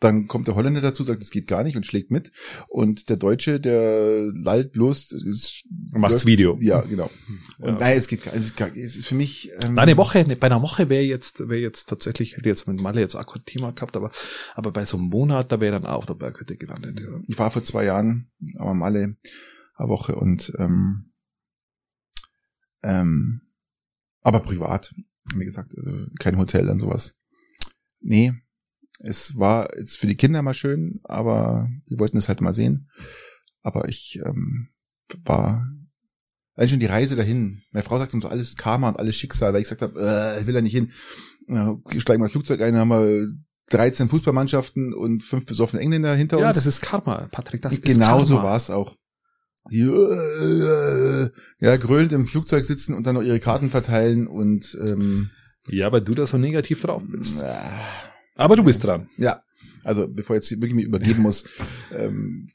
Dann 0.00 0.26
kommt 0.26 0.48
der 0.48 0.54
Holländer 0.54 0.80
dazu, 0.80 1.02
sagt, 1.04 1.20
das 1.22 1.30
geht 1.30 1.46
gar 1.46 1.62
nicht 1.62 1.76
und 1.76 1.86
schlägt 1.86 2.10
mit. 2.10 2.32
Und 2.68 3.08
der 3.10 3.16
Deutsche, 3.16 3.60
der 3.60 4.32
lallt 4.34 4.72
bloß. 4.72 5.12
es- 5.12 5.62
Macht's 5.92 6.26
Video. 6.26 6.56
Ja, 6.60 6.80
genau. 6.80 7.10
Und 7.58 7.66
Ja. 7.68 7.78
nein, 7.78 7.96
es 7.96 8.08
geht 8.08 8.24
gar, 8.24 8.34
es 8.34 8.44
ist, 8.46 8.56
gar, 8.56 8.68
es 8.76 8.96
ist 8.96 9.06
für 9.06 9.14
mich. 9.14 9.50
Ähm, 9.62 9.78
Eine 9.78 9.96
Woche, 9.96 10.24
bei 10.24 10.46
einer 10.46 10.62
Woche 10.62 10.88
wäre 10.88 11.04
jetzt, 11.04 11.40
wäre 11.40 11.60
jetzt 11.60 11.88
tatsächlich, 11.88 12.36
hätte 12.36 12.48
jetzt 12.48 12.66
mit 12.66 12.80
Malle 12.80 13.00
jetzt 13.00 13.14
auch 13.14 13.26
kein 13.26 13.44
Thema 13.44 13.72
gehabt, 13.72 13.96
aber, 13.96 14.10
aber 14.54 14.72
bei 14.72 14.84
so 14.84 14.96
einem 14.96 15.06
Monat, 15.08 15.52
da 15.52 15.60
wäre 15.60 15.72
dann 15.72 15.86
auch 15.86 15.98
auf 15.98 16.06
der 16.06 16.14
Berghütte 16.14 16.56
gelandet, 16.56 16.98
ja. 17.00 17.08
Ich 17.28 17.38
war 17.38 17.50
vor 17.50 17.62
zwei 17.62 17.84
Jahren, 17.84 18.30
aber 18.56 18.74
mal 18.74 18.86
alle 18.86 19.16
eine 19.76 19.88
Woche 19.88 20.16
und 20.16 20.52
ähm, 20.58 21.12
ähm, 22.82 23.42
aber 24.22 24.40
privat, 24.40 24.94
wie 25.34 25.44
gesagt, 25.44 25.74
also 25.76 26.06
kein 26.18 26.38
Hotel 26.38 26.68
und 26.68 26.78
sowas. 26.78 27.14
Nee, 28.00 28.32
es 29.02 29.36
war 29.36 29.68
jetzt 29.78 29.98
für 29.98 30.06
die 30.06 30.16
Kinder 30.16 30.42
mal 30.42 30.54
schön, 30.54 31.00
aber 31.04 31.68
wir 31.86 31.98
wollten 31.98 32.18
es 32.18 32.28
halt 32.28 32.40
mal 32.40 32.54
sehen. 32.54 32.90
Aber 33.62 33.88
ich 33.88 34.20
ähm, 34.24 34.68
war 35.24 35.66
allein 36.54 36.68
schon 36.68 36.80
die 36.80 36.86
Reise 36.86 37.16
dahin. 37.16 37.62
Meine 37.72 37.84
Frau 37.84 37.98
sagt 37.98 38.14
uns 38.14 38.24
alles 38.24 38.56
Karma 38.56 38.88
und 38.88 38.98
alles 38.98 39.16
Schicksal, 39.16 39.52
weil 39.52 39.62
ich 39.62 39.68
gesagt 39.68 39.82
habe, 39.82 40.00
äh, 40.00 40.40
ich 40.40 40.46
will 40.46 40.54
da 40.54 40.60
nicht 40.60 40.74
hin. 40.74 40.92
Ja, 41.48 41.78
steigen 41.98 42.20
wir 42.20 42.26
ins 42.26 42.32
Flugzeug 42.32 42.60
ein, 42.60 42.76
haben 42.76 42.88
wir 42.88 43.28
13 43.70 44.08
Fußballmannschaften 44.08 44.94
und 44.94 45.22
fünf 45.22 45.46
besoffene 45.46 45.80
Engländer 45.82 46.14
hinter 46.14 46.36
uns. 46.36 46.44
Ja, 46.44 46.52
das 46.52 46.66
ist 46.66 46.82
Karma, 46.82 47.28
Patrick, 47.30 47.62
das 47.62 47.74
ist 47.74 47.82
genau 47.82 48.24
so 48.24 48.34
Karma. 48.34 48.50
war 48.50 48.56
es 48.56 48.70
auch. 48.70 48.96
Die, 49.70 49.82
äh, 49.82 51.30
ja, 51.60 51.76
grölend 51.76 52.12
im 52.12 52.26
Flugzeug 52.26 52.64
sitzen 52.64 52.94
und 52.94 53.06
dann 53.06 53.14
noch 53.14 53.22
ihre 53.22 53.40
Karten 53.40 53.70
verteilen 53.70 54.26
und 54.26 54.76
ähm, 54.80 55.30
Ja, 55.68 55.92
weil 55.92 56.00
du 56.00 56.14
da 56.14 56.26
so 56.26 56.38
negativ 56.38 56.82
drauf 56.82 57.02
bist. 57.06 57.42
äh, 57.42 57.54
Aber 58.36 58.56
du 58.56 58.64
bist 58.64 58.82
dran. 58.84 59.08
ja, 59.16 59.42
also 59.84 60.08
bevor 60.08 60.36
jetzt 60.36 60.50
wirklich 60.50 60.74
mich 60.74 60.84
übergeben 60.86 61.22
muss, 61.22 61.44
ähm, 61.92 62.46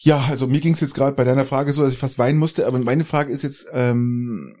Ja, 0.00 0.24
also 0.28 0.46
mir 0.46 0.60
ging 0.60 0.74
es 0.74 0.80
jetzt 0.80 0.94
gerade 0.94 1.16
bei 1.16 1.24
deiner 1.24 1.44
Frage 1.46 1.72
so, 1.72 1.82
dass 1.82 1.92
ich 1.92 1.98
fast 1.98 2.18
weinen 2.18 2.38
musste, 2.38 2.66
aber 2.66 2.78
meine 2.78 3.04
Frage 3.04 3.32
ist 3.32 3.42
jetzt, 3.42 3.66
ähm, 3.72 4.54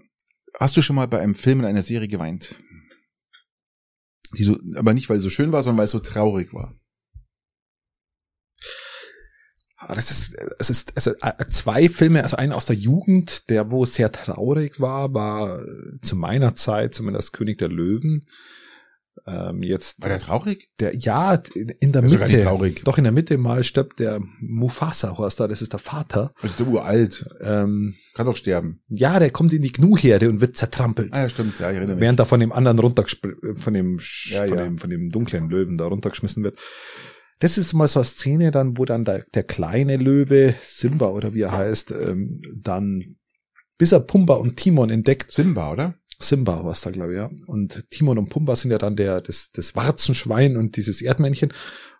hast 0.58 0.76
du 0.76 0.82
schon 0.82 0.96
mal 0.96 1.06
bei 1.06 1.20
einem 1.20 1.36
Film 1.36 1.60
in 1.60 1.66
einer 1.66 1.82
Serie 1.82 2.08
geweint? 2.08 2.56
Die 4.36 4.44
so, 4.44 4.58
aber 4.74 4.92
nicht, 4.92 5.08
weil 5.08 5.18
es 5.18 5.22
so 5.22 5.30
schön 5.30 5.52
war, 5.52 5.62
sondern 5.62 5.78
weil 5.78 5.84
es 5.86 5.92
so 5.92 6.00
traurig 6.00 6.52
war. 6.52 6.74
Das 9.86 10.10
ist, 10.10 10.36
es 10.58 10.70
ist, 10.70 10.92
also 10.96 11.12
äh, 11.22 11.48
zwei 11.50 11.88
Filme, 11.88 12.22
also 12.24 12.36
einen 12.36 12.52
aus 12.52 12.66
der 12.66 12.76
Jugend, 12.76 13.48
der 13.48 13.70
wo 13.70 13.84
sehr 13.84 14.10
traurig 14.10 14.80
war, 14.80 15.14
war 15.14 15.60
äh, 15.62 16.00
zu 16.02 16.16
meiner 16.16 16.54
Zeit 16.56 16.94
zumindest 16.94 17.32
König 17.32 17.58
der 17.58 17.68
Löwen. 17.68 18.20
Ähm, 19.26 19.62
jetzt 19.62 20.00
War 20.02 20.08
der 20.10 20.20
traurig? 20.20 20.68
der, 20.78 20.94
ja, 20.96 21.34
in 21.80 21.92
der 21.92 22.02
nicht 22.02 22.18
Mitte, 22.18 22.42
traurig. 22.44 22.82
doch 22.84 22.98
in 22.98 23.04
der 23.04 23.12
Mitte 23.12 23.36
mal 23.36 23.64
stirbt 23.64 23.98
der 23.98 24.20
Mufasa, 24.40 25.18
heißt 25.18 25.40
da, 25.40 25.48
das 25.48 25.60
ist 25.60 25.72
der 25.72 25.80
Vater. 25.80 26.32
Also 26.40 26.56
der 26.56 26.68
uralt. 26.68 27.28
Ähm, 27.40 27.94
Kann 28.14 28.26
doch 28.26 28.36
sterben. 28.36 28.80
ja, 28.88 29.18
der 29.18 29.30
kommt 29.30 29.52
in 29.52 29.62
die 29.62 29.72
Gnu-Herde 29.72 30.28
und 30.28 30.40
wird 30.40 30.56
zertrampelt. 30.56 31.12
Ah 31.12 31.22
ja, 31.22 31.28
stimmt. 31.28 31.58
Ja, 31.58 31.70
ich 31.70 31.76
erinnere 31.76 31.96
mich. 31.96 32.02
Während 32.02 32.20
er 32.20 32.26
von 32.26 32.40
dem 32.40 32.52
anderen 32.52 32.78
runtergespr- 32.78 33.56
von 33.58 33.74
dem, 33.74 33.98
Ja, 34.26 34.44
von 34.46 34.56
ja. 34.58 34.64
dem, 34.64 34.78
von 34.78 34.88
dem 34.90 35.10
dunklen 35.10 35.50
Löwen 35.50 35.78
da 35.78 35.86
runtergeschmissen 35.86 36.44
wird. 36.44 36.58
Das 37.38 37.56
ist 37.56 37.72
mal 37.72 37.88
so 37.88 38.00
eine 38.00 38.06
Szene 38.06 38.50
dann, 38.50 38.78
wo 38.78 38.84
dann 38.84 39.04
der, 39.04 39.24
der 39.34 39.44
kleine 39.44 39.96
Löwe, 39.96 40.54
Simba 40.60 41.08
oder 41.10 41.34
wie 41.34 41.42
er 41.42 41.52
heißt, 41.52 41.92
ähm, 41.92 42.40
dann, 42.54 43.16
bis 43.78 43.92
er 43.92 44.00
Pumba 44.00 44.34
und 44.34 44.56
Timon 44.56 44.90
entdeckt, 44.90 45.32
Simba, 45.32 45.72
oder? 45.72 45.94
Simba 46.20 46.64
war 46.64 46.72
es 46.72 46.80
da, 46.80 46.90
glaube 46.90 47.12
ich, 47.12 47.20
ja. 47.20 47.30
Und 47.46 47.88
Timon 47.90 48.18
und 48.18 48.28
Pumba 48.28 48.56
sind 48.56 48.72
ja 48.72 48.78
dann 48.78 48.96
der, 48.96 49.20
das, 49.20 49.50
das 49.52 49.76
Warzenschwein 49.76 50.56
und 50.56 50.76
dieses 50.76 51.00
Erdmännchen. 51.00 51.52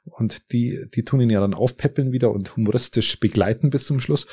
Und 0.04 0.50
die, 0.52 0.86
die 0.94 1.04
tun 1.04 1.20
ihn 1.20 1.30
ja 1.30 1.40
dann 1.40 1.54
aufpäppeln 1.54 2.12
wieder 2.12 2.32
und 2.32 2.56
humoristisch 2.56 3.20
begleiten 3.20 3.70
bis 3.70 3.86
zum 3.86 4.00
Schluss. 4.00 4.26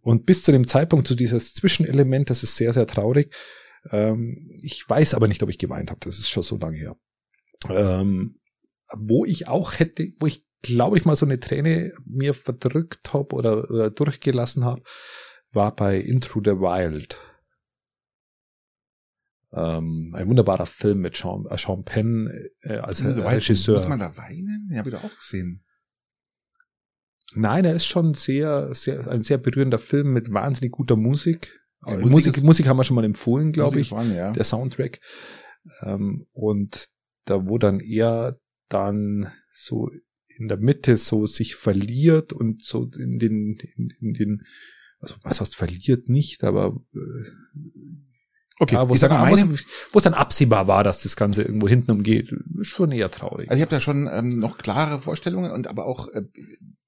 Und 0.00 0.26
bis 0.26 0.44
zu 0.44 0.52
dem 0.52 0.68
Zeitpunkt, 0.68 1.08
zu 1.08 1.14
dieses 1.14 1.54
Zwischenelement, 1.54 2.30
das 2.30 2.42
ist 2.42 2.56
sehr, 2.56 2.72
sehr 2.72 2.86
traurig. 2.86 3.34
Ähm, 3.90 4.30
ich 4.62 4.88
weiß 4.88 5.14
aber 5.14 5.26
nicht, 5.26 5.42
ob 5.42 5.48
ich 5.48 5.58
geweint 5.58 5.90
habe. 5.90 6.00
Das 6.04 6.18
ist 6.18 6.28
schon 6.28 6.42
so 6.42 6.56
lange 6.58 6.78
her. 6.78 6.96
Ähm, 7.68 8.38
wo 8.94 9.24
ich 9.24 9.48
auch 9.48 9.78
hätte, 9.78 10.12
wo 10.20 10.26
ich 10.26 10.44
glaube 10.62 10.96
ich 10.96 11.04
mal 11.04 11.16
so 11.16 11.26
eine 11.26 11.40
Träne 11.40 11.92
mir 12.06 12.34
verdrückt 12.34 13.12
habe 13.12 13.34
oder, 13.34 13.70
oder 13.70 13.90
durchgelassen 13.90 14.64
habe, 14.64 14.82
war 15.52 15.74
bei 15.74 15.98
Intro 15.98 16.40
the 16.44 16.52
Wild. 16.52 17.16
Ähm, 19.54 20.10
ein 20.14 20.28
wunderbarer 20.28 20.64
Film 20.66 21.00
mit 21.00 21.14
Sean, 21.16 21.44
äh, 21.50 21.58
Sean 21.58 21.84
Penn 21.84 22.30
äh, 22.62 22.76
als 22.78 23.02
äh, 23.02 23.08
Regisseur. 23.08 23.76
Muss 23.76 23.88
man 23.88 23.98
da 23.98 24.16
weinen? 24.16 24.68
Ja, 24.70 24.78
habe 24.78 24.88
ich 24.88 24.94
doch 24.94 25.04
auch 25.04 25.16
gesehen. 25.16 25.62
Nein, 27.34 27.64
er 27.64 27.74
ist 27.74 27.86
schon 27.86 28.14
sehr, 28.14 28.74
sehr, 28.74 29.08
ein 29.08 29.22
sehr 29.22 29.38
berührender 29.38 29.78
Film 29.78 30.12
mit 30.12 30.32
wahnsinnig 30.32 30.72
guter 30.72 30.96
Musik. 30.96 31.60
Die 31.86 31.94
Musik 31.94 32.10
Musik, 32.10 32.36
ist- 32.36 32.42
Musik 32.44 32.66
haben 32.68 32.76
wir 32.76 32.84
schon 32.84 32.94
mal 32.94 33.04
empfohlen, 33.04 33.52
glaube 33.52 33.80
ich. 33.80 33.90
Waren, 33.90 34.14
ja. 34.14 34.30
der 34.32 34.44
Soundtrack. 34.44 35.00
Ähm, 35.80 36.26
und 36.32 36.88
da, 37.24 37.46
wo 37.46 37.58
dann 37.58 37.80
er 37.80 38.38
dann 38.68 39.30
so 39.50 39.90
in 40.42 40.48
der 40.48 40.58
Mitte 40.58 40.96
so 40.96 41.26
sich 41.26 41.54
verliert 41.56 42.32
und 42.32 42.62
so 42.64 42.90
in 42.98 43.18
den, 43.18 43.58
in, 43.76 43.92
in 44.00 44.12
den, 44.14 44.42
also 45.00 45.14
was 45.22 45.40
heißt 45.40 45.56
verliert 45.56 46.08
nicht, 46.08 46.44
aber 46.44 46.80
äh, 46.94 47.30
Okay, 48.58 48.74
ja, 48.74 48.88
wo 48.88 48.94
ich 48.94 49.02
es 49.02 49.08
dann, 49.08 49.18
meine, 49.22 49.54
es- 49.54 49.66
wo 49.92 49.98
es 49.98 50.04
dann 50.04 50.14
absehbar 50.14 50.68
war, 50.68 50.84
dass 50.84 51.02
das 51.02 51.16
Ganze 51.16 51.42
irgendwo 51.42 51.66
hinten 51.68 51.90
umgeht, 51.90 52.32
ist 52.60 52.66
schon 52.66 52.92
eher 52.92 53.10
traurig. 53.10 53.48
Also 53.50 53.56
ich 53.58 53.62
habe 53.62 53.70
da 53.70 53.80
schon 53.80 54.08
ähm, 54.12 54.28
noch 54.38 54.58
klare 54.58 55.00
Vorstellungen 55.00 55.50
und 55.50 55.66
aber 55.68 55.86
auch 55.86 56.08
äh, 56.08 56.22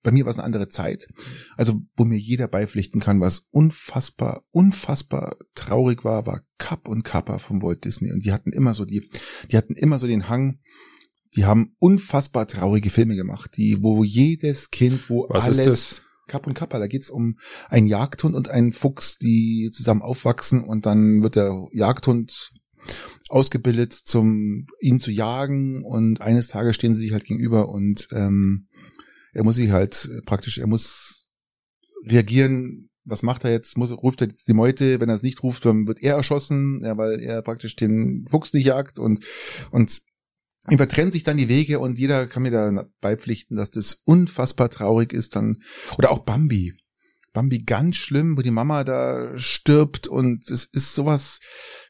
bei 0.03 0.11
mir 0.13 0.25
war 0.27 0.31
es 0.31 0.37
eine 0.39 0.45
andere 0.45 0.69
Zeit. 0.69 1.09
Also 1.57 1.81
wo 1.97 2.05
mir 2.05 2.19
jeder 2.19 2.47
beipflichten 2.49 3.01
kann, 3.01 3.21
was 3.21 3.49
unfassbar, 3.51 4.45
unfassbar 4.51 5.37
traurig 5.55 6.05
war, 6.05 6.27
war 6.27 6.43
Kapp 6.59 6.87
und 6.87 7.03
Kappa 7.03 7.39
von 7.39 7.63
Walt 7.63 7.85
Disney 7.87 8.13
und 8.13 8.25
die 8.25 8.33
hatten 8.33 8.53
immer 8.53 8.75
so 8.75 8.85
die, 8.85 9.09
die 9.51 9.57
hatten 9.57 9.75
immer 9.75 9.99
so 9.99 10.07
den 10.07 10.29
Hang. 10.29 10.59
Die 11.37 11.45
haben 11.45 11.75
unfassbar 11.79 12.47
traurige 12.47 12.91
Filme 12.91 13.17
gemacht, 13.17 13.57
die 13.57 13.83
wo 13.83 14.05
jedes 14.05 14.71
Kind, 14.71 15.11
wo 15.11 15.27
Was 15.29 15.49
ist 15.49 15.59
alles? 15.59 16.03
Kapp 16.27 16.47
und 16.47 16.55
Kappa, 16.55 16.79
da 16.79 16.87
geht's 16.87 17.11
um 17.11 17.37
einen 17.69 17.87
Jagdhund 17.87 18.35
und 18.35 18.49
einen 18.49 18.73
Fuchs, 18.73 19.19
die 19.19 19.71
zusammen 19.73 20.01
aufwachsen 20.03 20.65
und 20.65 20.87
dann 20.87 21.23
wird 21.23 21.37
der 21.37 21.69
Jagdhund 21.73 22.53
ausgebildet, 23.29 23.93
zum 23.93 24.65
ihn 24.81 25.01
zu 25.01 25.11
jagen 25.11 25.85
und 25.85 26.21
eines 26.21 26.49
Tages 26.49 26.77
stehen 26.77 26.95
sie 26.95 27.03
sich 27.03 27.13
halt 27.13 27.25
gegenüber 27.25 27.69
und 27.69 28.09
ähm, 28.13 28.69
er 29.33 29.45
muss 29.45 29.57
sich 29.57 29.71
halt 29.71 30.09
praktisch, 30.27 30.59
er 30.59 30.67
muss 30.67 31.29
reagieren. 32.07 32.91
Was 33.07 33.23
macht 33.23 33.45
er 33.45 33.51
jetzt? 33.51 33.77
Muss, 33.77 33.91
ruft 33.91 34.23
er 34.23 34.29
jetzt 34.29 34.49
die 34.49 34.55
Meute? 34.55 34.99
Wenn 34.99 35.11
er 35.11 35.15
es 35.15 35.23
nicht 35.23 35.43
ruft, 35.43 35.67
dann 35.67 35.87
wird 35.87 36.03
er 36.03 36.15
erschossen, 36.15 36.81
ja, 36.83 36.97
weil 36.97 37.21
er 37.21 37.43
praktisch 37.43 37.77
den 37.77 38.27
Fuchs 38.31 38.55
nicht 38.55 38.65
jagt 38.65 38.99
und 38.99 39.23
und 39.71 40.01
ihm 40.71 40.79
vertrennen 40.79 41.13
sich 41.13 41.25
dann 41.25 41.37
die 41.37 41.49
Wege 41.49 41.79
und 41.79 41.99
jeder 41.99 42.27
kann 42.27 42.43
mir 42.43 42.51
da 42.51 42.87
beipflichten, 43.01 43.57
dass 43.57 43.71
das 43.71 44.01
unfassbar 44.05 44.71
traurig 44.71 45.13
ist 45.13 45.37
dann 45.37 45.57
oder 45.99 46.11
auch 46.11 46.21
Bambi. 46.21 46.75
Bambi 47.33 47.59
ganz 47.59 47.97
schlimm, 47.97 48.37
wo 48.37 48.43
die 48.43 48.51
Mama 48.51 48.85
da 48.85 49.37
stirbt 49.37 50.07
und 50.07 50.49
es 50.49 50.65
ist 50.65 50.95
sowas 50.95 51.41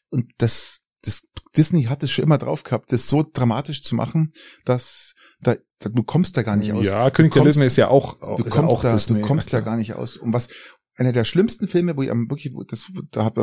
und 0.08 0.32
das 0.38 0.80
das 1.02 1.22
Disney 1.56 1.84
hat 1.84 2.02
es 2.02 2.10
schon 2.10 2.24
immer 2.24 2.38
drauf 2.38 2.62
gehabt, 2.62 2.90
das 2.90 3.08
so 3.08 3.22
dramatisch 3.30 3.82
zu 3.82 3.94
machen, 3.94 4.32
dass 4.64 5.14
da, 5.40 5.56
da 5.78 5.90
du 5.90 6.02
kommst 6.02 6.36
da 6.36 6.42
gar 6.42 6.56
nicht 6.56 6.72
aus. 6.72 6.86
ja, 6.86 7.10
König 7.10 7.32
du 7.32 7.34
der 7.34 7.42
kommst, 7.42 7.58
Löwen 7.58 7.66
ist 7.66 7.76
ja 7.76 7.88
auch, 7.88 8.18
du 8.18 8.44
ist 8.44 8.44
ja 8.46 8.50
kommst 8.50 8.76
auch 8.76 8.82
da, 8.82 8.92
Disney, 8.94 9.20
du 9.20 9.26
kommst 9.26 9.52
ja, 9.52 9.58
da 9.58 9.64
gar 9.64 9.76
nicht 9.76 9.94
aus. 9.94 10.16
Und 10.16 10.32
was 10.32 10.48
einer 10.96 11.12
der 11.12 11.24
schlimmsten 11.24 11.68
Filme, 11.68 11.96
wo 11.96 12.02
ich 12.02 12.10
am 12.10 12.30
wirklich, 12.30 12.54
das, 12.68 12.90
da 13.10 13.24
hat 13.24 13.36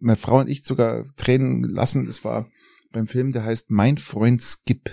meine 0.00 0.16
Frau 0.16 0.40
und 0.40 0.48
ich 0.48 0.64
sogar 0.64 1.04
Tränen 1.16 1.62
lassen, 1.62 2.06
das 2.06 2.24
war 2.24 2.48
beim 2.94 3.06
Film, 3.06 3.32
der 3.32 3.44
heißt 3.44 3.70
Mein 3.70 3.98
Freund 3.98 4.40
Skip. 4.40 4.90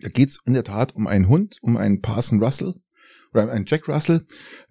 Da 0.00 0.08
geht's 0.10 0.40
in 0.44 0.54
der 0.54 0.64
Tat 0.64 0.94
um 0.94 1.06
einen 1.06 1.28
Hund, 1.28 1.58
um 1.62 1.76
einen 1.76 2.02
Parson 2.02 2.42
Russell 2.42 2.74
oder 3.32 3.50
einen 3.50 3.64
Jack 3.66 3.88
Russell, 3.88 4.24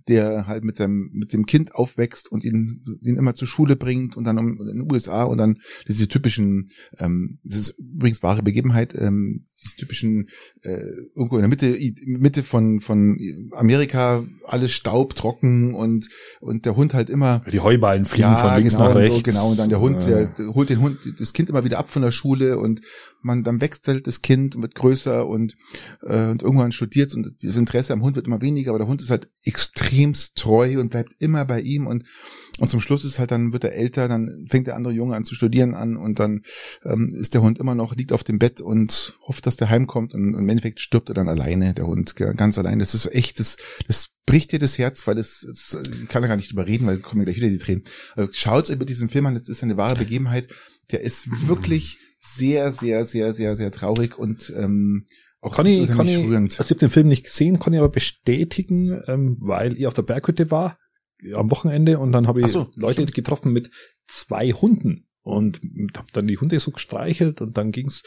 der 0.08 0.48
halt 0.48 0.64
mit 0.64 0.80
dem 0.80 1.10
mit 1.14 1.34
dem 1.34 1.46
Kind 1.46 1.76
aufwächst 1.76 2.32
und 2.32 2.44
ihn 2.44 3.00
ihn 3.02 3.18
immer 3.18 3.36
zur 3.36 3.48
Schule 3.48 3.76
bringt 3.76 4.18
und 4.18 4.24
dann 4.24 4.38
um, 4.38 4.60
in 4.62 4.78
den 4.78 4.92
USA 4.92 5.24
und 5.24 5.38
dann 5.38 5.58
diese 5.88 6.08
typischen 6.08 6.70
ähm, 6.98 7.40
das 7.44 7.58
ist 7.58 7.80
übrigens 7.80 8.24
wahre 8.24 8.44
Begebenheit 8.44 8.96
ähm, 8.96 9.44
diese 9.64 9.76
typischen 9.76 10.30
äh, 10.62 10.80
irgendwo 11.16 11.38
in 11.38 11.42
der 11.42 11.50
Mitte 11.50 11.78
Mitte 12.06 12.44
von 12.44 12.80
von 12.80 13.18
Amerika 13.52 14.24
alles 14.46 14.72
Staub 14.72 15.16
trocken 15.16 15.74
und 15.74 16.08
und 16.40 16.66
der 16.66 16.76
Hund 16.76 16.94
halt 16.94 17.10
immer 17.10 17.44
Die 17.52 17.60
Heuballen 17.60 18.06
fliegen 18.06 18.36
von 18.36 18.56
links 18.58 18.76
genau, 18.76 18.90
nach 18.90 18.96
rechts. 18.96 19.16
So, 19.18 19.24
genau, 19.24 19.50
und 19.50 19.60
dann 19.60 19.70
der 19.70 19.80
Hund, 19.80 20.06
der, 20.06 20.28
der 20.28 20.54
holt 20.54 20.70
den 20.70 20.82
Hund, 20.82 20.98
das 21.20 21.34
Kind 21.34 21.50
immer 21.50 21.64
wieder 21.64 21.80
ab 21.80 21.90
von 21.90 22.02
der 22.02 22.12
Schule 22.12 22.58
und 22.58 22.82
man, 23.22 23.44
dann 23.44 23.62
wächst 23.62 23.88
halt 23.88 24.08
das 24.08 24.22
Kind 24.22 24.56
und 24.56 24.62
wird 24.62 24.76
größer 24.76 25.28
und, 25.28 25.56
äh, 26.04 26.30
und 26.30 26.44
irgendwann 26.44 26.72
studiert 26.72 27.14
und 27.16 27.28
das 27.42 27.56
Interesse 27.56 27.94
am 27.94 28.02
Hund 28.02 28.16
wird 28.16 28.28
immer 28.28 28.42
weniger, 28.42 28.72
aber 28.72 28.80
der 28.80 28.88
Hund 28.88 29.02
ist 29.02 29.10
halt 29.10 29.30
extremst 29.96 30.36
treu 30.36 30.80
und 30.80 30.90
bleibt 30.90 31.16
immer 31.20 31.46
bei 31.46 31.62
ihm 31.62 31.88
und, 31.88 32.04
und 32.60 32.70
zum 32.70 32.80
Schluss 32.80 33.06
ist 33.06 33.20
halt 33.20 33.32
dann, 33.32 33.54
wird 33.54 33.64
er 33.64 33.74
älter, 33.74 34.08
dann 34.08 34.46
fängt 34.48 34.68
der 34.68 34.76
andere 34.76 34.94
Junge 34.94 35.16
an 35.16 35.24
zu 35.24 35.36
studieren 35.36 35.74
an 35.74 35.98
und 35.98 36.20
dann 36.20 36.42
ähm, 36.84 37.14
ist 37.14 37.34
der 37.34 37.42
Hund 37.42 37.60
immer 37.60 37.76
noch, 37.76 37.96
liegt 37.96 38.14
auf 38.14 38.24
dem 38.24 38.40
Bett 38.40 38.62
und 38.62 39.18
hofft, 39.28 39.46
dass 39.46 39.56
der 39.56 39.70
heimkommt 39.70 40.14
und, 40.14 40.36
und 40.36 40.42
im 40.42 40.50
Endeffekt 40.50 40.80
stirbt 40.80 41.10
er 41.10 41.16
dann 41.16 41.30
alleine, 41.30 41.74
der 41.74 41.88
Hund, 41.88 42.16
ganz 42.16 42.58
allein. 42.58 42.80
Das 42.80 42.94
ist 42.94 43.04
so 43.04 43.10
echt, 43.10 43.40
das, 43.40 43.58
das 43.88 44.10
bricht 44.26 44.52
dir 44.52 44.60
das 44.60 44.78
Herz, 44.78 45.06
weil 45.08 45.16
das, 45.16 45.78
kann 46.08 46.22
da 46.22 46.28
gar 46.28 46.38
nicht 46.38 46.52
überreden, 46.52 46.88
weil 46.88 47.00
kommen 47.00 47.24
gleich 47.24 47.38
wieder 47.38 47.50
die 47.50 47.58
Tränen. 47.58 47.84
Also 48.16 48.32
schaut 48.34 48.70
über 48.70 48.86
diesen 48.86 49.10
Film 49.10 49.26
an, 49.26 49.34
das 49.34 49.50
ist 49.50 49.64
eine 49.64 49.78
wahre 49.78 49.96
Begebenheit. 49.96 50.48
Der 50.92 51.02
ist 51.02 51.48
wirklich 51.48 51.98
sehr, 52.20 52.72
sehr, 52.72 53.06
sehr, 53.06 53.34
sehr, 53.34 53.56
sehr 53.56 53.72
traurig 53.72 54.18
und 54.18 54.54
ähm, 54.56 55.06
auch 55.46 55.56
kann 55.56 55.66
ich, 56.08 56.18
rührend. 56.18 56.52
also 56.52 56.64
ich 56.64 56.70
habe 56.72 56.80
den 56.80 56.90
Film 56.90 57.08
nicht 57.08 57.24
gesehen, 57.24 57.60
ich 57.60 57.78
aber 57.78 57.90
bestätigen, 57.90 59.02
ähm, 59.08 59.38
weil 59.40 59.78
ich 59.78 59.88
auf 59.88 59.94
der 59.94 60.02
Berghütte 60.02 60.52
war 60.52 60.78
am 61.34 61.50
Wochenende 61.52 62.00
und 62.00 62.12
dann 62.12 62.28
habe 62.28 62.42
ich 62.42 62.48
so, 62.48 62.70
Leute 62.76 63.02
stimmt. 63.02 63.14
getroffen 63.14 63.54
mit 63.54 63.72
zwei 64.08 64.52
Hunden 64.52 65.08
und 65.22 65.62
habe 65.96 66.08
dann 66.14 66.28
die 66.28 66.38
Hunde 66.38 66.60
so 66.60 66.72
gestreichelt 66.72 67.42
und 67.42 67.58
dann 67.58 67.72
ging's, 67.72 68.04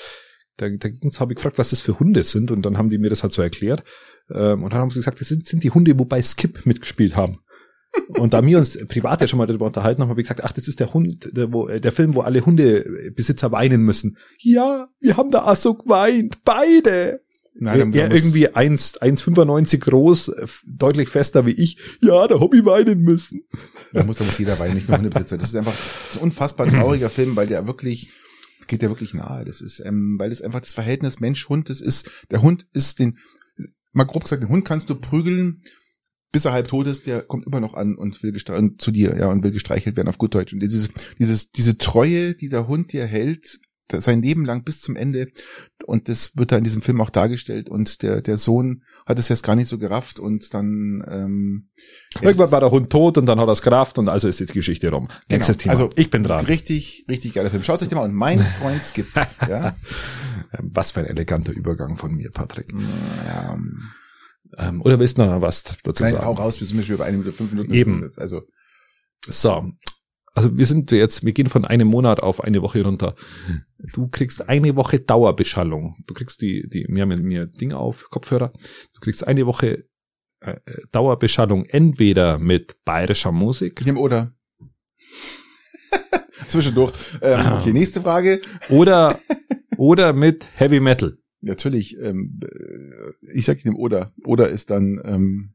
da, 0.56 0.68
da 0.68 0.88
ging's, 0.88 1.20
habe 1.20 1.32
ich 1.32 1.36
gefragt, 1.36 1.58
was 1.58 1.70
das 1.70 1.80
für 1.80 1.98
Hunde 1.98 2.22
sind 2.22 2.50
und 2.50 2.62
dann 2.62 2.78
haben 2.78 2.90
die 2.90 2.98
mir 2.98 3.10
das 3.10 3.22
halt 3.22 3.32
so 3.32 3.42
erklärt 3.42 3.82
ähm, 4.30 4.62
und 4.62 4.72
dann 4.72 4.80
haben 4.80 4.90
sie 4.90 5.00
gesagt, 5.00 5.20
das 5.20 5.28
sind, 5.28 5.46
sind 5.46 5.64
die 5.64 5.70
Hunde, 5.70 5.98
wobei 5.98 6.22
Skip 6.22 6.66
mitgespielt 6.66 7.16
haben. 7.16 7.38
Und 8.08 8.34
da 8.34 8.44
wir 8.44 8.58
uns 8.58 8.78
privat 8.86 9.20
ja 9.20 9.26
schon 9.26 9.38
mal 9.38 9.46
darüber 9.46 9.66
unterhalten 9.66 10.02
haben, 10.02 10.10
habe 10.10 10.20
ich 10.20 10.26
gesagt, 10.26 10.44
ach, 10.44 10.52
das 10.52 10.68
ist 10.68 10.80
der 10.80 10.92
Hund, 10.92 11.30
der, 11.32 11.52
wo, 11.52 11.66
der 11.68 11.92
Film, 11.92 12.14
wo 12.14 12.20
alle 12.20 12.44
Hundebesitzer 12.44 13.52
weinen 13.52 13.82
müssen. 13.82 14.18
Ja, 14.38 14.88
wir 15.00 15.16
haben 15.16 15.30
da 15.30 15.44
auch 15.44 15.56
so 15.56 15.74
geweint, 15.74 16.44
beide. 16.44 17.22
Nein, 17.60 17.78
dann- 17.80 17.92
er 17.92 18.14
irgendwie 18.14 18.48
1 18.54 19.00
1,95 19.02 19.80
groß, 19.80 20.28
äh, 20.28 20.46
deutlich 20.66 21.08
fester 21.08 21.44
wie 21.46 21.52
ich. 21.52 21.78
Ja, 22.00 22.26
da 22.28 22.38
hab 22.40 22.54
ich 22.54 22.64
weinen 22.64 23.00
müssen. 23.02 23.42
Da 23.92 24.04
muss, 24.04 24.16
da 24.18 24.24
muss 24.24 24.38
jeder 24.38 24.58
weinen, 24.58 24.74
nicht 24.74 24.88
nur 24.88 24.96
Hundebesitzer. 24.98 25.38
Das 25.38 25.48
ist 25.48 25.54
einfach 25.56 25.74
so 26.10 26.20
ein 26.20 26.24
unfassbar 26.24 26.66
trauriger 26.68 27.10
Film, 27.10 27.34
weil 27.36 27.46
der 27.48 27.66
wirklich, 27.66 28.10
geht 28.68 28.82
der 28.82 28.90
wirklich 28.90 29.14
nahe. 29.14 29.44
Das 29.44 29.60
ist, 29.60 29.80
ähm, 29.84 30.16
weil 30.18 30.30
es 30.30 30.40
einfach 30.42 30.60
das 30.60 30.72
Verhältnis 30.72 31.20
Mensch-Hund, 31.20 31.68
das 31.70 31.80
ist, 31.80 32.08
der 32.30 32.42
Hund 32.42 32.66
ist 32.72 32.98
den, 33.00 33.18
mal 33.92 34.04
grob 34.04 34.24
gesagt, 34.24 34.42
den 34.42 34.50
Hund 34.50 34.64
kannst 34.64 34.88
du 34.90 34.94
prügeln, 34.94 35.62
bis 36.30 36.44
er 36.44 36.52
halb 36.52 36.68
tot 36.68 36.86
ist, 36.86 37.06
der 37.06 37.22
kommt 37.22 37.46
immer 37.46 37.58
noch 37.60 37.72
an 37.74 37.96
und 37.96 38.22
will 38.22 38.32
gestreichelt 38.32 38.80
zu 38.82 38.90
dir, 38.90 39.16
ja, 39.18 39.28
und 39.30 39.42
will 39.42 39.50
gestreichelt 39.50 39.96
werden 39.96 40.08
auf 40.08 40.18
gut 40.18 40.34
Deutsch. 40.34 40.52
Und 40.52 40.60
dieses, 40.60 40.90
dieses, 41.18 41.50
diese 41.50 41.78
Treue, 41.78 42.34
die 42.34 42.50
der 42.50 42.68
Hund 42.68 42.92
dir 42.92 43.06
hält, 43.06 43.44
das- 43.44 43.58
sein 43.92 44.22
Leben 44.22 44.44
lang 44.44 44.64
bis 44.64 44.80
zum 44.80 44.96
Ende. 44.96 45.28
Und 45.86 46.08
das 46.08 46.36
wird 46.36 46.52
da 46.52 46.56
in 46.58 46.64
diesem 46.64 46.82
Film 46.82 47.00
auch 47.00 47.10
dargestellt. 47.10 47.68
Und 47.68 48.02
der, 48.02 48.20
der 48.20 48.38
Sohn 48.38 48.82
hat 49.06 49.18
es 49.18 49.30
erst 49.30 49.42
gar 49.44 49.56
nicht 49.56 49.68
so 49.68 49.78
gerafft 49.78 50.18
und 50.18 50.52
dann, 50.54 51.02
ähm, 51.08 51.68
Irgendwann 52.20 52.50
war 52.50 52.60
der 52.60 52.70
Hund 52.70 52.90
tot 52.90 53.18
und 53.18 53.26
dann 53.26 53.40
hat 53.40 53.48
er 53.48 53.52
es 53.52 53.62
Kraft 53.62 53.98
und 53.98 54.08
also 54.08 54.28
ist 54.28 54.40
die 54.40 54.46
Geschichte 54.46 54.90
rum. 54.90 55.08
Nächstes 55.30 55.56
Thema. 55.58 55.72
Also, 55.72 55.88
ich 55.96 56.10
bin 56.10 56.22
dran. 56.24 56.44
Richtig, 56.46 57.04
richtig 57.08 57.34
geiler 57.34 57.50
Film. 57.50 57.62
Schaut 57.64 57.80
euch 57.82 57.88
den 57.88 57.96
mal 57.96 58.04
an. 58.04 58.14
Mein 58.14 58.38
Freund 58.60 58.82
Skip. 58.82 59.06
ja. 59.48 59.76
Ähm, 60.52 60.70
Was 60.74 60.92
für 60.92 61.00
ein 61.00 61.06
eleganter 61.06 61.52
Übergang 61.52 61.96
von 61.96 62.14
mir, 62.14 62.30
Patrick. 62.30 62.72
ja. 63.26 63.58
Ähm, 64.56 64.80
oder 64.82 64.98
willst 64.98 65.18
du 65.18 65.22
noch 65.26 65.42
was 65.42 65.62
dazu 65.62 66.02
Nein, 66.02 66.14
sagen? 66.14 66.24
hau 66.24 66.32
raus, 66.32 66.58
wir 66.58 66.66
sind 66.66 66.82
schon 66.86 66.94
über 66.94 67.04
eine 67.04 67.18
Minute 67.18 67.36
fünf 67.36 67.52
Minuten. 67.52 67.72
Eben. 67.74 68.10
Also, 68.16 68.42
So. 69.28 69.70
Also 70.38 70.56
wir 70.56 70.66
sind 70.66 70.92
jetzt, 70.92 71.24
wir 71.24 71.32
gehen 71.32 71.48
von 71.48 71.64
einem 71.64 71.88
Monat 71.88 72.20
auf 72.22 72.40
eine 72.44 72.62
Woche 72.62 72.82
runter. 72.84 73.16
Du 73.92 74.06
kriegst 74.06 74.48
eine 74.48 74.76
Woche 74.76 75.00
Dauerbeschallung. 75.00 75.96
Du 76.06 76.14
kriegst 76.14 76.40
die, 76.40 76.68
die, 76.68 76.86
wir 76.88 77.02
haben 77.02 77.10
ja 77.10 77.16
mir 77.16 77.46
Dinge 77.46 77.76
auf, 77.76 78.08
Kopfhörer. 78.10 78.52
Du 78.94 79.00
kriegst 79.00 79.26
eine 79.26 79.46
Woche 79.46 79.88
äh, 80.40 80.56
Dauerbeschallung 80.92 81.64
entweder 81.66 82.38
mit 82.38 82.84
bayerischer 82.84 83.32
Musik 83.32 83.84
nehme 83.84 83.98
Oder. 83.98 84.32
Zwischendurch. 86.46 86.92
Ähm, 87.20 87.40
Ah. 87.40 87.58
okay, 87.58 87.72
nächste 87.72 88.00
Frage. 88.00 88.40
oder, 88.68 89.18
oder 89.76 90.12
mit 90.12 90.48
Heavy 90.54 90.78
Metal. 90.78 91.18
Natürlich, 91.40 91.98
ähm, 91.98 92.38
äh, 92.42 93.36
ich 93.36 93.44
sag 93.44 93.64
nehme 93.64 93.76
Oder. 93.76 94.12
Oder 94.24 94.48
ist 94.50 94.70
dann, 94.70 95.00
ähm, 95.04 95.54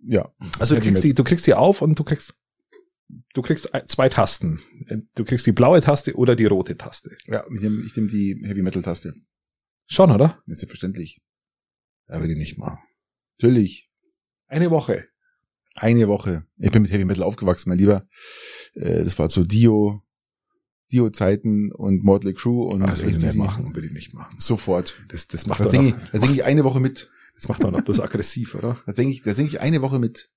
ja. 0.00 0.28
Also 0.58 0.74
du 0.74 0.80
kriegst 0.80 1.04
die, 1.04 1.14
du 1.14 1.22
kriegst 1.22 1.46
die 1.46 1.54
auf 1.54 1.82
und 1.82 1.96
du 1.98 2.02
kriegst, 2.02 2.34
du 3.08 3.42
kriegst 3.42 3.70
zwei 3.86 4.08
Tasten. 4.08 4.60
Du 5.14 5.24
kriegst 5.24 5.46
die 5.46 5.52
blaue 5.52 5.80
Taste 5.80 6.14
oder 6.14 6.36
die 6.36 6.46
rote 6.46 6.76
Taste. 6.76 7.16
Ja, 7.26 7.44
ich 7.52 7.60
nehme 7.60 7.82
ich 7.84 7.96
nehm 7.96 8.08
die 8.08 8.40
Heavy 8.44 8.62
Metal 8.62 8.82
Taste. 8.82 9.14
Schon, 9.86 10.10
oder? 10.10 10.42
Das 10.46 10.54
ist 10.54 10.60
selbstverständlich. 10.60 11.22
Ja, 12.08 12.20
will 12.22 12.30
ich 12.30 12.38
nicht 12.38 12.58
machen. 12.58 12.78
Natürlich. 13.38 13.90
Eine 14.46 14.70
Woche. 14.70 15.06
Eine 15.74 16.08
Woche. 16.08 16.46
Ich 16.56 16.70
bin 16.70 16.82
mit 16.82 16.92
Heavy 16.92 17.04
Metal 17.04 17.24
aufgewachsen, 17.24 17.68
mein 17.68 17.78
Lieber. 17.78 18.06
Äh, 18.74 19.04
das 19.04 19.18
war 19.18 19.28
zu 19.28 19.44
Dio, 19.44 20.02
Dio-Zeiten 20.92 21.72
und 21.72 22.04
Mortley 22.04 22.34
Crew 22.34 22.64
und 22.70 22.80
Das 22.80 23.02
will 23.02 23.10
ich 23.10 23.18
nicht 23.20 23.34
machen, 23.36 23.74
will 23.74 23.84
ich 23.84 23.92
nicht 23.92 24.14
machen. 24.14 24.38
Sofort. 24.38 25.02
Das, 25.08 25.26
das 25.28 25.46
macht 25.46 25.60
Da 25.60 25.68
singe 25.68 25.88
ich, 25.88 25.94
da 26.12 26.18
singe 26.18 26.34
ich 26.34 26.44
eine 26.44 26.64
Woche 26.64 26.80
mit. 26.80 27.10
das 27.34 27.48
macht 27.48 27.64
doch 27.64 27.70
noch 27.70 27.82
bloß 27.82 28.00
aggressiv, 28.00 28.54
oder? 28.54 28.80
Da 28.86 28.92
singe 28.92 29.10
ich, 29.10 29.22
da 29.22 29.34
singe 29.34 29.48
ich 29.48 29.60
eine 29.60 29.82
Woche 29.82 29.98
mit. 29.98 30.30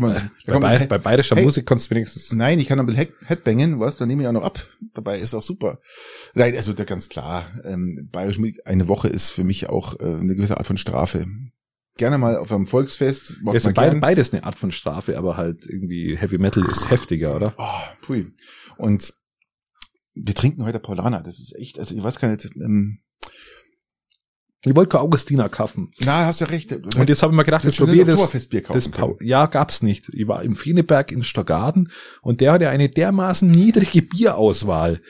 Man, 0.00 0.30
da 0.46 0.58
Bei, 0.58 0.78
bei, 0.78 0.86
bei 0.86 0.98
bayerischer 0.98 1.36
Hey. 1.36 1.44
Musik 1.44 1.66
kannst 1.66 1.86
du 1.86 1.94
wenigstens. 1.94 2.32
Nein, 2.32 2.58
ich 2.58 2.66
kann 2.68 2.78
ein 2.78 2.86
bisschen 2.86 3.06
Head- 3.06 3.14
Headbangen, 3.24 3.80
was, 3.80 3.96
dann 3.96 4.08
nehme 4.08 4.22
ich 4.22 4.28
auch 4.28 4.32
noch 4.32 4.42
ab. 4.44 4.66
Dabei 4.94 5.18
ist 5.18 5.34
auch 5.34 5.42
super. 5.42 5.80
Nein, 6.34 6.54
also 6.56 6.72
da 6.72 6.84
ganz 6.84 7.08
klar, 7.08 7.50
ähm, 7.64 8.08
Bayerische 8.12 8.40
Musik, 8.40 8.60
eine 8.64 8.88
Woche 8.88 9.08
ist 9.08 9.30
für 9.30 9.44
mich 9.44 9.68
auch 9.68 9.98
äh, 10.00 10.04
eine 10.04 10.34
gewisse 10.36 10.56
Art 10.58 10.66
von 10.66 10.76
Strafe. 10.76 11.26
Gerne 11.96 12.18
mal 12.18 12.36
auf 12.36 12.52
einem 12.52 12.66
Volksfest, 12.66 13.36
Ja, 13.44 13.52
ist 13.54 13.72
beid, 13.72 14.00
beides 14.00 14.32
eine 14.34 14.44
Art 14.44 14.58
von 14.58 14.70
Strafe, 14.70 15.16
aber 15.16 15.38
halt 15.38 15.64
irgendwie 15.66 16.14
Heavy 16.16 16.36
Metal 16.36 16.64
ist 16.70 16.90
heftiger, 16.90 17.34
oder? 17.34 17.54
Oh, 17.56 17.64
pui. 18.06 18.32
Und 18.76 19.14
wir 20.14 20.34
trinken 20.34 20.64
heute 20.64 20.78
Paulaner, 20.78 21.22
das 21.22 21.38
ist 21.38 21.56
echt, 21.56 21.78
also 21.78 21.94
ich 21.94 22.02
weiß 22.02 22.18
gar 22.18 22.28
nicht, 22.28 22.44
ähm, 22.56 23.00
Ich 24.66 24.74
wollte 24.74 24.90
kein 24.90 25.00
Augustiner 25.00 25.48
kaufen. 25.48 25.92
na, 26.00 26.26
hast 26.26 26.40
du 26.40 26.44
recht. 26.46 26.72
Und 26.72 27.08
jetzt 27.08 27.22
habe 27.22 27.32
ich 27.32 27.36
mir 27.36 27.44
gedacht, 27.44 27.64
jetzt 27.64 27.78
probier 27.78 28.04
das. 28.04 28.32
Das 28.32 28.90
ja, 29.20 29.46
gab's 29.46 29.82
nicht. 29.82 30.08
Ich 30.12 30.26
war 30.26 30.42
im 30.42 30.56
Fieneberg 30.56 31.12
in 31.12 31.22
Stockarden 31.22 31.90
und 32.20 32.40
der 32.40 32.52
hatte 32.52 32.68
eine 32.68 32.88
dermaßen 32.88 33.50
niedrige 33.50 34.02
Bierauswahl. 34.02 35.00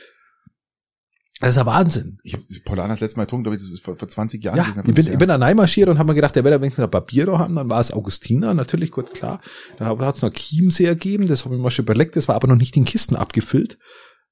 Das 1.40 1.50
ist 1.50 1.58
ein 1.58 1.66
Wahnsinn. 1.66 2.18
Ich 2.22 2.32
habe 2.32 2.44
Paulaner 2.64 2.94
das 2.94 3.00
letzte 3.00 3.18
Mal 3.18 3.24
getrunken, 3.24 3.44
glaube 3.44 3.56
ich, 3.56 3.70
das 3.70 3.80
vor, 3.80 3.96
vor 3.96 4.08
20 4.08 4.42
Jahren. 4.42 4.56
Ja, 4.56 4.66
ich 4.68 4.74
bin, 4.74 4.94
50 4.94 5.12
ich 5.12 5.18
bin 5.18 5.28
da 5.28 5.36
reinmarschiert 5.36 5.88
und 5.88 5.98
habe 5.98 6.08
mir 6.08 6.14
gedacht, 6.14 6.34
der 6.34 6.44
wird 6.44 6.60
wenigstens 6.60 6.84
ein 6.84 6.90
paar 6.90 7.04
Bier 7.04 7.26
da 7.26 7.38
haben, 7.38 7.54
dann 7.54 7.68
war 7.68 7.80
es 7.80 7.92
Augustiner, 7.92 8.54
natürlich, 8.54 8.90
gut, 8.90 9.12
klar. 9.12 9.40
Da 9.78 9.86
hat 9.86 10.16
es 10.16 10.22
noch 10.22 10.32
Chiemseer 10.32 10.94
gegeben, 10.94 11.26
das 11.26 11.44
habe 11.44 11.54
ich 11.54 11.60
mir 11.60 11.70
schon 11.70 11.84
überlegt, 11.84 12.16
das 12.16 12.28
war 12.28 12.36
aber 12.36 12.48
noch 12.48 12.56
nicht 12.56 12.76
in 12.76 12.86
Kisten 12.86 13.16
abgefüllt. 13.16 13.78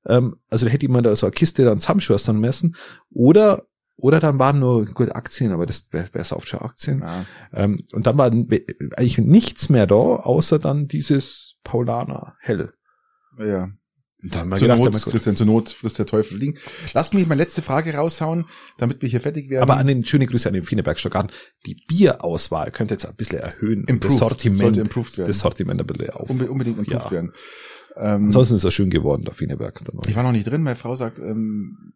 Ähm, 0.07 0.37
also 0.49 0.65
da 0.65 0.73
hätte 0.73 0.87
ich 0.87 0.93
mir 0.93 1.03
da 1.03 1.15
so 1.15 1.27
eine 1.27 1.33
Kiste 1.33 1.65
dann 1.65 1.81
zusammenschustern 1.81 2.39
müssen. 2.39 2.75
Oder, 3.11 3.65
oder 3.97 4.21
dann 4.21 4.39
waren 4.39 4.59
nur 4.59 4.87
gut 4.87 5.15
Aktien, 5.15 5.53
aber 5.53 5.67
das 5.67 5.85
wäre 5.93 6.09
wär 6.13 6.25
sauft 6.25 6.49
schon 6.49 6.61
Aktien. 6.61 7.01
Ja. 7.01 7.27
Ähm, 7.53 7.77
und 7.93 8.07
dann 8.07 8.19
war 8.19 8.27
eigentlich 8.31 9.19
nichts 9.19 9.69
mehr 9.69 9.87
da, 9.87 9.95
außer 9.95 10.59
dann 10.59 10.89
dieses 10.89 11.57
Paulaner 11.65 12.35
Hell. 12.41 12.73
ja. 13.39 13.69
Und 14.23 14.35
da 14.35 14.39
haben 14.39 14.49
wir 14.49 14.57
Zur 14.57 14.69
gedacht, 14.69 14.81
Not. 14.95 15.03
Christian, 15.05 15.37
zur 15.37 15.45
Not 15.45 15.69
frisst 15.69 15.99
der 15.99 16.07
Teufel 16.07 16.39
liegen. 16.39 16.59
Lass 16.95 17.13
mich 17.13 17.27
meine 17.27 17.43
letzte 17.43 17.61
Frage 17.61 17.95
raushauen, 17.95 18.47
damit 18.79 19.03
wir 19.03 19.09
hier 19.11 19.21
fertig 19.21 19.51
werden. 19.51 19.63
aber 19.63 19.77
an 19.77 19.87
den 19.87 20.03
schöne 20.07 20.25
Grüße 20.25 20.49
an 20.49 20.55
den 20.55 20.63
Fieneberg 20.63 20.99
Stockarten. 20.99 21.31
Die 21.67 21.75
Bierauswahl 21.87 22.71
könnte 22.71 22.95
jetzt 22.95 23.05
ein 23.05 23.15
bisschen 23.17 23.41
erhöhen. 23.41 23.81
Improved, 23.85 24.05
das 24.05 24.17
Sortiment, 24.17 24.61
sollte 24.63 24.81
improved 24.81 25.19
werden. 25.19 25.29
das 25.29 25.41
Sortiment 25.41 25.79
ein 25.79 25.87
bisschen 25.87 26.09
auf. 26.09 26.31
Unbe 26.31 26.51
unbedingt 26.51 26.79
improved 26.79 27.05
Ja. 27.05 27.11
werden. 27.11 27.33
Ähm, 27.97 28.25
Ansonsten 28.27 28.55
ist 28.55 28.65
er 28.65 28.71
schön 28.71 28.89
geworden, 28.89 29.25
der 29.27 29.35
Fieneberg. 29.35 29.79
Ich 30.07 30.17
war 30.17 30.23
noch 30.23 30.33
nicht 30.33 30.47
drin, 30.47 30.63
meine 30.63 30.77
Frau 30.77 30.97
sagt, 30.97 31.19
ähm, 31.19 31.93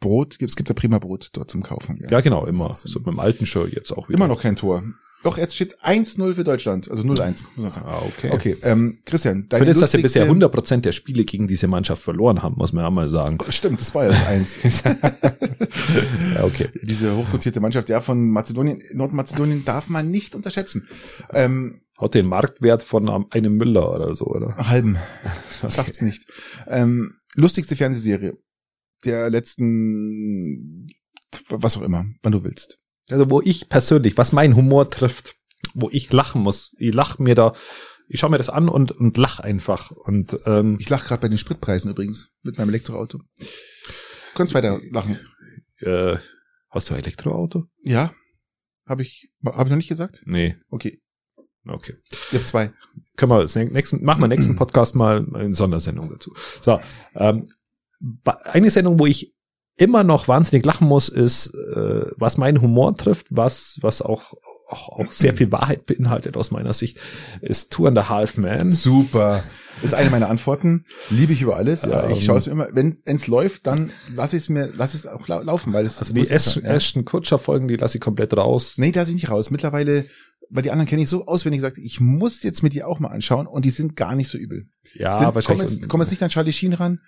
Brot, 0.00 0.38
gibt- 0.38 0.50
es 0.50 0.56
gibt 0.56 0.68
ja 0.68 0.74
prima 0.74 0.98
Brot 0.98 1.30
dort 1.32 1.50
zum 1.50 1.62
Kaufen. 1.62 1.98
Ja, 2.10 2.20
genau, 2.20 2.46
immer. 2.46 2.72
So 2.74 2.98
mit 3.00 3.08
dem 3.08 3.20
alten 3.20 3.46
Show 3.46 3.66
jetzt 3.66 3.92
auch 3.92 4.08
wieder. 4.08 4.16
Immer 4.16 4.28
noch 4.28 4.42
kein 4.42 4.56
Tor. 4.56 4.82
Doch, 5.22 5.36
jetzt 5.36 5.54
steht 5.54 5.78
1-0 5.82 6.32
für 6.32 6.44
Deutschland, 6.44 6.90
also 6.90 7.02
0-1. 7.02 7.42
muss 7.44 7.56
man 7.56 7.70
sagen. 7.72 7.86
Ah, 7.86 7.98
okay. 8.06 8.30
Okay, 8.32 8.56
ähm, 8.62 9.00
Christian, 9.04 9.42
Für 9.42 9.48
deine 9.48 9.66
das, 9.66 9.80
dass 9.80 9.90
sie 9.90 9.98
bisher 9.98 10.24
lustigste- 10.26 10.30
100% 10.78 10.80
der 10.86 10.92
Spiele 10.92 11.24
gegen 11.26 11.46
diese 11.46 11.66
Mannschaft 11.68 12.02
verloren 12.02 12.42
haben, 12.42 12.54
muss 12.56 12.72
man 12.72 12.84
ja 12.84 12.90
mal 12.90 13.06
sagen. 13.06 13.36
Stimmt, 13.50 13.82
das 13.82 13.94
war 13.94 14.06
ja 14.10 14.12
eins. 14.28 14.60
ja, 16.34 16.44
okay. 16.44 16.68
Diese 16.82 17.14
hochdotierte 17.16 17.60
Mannschaft, 17.60 17.88
ja, 17.88 18.00
von 18.00 18.30
Mazedonien, 18.30 18.80
Nordmazedonien 18.94 19.64
darf 19.64 19.88
man 19.88 20.10
nicht 20.10 20.34
unterschätzen. 20.34 20.88
Ähm, 21.34 21.82
Hat 22.00 22.14
den 22.14 22.26
Marktwert 22.26 22.82
von 22.82 23.26
einem 23.30 23.56
Müller 23.56 23.94
oder 23.94 24.14
so, 24.14 24.24
oder? 24.26 24.56
halben. 24.56 24.96
Schafft's 25.68 26.00
nicht. 26.00 26.26
Ähm, 26.66 27.16
lustigste 27.34 27.76
Fernsehserie 27.76 28.38
der 29.04 29.30
letzten, 29.30 30.86
was 31.48 31.76
auch 31.76 31.82
immer, 31.82 32.06
wann 32.22 32.32
du 32.32 32.44
willst. 32.44 32.78
Also 33.10 33.30
wo 33.30 33.40
ich 33.40 33.68
persönlich, 33.68 34.16
was 34.16 34.32
mein 34.32 34.54
Humor 34.56 34.90
trifft, 34.90 35.34
wo 35.74 35.88
ich 35.90 36.12
lachen 36.12 36.42
muss, 36.42 36.74
ich 36.78 36.94
lach 36.94 37.18
mir 37.18 37.34
da, 37.34 37.54
ich 38.08 38.20
schaue 38.20 38.30
mir 38.30 38.38
das 38.38 38.50
an 38.50 38.68
und, 38.68 38.92
und 38.92 39.16
lach 39.16 39.38
einfach. 39.40 39.90
Und 39.90 40.38
ähm, 40.46 40.76
Ich 40.80 40.88
lache 40.90 41.06
gerade 41.08 41.20
bei 41.22 41.28
den 41.28 41.38
Spritpreisen 41.38 41.90
übrigens 41.90 42.30
mit 42.42 42.58
meinem 42.58 42.70
Elektroauto. 42.70 43.18
Du 43.38 43.46
kannst 44.34 44.54
weiter 44.54 44.80
lachen. 44.90 45.18
äh, 45.78 46.16
hast 46.70 46.90
du 46.90 46.94
ein 46.94 47.00
Elektroauto? 47.00 47.66
Ja? 47.84 48.12
Habe 48.86 49.02
ich, 49.02 49.30
habe 49.44 49.64
ich 49.64 49.70
noch 49.70 49.76
nicht 49.76 49.88
gesagt? 49.88 50.22
Nee, 50.26 50.56
Okay, 50.70 51.00
okay. 51.66 51.94
ich 52.10 52.34
habe 52.34 52.44
zwei. 52.44 52.72
Können 53.16 53.30
wir 53.32 53.42
das 53.42 53.54
nächsten, 53.54 54.02
machen 54.04 54.20
wir 54.22 54.28
nächsten 54.28 54.56
Podcast 54.56 54.94
mal 54.96 55.26
eine 55.34 55.54
Sondersendung 55.54 56.10
dazu. 56.10 56.34
So, 56.62 56.80
ähm, 57.14 57.44
eine 58.24 58.70
Sendung, 58.70 58.98
wo 58.98 59.06
ich 59.06 59.34
immer 59.76 60.04
noch 60.04 60.28
wahnsinnig 60.28 60.64
lachen 60.64 60.86
muss, 60.86 61.08
ist, 61.08 61.54
äh, 61.54 62.06
was 62.16 62.36
meinen 62.36 62.60
Humor 62.60 62.96
trifft, 62.96 63.28
was, 63.30 63.78
was 63.80 64.02
auch, 64.02 64.34
auch, 64.68 64.88
auch 64.90 65.12
sehr 65.12 65.34
viel 65.34 65.50
Wahrheit 65.52 65.86
beinhaltet 65.86 66.36
aus 66.36 66.50
meiner 66.50 66.74
Sicht, 66.74 66.98
ist 67.40 67.72
Two 67.72 67.86
and 67.86 67.98
a 67.98 68.08
Half 68.08 68.36
Man. 68.36 68.70
Super. 68.70 69.42
Ist 69.82 69.94
eine 69.94 70.10
meiner 70.10 70.28
Antworten. 70.28 70.84
Liebe 71.08 71.32
ich 71.32 71.40
über 71.40 71.56
alles. 71.56 71.82
Ja, 71.82 72.04
Ähm. 72.04 72.12
ich 72.12 72.24
schaue 72.24 72.38
es 72.38 72.46
mir 72.46 72.52
immer. 72.52 72.68
Wenn 72.72 72.94
es 73.04 73.26
läuft, 73.26 73.66
dann 73.66 73.92
lass 74.14 74.34
ich 74.34 74.40
es 74.42 74.48
mir, 74.50 74.70
lass 74.76 74.92
es 74.92 75.06
auch 75.06 75.26
lau 75.28 75.40
laufen, 75.42 75.72
weil 75.72 75.86
es 75.86 75.98
Also 75.98 76.12
die 76.12 76.20
muss 76.20 76.30
Ash 76.30 76.42
sein, 76.42 76.64
ja. 76.64 76.74
Ashton 76.74 77.04
Kutscher 77.06 77.38
Folgen, 77.38 77.68
die 77.68 77.76
lasse 77.76 77.96
ich 77.96 78.02
komplett 78.02 78.36
raus. 78.36 78.74
Nee, 78.76 78.92
da 78.92 79.06
sind 79.06 79.16
ich 79.16 79.30
raus. 79.30 79.50
Mittlerweile, 79.50 80.04
weil 80.50 80.62
die 80.62 80.70
anderen 80.70 80.88
kenne 80.88 81.02
ich 81.02 81.08
so 81.08 81.26
auswendig 81.26 81.60
gesagt, 81.60 81.78
ich 81.78 82.00
muss 82.00 82.42
jetzt 82.42 82.62
mit 82.62 82.74
dir 82.74 82.86
auch 82.86 82.98
mal 82.98 83.08
anschauen 83.08 83.46
und 83.46 83.64
die 83.64 83.70
sind 83.70 83.96
gar 83.96 84.14
nicht 84.14 84.28
so 84.28 84.36
übel. 84.36 84.68
ja, 84.92 85.14
sind, 85.14 85.24
kommen, 85.24 85.34
wahrscheinlich. 85.36 85.70
jetzt, 85.70 85.88
kommen 85.88 86.02
jetzt 86.02 86.10
nicht 86.10 86.22
an 86.22 86.28
Charlie 86.28 86.52
Sheen 86.52 86.74
ran, 86.74 87.00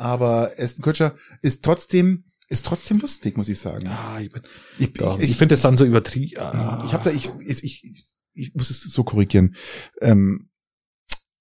aber 0.00 0.52
Aston 0.56 0.82
Kutcher 0.82 1.14
ist 1.42 1.62
trotzdem, 1.62 2.24
ist 2.48 2.64
trotzdem 2.64 3.00
lustig, 3.00 3.36
muss 3.36 3.50
ich 3.50 3.58
sagen. 3.58 3.84
ja, 3.84 4.18
ich, 4.18 4.30
Ich, 4.78 4.94
ich, 4.94 5.00
ich, 5.00 5.30
ich, 5.30 5.36
finde 5.36 5.52
das 5.52 5.60
dann 5.60 5.76
so 5.76 5.84
übertrieben. 5.84 6.40
Ah. 6.40 6.84
ich 6.86 6.94
habe 6.94 7.04
da, 7.04 7.10
ich, 7.10 7.30
ich, 7.40 7.62
ich, 7.62 8.16
ich 8.32 8.54
muss 8.54 8.70
es 8.70 8.80
so 8.80 9.04
korrigieren. 9.04 9.54
Ähm, 10.00 10.48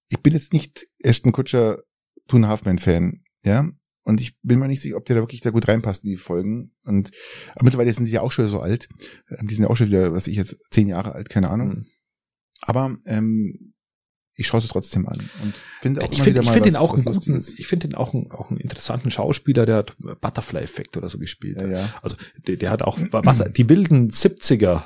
ich 0.09 0.19
bin 0.19 0.33
jetzt 0.33 0.51
nicht 0.51 0.87
Ashton 1.01 1.31
Kutscher 1.31 1.81
Two 2.27 2.35
and 2.35 2.45
a 2.45 2.49
Half 2.49 2.65
Man 2.65 2.79
Fan, 2.79 3.23
ja. 3.43 3.69
Und 4.03 4.19
ich 4.19 4.37
bin 4.41 4.59
mir 4.59 4.67
nicht 4.67 4.81
sicher, 4.81 4.97
ob 4.97 5.05
der 5.05 5.15
da 5.15 5.21
wirklich 5.21 5.41
da 5.41 5.51
gut 5.51 5.67
reinpasst 5.67 6.03
in 6.03 6.09
die 6.09 6.17
Folgen. 6.17 6.75
Und 6.83 7.11
aber 7.55 7.63
mittlerweile 7.63 7.93
sind 7.93 8.05
die 8.05 8.11
ja 8.11 8.21
auch 8.21 8.31
schon 8.33 8.47
so 8.47 8.59
alt. 8.59 8.89
Ähm, 9.29 9.47
Die 9.47 9.55
sind 9.55 9.63
ja 9.63 9.69
auch 9.69 9.77
schon 9.77 9.87
wieder, 9.87 10.11
was 10.11 10.27
ich 10.27 10.35
jetzt, 10.35 10.57
zehn 10.71 10.89
Jahre 10.89 11.13
alt, 11.13 11.29
keine 11.29 11.49
Ahnung. 11.49 11.71
Hm. 11.71 11.85
Aber 12.61 12.97
ähm, 13.05 13.73
ich 14.35 14.47
schaue 14.47 14.61
es 14.61 14.67
trotzdem 14.67 15.07
an 15.07 15.19
und 15.43 15.53
finde 15.81 16.01
auch 16.01 16.11
Ich 16.11 16.21
finde 16.21 16.39
wieder 16.41 16.45
mal 16.49 16.55
ich 16.57 16.61
was, 16.61 16.67
ihn 16.69 16.75
auch 16.77 16.93
was 16.93 17.05
einen 17.05 17.13
guten, 17.15 17.43
ich 17.57 17.67
finde 17.67 17.87
ihn 17.87 17.95
auch 17.95 18.13
einen, 18.13 18.31
auch 18.31 18.49
einen 18.49 18.59
interessanten 18.59 19.11
Schauspieler, 19.11 19.65
der 19.65 19.75
hat 19.77 19.95
Butterfly 20.21 20.61
Effect 20.61 20.95
oder 20.97 21.09
so 21.09 21.17
gespielt. 21.19 21.57
Ja, 21.57 21.67
ja. 21.67 21.93
Also 22.01 22.15
der, 22.47 22.55
der 22.55 22.71
hat 22.71 22.81
auch 22.81 22.97
was 23.11 23.43
die 23.55 23.67
wilden 23.69 24.09
70er 24.09 24.81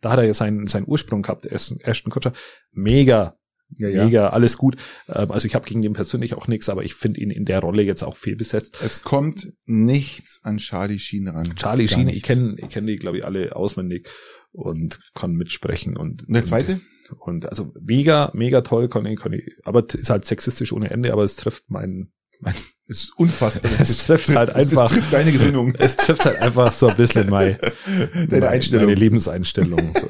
Da 0.00 0.10
hat 0.12 0.18
er 0.18 0.24
ja 0.24 0.34
seinen, 0.34 0.66
seinen 0.66 0.86
Ursprung 0.88 1.20
gehabt, 1.22 1.44
Ashton 1.46 2.10
Kutcher. 2.10 2.32
Mega, 2.72 3.36
Ja, 3.76 3.88
ja. 3.88 4.04
mega, 4.06 4.28
alles 4.30 4.56
gut. 4.56 4.76
Ähm, 5.08 5.30
Also 5.30 5.46
ich 5.46 5.54
habe 5.54 5.66
gegen 5.68 5.82
den 5.82 5.92
persönlich 5.92 6.32
auch 6.34 6.48
nichts, 6.48 6.70
aber 6.70 6.82
ich 6.82 6.94
finde 6.94 7.20
ihn 7.20 7.30
in 7.30 7.44
der 7.44 7.60
Rolle 7.60 7.82
jetzt 7.82 8.02
auch 8.02 8.16
viel 8.16 8.34
besetzt. 8.36 8.78
Es 8.82 9.02
kommt 9.02 9.52
nichts 9.66 10.40
an 10.42 10.56
Charlie 10.56 10.98
Sheen 10.98 11.28
ran. 11.28 11.54
Charlie 11.56 11.86
Gar 11.86 11.98
Sheen, 11.98 12.08
ich 12.08 12.14
nichts. 12.14 12.28
kenne 12.28 12.54
ich 12.56 12.68
kenn 12.70 12.86
die, 12.86 12.96
glaube 12.96 13.18
ich, 13.18 13.24
alle 13.26 13.54
auswendig 13.54 14.08
und 14.52 14.98
kann 15.14 15.32
mitsprechen. 15.32 15.96
Und, 15.98 16.26
Und 16.26 16.34
der 16.34 16.44
zweite? 16.46 16.72
Und, 16.74 16.82
und 17.18 17.48
also 17.48 17.72
mega, 17.80 18.30
mega 18.34 18.60
toll, 18.62 18.88
kann 18.88 19.06
ich, 19.06 19.18
kann 19.18 19.32
ich, 19.32 19.42
aber 19.64 19.84
ist 19.94 20.10
halt 20.10 20.24
sexistisch 20.24 20.72
ohne 20.72 20.90
Ende, 20.90 21.12
aber 21.12 21.24
es 21.24 21.36
trifft 21.36 21.70
meinen, 21.70 22.12
mein, 22.40 22.54
ist 22.86 23.12
unfassbar. 23.18 23.70
Es 23.78 23.98
trifft 23.98 24.28
halt 24.34 24.50
einfach- 24.54 24.82
Das 24.84 24.92
trifft 24.92 25.12
deine 25.12 25.30
Gesinnung. 25.32 25.74
es 25.78 25.96
trifft 25.96 26.24
halt 26.24 26.42
einfach 26.42 26.72
so 26.72 26.88
ein 26.88 26.96
bisschen 26.96 27.28
mein, 27.30 27.56
Deine 28.28 28.48
Einstellung. 28.48 28.86
meine 28.86 28.98
Lebenseinstellung. 28.98 29.92
So. 29.94 30.08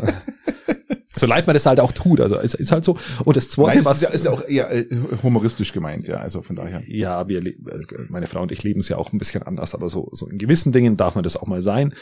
so 1.17 1.27
leid 1.27 1.47
man 1.47 1.53
das 1.55 1.67
halt 1.67 1.81
auch 1.81 1.93
tut, 1.93 2.21
also 2.21 2.39
es 2.39 2.55
ist 2.55 2.73
halt 2.73 2.85
so. 2.85 2.97
Und 3.25 3.37
das 3.37 3.51
zweite, 3.51 3.79
Nein, 3.79 3.85
was 3.85 3.97
ist 3.97 4.03
ja, 4.03 4.09
ist 4.11 4.25
ja 4.25 4.31
auch 4.31 4.47
eher 4.49 4.71
äh, 4.73 4.87
humoristisch 5.23 5.73
gemeint, 5.73 6.09
ja, 6.09 6.17
also 6.17 6.41
von 6.43 6.57
daher. 6.57 6.83
Ja, 6.87 7.29
wir, 7.29 7.45
äh, 7.45 7.55
meine 8.09 8.27
Frau 8.27 8.41
und 8.43 8.53
ich 8.53 8.63
leben 8.63 8.81
es 8.81 8.89
ja 8.89 8.97
auch 8.97 9.13
ein 9.13 9.19
bisschen 9.19 9.43
anders, 9.43 9.75
aber 9.75 9.89
so, 9.91 10.09
so 10.13 10.27
in 10.29 10.39
gewissen 10.39 10.73
Dingen 10.73 10.97
darf 10.97 11.15
man 11.17 11.25
das 11.25 11.37
auch 11.37 11.47
mal 11.47 11.61
sein. 11.61 11.93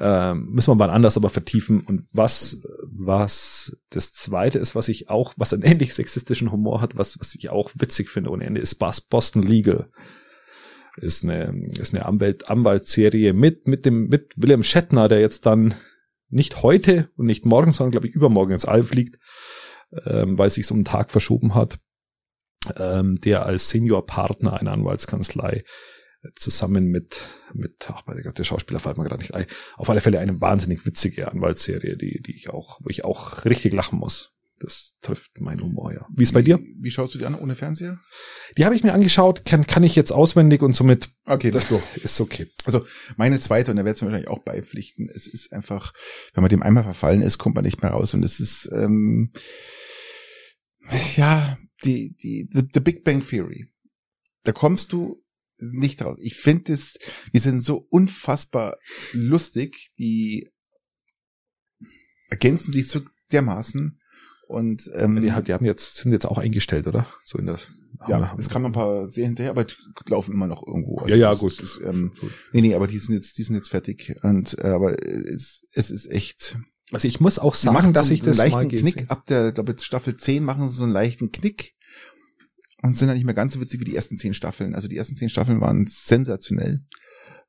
Ähm, 0.00 0.48
müssen 0.50 0.70
wir 0.70 0.76
mal 0.76 0.90
anders 0.90 1.16
aber 1.16 1.30
vertiefen. 1.30 1.80
Und 1.80 2.08
was, 2.12 2.58
was 2.84 3.76
das 3.90 4.12
zweite 4.12 4.58
ist, 4.58 4.74
was 4.74 4.88
ich 4.88 5.10
auch, 5.10 5.34
was 5.36 5.52
einen 5.52 5.62
ähnlich 5.62 5.94
sexistischen 5.94 6.50
Humor 6.50 6.80
hat, 6.80 6.96
was, 6.96 7.20
was 7.20 7.34
ich 7.34 7.50
auch 7.50 7.70
witzig 7.74 8.08
finde 8.08 8.30
ohne 8.30 8.44
Ende, 8.44 8.60
ist 8.60 8.76
Bos- 8.76 9.00
Boston 9.00 9.42
Legal. 9.42 9.90
Ist 10.96 11.22
eine, 11.22 11.54
ist 11.78 11.94
eine 11.94 12.06
Anwalt, 12.06 12.48
Anwaltsserie 12.48 13.32
mit, 13.32 13.68
mit 13.68 13.86
dem, 13.86 14.08
mit 14.08 14.32
William 14.36 14.62
Shatner, 14.62 15.08
der 15.08 15.20
jetzt 15.20 15.46
dann 15.46 15.74
nicht 16.28 16.62
heute 16.62 17.10
und 17.16 17.26
nicht 17.26 17.46
morgen, 17.46 17.72
sondern 17.72 17.92
glaube 17.92 18.08
ich 18.08 18.14
übermorgen 18.14 18.52
ins 18.52 18.64
All 18.64 18.82
fliegt, 18.82 19.18
ähm, 20.04 20.38
weil 20.38 20.48
es 20.48 20.54
sich 20.54 20.66
so 20.66 20.74
einen 20.74 20.84
Tag 20.84 21.10
verschoben 21.10 21.54
hat 21.54 21.78
ähm, 22.76 23.16
der 23.16 23.46
als 23.46 23.70
Seniorpartner 23.70 24.58
einer 24.58 24.72
Anwaltskanzlei 24.72 25.64
zusammen 26.34 26.86
mit, 26.86 27.28
mit, 27.54 27.86
ach 27.88 28.02
mein 28.06 28.22
Gott, 28.22 28.38
der 28.38 28.44
Schauspieler 28.44 28.80
fällt 28.80 28.98
mir 28.98 29.04
gerade 29.04 29.20
nicht 29.20 29.34
ein, 29.34 29.46
auf 29.76 29.88
alle 29.88 30.00
Fälle 30.00 30.18
eine 30.18 30.40
wahnsinnig 30.40 30.84
witzige 30.84 31.30
Anwaltsserie, 31.30 31.96
die, 31.96 32.20
die 32.22 32.34
ich 32.34 32.50
auch, 32.50 32.80
wo 32.82 32.90
ich 32.90 33.04
auch 33.04 33.44
richtig 33.44 33.72
lachen 33.72 33.98
muss. 33.98 34.32
Das 34.58 34.96
trifft 35.00 35.40
meinen 35.40 35.62
Humor, 35.62 35.94
ja. 35.94 36.06
Wie 36.14 36.22
ist 36.22 36.34
bei 36.34 36.42
dir? 36.42 36.58
Wie, 36.58 36.76
wie 36.82 36.90
schaust 36.90 37.14
du 37.14 37.18
die 37.18 37.24
an 37.24 37.34
ohne 37.34 37.54
Fernseher? 37.54 37.98
Die 38.58 38.66
habe 38.66 38.76
ich 38.76 38.82
mir 38.82 38.92
angeschaut, 38.92 39.46
kann, 39.46 39.66
kann 39.66 39.82
ich 39.82 39.96
jetzt 39.96 40.12
auswendig 40.12 40.60
und 40.60 40.76
somit 40.76 41.08
Okay, 41.24 41.50
das 41.50 41.64
ist 42.02 42.20
okay. 42.20 42.46
Also 42.66 42.84
meine 43.16 43.40
zweite, 43.40 43.70
und 43.70 43.78
da 43.78 43.82
es 43.84 44.02
mir 44.02 44.08
wahrscheinlich 44.08 44.28
auch 44.28 44.44
beipflichten, 44.44 45.08
es 45.14 45.26
ist 45.26 45.54
einfach, 45.54 45.94
wenn 46.34 46.42
man 46.42 46.50
dem 46.50 46.62
einmal 46.62 46.84
verfallen 46.84 47.22
ist, 47.22 47.38
kommt 47.38 47.54
man 47.54 47.64
nicht 47.64 47.80
mehr 47.80 47.92
raus. 47.92 48.12
Und 48.12 48.22
es 48.22 48.38
ist 48.38 48.68
ähm, 48.70 49.32
ja 51.16 51.56
die, 51.82 52.14
die, 52.22 52.50
the, 52.52 52.62
the 52.74 52.80
Big 52.80 53.02
Bang 53.02 53.26
Theory. 53.26 53.66
Da 54.44 54.52
kommst 54.52 54.92
du 54.92 55.22
nicht 55.60 56.02
raus. 56.02 56.16
Ich 56.20 56.36
finde 56.36 56.72
es, 56.72 56.98
die 57.32 57.38
sind 57.38 57.62
so 57.62 57.86
unfassbar 57.90 58.76
lustig, 59.12 59.92
die 59.98 60.48
ergänzen 62.28 62.72
sich 62.72 62.88
so 62.88 63.00
dermaßen. 63.32 63.98
Und 64.48 64.90
ähm, 64.94 65.14
Die, 65.16 65.22
die 65.22 65.52
haben 65.52 65.64
jetzt, 65.64 65.98
sind 65.98 66.10
jetzt 66.10 66.26
auch 66.26 66.38
eingestellt, 66.38 66.88
oder? 66.88 67.06
So 67.24 67.38
in 67.38 67.46
der, 67.46 67.58
ja, 68.08 68.34
es 68.36 68.48
kamen 68.48 68.64
noch 68.64 68.70
ein 68.70 68.72
paar 68.72 69.08
sehr 69.08 69.26
hinterher, 69.26 69.52
aber 69.52 69.62
die 69.62 69.74
laufen 70.06 70.32
immer 70.32 70.48
noch 70.48 70.66
irgendwo. 70.66 70.98
Also 70.98 71.10
Ja, 71.10 71.16
ja, 71.16 71.30
das 71.30 71.38
gut. 71.38 71.60
Ist, 71.60 71.80
ähm, 71.84 72.12
Gut. 72.18 72.32
nee, 72.52 72.62
nee, 72.62 72.74
aber 72.74 72.88
die 72.88 72.98
sind 72.98 73.14
jetzt, 73.14 73.38
die 73.38 73.44
sind 73.44 73.54
jetzt 73.54 73.68
fertig. 73.68 74.16
Und 74.22 74.58
äh, 74.58 74.68
aber 74.68 74.96
es, 75.06 75.62
es 75.72 75.92
ist 75.92 76.10
echt. 76.10 76.58
Also 76.90 77.06
ich 77.06 77.20
muss 77.20 77.38
auch 77.38 77.54
sagen, 77.54 77.92
dass 77.92 78.08
so 78.08 78.14
ich 78.14 78.22
einen 78.22 78.30
das 78.30 78.38
leichten 78.38 78.54
mal 78.56 78.68
Knick 78.68 79.08
ab 79.08 79.24
der, 79.26 79.52
glaube 79.52 79.76
ich, 79.78 79.84
Staffel 79.84 80.16
10 80.16 80.42
machen 80.42 80.68
sie 80.68 80.74
so 80.74 80.84
einen 80.84 80.92
leichten 80.92 81.30
Knick 81.30 81.76
und 82.82 82.96
sind 82.96 83.08
dann 83.08 83.16
nicht 83.16 83.26
mehr 83.26 83.34
ganz 83.34 83.54
so 83.54 83.60
witzig 83.60 83.80
wie 83.80 83.84
die 83.84 83.96
ersten 83.96 84.16
zehn 84.16 84.34
Staffeln. 84.34 84.74
Also 84.74 84.88
die 84.88 84.96
ersten 84.96 85.16
zehn 85.16 85.28
Staffeln 85.28 85.60
waren 85.60 85.86
sensationell 85.86 86.82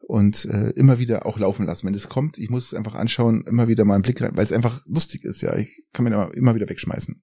und 0.01 0.45
äh, 0.45 0.71
immer 0.71 0.99
wieder 0.99 1.25
auch 1.25 1.37
laufen 1.37 1.65
lassen. 1.65 1.87
Wenn 1.87 1.93
es 1.93 2.09
kommt, 2.09 2.37
ich 2.37 2.49
muss 2.49 2.67
es 2.67 2.73
einfach 2.73 2.95
anschauen, 2.95 3.43
immer 3.47 3.67
wieder 3.67 3.85
mal 3.85 3.95
einen 3.95 4.03
Blick 4.03 4.21
rein, 4.21 4.35
weil 4.35 4.43
es 4.43 4.51
einfach 4.51 4.85
lustig 4.87 5.23
ist. 5.23 5.41
Ja, 5.41 5.55
ich 5.55 5.83
kann 5.93 6.03
mir 6.03 6.11
immer, 6.11 6.33
immer 6.33 6.55
wieder 6.55 6.69
wegschmeißen. 6.69 7.21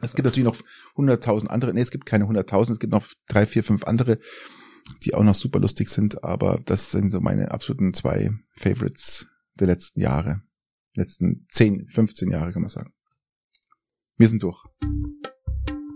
Es 0.00 0.14
gibt 0.14 0.24
natürlich 0.24 0.44
noch 0.44 0.60
hunderttausend 0.96 1.50
andere. 1.50 1.72
Nee, 1.72 1.80
es 1.80 1.90
gibt 1.90 2.06
keine 2.06 2.26
hunderttausend. 2.26 2.76
Es 2.76 2.80
gibt 2.80 2.92
noch 2.92 3.06
drei, 3.28 3.46
vier, 3.46 3.64
fünf 3.64 3.84
andere, 3.84 4.18
die 5.02 5.14
auch 5.14 5.22
noch 5.22 5.34
super 5.34 5.60
lustig 5.60 5.88
sind. 5.88 6.24
Aber 6.24 6.60
das 6.64 6.90
sind 6.90 7.10
so 7.10 7.20
meine 7.20 7.50
absoluten 7.50 7.94
zwei 7.94 8.30
Favorites 8.56 9.26
der 9.54 9.68
letzten 9.68 10.00
Jahre. 10.00 10.42
Letzten 10.96 11.46
10, 11.48 11.88
15 11.88 12.30
Jahre, 12.30 12.52
kann 12.52 12.62
man 12.62 12.70
sagen. 12.70 12.92
Wir 14.16 14.28
sind 14.28 14.42
durch. 14.42 14.64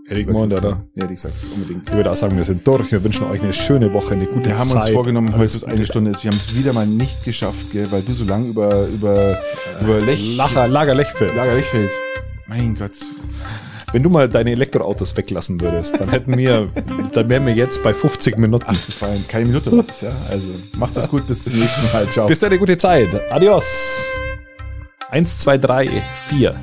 Erik 0.09 0.29
Mond, 0.29 0.53
oder? 0.53 0.83
Ja, 0.95 1.09
wie 1.09 1.13
gesagt, 1.13 1.35
unbedingt. 1.53 1.87
Ich 1.87 1.95
würde 1.95 2.11
auch 2.11 2.15
sagen, 2.15 2.35
wir 2.35 2.43
sind 2.43 2.65
durch. 2.67 2.91
Wir 2.91 3.03
wünschen 3.03 3.29
euch 3.29 3.41
eine 3.41 3.53
schöne 3.53 3.93
Woche, 3.93 4.15
eine 4.15 4.25
gute 4.25 4.49
Wir 4.49 4.57
haben 4.57 4.67
Zeit. 4.69 4.83
uns 4.85 4.89
vorgenommen, 4.89 5.33
heute 5.33 5.45
ist 5.45 5.59
Gute. 5.61 5.71
eine 5.71 5.85
Stunde 5.85 6.11
ist. 6.11 6.23
Wir 6.23 6.31
haben 6.31 6.37
es 6.37 6.55
wieder 6.55 6.73
mal 6.73 6.87
nicht 6.87 7.23
geschafft, 7.23 7.71
gell, 7.71 7.91
weil 7.91 8.01
du 8.01 8.13
so 8.13 8.25
lang 8.25 8.47
über, 8.47 8.87
über, 8.87 9.39
über 9.81 9.99
Lech, 9.99 10.35
Lacher, 10.35 10.67
Lager 10.67 10.95
Lechfeld. 10.95 11.35
Lager 11.35 11.53
Lechfeld. 11.53 11.91
Mein 12.47 12.75
Gott. 12.75 12.91
Wenn 13.91 14.03
du 14.03 14.09
mal 14.09 14.29
deine 14.29 14.51
Elektroautos 14.51 15.15
weglassen 15.17 15.59
würdest, 15.61 15.99
dann 15.99 16.09
hätten 16.09 16.37
wir, 16.37 16.69
dann 17.13 17.29
wären 17.29 17.45
wir 17.45 17.53
jetzt 17.53 17.81
bei 17.83 17.93
50 17.93 18.37
Minuten. 18.37 18.65
Ach, 18.67 18.77
das 18.85 19.01
war 19.01 19.09
keine 19.27 19.45
Minute 19.45 19.71
war 19.71 19.83
das, 19.83 20.01
ja. 20.01 20.11
Also, 20.29 20.49
macht 20.75 20.97
es 20.97 21.07
gut, 21.07 21.25
bis 21.27 21.43
zum 21.43 21.53
nächsten 21.53 21.91
Mal. 21.91 22.07
Ciao. 22.09 22.27
Bis 22.27 22.39
dann 22.39 22.49
eine 22.51 22.59
gute 22.59 22.77
Zeit. 22.77 23.09
Adios. 23.31 24.03
Eins, 25.09 25.39
zwei, 25.39 25.57
drei, 25.57 26.03
vier. 26.29 26.55